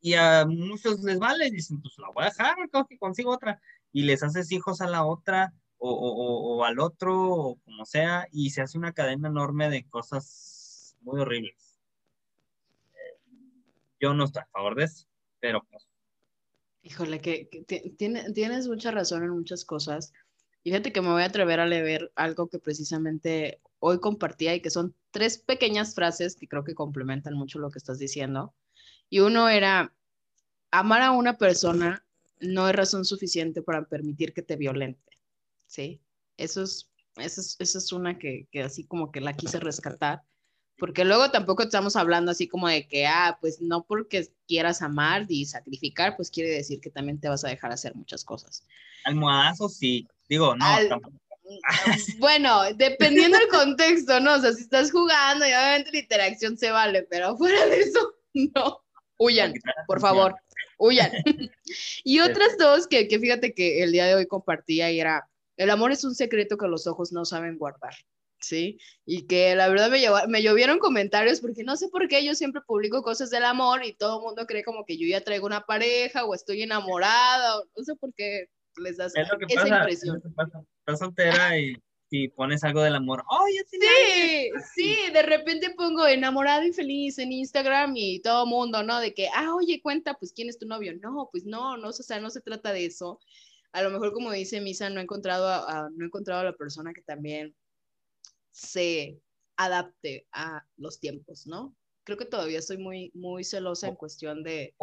Y 0.00 0.14
a 0.14 0.44
muchos 0.46 1.00
les 1.02 1.18
vale, 1.18 1.50
dicen, 1.50 1.80
pues 1.80 1.94
la 1.98 2.10
voy 2.10 2.24
a 2.24 2.28
dejar, 2.28 2.56
que 2.88 2.98
consigo 2.98 3.32
otra. 3.32 3.60
Y 3.92 4.02
les 4.02 4.22
haces 4.22 4.52
hijos 4.52 4.80
a 4.80 4.86
la 4.86 5.04
otra 5.04 5.52
o, 5.90 6.10
o, 6.10 6.56
o, 6.56 6.64
al 6.64 6.78
otro, 6.78 7.14
o 7.16 7.56
como 7.56 7.84
sea, 7.84 8.26
y 8.32 8.50
se 8.50 8.62
hace 8.62 8.78
una 8.78 8.92
cadena 8.92 9.28
enorme 9.28 9.70
de 9.70 9.86
cosas 9.88 10.96
muy 11.00 11.20
horribles. 11.20 11.78
yo 14.00 14.12
no 14.14 14.24
estoy 14.24 14.42
a 14.42 14.46
favor 14.46 14.74
de 14.74 14.84
eso, 14.84 15.06
pero 15.40 15.62
pues. 15.70 15.88
Híjole, 16.82 17.20
que, 17.20 17.48
tienes 17.96 18.68
mucha 18.68 18.90
razón 18.90 19.24
en 19.24 19.30
muchas 19.30 19.64
cosas. 19.64 20.12
Fíjate 20.62 20.92
que 20.92 21.00
me 21.00 21.08
voy 21.08 21.22
a 21.22 21.26
atrever 21.26 21.58
a 21.58 21.66
leer 21.66 22.12
algo 22.14 22.48
que 22.48 22.58
precisamente 22.58 23.60
hoy 23.80 23.98
compartía 23.98 24.54
y 24.54 24.60
que 24.60 24.70
son 24.70 24.94
tres 25.10 25.38
pequeñas 25.38 25.94
frases 25.94 26.36
que 26.36 26.46
creo 26.46 26.64
que 26.64 26.74
complementan 26.74 27.34
mucho 27.34 27.58
lo 27.58 27.70
que 27.70 27.78
estás 27.78 27.98
diciendo. 27.98 28.54
Y 29.08 29.20
uno 29.20 29.48
era, 29.48 29.92
amar 30.70 31.02
a 31.02 31.10
una 31.12 31.38
persona 31.38 32.04
no 32.40 32.68
es 32.68 32.76
razón 32.76 33.04
suficiente 33.04 33.62
para 33.62 33.88
permitir 33.88 34.32
que 34.32 34.42
te 34.42 34.56
violente. 34.56 35.15
¿Sí? 35.66 36.00
Eso 36.36 36.62
es, 36.62 36.90
eso 37.16 37.78
es, 37.78 37.92
una 37.92 38.18
que, 38.18 38.46
que, 38.50 38.62
así 38.62 38.84
como 38.84 39.10
que 39.10 39.20
la 39.20 39.32
quise 39.32 39.58
rescatar, 39.58 40.22
porque 40.78 41.04
luego 41.04 41.30
tampoco 41.30 41.62
estamos 41.62 41.96
hablando 41.96 42.30
así 42.30 42.48
como 42.48 42.68
de 42.68 42.86
que, 42.86 43.06
ah, 43.06 43.38
pues 43.40 43.60
no 43.60 43.84
porque 43.84 44.28
quieras 44.46 44.82
amar 44.82 45.24
y 45.28 45.46
sacrificar, 45.46 46.16
pues 46.16 46.30
quiere 46.30 46.50
decir 46.50 46.80
que 46.80 46.90
también 46.90 47.18
te 47.18 47.28
vas 47.28 47.44
a 47.44 47.48
dejar 47.48 47.72
hacer 47.72 47.94
muchas 47.94 48.24
cosas. 48.24 48.62
Almohadazo, 49.04 49.68
sí, 49.68 50.06
digo, 50.28 50.54
no, 50.54 50.66
tampoco. 50.88 51.18
Bueno, 52.18 52.74
dependiendo 52.74 53.38
del 53.38 53.48
contexto, 53.48 54.20
¿no? 54.20 54.34
O 54.34 54.40
sea, 54.40 54.52
si 54.52 54.62
estás 54.62 54.90
jugando 54.90 55.46
y 55.46 55.50
obviamente 55.50 55.92
la 55.92 55.98
interacción 55.98 56.58
se 56.58 56.70
vale, 56.70 57.06
pero 57.08 57.36
fuera 57.36 57.66
de 57.66 57.80
eso, 57.80 58.14
no. 58.34 58.82
Huyan, 59.18 59.54
por 59.86 60.00
favor, 60.00 60.34
huyan. 60.78 61.10
y 62.04 62.20
otras 62.20 62.58
dos 62.58 62.86
que, 62.86 63.08
que 63.08 63.18
fíjate 63.18 63.54
que 63.54 63.82
el 63.82 63.92
día 63.92 64.06
de 64.06 64.14
hoy 64.14 64.26
compartía 64.26 64.90
y 64.90 65.00
era, 65.00 65.26
el 65.56 65.70
amor 65.70 65.92
es 65.92 66.04
un 66.04 66.14
secreto 66.14 66.56
que 66.56 66.68
los 66.68 66.86
ojos 66.86 67.12
no 67.12 67.24
saben 67.24 67.58
guardar. 67.58 67.94
¿sí? 68.40 68.78
Y 69.04 69.26
que 69.26 69.54
la 69.54 69.68
verdad 69.68 69.90
me, 69.90 70.00
me 70.28 70.42
llovieron 70.42 70.78
comentarios 70.78 71.40
porque 71.40 71.64
no 71.64 71.76
sé 71.76 71.88
por 71.88 72.08
qué 72.08 72.24
yo 72.24 72.34
siempre 72.34 72.62
publico 72.66 73.02
cosas 73.02 73.30
del 73.30 73.44
amor 73.44 73.84
y 73.84 73.94
todo 73.94 74.18
el 74.18 74.24
mundo 74.24 74.46
cree 74.46 74.64
como 74.64 74.84
que 74.84 74.96
yo 74.96 75.06
ya 75.06 75.22
traigo 75.22 75.46
una 75.46 75.62
pareja 75.62 76.24
o 76.24 76.34
estoy 76.34 76.62
enamorada, 76.62 77.58
o 77.58 77.64
no 77.76 77.84
sé 77.84 77.94
por 77.96 78.12
qué 78.14 78.46
les 78.76 78.96
das 78.96 79.12
esa 79.16 79.68
impresión. 79.68 80.22
Estás 80.80 80.98
soltera 80.98 81.58
y, 81.58 81.76
y, 82.10 82.28
pones 82.28 82.62
algo 82.62 82.82
del 82.82 82.94
amor. 82.94 83.24
¡Oh, 83.28 83.46
sí, 83.70 84.50
sí, 84.74 84.96
de 85.12 85.22
repente 85.22 85.70
pongo 85.70 86.06
enamorado 86.06 86.64
y 86.64 86.72
feliz 86.72 87.18
en 87.18 87.32
Instagram 87.32 87.94
y 87.96 88.20
todo 88.20 88.44
el 88.44 88.50
mundo, 88.50 88.82
¿no? 88.82 89.00
De 89.00 89.14
que, 89.14 89.28
ah, 89.34 89.54
oye, 89.54 89.80
cuenta, 89.82 90.14
pues, 90.14 90.32
¿quién 90.32 90.48
es 90.48 90.58
tu 90.58 90.66
novio? 90.66 90.92
No, 91.00 91.28
pues 91.32 91.44
no, 91.46 91.76
no, 91.76 91.88
o 91.88 91.92
sea, 91.92 92.20
no 92.20 92.30
se 92.30 92.42
trata 92.42 92.72
de 92.72 92.86
eso 92.86 93.18
a 93.76 93.82
lo 93.82 93.90
mejor 93.90 94.14
como 94.14 94.32
dice 94.32 94.58
Misa, 94.62 94.88
no 94.88 95.00
he 95.00 95.02
encontrado 95.02 95.46
a, 95.46 95.90
no 95.94 96.02
he 96.02 96.06
encontrado 96.06 96.40
a 96.40 96.44
la 96.44 96.56
persona 96.56 96.94
que 96.94 97.02
también 97.02 97.54
se 98.50 99.20
adapte 99.58 100.26
a 100.32 100.64
los 100.78 100.98
tiempos, 100.98 101.46
¿no? 101.46 101.76
Creo 102.04 102.16
que 102.16 102.24
todavía 102.24 102.58
estoy 102.58 102.78
muy, 102.78 103.10
muy 103.12 103.44
celosa 103.44 103.88
en 103.88 103.96
cuestión 103.96 104.42
de, 104.42 104.74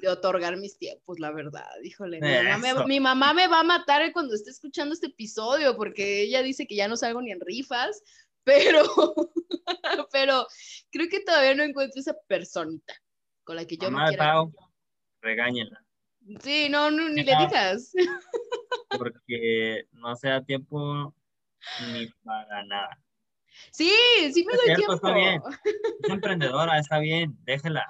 de 0.00 0.08
otorgar 0.08 0.56
mis 0.56 0.78
tiempos, 0.78 1.18
la 1.18 1.30
verdad. 1.30 1.68
Híjole, 1.84 2.20
mi 2.86 3.00
mamá, 3.00 3.34
me, 3.34 3.48
va 3.48 3.60
a 3.60 3.64
matar 3.64 4.10
cuando 4.14 4.34
esté 4.34 4.50
escuchando 4.50 4.94
este 4.94 5.08
episodio 5.08 5.76
porque 5.76 6.22
ella 6.22 6.42
dice 6.42 6.66
que 6.66 6.76
ya 6.76 6.88
no 6.88 6.96
salgo 6.96 7.20
ni 7.20 7.32
en 7.32 7.40
rifas, 7.40 8.02
pero, 8.44 8.82
pero 10.10 10.46
creo 10.90 11.08
que 11.10 11.20
todavía 11.20 11.54
no 11.54 11.64
encuentro 11.64 12.00
esa 12.00 12.16
personita 12.26 12.94
con 13.44 13.56
la 13.56 13.66
que 13.66 13.76
yo 13.76 13.90
me 13.90 14.08
quiera. 14.08 14.42
regáñela. 15.20 15.84
Sí, 16.42 16.68
no, 16.68 16.90
no 16.90 17.08
ni 17.08 17.22
le 17.22 17.34
digas. 17.36 17.92
Porque 18.98 19.86
no 19.92 20.14
se 20.16 20.28
da 20.28 20.42
tiempo 20.42 21.14
ni 21.92 22.06
para 22.24 22.64
nada. 22.64 22.98
Sí, 23.70 23.90
sí 24.32 24.44
me 24.44 24.52
doy 24.54 24.76
tiempo. 24.76 24.94
Está 24.94 25.12
bien. 25.12 25.42
Es 26.02 26.10
emprendedora, 26.10 26.78
está 26.78 26.98
bien, 26.98 27.36
déjela. 27.44 27.86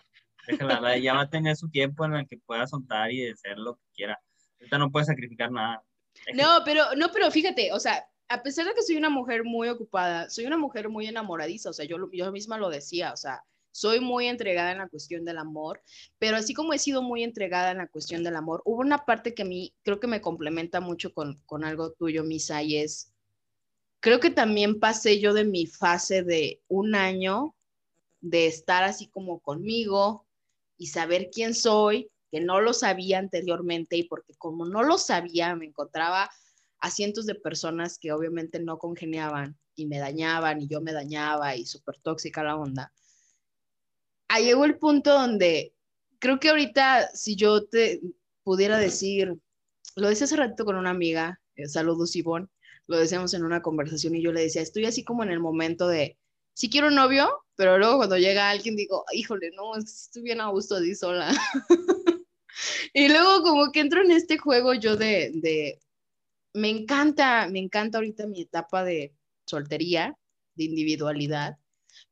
Déjela, 0.46 0.96
ya 0.96 1.14
va 1.14 1.22
a 1.22 1.30
tener 1.30 1.56
su 1.56 1.68
tiempo 1.68 2.04
en 2.04 2.14
el 2.14 2.26
que 2.26 2.38
pueda 2.38 2.66
soltar 2.66 3.12
y 3.12 3.28
hacer 3.28 3.58
lo 3.58 3.74
que 3.74 3.82
quiera. 3.94 4.18
Ahorita 4.60 4.78
no 4.78 4.90
puede 4.90 5.06
sacrificar 5.06 5.50
nada. 5.50 5.82
No, 6.34 6.62
pero, 6.64 6.94
no, 6.96 7.10
pero 7.12 7.30
fíjate, 7.30 7.72
o 7.72 7.78
sea, 7.78 8.08
a 8.28 8.42
pesar 8.42 8.66
de 8.66 8.74
que 8.74 8.82
soy 8.82 8.96
una 8.96 9.10
mujer 9.10 9.44
muy 9.44 9.68
ocupada, 9.68 10.30
soy 10.30 10.46
una 10.46 10.56
mujer 10.56 10.88
muy 10.88 11.06
enamoradiza, 11.06 11.70
o 11.70 11.72
sea, 11.72 11.84
yo, 11.84 11.96
yo 12.12 12.32
misma 12.32 12.58
lo 12.58 12.70
decía, 12.70 13.12
o 13.12 13.16
sea, 13.16 13.42
soy 13.72 14.00
muy 14.00 14.26
entregada 14.26 14.72
en 14.72 14.78
la 14.78 14.88
cuestión 14.88 15.24
del 15.24 15.38
amor, 15.38 15.82
pero 16.18 16.36
así 16.36 16.54
como 16.54 16.72
he 16.72 16.78
sido 16.78 17.02
muy 17.02 17.22
entregada 17.22 17.70
en 17.70 17.78
la 17.78 17.86
cuestión 17.86 18.22
del 18.24 18.36
amor, 18.36 18.62
hubo 18.64 18.80
una 18.80 19.04
parte 19.04 19.34
que 19.34 19.42
a 19.42 19.46
mí 19.46 19.74
creo 19.82 20.00
que 20.00 20.06
me 20.06 20.20
complementa 20.20 20.80
mucho 20.80 21.12
con, 21.12 21.40
con 21.46 21.64
algo 21.64 21.92
tuyo, 21.92 22.24
Misa, 22.24 22.62
y 22.62 22.76
es, 22.76 23.12
creo 24.00 24.20
que 24.20 24.30
también 24.30 24.80
pasé 24.80 25.20
yo 25.20 25.32
de 25.34 25.44
mi 25.44 25.66
fase 25.66 26.22
de 26.22 26.60
un 26.68 26.94
año 26.94 27.54
de 28.20 28.46
estar 28.46 28.84
así 28.84 29.06
como 29.08 29.38
conmigo 29.40 30.26
y 30.76 30.88
saber 30.88 31.30
quién 31.32 31.54
soy, 31.54 32.10
que 32.30 32.40
no 32.40 32.60
lo 32.60 32.72
sabía 32.72 33.18
anteriormente 33.18 33.96
y 33.96 34.04
porque 34.04 34.34
como 34.34 34.66
no 34.66 34.82
lo 34.82 34.98
sabía, 34.98 35.54
me 35.54 35.66
encontraba 35.66 36.30
a 36.80 36.90
cientos 36.90 37.26
de 37.26 37.34
personas 37.34 37.98
que 37.98 38.12
obviamente 38.12 38.60
no 38.60 38.78
congeniaban 38.78 39.58
y 39.74 39.86
me 39.86 39.98
dañaban 39.98 40.60
y 40.60 40.68
yo 40.68 40.80
me 40.80 40.92
dañaba 40.92 41.56
y 41.56 41.64
súper 41.64 41.96
tóxica 41.98 42.42
la 42.42 42.56
onda 42.56 42.92
ahí 44.28 44.44
llegó 44.44 44.64
el 44.64 44.78
punto 44.78 45.12
donde 45.12 45.74
creo 46.18 46.38
que 46.38 46.50
ahorita 46.50 47.10
si 47.14 47.36
yo 47.36 47.66
te 47.66 48.00
pudiera 48.42 48.78
decir, 48.78 49.34
lo 49.96 50.08
decía 50.08 50.24
hace 50.24 50.36
rato 50.36 50.64
con 50.64 50.76
una 50.76 50.90
amiga, 50.90 51.40
eh, 51.56 51.68
saludos 51.68 52.16
Ivonne, 52.16 52.48
lo 52.86 52.96
decíamos 52.96 53.34
en 53.34 53.44
una 53.44 53.62
conversación 53.62 54.14
y 54.14 54.22
yo 54.22 54.32
le 54.32 54.42
decía, 54.42 54.62
estoy 54.62 54.86
así 54.86 55.04
como 55.04 55.22
en 55.22 55.30
el 55.30 55.40
momento 55.40 55.88
de, 55.88 56.18
sí 56.54 56.70
quiero 56.70 56.88
un 56.88 56.94
novio, 56.94 57.28
pero 57.56 57.78
luego 57.78 57.98
cuando 57.98 58.16
llega 58.16 58.50
alguien 58.50 58.76
digo, 58.76 59.04
híjole, 59.12 59.50
no, 59.54 59.76
estoy 59.76 60.22
bien 60.22 60.40
a 60.40 60.48
gusto 60.48 60.76
así 60.76 60.94
sola. 60.94 61.30
y 62.94 63.08
luego 63.08 63.42
como 63.42 63.70
que 63.72 63.80
entro 63.80 64.02
en 64.02 64.12
este 64.12 64.38
juego 64.38 64.74
yo 64.74 64.96
de, 64.96 65.32
de, 65.34 65.78
me 66.54 66.70
encanta, 66.70 67.48
me 67.48 67.58
encanta 67.58 67.98
ahorita 67.98 68.26
mi 68.26 68.42
etapa 68.42 68.84
de 68.84 69.14
soltería, 69.46 70.16
de 70.54 70.64
individualidad, 70.64 71.58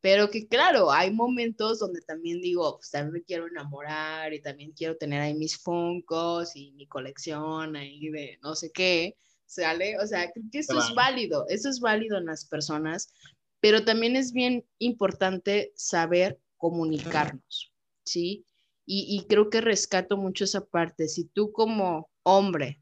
pero 0.01 0.31
que 0.31 0.47
claro, 0.47 0.91
hay 0.93 1.11
momentos 1.11 1.79
donde 1.79 2.01
también 2.03 2.41
digo, 2.41 2.77
pues 2.77 2.91
también 2.91 3.13
me 3.15 3.23
quiero 3.23 3.47
enamorar 3.47 4.33
y 4.35 4.41
también 4.41 4.73
quiero 4.73 4.97
tener 4.97 5.21
ahí 5.21 5.35
mis 5.35 5.57
funcos 5.57 6.55
y 6.55 6.73
mi 6.73 6.87
colección 6.87 7.77
ahí 7.77 8.09
de 8.11 8.39
no 8.43 8.55
sé 8.55 8.71
qué, 8.71 9.17
¿sale? 9.47 9.99
O 9.99 10.07
sea, 10.07 10.31
creo 10.31 10.47
que 10.53 10.59
eso 10.61 10.79
es 10.79 10.95
válido, 10.95 11.47
eso 11.49 11.69
es 11.69 11.81
válido 11.81 12.19
en 12.19 12.27
las 12.27 12.45
personas, 12.45 13.13
pero 13.61 13.85
también 13.85 14.17
es 14.17 14.33
bien 14.33 14.65
importante 14.79 15.73
saber 15.75 16.39
comunicarnos, 16.57 17.73
¿sí? 18.05 18.45
Y, 18.85 19.07
y 19.09 19.27
creo 19.27 19.51
que 19.51 19.61
rescato 19.61 20.17
mucho 20.17 20.45
esa 20.45 20.65
parte. 20.65 21.09
Si 21.09 21.25
tú 21.25 21.51
como 21.51 22.09
hombre 22.23 22.81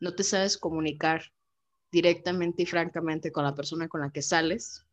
no 0.00 0.14
te 0.14 0.24
sabes 0.24 0.58
comunicar 0.58 1.32
directamente 1.90 2.62
y 2.62 2.66
francamente 2.66 3.32
con 3.32 3.44
la 3.44 3.54
persona 3.54 3.88
con 3.88 4.00
la 4.00 4.10
que 4.10 4.22
sales, 4.22 4.86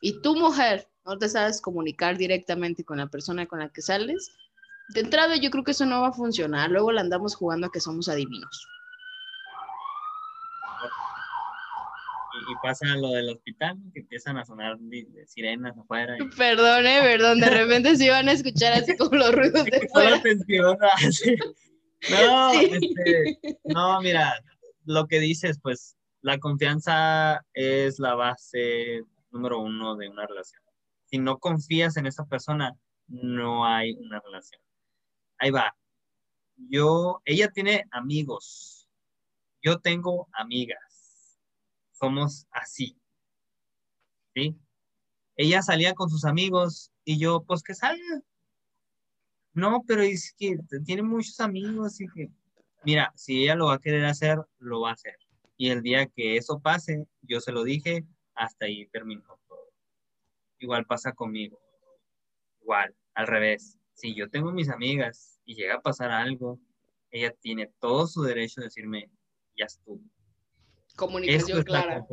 y 0.00 0.20
tu 0.20 0.34
mujer 0.36 0.88
no 1.04 1.18
te 1.18 1.28
sabes 1.28 1.60
comunicar 1.60 2.16
directamente 2.16 2.84
con 2.84 2.98
la 2.98 3.08
persona 3.08 3.46
con 3.46 3.58
la 3.58 3.68
que 3.68 3.82
sales, 3.82 4.30
de 4.90 5.00
entrada 5.00 5.36
yo 5.36 5.50
creo 5.50 5.64
que 5.64 5.72
eso 5.72 5.86
no 5.86 6.02
va 6.02 6.08
a 6.08 6.12
funcionar. 6.12 6.70
Luego 6.70 6.92
le 6.92 7.00
andamos 7.00 7.34
jugando 7.34 7.66
a 7.66 7.72
que 7.72 7.80
somos 7.80 8.08
adivinos. 8.08 8.68
Y, 12.48 12.54
pasa 12.62 12.86
lo 12.96 13.10
del 13.10 13.30
hospital, 13.30 13.78
que 13.94 14.00
empiezan 14.00 14.36
a 14.36 14.44
sonar 14.44 14.76
sirenas 15.26 15.76
afuera. 15.78 16.16
Perdón, 16.36 16.86
eh, 16.86 17.00
perdón, 17.00 17.40
de 17.40 17.50
repente 17.50 17.96
se 17.96 18.06
iban 18.06 18.28
a 18.28 18.32
escuchar 18.32 18.72
así 18.72 18.96
como 18.96 19.16
los 19.16 19.32
ruidos 19.32 19.64
de 19.64 19.88
fuera. 19.92 20.20
No, 22.10 22.52
este, 22.60 23.38
no, 23.64 24.00
mira, 24.00 24.34
lo 24.84 25.06
que 25.06 25.20
dices, 25.20 25.60
pues 25.62 25.96
la 26.20 26.38
confianza 26.38 27.44
es 27.54 27.98
la 27.98 28.14
base 28.14 29.02
número 29.32 29.60
uno 29.60 29.96
de 29.96 30.08
una 30.08 30.26
relación. 30.26 30.62
Si 31.06 31.18
no 31.18 31.38
confías 31.38 31.96
en 31.96 32.06
esa 32.06 32.24
persona, 32.24 32.76
no 33.08 33.66
hay 33.66 33.94
una 33.94 34.20
relación. 34.20 34.60
ahí 35.38 35.50
va. 35.50 35.76
Yo, 36.56 37.20
ella 37.24 37.50
tiene 37.50 37.84
amigos. 37.90 38.88
Yo 39.62 39.80
tengo 39.80 40.28
amigas. 40.32 41.38
Somos 41.92 42.46
así. 42.50 42.96
¿Sí? 44.34 44.56
Ella 45.36 45.62
salía 45.62 45.94
con 45.94 46.08
sus 46.08 46.24
amigos 46.24 46.92
y 47.04 47.18
yo, 47.18 47.42
pues 47.42 47.62
que 47.62 47.74
salga. 47.74 48.22
No, 49.54 49.82
pero 49.86 50.02
es 50.02 50.34
que 50.36 50.56
tiene 50.84 51.02
muchos 51.02 51.40
amigos 51.40 52.00
y 52.00 52.08
que, 52.08 52.30
mira, 52.84 53.12
si 53.14 53.42
ella 53.42 53.54
lo 53.54 53.66
va 53.66 53.74
a 53.74 53.80
querer 53.80 54.04
hacer, 54.06 54.38
lo 54.58 54.80
va 54.80 54.90
a 54.90 54.94
hacer. 54.94 55.16
Y 55.56 55.70
el 55.70 55.82
día 55.82 56.06
que 56.06 56.36
eso 56.36 56.60
pase, 56.60 57.06
yo 57.20 57.40
se 57.40 57.52
lo 57.52 57.62
dije, 57.62 58.06
hasta 58.34 58.66
ahí 58.66 58.86
terminó 58.86 59.38
todo. 59.48 59.72
Igual 60.58 60.86
pasa 60.86 61.12
conmigo. 61.12 61.60
Igual, 62.60 62.94
al 63.14 63.26
revés. 63.26 63.78
Si 63.94 64.14
yo 64.14 64.30
tengo 64.30 64.52
mis 64.52 64.68
amigas 64.68 65.40
y 65.44 65.54
llega 65.54 65.76
a 65.76 65.82
pasar 65.82 66.10
algo, 66.10 66.58
ella 67.10 67.32
tiene 67.40 67.72
todo 67.78 68.06
su 68.06 68.22
derecho 68.22 68.60
de 68.60 68.68
decirme, 68.68 69.10
ya 69.56 69.66
estuvo. 69.66 70.00
Comunicación 70.96 71.62
clara. 71.62 72.06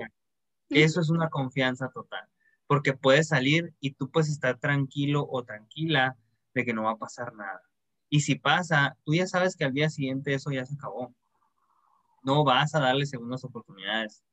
Eso 0.70 1.02
es 1.02 1.10
una 1.10 1.30
confianza 1.30 1.90
total. 1.90 2.28
Porque 2.68 2.94
puedes 2.94 3.30
salir 3.30 3.74
y 3.80 3.92
tú 3.92 4.12
puedes 4.12 4.30
estar 4.30 4.60
tranquilo 4.60 5.26
o 5.28 5.44
tranquila 5.44 6.18
de 6.54 6.66
que 6.66 6.74
no 6.74 6.84
va 6.84 6.92
a 6.92 6.98
pasar 6.98 7.34
nada. 7.34 7.62
Y 8.10 8.22
si 8.22 8.36
pasa, 8.36 8.98
tú 9.04 9.14
ya 9.14 9.28
sabes 9.28 9.56
que 9.56 9.66
al 9.66 9.74
día 9.74 9.90
siguiente 9.90 10.34
eso 10.34 10.52
ya 10.52 10.66
se 10.66 10.76
acabó. 10.76 11.14
No 12.24 12.44
vas 12.44 12.76
a 12.76 12.80
darle 12.80 13.06
segundas 13.06 13.44
oportunidades 13.44 14.24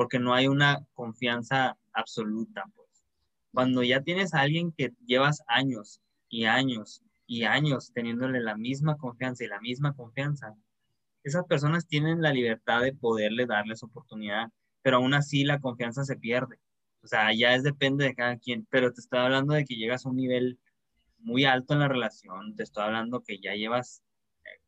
porque 0.00 0.18
no 0.18 0.32
hay 0.32 0.48
una 0.48 0.82
confianza 0.94 1.76
absoluta. 1.92 2.64
Pues. 2.74 3.04
Cuando 3.52 3.82
ya 3.82 4.00
tienes 4.00 4.32
a 4.32 4.40
alguien 4.40 4.72
que 4.72 4.94
llevas 5.04 5.42
años 5.46 6.00
y 6.30 6.46
años 6.46 7.02
y 7.26 7.44
años 7.44 7.92
teniéndole 7.92 8.40
la 8.40 8.56
misma 8.56 8.96
confianza 8.96 9.44
y 9.44 9.48
la 9.48 9.60
misma 9.60 9.94
confianza, 9.94 10.56
esas 11.22 11.44
personas 11.44 11.86
tienen 11.86 12.22
la 12.22 12.32
libertad 12.32 12.80
de 12.80 12.94
poderle 12.94 13.44
darles 13.44 13.82
oportunidad, 13.82 14.48
pero 14.80 14.96
aún 14.96 15.12
así 15.12 15.44
la 15.44 15.60
confianza 15.60 16.02
se 16.02 16.16
pierde. 16.16 16.58
O 17.02 17.06
sea, 17.06 17.34
ya 17.34 17.54
es 17.54 17.62
depende 17.62 18.06
de 18.06 18.14
cada 18.14 18.38
quien, 18.38 18.66
pero 18.70 18.94
te 18.94 19.02
estoy 19.02 19.18
hablando 19.18 19.52
de 19.52 19.66
que 19.66 19.76
llegas 19.76 20.06
a 20.06 20.08
un 20.08 20.16
nivel 20.16 20.58
muy 21.18 21.44
alto 21.44 21.74
en 21.74 21.80
la 21.80 21.88
relación, 21.88 22.56
te 22.56 22.62
estoy 22.62 22.84
hablando 22.84 23.22
que 23.22 23.38
ya 23.38 23.52
llevas, 23.52 24.02
eh, 24.46 24.62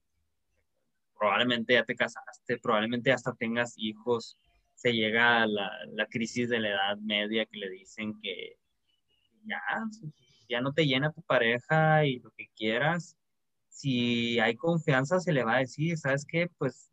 probablemente 1.19 1.73
ya 1.73 1.87
te 1.87 1.97
casaste, 1.97 2.59
probablemente 2.59 3.13
hasta 3.13 3.33
tengas 3.33 3.73
hijos, 3.79 4.37
se 4.83 4.93
llega 4.93 5.43
a 5.43 5.47
la, 5.47 6.07
crisis 6.11 6.49
de 6.49 6.59
la 6.59 6.71
edad 6.71 6.99
media 6.99 7.47
que 7.47 7.57
le 7.57 7.71
dicen 7.71 8.21
que 8.21 8.59
ya, 9.45 9.61
ya 10.49 10.61
no 10.61 10.73
te 10.73 10.87
llena 10.87 11.13
tu 11.13 11.23
pareja 11.23 12.05
y 12.05 12.19
lo 12.19 12.33
que 12.33 12.49
quieras, 12.57 13.17
si 13.69 14.41
hay 14.41 14.57
confianza 14.57 15.21
se 15.21 15.33
le 15.33 15.45
va 15.45 15.55
a 15.55 15.61
decir, 15.61 15.97
¿sabes 15.97 16.27
qué? 16.27 16.51
Pues 16.59 16.91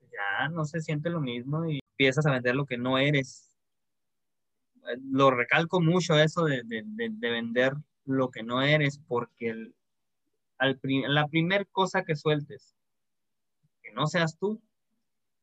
ya 0.00 0.48
no 0.48 0.64
se 0.64 0.80
siente 0.80 1.08
lo 1.08 1.20
mismo 1.20 1.70
y 1.70 1.78
empiezas 1.92 2.26
a 2.26 2.32
vender 2.32 2.56
lo 2.56 2.66
que 2.66 2.78
no 2.78 2.98
eres. 2.98 3.54
Lo 5.12 5.30
recalco 5.30 5.80
mucho 5.80 6.18
eso 6.18 6.46
de, 6.46 6.62
de, 6.64 6.82
de 6.84 7.30
vender 7.30 7.74
lo 8.06 8.32
que 8.32 8.42
no 8.42 8.60
eres, 8.60 8.98
porque 9.06 9.50
al, 10.58 10.80
la 10.82 11.28
primera 11.28 11.64
cosa 11.66 12.02
que 12.02 12.16
sueltes, 12.16 12.74
que 13.84 13.92
no 13.92 14.08
seas 14.08 14.36
tú, 14.36 14.60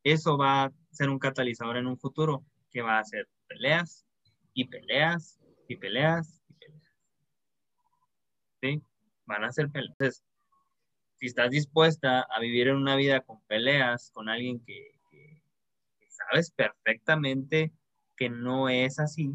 eso 0.04 0.38
va 0.38 0.74
ser 0.96 1.10
un 1.10 1.20
catalizador 1.20 1.78
en 1.78 1.88
un 1.88 1.98
futuro 1.98 2.46
que 2.72 2.82
va 2.82 3.00
a 3.00 3.04
ser 3.04 3.28
peleas 3.48 4.06
y 4.54 4.66
peleas 4.66 5.40
y 5.68 5.76
peleas 5.76 6.42
y 6.50 6.54
peleas. 6.54 6.92
¿Sí? 8.62 8.82
Van 9.26 9.44
a 9.44 9.52
ser 9.52 9.70
peleas. 9.70 9.92
Entonces, 9.92 10.24
si 11.18 11.28
estás 11.28 11.50
dispuesta 11.50 12.22
a 12.22 12.40
vivir 12.40 12.68
en 12.68 12.76
una 12.76 12.96
vida 12.96 13.22
con 13.22 13.42
peleas, 13.48 14.12
con 14.12 14.30
alguien 14.30 14.60
que, 14.66 15.00
que, 15.10 15.42
que 16.00 16.12
sabes 16.12 16.52
perfectamente 16.52 17.72
que 18.18 18.30
no 18.30 18.70
es 18.70 19.00
así, 19.00 19.34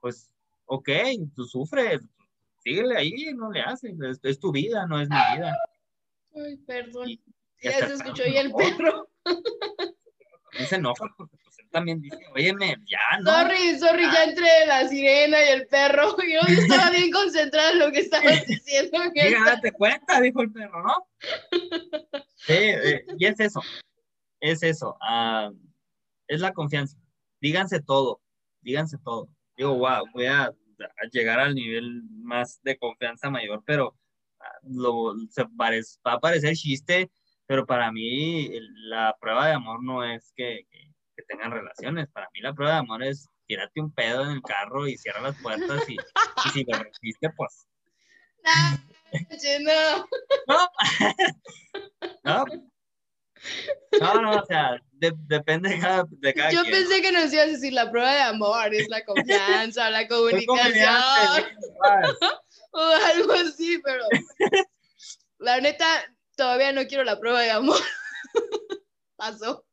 pues 0.00 0.34
ok, 0.66 0.88
tú 1.34 1.44
sufres, 1.44 2.00
síguele 2.58 2.96
ahí, 2.96 3.32
no 3.34 3.50
le 3.50 3.60
haces, 3.60 3.94
es, 4.22 4.38
tu 4.38 4.52
vida, 4.52 4.86
no 4.86 5.00
es 5.00 5.08
mi 5.08 5.16
vida. 5.36 5.56
Ay, 6.34 6.56
perdón. 6.66 7.08
ya 7.62 7.86
se 7.86 7.94
escuchó 7.94 8.22
ahí 8.22 8.36
el 8.36 8.52
perro. 8.52 9.08
No 10.58 10.66
se 10.66 10.76
enoja 10.76 11.04
porque 11.16 11.36
pues 11.42 11.58
él 11.58 11.68
también 11.70 12.00
dice, 12.00 12.18
óyeme, 12.34 12.76
ya 12.86 13.18
no. 13.20 13.30
Sorry, 13.30 13.78
sorry, 13.78 14.02
ya 14.04 14.24
entre 14.24 14.66
la 14.66 14.88
sirena 14.88 15.42
y 15.42 15.48
el 15.48 15.66
perro. 15.66 16.16
Yo 16.22 16.40
estaba 16.46 16.90
bien 16.90 17.10
concentrada 17.10 17.72
en 17.72 17.78
lo 17.80 17.92
que 17.92 18.00
estabas 18.00 18.46
diciendo. 18.46 18.98
Diga, 19.14 19.44
date 19.44 19.72
cuenta, 19.72 20.20
dijo 20.20 20.42
el 20.42 20.52
perro, 20.52 20.82
¿no? 20.82 21.08
Sí, 22.36 22.52
eh, 22.52 23.06
y 23.18 23.24
es 23.24 23.40
eso, 23.40 23.62
es 24.38 24.62
eso, 24.62 24.98
uh, 25.00 25.50
es 26.28 26.42
la 26.42 26.52
confianza. 26.52 26.98
Díganse 27.40 27.80
todo, 27.80 28.20
díganse 28.60 28.98
todo. 28.98 29.30
Digo, 29.56 29.74
wow, 29.78 30.04
voy 30.12 30.26
a 30.26 30.52
llegar 31.10 31.40
al 31.40 31.54
nivel 31.54 32.02
más 32.10 32.60
de 32.62 32.76
confianza 32.76 33.30
mayor, 33.30 33.62
pero 33.64 33.96
ah, 34.40 34.58
lo, 34.62 35.14
se 35.30 35.46
parece, 35.56 35.98
va 36.06 36.14
a 36.14 36.20
parecer 36.20 36.54
chiste, 36.54 37.10
pero 37.46 37.66
para 37.66 37.92
mí 37.92 38.50
la 38.88 39.16
prueba 39.20 39.46
de 39.46 39.54
amor 39.54 39.82
no 39.82 40.04
es 40.04 40.32
que, 40.36 40.66
que, 40.70 41.22
tengan 41.28 41.52
relaciones, 41.52 42.08
para 42.10 42.28
mí 42.34 42.40
la 42.40 42.52
prueba 42.52 42.74
de 42.74 42.80
amor 42.80 43.02
es 43.02 43.28
tirarte 43.46 43.80
un 43.80 43.92
pedo 43.92 44.24
en 44.24 44.30
el 44.30 44.42
carro 44.42 44.86
y 44.86 44.98
cierra 44.98 45.22
las 45.22 45.40
puertas 45.40 45.88
y, 45.88 45.94
y 45.94 46.48
si 46.50 46.64
lo 46.64 46.78
resiste, 46.78 47.30
pues... 47.30 47.66
No, 48.44 50.06
no. 50.46 50.70
no. 52.24 52.44
No, 54.00 54.20
no, 54.20 54.40
o 54.40 54.46
sea, 54.46 54.80
depende 54.92 55.68
de 55.70 55.78
cada, 55.78 56.04
de 56.08 56.34
cada 56.34 56.50
Yo 56.50 56.62
quien. 56.62 56.74
pensé 56.74 57.02
que 57.02 57.12
nos 57.12 57.32
ibas 57.32 57.46
a 57.46 57.50
decir 57.50 57.72
la 57.72 57.90
prueba 57.90 58.12
de 58.12 58.22
amor, 58.22 58.74
es 58.74 58.88
la 58.88 59.04
confianza, 59.04 59.90
la 59.90 60.08
comunicación, 60.08 61.44
o 62.72 62.80
algo 62.80 63.32
así, 63.32 63.80
pero 63.84 64.04
la 65.38 65.60
neta, 65.60 65.86
todavía 66.36 66.72
no 66.72 66.86
quiero 66.86 67.04
la 67.04 67.18
prueba 67.18 67.40
de 67.42 67.50
amor. 67.50 67.80
Pasó. 69.16 69.64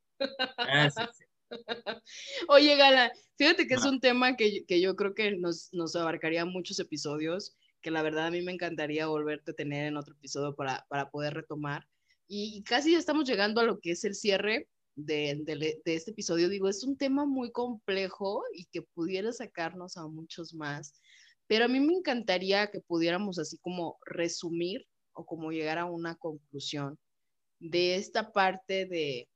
Ah, 0.57 0.89
sí, 0.89 1.03
sí. 1.17 1.25
Oye, 2.47 2.75
Gala, 2.75 3.11
fíjate 3.37 3.67
que 3.67 3.75
es 3.75 3.85
un 3.85 3.99
tema 3.99 4.35
que, 4.35 4.65
que 4.65 4.81
yo 4.81 4.95
creo 4.95 5.13
que 5.13 5.35
nos, 5.37 5.69
nos 5.73 5.95
abarcaría 5.95 6.45
muchos 6.45 6.79
episodios, 6.79 7.55
que 7.81 7.91
la 7.91 8.01
verdad 8.01 8.27
a 8.27 8.31
mí 8.31 8.41
me 8.41 8.51
encantaría 8.51 9.07
volverte 9.07 9.51
a 9.51 9.55
tener 9.55 9.87
en 9.87 9.97
otro 9.97 10.13
episodio 10.13 10.55
para, 10.55 10.85
para 10.89 11.09
poder 11.09 11.33
retomar. 11.33 11.87
Y 12.27 12.63
casi 12.63 12.93
ya 12.93 12.99
estamos 12.99 13.27
llegando 13.27 13.61
a 13.61 13.65
lo 13.65 13.79
que 13.79 13.91
es 13.91 14.03
el 14.05 14.15
cierre 14.15 14.69
de, 14.95 15.41
de, 15.43 15.81
de, 15.83 15.95
este 15.95 16.11
episodio. 16.11 16.47
Digo, 16.47 16.69
es 16.69 16.83
un 16.83 16.97
tema 16.97 17.25
muy 17.25 17.51
complejo 17.51 18.43
y 18.53 18.65
que 18.65 18.81
pudiera 18.81 19.31
sacarnos 19.33 19.97
a 19.97 20.07
muchos 20.07 20.53
más, 20.53 21.01
pero 21.47 21.65
a 21.65 21.67
mí 21.67 21.79
me 21.79 21.93
encantaría 21.93 22.71
que 22.71 22.79
pudiéramos 22.79 23.39
así 23.39 23.57
como 23.57 23.97
resumir 24.05 24.87
o 25.13 25.25
como 25.25 25.51
llegar 25.51 25.77
a 25.77 25.85
una 25.85 26.15
conclusión 26.15 26.97
de 27.59 27.95
esta 27.95 28.31
parte 28.31 28.85
de, 28.85 29.29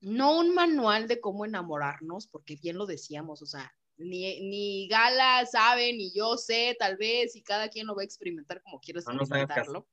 no 0.00 0.38
un 0.38 0.54
manual 0.54 1.08
de 1.08 1.20
cómo 1.20 1.44
enamorarnos, 1.44 2.26
porque 2.28 2.56
bien 2.56 2.78
lo 2.78 2.86
decíamos, 2.86 3.42
o 3.42 3.46
sea, 3.46 3.72
ni, 3.98 4.48
ni 4.48 4.88
Gala 4.88 5.44
sabe, 5.46 5.92
ni 5.92 6.12
yo 6.12 6.36
sé, 6.36 6.76
tal 6.78 6.96
vez, 6.96 7.34
y 7.34 7.42
cada 7.42 7.68
quien 7.68 7.86
lo 7.86 7.94
va 7.94 8.02
a 8.02 8.04
experimentar 8.04 8.62
como 8.62 8.80
quiera 8.80 9.00
experimentarlo, 9.00 9.80
no 9.80 9.86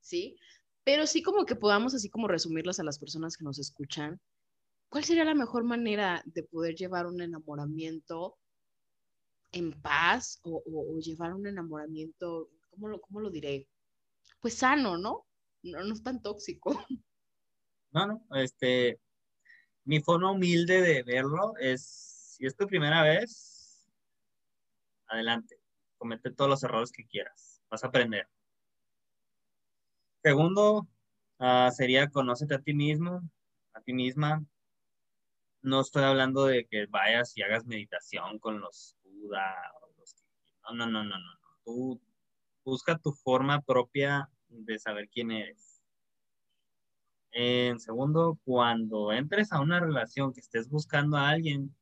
¿sí? 0.00 0.36
pero 0.84 1.06
sí 1.06 1.22
como 1.22 1.44
que 1.44 1.54
podamos 1.54 1.94
así 1.94 2.08
como 2.10 2.28
resumirlas 2.28 2.80
a 2.80 2.84
las 2.84 2.98
personas 2.98 3.36
que 3.36 3.44
nos 3.44 3.58
escuchan. 3.58 4.20
¿Cuál 4.88 5.04
sería 5.04 5.24
la 5.24 5.34
mejor 5.34 5.64
manera 5.64 6.22
de 6.26 6.42
poder 6.42 6.74
llevar 6.74 7.06
un 7.06 7.20
enamoramiento 7.20 8.36
en 9.52 9.72
paz 9.80 10.40
o, 10.42 10.62
o, 10.66 10.96
o 10.96 10.98
llevar 10.98 11.34
un 11.34 11.46
enamoramiento, 11.46 12.50
¿cómo 12.70 12.88
lo, 12.88 13.00
cómo 13.00 13.20
lo 13.20 13.30
diré? 13.30 13.68
Pues 14.40 14.54
sano, 14.58 14.96
¿no? 14.98 15.26
¿no? 15.62 15.84
No 15.84 15.94
es 15.94 16.02
tan 16.02 16.22
tóxico. 16.22 16.84
No, 17.94 18.06
no, 18.06 18.26
este, 18.36 18.98
mi 19.84 20.00
forma 20.00 20.30
humilde 20.30 20.80
de 20.80 21.02
verlo 21.02 21.54
es, 21.58 22.34
si 22.36 22.46
es 22.46 22.56
tu 22.56 22.66
primera 22.66 23.02
vez, 23.02 23.86
adelante, 25.08 25.60
comete 25.98 26.30
todos 26.30 26.48
los 26.48 26.62
errores 26.62 26.90
que 26.90 27.06
quieras, 27.06 27.62
vas 27.70 27.84
a 27.84 27.88
aprender. 27.88 28.26
Segundo, 30.22 30.88
uh, 31.38 31.70
sería 31.70 32.08
conócete 32.08 32.54
a 32.54 32.62
ti 32.62 32.72
mismo, 32.72 33.20
a 33.74 33.80
ti 33.82 33.92
misma. 33.92 34.44
No 35.60 35.80
estoy 35.80 36.04
hablando 36.04 36.46
de 36.46 36.66
que 36.66 36.86
vayas 36.86 37.36
y 37.36 37.42
hagas 37.42 37.66
meditación 37.66 38.38
con 38.38 38.60
los 38.60 38.96
Buda. 39.02 39.54
Los... 39.98 40.16
No, 40.62 40.74
no, 40.74 40.86
no, 40.86 41.04
no, 41.04 41.18
no. 41.18 41.38
Tú 41.64 42.00
busca 42.64 42.98
tu 42.98 43.12
forma 43.12 43.60
propia 43.60 44.28
de 44.48 44.78
saber 44.78 45.08
quién 45.08 45.30
eres. 45.30 45.82
En 47.32 47.80
segundo, 47.80 48.38
cuando 48.44 49.12
entres 49.12 49.52
a 49.52 49.60
una 49.60 49.80
relación 49.80 50.32
que 50.32 50.40
estés 50.40 50.68
buscando 50.68 51.16
a 51.16 51.30
alguien, 51.30 51.74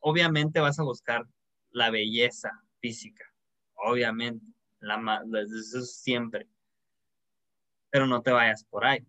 obviamente 0.00 0.60
vas 0.60 0.78
a 0.78 0.82
buscar 0.82 1.26
la 1.70 1.90
belleza 1.90 2.50
física, 2.80 3.24
obviamente, 3.74 4.44
la, 4.80 5.22
eso 5.32 5.82
siempre 5.82 6.48
pero 7.92 8.06
no 8.06 8.22
te 8.22 8.32
vayas 8.32 8.64
por 8.64 8.86
ahí. 8.86 9.06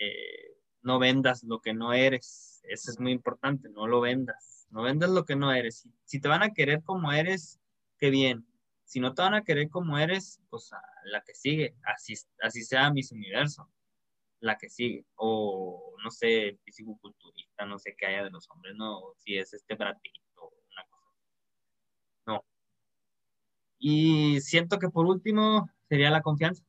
Eh, 0.00 0.56
no 0.80 0.98
vendas 0.98 1.44
lo 1.44 1.60
que 1.60 1.74
no 1.74 1.92
eres, 1.92 2.62
eso 2.64 2.90
es 2.90 2.98
muy 2.98 3.12
importante, 3.12 3.68
no 3.68 3.86
lo 3.86 4.00
vendas, 4.00 4.66
no 4.70 4.82
vendas 4.82 5.10
lo 5.10 5.26
que 5.26 5.36
no 5.36 5.52
eres. 5.52 5.80
Si, 5.80 5.92
si 6.04 6.18
te 6.18 6.28
van 6.28 6.42
a 6.42 6.54
querer 6.54 6.82
como 6.82 7.12
eres, 7.12 7.60
qué 7.98 8.08
bien. 8.08 8.46
Si 8.88 9.00
no 9.00 9.12
te 9.12 9.20
van 9.20 9.34
a 9.34 9.44
querer 9.44 9.68
como 9.68 9.98
eres, 9.98 10.40
pues 10.48 10.70
la 11.04 11.20
que 11.22 11.34
sigue, 11.34 11.76
así, 11.84 12.14
así 12.40 12.64
sea 12.64 12.90
mis 12.90 13.12
universo, 13.12 13.70
la 14.40 14.56
que 14.56 14.70
sigue. 14.70 15.04
O 15.16 15.94
no 16.02 16.10
sé, 16.10 16.58
físico-culturista, 16.64 17.66
no 17.66 17.78
sé 17.78 17.94
qué 17.98 18.06
haya 18.06 18.24
de 18.24 18.30
los 18.30 18.48
hombres, 18.48 18.74
no, 18.76 19.12
si 19.18 19.36
es 19.36 19.52
este 19.52 19.74
bratito, 19.74 20.54
una 20.72 20.84
cosa. 20.88 21.06
No. 22.24 22.44
Y 23.78 24.40
siento 24.40 24.78
que 24.78 24.88
por 24.88 25.04
último 25.04 25.68
sería 25.86 26.10
la 26.10 26.22
confianza. 26.22 26.64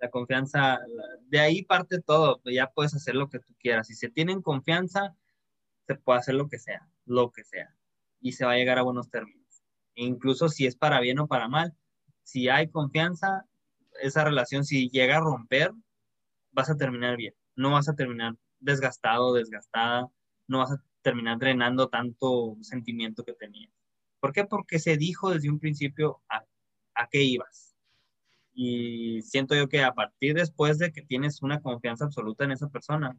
La 0.00 0.10
confianza, 0.10 0.80
de 1.22 1.40
ahí 1.40 1.62
parte 1.64 2.02
todo, 2.02 2.42
ya 2.44 2.70
puedes 2.70 2.92
hacer 2.94 3.14
lo 3.14 3.30
que 3.30 3.38
tú 3.38 3.54
quieras. 3.58 3.86
Si 3.86 3.94
se 3.94 4.10
tienen 4.10 4.42
confianza, 4.42 5.16
se 5.86 5.94
puede 5.94 6.18
hacer 6.18 6.34
lo 6.34 6.46
que 6.46 6.58
sea, 6.58 6.86
lo 7.06 7.32
que 7.32 7.42
sea. 7.42 7.74
Y 8.20 8.32
se 8.32 8.44
va 8.44 8.52
a 8.52 8.56
llegar 8.56 8.78
a 8.78 8.82
buenos 8.82 9.08
términos 9.08 9.43
incluso 9.94 10.48
si 10.48 10.66
es 10.66 10.76
para 10.76 11.00
bien 11.00 11.18
o 11.18 11.26
para 11.26 11.48
mal, 11.48 11.74
si 12.22 12.48
hay 12.48 12.68
confianza, 12.68 13.46
esa 14.00 14.24
relación, 14.24 14.64
si 14.64 14.88
llega 14.90 15.18
a 15.18 15.20
romper, 15.20 15.72
vas 16.52 16.70
a 16.70 16.76
terminar 16.76 17.16
bien, 17.16 17.34
no 17.56 17.72
vas 17.72 17.88
a 17.88 17.94
terminar 17.94 18.34
desgastado, 18.60 19.34
desgastada, 19.34 20.08
no 20.46 20.58
vas 20.58 20.72
a 20.72 20.82
terminar 21.02 21.38
drenando 21.38 21.88
tanto 21.88 22.56
sentimiento 22.62 23.24
que 23.24 23.34
tenías. 23.34 23.70
¿Por 24.20 24.32
qué? 24.32 24.44
Porque 24.44 24.78
se 24.78 24.96
dijo 24.96 25.30
desde 25.30 25.50
un 25.50 25.58
principio 25.60 26.22
a, 26.28 26.44
a 26.94 27.08
qué 27.08 27.22
ibas. 27.22 27.76
Y 28.54 29.20
siento 29.22 29.54
yo 29.54 29.68
que 29.68 29.82
a 29.82 29.92
partir 29.92 30.34
después 30.34 30.78
de 30.78 30.92
que 30.92 31.02
tienes 31.02 31.42
una 31.42 31.60
confianza 31.60 32.04
absoluta 32.04 32.44
en 32.44 32.52
esa 32.52 32.68
persona, 32.68 33.16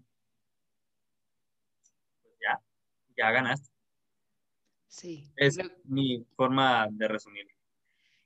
pues 2.21 2.33
ya, 2.41 2.61
ya 3.17 3.31
ganaste. 3.31 3.74
Sí. 4.95 5.29
Es 5.35 5.57
mi 5.83 6.25
forma 6.37 6.87
de 6.89 7.09
resumir. 7.09 7.47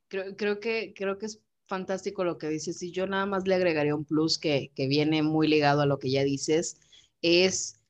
Creo, 0.07 0.35
creo, 0.35 0.59
que, 0.59 0.93
creo 0.95 1.17
que 1.17 1.25
es 1.25 1.41
fantástico 1.65 2.23
lo 2.23 2.37
que 2.37 2.47
dices 2.47 2.83
y 2.83 2.91
yo 2.91 3.07
nada 3.07 3.25
más 3.25 3.47
le 3.47 3.55
agregaría 3.55 3.95
un 3.95 4.05
plus 4.05 4.37
que, 4.37 4.71
que 4.75 4.87
viene 4.87 5.23
muy 5.23 5.47
ligado 5.47 5.81
a 5.81 5.87
lo 5.87 5.97
que 5.97 6.11
ya 6.11 6.23
dices, 6.23 6.79
es, 7.23 7.81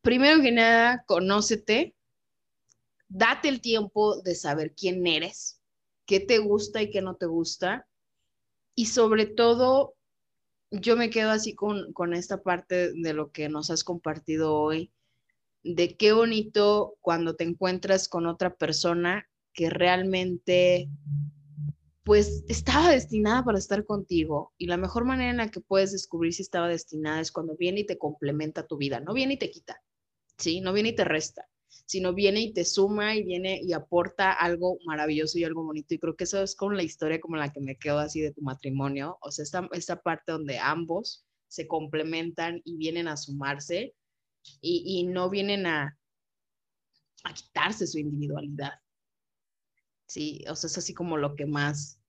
primero 0.00 0.40
que 0.40 0.52
nada, 0.52 1.02
conócete, 1.08 1.96
date 3.08 3.48
el 3.48 3.60
tiempo 3.60 4.20
de 4.22 4.36
saber 4.36 4.76
quién 4.76 5.04
eres, 5.04 5.60
qué 6.06 6.20
te 6.20 6.38
gusta 6.38 6.80
y 6.80 6.90
qué 6.90 7.02
no 7.02 7.16
te 7.16 7.26
gusta, 7.26 7.88
y 8.76 8.86
sobre 8.86 9.26
todo, 9.26 9.96
yo 10.70 10.96
me 10.96 11.10
quedo 11.10 11.30
así 11.32 11.52
con, 11.56 11.92
con 11.92 12.14
esta 12.14 12.44
parte 12.44 12.92
de 12.92 13.12
lo 13.12 13.32
que 13.32 13.48
nos 13.48 13.70
has 13.70 13.82
compartido 13.82 14.54
hoy, 14.54 14.92
de 15.62 15.96
qué 15.96 16.12
bonito 16.12 16.96
cuando 17.00 17.34
te 17.34 17.44
encuentras 17.44 18.08
con 18.08 18.26
otra 18.26 18.54
persona 18.54 19.28
que 19.52 19.70
realmente 19.70 20.88
pues 22.04 22.44
estaba 22.48 22.90
destinada 22.90 23.44
para 23.44 23.58
estar 23.58 23.84
contigo 23.84 24.54
y 24.56 24.66
la 24.66 24.78
mejor 24.78 25.04
manera 25.04 25.30
en 25.30 25.36
la 25.36 25.50
que 25.50 25.60
puedes 25.60 25.92
descubrir 25.92 26.32
si 26.32 26.40
estaba 26.40 26.66
destinada 26.66 27.20
es 27.20 27.30
cuando 27.30 27.54
viene 27.54 27.80
y 27.80 27.86
te 27.86 27.98
complementa 27.98 28.66
tu 28.66 28.78
vida, 28.78 28.98
no 29.00 29.12
viene 29.12 29.34
y 29.34 29.38
te 29.38 29.50
quita, 29.50 29.82
¿sí? 30.38 30.62
No 30.62 30.72
viene 30.72 30.90
y 30.90 30.94
te 30.94 31.04
resta, 31.04 31.46
sino 31.84 32.14
viene 32.14 32.40
y 32.40 32.52
te 32.54 32.64
suma 32.64 33.14
y 33.14 33.24
viene 33.24 33.60
y 33.62 33.74
aporta 33.74 34.32
algo 34.32 34.78
maravilloso 34.86 35.38
y 35.38 35.44
algo 35.44 35.64
bonito. 35.64 35.92
Y 35.94 35.98
creo 35.98 36.16
que 36.16 36.24
eso 36.24 36.42
es 36.42 36.56
con 36.56 36.78
la 36.78 36.82
historia 36.82 37.20
como 37.20 37.36
la 37.36 37.52
que 37.52 37.60
me 37.60 37.76
quedo 37.76 37.98
así 37.98 38.22
de 38.22 38.32
tu 38.32 38.40
matrimonio, 38.40 39.18
o 39.20 39.30
sea, 39.30 39.42
esta, 39.42 39.68
esta 39.72 40.00
parte 40.00 40.32
donde 40.32 40.58
ambos 40.58 41.26
se 41.48 41.66
complementan 41.66 42.62
y 42.64 42.76
vienen 42.76 43.08
a 43.08 43.18
sumarse 43.18 43.94
y, 44.60 45.04
no 45.04 45.30
vienen 45.30 45.66
a, 45.66 45.98
a 47.24 47.34
quitarse 47.34 47.86
su 47.86 47.98
individualidad. 47.98 48.72
Sí, 50.06 50.44
o 50.48 50.56
sea, 50.56 50.68
es 50.68 50.78
así 50.78 50.94
como 50.94 51.16
lo 51.16 51.34
que 51.34 51.46
más, 51.46 52.00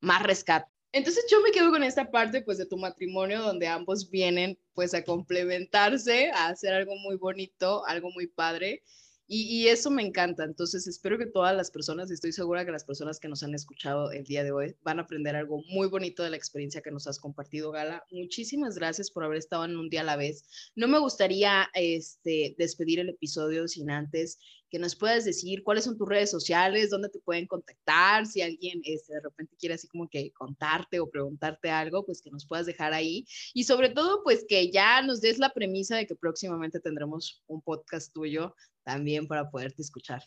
más 0.00 0.22
rescata. 0.22 0.70
Entonces 0.92 1.26
yo 1.30 1.40
me 1.40 1.50
quedo 1.50 1.70
con 1.70 1.82
esta 1.82 2.10
parte 2.10 2.42
pues 2.42 2.58
de 2.58 2.66
tu 2.66 2.76
matrimonio 2.76 3.42
donde 3.42 3.66
ambos 3.66 4.10
vienen 4.10 4.58
pues 4.74 4.94
a 4.94 5.04
complementarse, 5.04 6.30
a 6.30 6.48
hacer 6.48 6.72
algo 6.72 6.94
muy 6.96 7.16
bonito, 7.16 7.84
algo 7.86 8.10
muy 8.12 8.28
padre 8.28 8.82
y, 9.26 9.68
eso 9.68 9.90
me 9.90 10.02
encanta. 10.02 10.44
Entonces, 10.44 10.86
espero 10.86 11.18
que 11.18 11.26
todas 11.26 11.56
las 11.56 11.70
personas, 11.70 12.10
estoy 12.10 12.32
segura 12.32 12.64
que 12.64 12.70
las 12.70 12.84
personas 12.84 13.18
que 13.18 13.28
nos 13.28 13.42
han 13.42 13.54
escuchado 13.54 14.10
el 14.10 14.24
día 14.24 14.44
de 14.44 14.52
hoy 14.52 14.76
van 14.82 14.98
a 14.98 15.02
aprender 15.02 15.34
algo 15.34 15.62
muy 15.68 15.88
bonito 15.88 16.22
de 16.22 16.30
la 16.30 16.36
experiencia 16.36 16.82
que 16.82 16.90
nos 16.90 17.06
has 17.06 17.18
compartido, 17.18 17.70
Gala. 17.70 18.04
Muchísimas 18.10 18.76
gracias 18.76 19.10
por 19.10 19.24
haber 19.24 19.38
estado 19.38 19.64
en 19.64 19.76
un 19.76 19.88
día 19.88 20.02
a 20.02 20.04
la 20.04 20.16
vez. 20.16 20.44
No 20.74 20.88
me 20.88 20.98
gustaría 20.98 21.68
este, 21.74 22.54
despedir 22.58 23.00
el 23.00 23.10
episodio 23.10 23.66
sin 23.66 23.90
antes 23.90 24.38
que 24.74 24.80
nos 24.80 24.96
puedas 24.96 25.24
decir 25.24 25.62
cuáles 25.62 25.84
son 25.84 25.96
tus 25.96 26.08
redes 26.08 26.32
sociales, 26.32 26.90
dónde 26.90 27.08
te 27.08 27.20
pueden 27.20 27.46
contactar, 27.46 28.26
si 28.26 28.42
alguien 28.42 28.80
este, 28.82 29.14
de 29.14 29.20
repente 29.20 29.54
quiere 29.56 29.76
así 29.76 29.86
como 29.86 30.08
que 30.08 30.32
contarte 30.32 30.98
o 30.98 31.08
preguntarte 31.08 31.70
algo, 31.70 32.04
pues 32.04 32.20
que 32.20 32.32
nos 32.32 32.44
puedas 32.44 32.66
dejar 32.66 32.92
ahí. 32.92 33.24
Y 33.52 33.62
sobre 33.62 33.90
todo, 33.90 34.24
pues 34.24 34.44
que 34.48 34.72
ya 34.72 35.00
nos 35.00 35.20
des 35.20 35.38
la 35.38 35.50
premisa 35.50 35.96
de 35.96 36.08
que 36.08 36.16
próximamente 36.16 36.80
tendremos 36.80 37.44
un 37.46 37.62
podcast 37.62 38.12
tuyo 38.12 38.56
también 38.84 39.26
para 39.26 39.50
poderte 39.50 39.82
escuchar? 39.82 40.22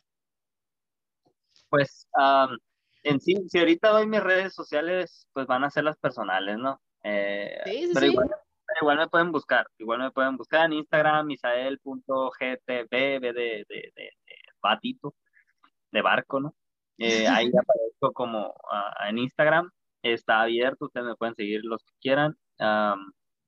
Pues 1.70 2.08
en 3.04 3.22
sí, 3.22 3.36
si 3.50 3.60
ahorita 3.60 3.90
doy 3.90 4.08
mis 4.08 4.22
redes 4.22 4.54
sociales, 4.54 5.28
pues 5.34 5.48
van 5.48 5.64
a 5.64 5.70
ser 5.70 5.84
las 5.84 5.98
personales, 5.98 6.58
¿no? 6.58 6.82
Eh, 7.04 7.60
sí, 7.66 7.88
sí, 7.88 7.92
pero, 7.94 8.06
Igual, 8.08 8.30
igual, 8.82 8.98
me 8.98 9.08
pueden 9.08 9.32
buscar, 9.32 9.68
igual 9.78 10.00
me 10.00 10.12
pueden 10.12 10.36
buscar 10.36 10.66
en 10.66 10.74
Instagram, 10.74 11.28
misael.gtb, 11.28 12.90
de, 12.90 13.20
de, 13.20 13.34
de, 13.70 13.92
de, 13.96 14.12
batito, 14.62 15.16
de 15.92 16.02
barco, 16.02 16.40
¿no? 16.40 16.56
Eh, 16.98 17.28
ahí 17.46 17.48
aparezco 17.48 18.12
como 18.14 18.48
uh, 18.50 19.08
en 19.08 19.20
Instagram, 19.20 19.72
está 20.02 20.42
abierto, 20.42 20.86
ustedes 20.86 21.08
me 21.08 21.16
pueden 21.16 21.36
seguir 21.36 21.62
los 21.64 21.84
que 21.84 21.94
quieran. 22.02 22.36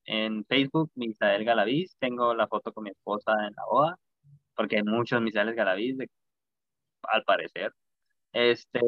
en 0.06 0.46
Facebook, 0.46 0.92
Misael 0.96 1.44
Galaviz, 1.44 1.96
tengo 2.00 2.34
la 2.34 2.48
foto 2.48 2.72
con 2.72 2.86
mi 2.86 2.92
esposa 2.92 3.34
en 3.48 3.54
la 3.56 3.66
boda 3.70 3.98
porque 4.60 4.76
hay 4.76 4.84
muchos 4.84 5.22
misiles 5.22 5.56
Galaviz, 5.56 5.96
al 7.04 7.24
parecer. 7.24 7.72
Este, 8.34 8.82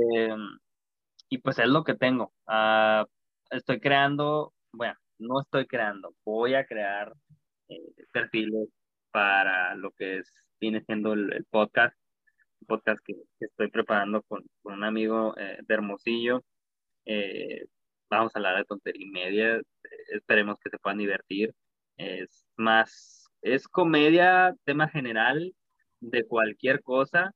y 1.29 1.37
pues 1.37 1.59
es 1.59 1.67
lo 1.67 1.85
que 1.85 1.95
tengo. 1.95 2.33
Ah, 2.45 3.05
estoy 3.51 3.79
creando, 3.79 4.53
bueno, 4.73 4.95
no 5.17 5.39
estoy 5.39 5.65
creando, 5.67 6.13
voy 6.25 6.55
a 6.55 6.65
crear 6.65 7.13
eh, 7.69 7.93
perfiles 8.11 8.67
para 9.11 9.73
lo 9.75 9.91
que 9.91 10.17
es, 10.17 10.33
viene 10.59 10.83
siendo 10.83 11.13
el, 11.13 11.45
podcast, 11.49 11.97
el 12.59 12.67
podcast 12.67 12.99
que, 13.05 13.15
estoy 13.39 13.69
preparando 13.69 14.23
con, 14.23 14.43
con 14.61 14.73
un 14.73 14.83
amigo 14.83 15.33
eh, 15.37 15.57
de 15.65 15.73
Hermosillo. 15.73 16.43
Eh, 17.05 17.65
vamos 18.09 18.35
a 18.35 18.39
hablar 18.39 18.57
de 18.57 18.65
tontería 18.65 19.05
y 19.07 19.09
media, 19.09 19.61
esperemos 20.09 20.57
que 20.61 20.69
se 20.69 20.79
puedan 20.79 20.97
divertir. 20.97 21.53
Es 21.95 22.45
más, 22.57 23.31
es 23.41 23.69
comedia, 23.69 24.53
tema 24.65 24.89
general, 24.89 25.53
de 26.01 26.25
cualquier 26.27 26.81
cosa 26.81 27.33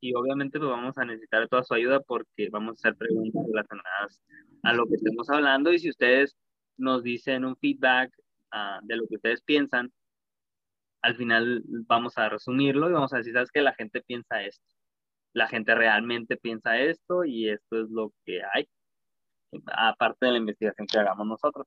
y 0.00 0.14
obviamente 0.14 0.58
pues 0.58 0.70
vamos 0.70 0.96
a 0.98 1.04
necesitar 1.04 1.48
toda 1.48 1.64
su 1.64 1.74
ayuda 1.74 2.00
porque 2.00 2.48
vamos 2.50 2.70
a 2.70 2.88
hacer 2.88 2.96
preguntas 2.96 3.42
relacionadas 3.46 4.22
a 4.62 4.72
lo 4.72 4.86
que 4.86 4.94
estemos 4.94 5.28
hablando 5.30 5.72
y 5.72 5.78
si 5.78 5.90
ustedes 5.90 6.36
nos 6.76 7.02
dicen 7.02 7.44
un 7.44 7.56
feedback 7.56 8.12
ah, 8.52 8.78
de 8.82 8.96
lo 8.96 9.08
que 9.08 9.16
ustedes 9.16 9.42
piensan, 9.42 9.92
al 11.02 11.16
final 11.16 11.62
vamos 11.86 12.16
a 12.18 12.28
resumirlo 12.28 12.88
y 12.88 12.92
vamos 12.92 13.12
a 13.12 13.18
decir, 13.18 13.32
¿sabes 13.32 13.50
que 13.50 13.62
La 13.62 13.74
gente 13.74 14.02
piensa 14.02 14.42
esto. 14.42 14.64
La 15.32 15.48
gente 15.48 15.74
realmente 15.74 16.36
piensa 16.36 16.78
esto 16.78 17.24
y 17.24 17.48
esto 17.48 17.82
es 17.82 17.90
lo 17.90 18.12
que 18.24 18.40
hay, 18.54 18.68
aparte 19.66 20.26
de 20.26 20.32
la 20.32 20.38
investigación 20.38 20.86
que 20.86 20.98
hagamos 20.98 21.26
nosotros. 21.26 21.66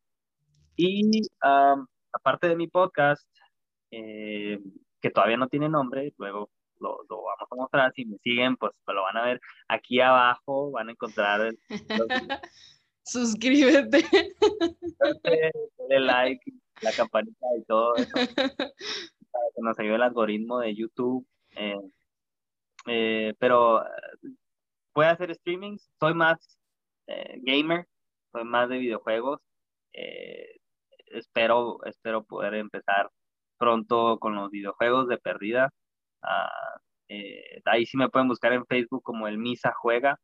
Y 0.76 1.22
aparte 2.14 2.48
de 2.48 2.56
mi 2.56 2.68
podcast, 2.68 3.28
eh, 3.92 4.60
que 5.02 5.10
todavía 5.10 5.38
no 5.38 5.48
tiene 5.48 5.70
nombre, 5.70 6.14
luego 6.18 6.50
lo, 6.80 7.00
lo, 7.10 7.24
vamos 7.24 7.48
a 7.52 7.56
mostrar, 7.56 7.94
si 7.94 8.06
me 8.06 8.18
siguen, 8.18 8.58
pues, 8.58 8.74
lo 8.88 9.04
van 9.04 9.18
a 9.18 9.26
ver 9.26 9.42
aquí 9.68 10.00
abajo, 10.02 10.72
van 10.72 10.90
a 10.90 10.92
encontrar 10.92 11.42
el, 11.42 11.60
Suscríbete. 13.04 14.04
Dale 15.78 16.00
like, 16.00 16.52
la 16.82 16.92
campanita 16.92 17.46
y 17.58 17.64
todo 17.66 17.96
eso, 17.96 18.12
para 18.14 19.46
que 19.56 19.62
nos 19.62 19.80
ayude 19.80 19.96
el 19.96 20.04
algoritmo 20.04 20.60
de 20.60 20.76
YouTube. 20.76 21.26
Eh, 21.56 21.80
eh, 22.88 23.34
pero 23.40 23.84
voy 24.94 25.06
a 25.06 25.12
hacer 25.12 25.34
streamings, 25.36 25.90
soy 26.00 26.14
más 26.14 26.58
eh, 27.08 27.40
gamer, 27.42 27.88
soy 28.32 28.44
más 28.44 28.70
de 28.70 28.78
videojuegos. 28.78 29.42
espero, 31.08 31.84
espero 31.86 32.24
poder 32.24 32.54
empezar 32.56 33.10
pronto 33.62 34.18
con 34.20 34.36
los 34.36 34.52
videojuegos 34.52 35.08
de 35.08 35.20
perdida. 35.20 35.70
Ah, 36.24 36.50
eh, 37.10 37.62
ahí 37.66 37.86
sí 37.86 37.98
me 37.98 38.10
pueden 38.10 38.28
buscar 38.30 38.54
en 38.54 38.66
Facebook 38.68 39.04
como 39.04 39.28
el 39.28 39.38
Misa 39.38 39.74
Juega. 39.74 40.20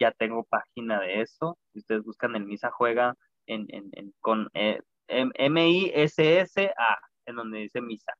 Ya 0.00 0.12
tengo 0.12 0.44
página 0.44 1.00
de 1.00 1.22
eso. 1.22 1.58
Si 1.72 1.80
ustedes 1.80 2.04
buscan 2.04 2.36
el 2.36 2.46
Misa 2.46 2.70
Juega, 2.70 3.14
en, 3.46 3.66
en, 3.70 4.14
con 4.20 4.48
eh, 4.54 4.80
M-I-S-S-A, 5.08 6.98
en 7.26 7.36
donde 7.36 7.58
dice 7.60 7.80
Misa. 7.80 8.12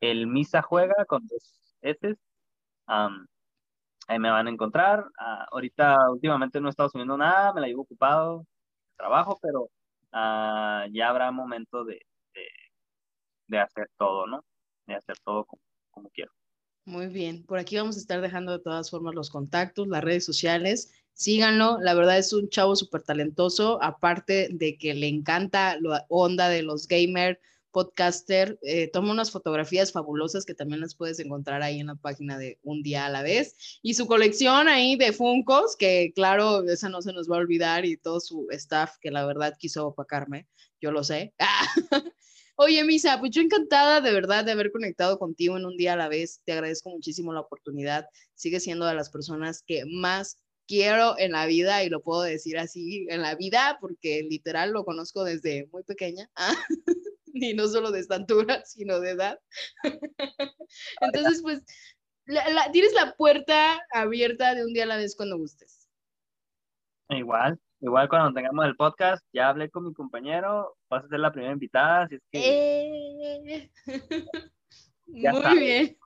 El 0.00 0.26
Misa 0.28 0.62
juega 0.62 1.04
con 1.06 1.26
dos 1.26 1.76
S. 1.82 2.16
ahí 4.08 4.18
me 4.18 4.30
van 4.30 4.46
a 4.48 4.50
encontrar. 4.50 5.04
Ah, 5.18 5.46
ahorita, 5.50 6.10
últimamente 6.10 6.60
no 6.60 6.68
he 6.68 6.70
estado 6.70 6.88
subiendo 6.90 7.16
nada, 7.16 7.52
me 7.54 7.60
la 7.60 7.68
llevo 7.68 7.82
ocupado, 7.82 8.46
trabajo, 8.96 9.38
pero 9.42 9.70
ah, 10.12 10.86
ya 10.92 11.08
habrá 11.10 11.30
momento 11.32 11.84
de, 11.84 12.00
hacer 13.60 13.88
todo, 13.98 14.26
¿no? 14.26 14.44
De 14.86 14.94
hacer 14.94 15.16
todo 15.24 15.44
como, 15.44 15.62
como 15.90 16.10
quiero. 16.10 16.32
Muy 16.84 17.06
bien, 17.06 17.44
por 17.44 17.58
aquí 17.58 17.76
vamos 17.76 17.96
a 17.96 18.00
estar 18.00 18.20
dejando 18.20 18.52
de 18.52 18.58
todas 18.58 18.90
formas 18.90 19.14
los 19.14 19.30
contactos, 19.30 19.86
las 19.86 20.02
redes 20.02 20.24
sociales. 20.24 20.92
Síganlo, 21.12 21.78
la 21.80 21.94
verdad 21.94 22.18
es 22.18 22.32
un 22.32 22.48
chavo 22.48 22.74
súper 22.74 23.02
talentoso, 23.02 23.80
aparte 23.82 24.48
de 24.50 24.76
que 24.78 24.94
le 24.94 25.06
encanta 25.06 25.78
la 25.80 26.04
onda 26.08 26.48
de 26.48 26.62
los 26.62 26.88
gamer, 26.88 27.38
podcaster, 27.70 28.58
eh, 28.62 28.88
toma 28.88 29.12
unas 29.12 29.30
fotografías 29.30 29.92
fabulosas 29.92 30.44
que 30.44 30.54
también 30.54 30.80
las 30.80 30.94
puedes 30.94 31.20
encontrar 31.20 31.62
ahí 31.62 31.80
en 31.80 31.86
la 31.86 31.94
página 31.94 32.38
de 32.38 32.58
Un 32.62 32.82
Día 32.82 33.06
a 33.06 33.10
la 33.10 33.22
Vez. 33.22 33.78
Y 33.82 33.94
su 33.94 34.06
colección 34.06 34.68
ahí 34.68 34.96
de 34.96 35.12
Funcos, 35.12 35.76
que 35.76 36.12
claro, 36.14 36.62
esa 36.68 36.88
no 36.88 37.00
se 37.00 37.12
nos 37.12 37.30
va 37.30 37.36
a 37.36 37.40
olvidar, 37.40 37.84
y 37.84 37.96
todo 37.96 38.20
su 38.20 38.46
staff, 38.50 38.96
que 39.00 39.10
la 39.10 39.24
verdad 39.24 39.56
quiso 39.58 39.86
opacarme, 39.86 40.46
yo 40.80 40.90
lo 40.90 41.04
sé. 41.04 41.34
Oye, 42.64 42.84
Misa, 42.84 43.18
pues 43.18 43.32
yo 43.32 43.42
encantada 43.42 44.00
de 44.00 44.12
verdad 44.12 44.44
de 44.44 44.52
haber 44.52 44.70
conectado 44.70 45.18
contigo 45.18 45.56
en 45.56 45.64
un 45.64 45.76
día 45.76 45.94
a 45.94 45.96
la 45.96 46.06
vez. 46.06 46.42
Te 46.44 46.52
agradezco 46.52 46.90
muchísimo 46.90 47.32
la 47.32 47.40
oportunidad. 47.40 48.06
Sigue 48.36 48.60
siendo 48.60 48.86
de 48.86 48.94
las 48.94 49.10
personas 49.10 49.64
que 49.66 49.82
más 49.84 50.38
quiero 50.68 51.18
en 51.18 51.32
la 51.32 51.46
vida 51.46 51.82
y 51.82 51.88
lo 51.88 52.04
puedo 52.04 52.22
decir 52.22 52.58
así 52.58 53.04
en 53.10 53.20
la 53.20 53.34
vida 53.34 53.78
porque 53.80 54.22
literal 54.30 54.70
lo 54.70 54.84
conozco 54.84 55.24
desde 55.24 55.66
muy 55.72 55.82
pequeña. 55.82 56.30
y 57.26 57.52
no 57.54 57.66
solo 57.66 57.90
de 57.90 57.98
estatura, 57.98 58.64
sino 58.64 59.00
de 59.00 59.10
edad. 59.10 59.40
Entonces, 61.00 61.42
pues, 61.42 61.64
tienes 62.70 62.92
la 62.92 63.16
puerta 63.16 63.82
abierta 63.92 64.54
de 64.54 64.64
un 64.64 64.72
día 64.72 64.84
a 64.84 64.86
la 64.86 64.98
vez 64.98 65.16
cuando 65.16 65.36
gustes. 65.36 65.88
Igual, 67.08 67.58
igual 67.82 68.08
cuando 68.08 68.32
tengamos 68.32 68.64
el 68.64 68.76
podcast, 68.76 69.24
ya 69.32 69.48
hablé 69.48 69.68
con 69.68 69.86
mi 69.86 69.92
compañero, 69.92 70.76
vas 70.88 71.04
a 71.04 71.08
ser 71.08 71.20
la 71.20 71.32
primera 71.32 71.52
invitada, 71.52 72.04
así 72.04 72.14
es 72.14 72.22
que... 72.30 72.40
Eh. 72.40 73.70
Muy 75.06 75.58
bien. 75.58 75.96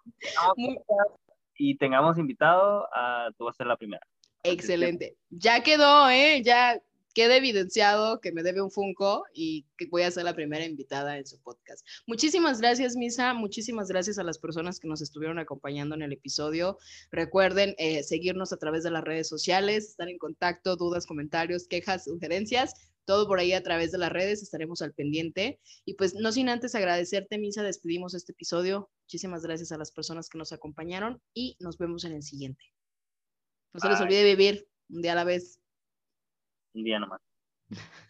Y 1.59 1.77
tengamos 1.77 2.19
invitado, 2.19 2.89
a, 2.93 3.29
tú 3.37 3.45
vas 3.45 3.55
a 3.55 3.59
ser 3.59 3.67
la 3.67 3.77
primera. 3.77 4.05
Excelente. 4.43 5.17
Ya 5.31 5.63
quedó, 5.63 6.09
¿eh? 6.09 6.43
Ya 6.43 6.81
queda 7.17 7.35
evidenciado 7.35 8.21
que 8.21 8.31
me 8.31 8.43
debe 8.43 8.61
un 8.61 8.71
Funko 8.71 9.25
y 9.33 9.65
que 9.79 9.87
voy 9.87 10.03
a 10.03 10.11
ser 10.11 10.25
la 10.25 10.35
primera 10.35 10.67
invitada 10.67 11.17
en 11.17 11.27
su 11.27 11.41
podcast. 11.41 11.83
Muchísimas 12.07 12.61
gracias, 12.61 12.95
Misa. 12.95 13.33
Muchísimas 13.33 13.89
gracias 13.89 14.19
a 14.19 14.23
las 14.23 14.39
personas 14.39 14.79
que 14.79 14.87
nos 14.87 15.01
estuvieron 15.01 15.39
acompañando 15.39 15.95
en 15.95 16.03
el 16.03 16.13
episodio. 16.13 16.77
Recuerden 17.11 17.75
eh, 17.79 18.03
seguirnos 18.03 18.53
a 18.53 18.59
través 18.59 18.85
de 18.85 18.91
las 18.91 19.03
redes 19.03 19.31
sociales, 19.31 19.89
estar 19.89 20.11
en 20.11 20.19
contacto, 20.19 20.77
dudas, 20.77 21.07
comentarios, 21.07 21.67
quejas, 21.67 22.05
sugerencias. 22.05 22.75
Todo 23.07 23.27
por 23.27 23.39
ahí 23.39 23.55
a 23.55 23.63
través 23.63 23.93
de 23.93 23.99
las 23.99 24.13
redes, 24.13 24.43
estaremos 24.43 24.83
al 24.83 24.93
pendiente. 24.93 25.59
Y 25.87 25.95
pues 25.95 26.15
no 26.17 26.33
sin 26.33 26.51
antes 26.51 26.75
agradecerte, 26.75 27.39
Misa, 27.39 27.63
despedimos 27.63 28.13
este 28.13 28.33
episodio. 28.33 28.91
Muchísimas 29.05 29.43
gracias 29.43 29.73
a 29.73 29.79
las 29.79 29.91
personas 29.91 30.29
que 30.29 30.37
nos 30.37 30.53
acompañaron 30.53 31.23
y 31.33 31.57
nos 31.61 31.79
vemos 31.79 32.05
en 32.05 32.13
el 32.13 32.23
siguiente. 32.23 32.63
No 33.73 33.81
se 33.81 33.89
les 33.89 34.01
olvide 34.03 34.23
vivir 34.23 34.69
un 34.91 35.01
día 35.01 35.13
a 35.13 35.17
la 35.17 35.25
vez 35.25 35.61
un 36.77 36.85
día 36.85 36.99
nomás. 36.99 37.21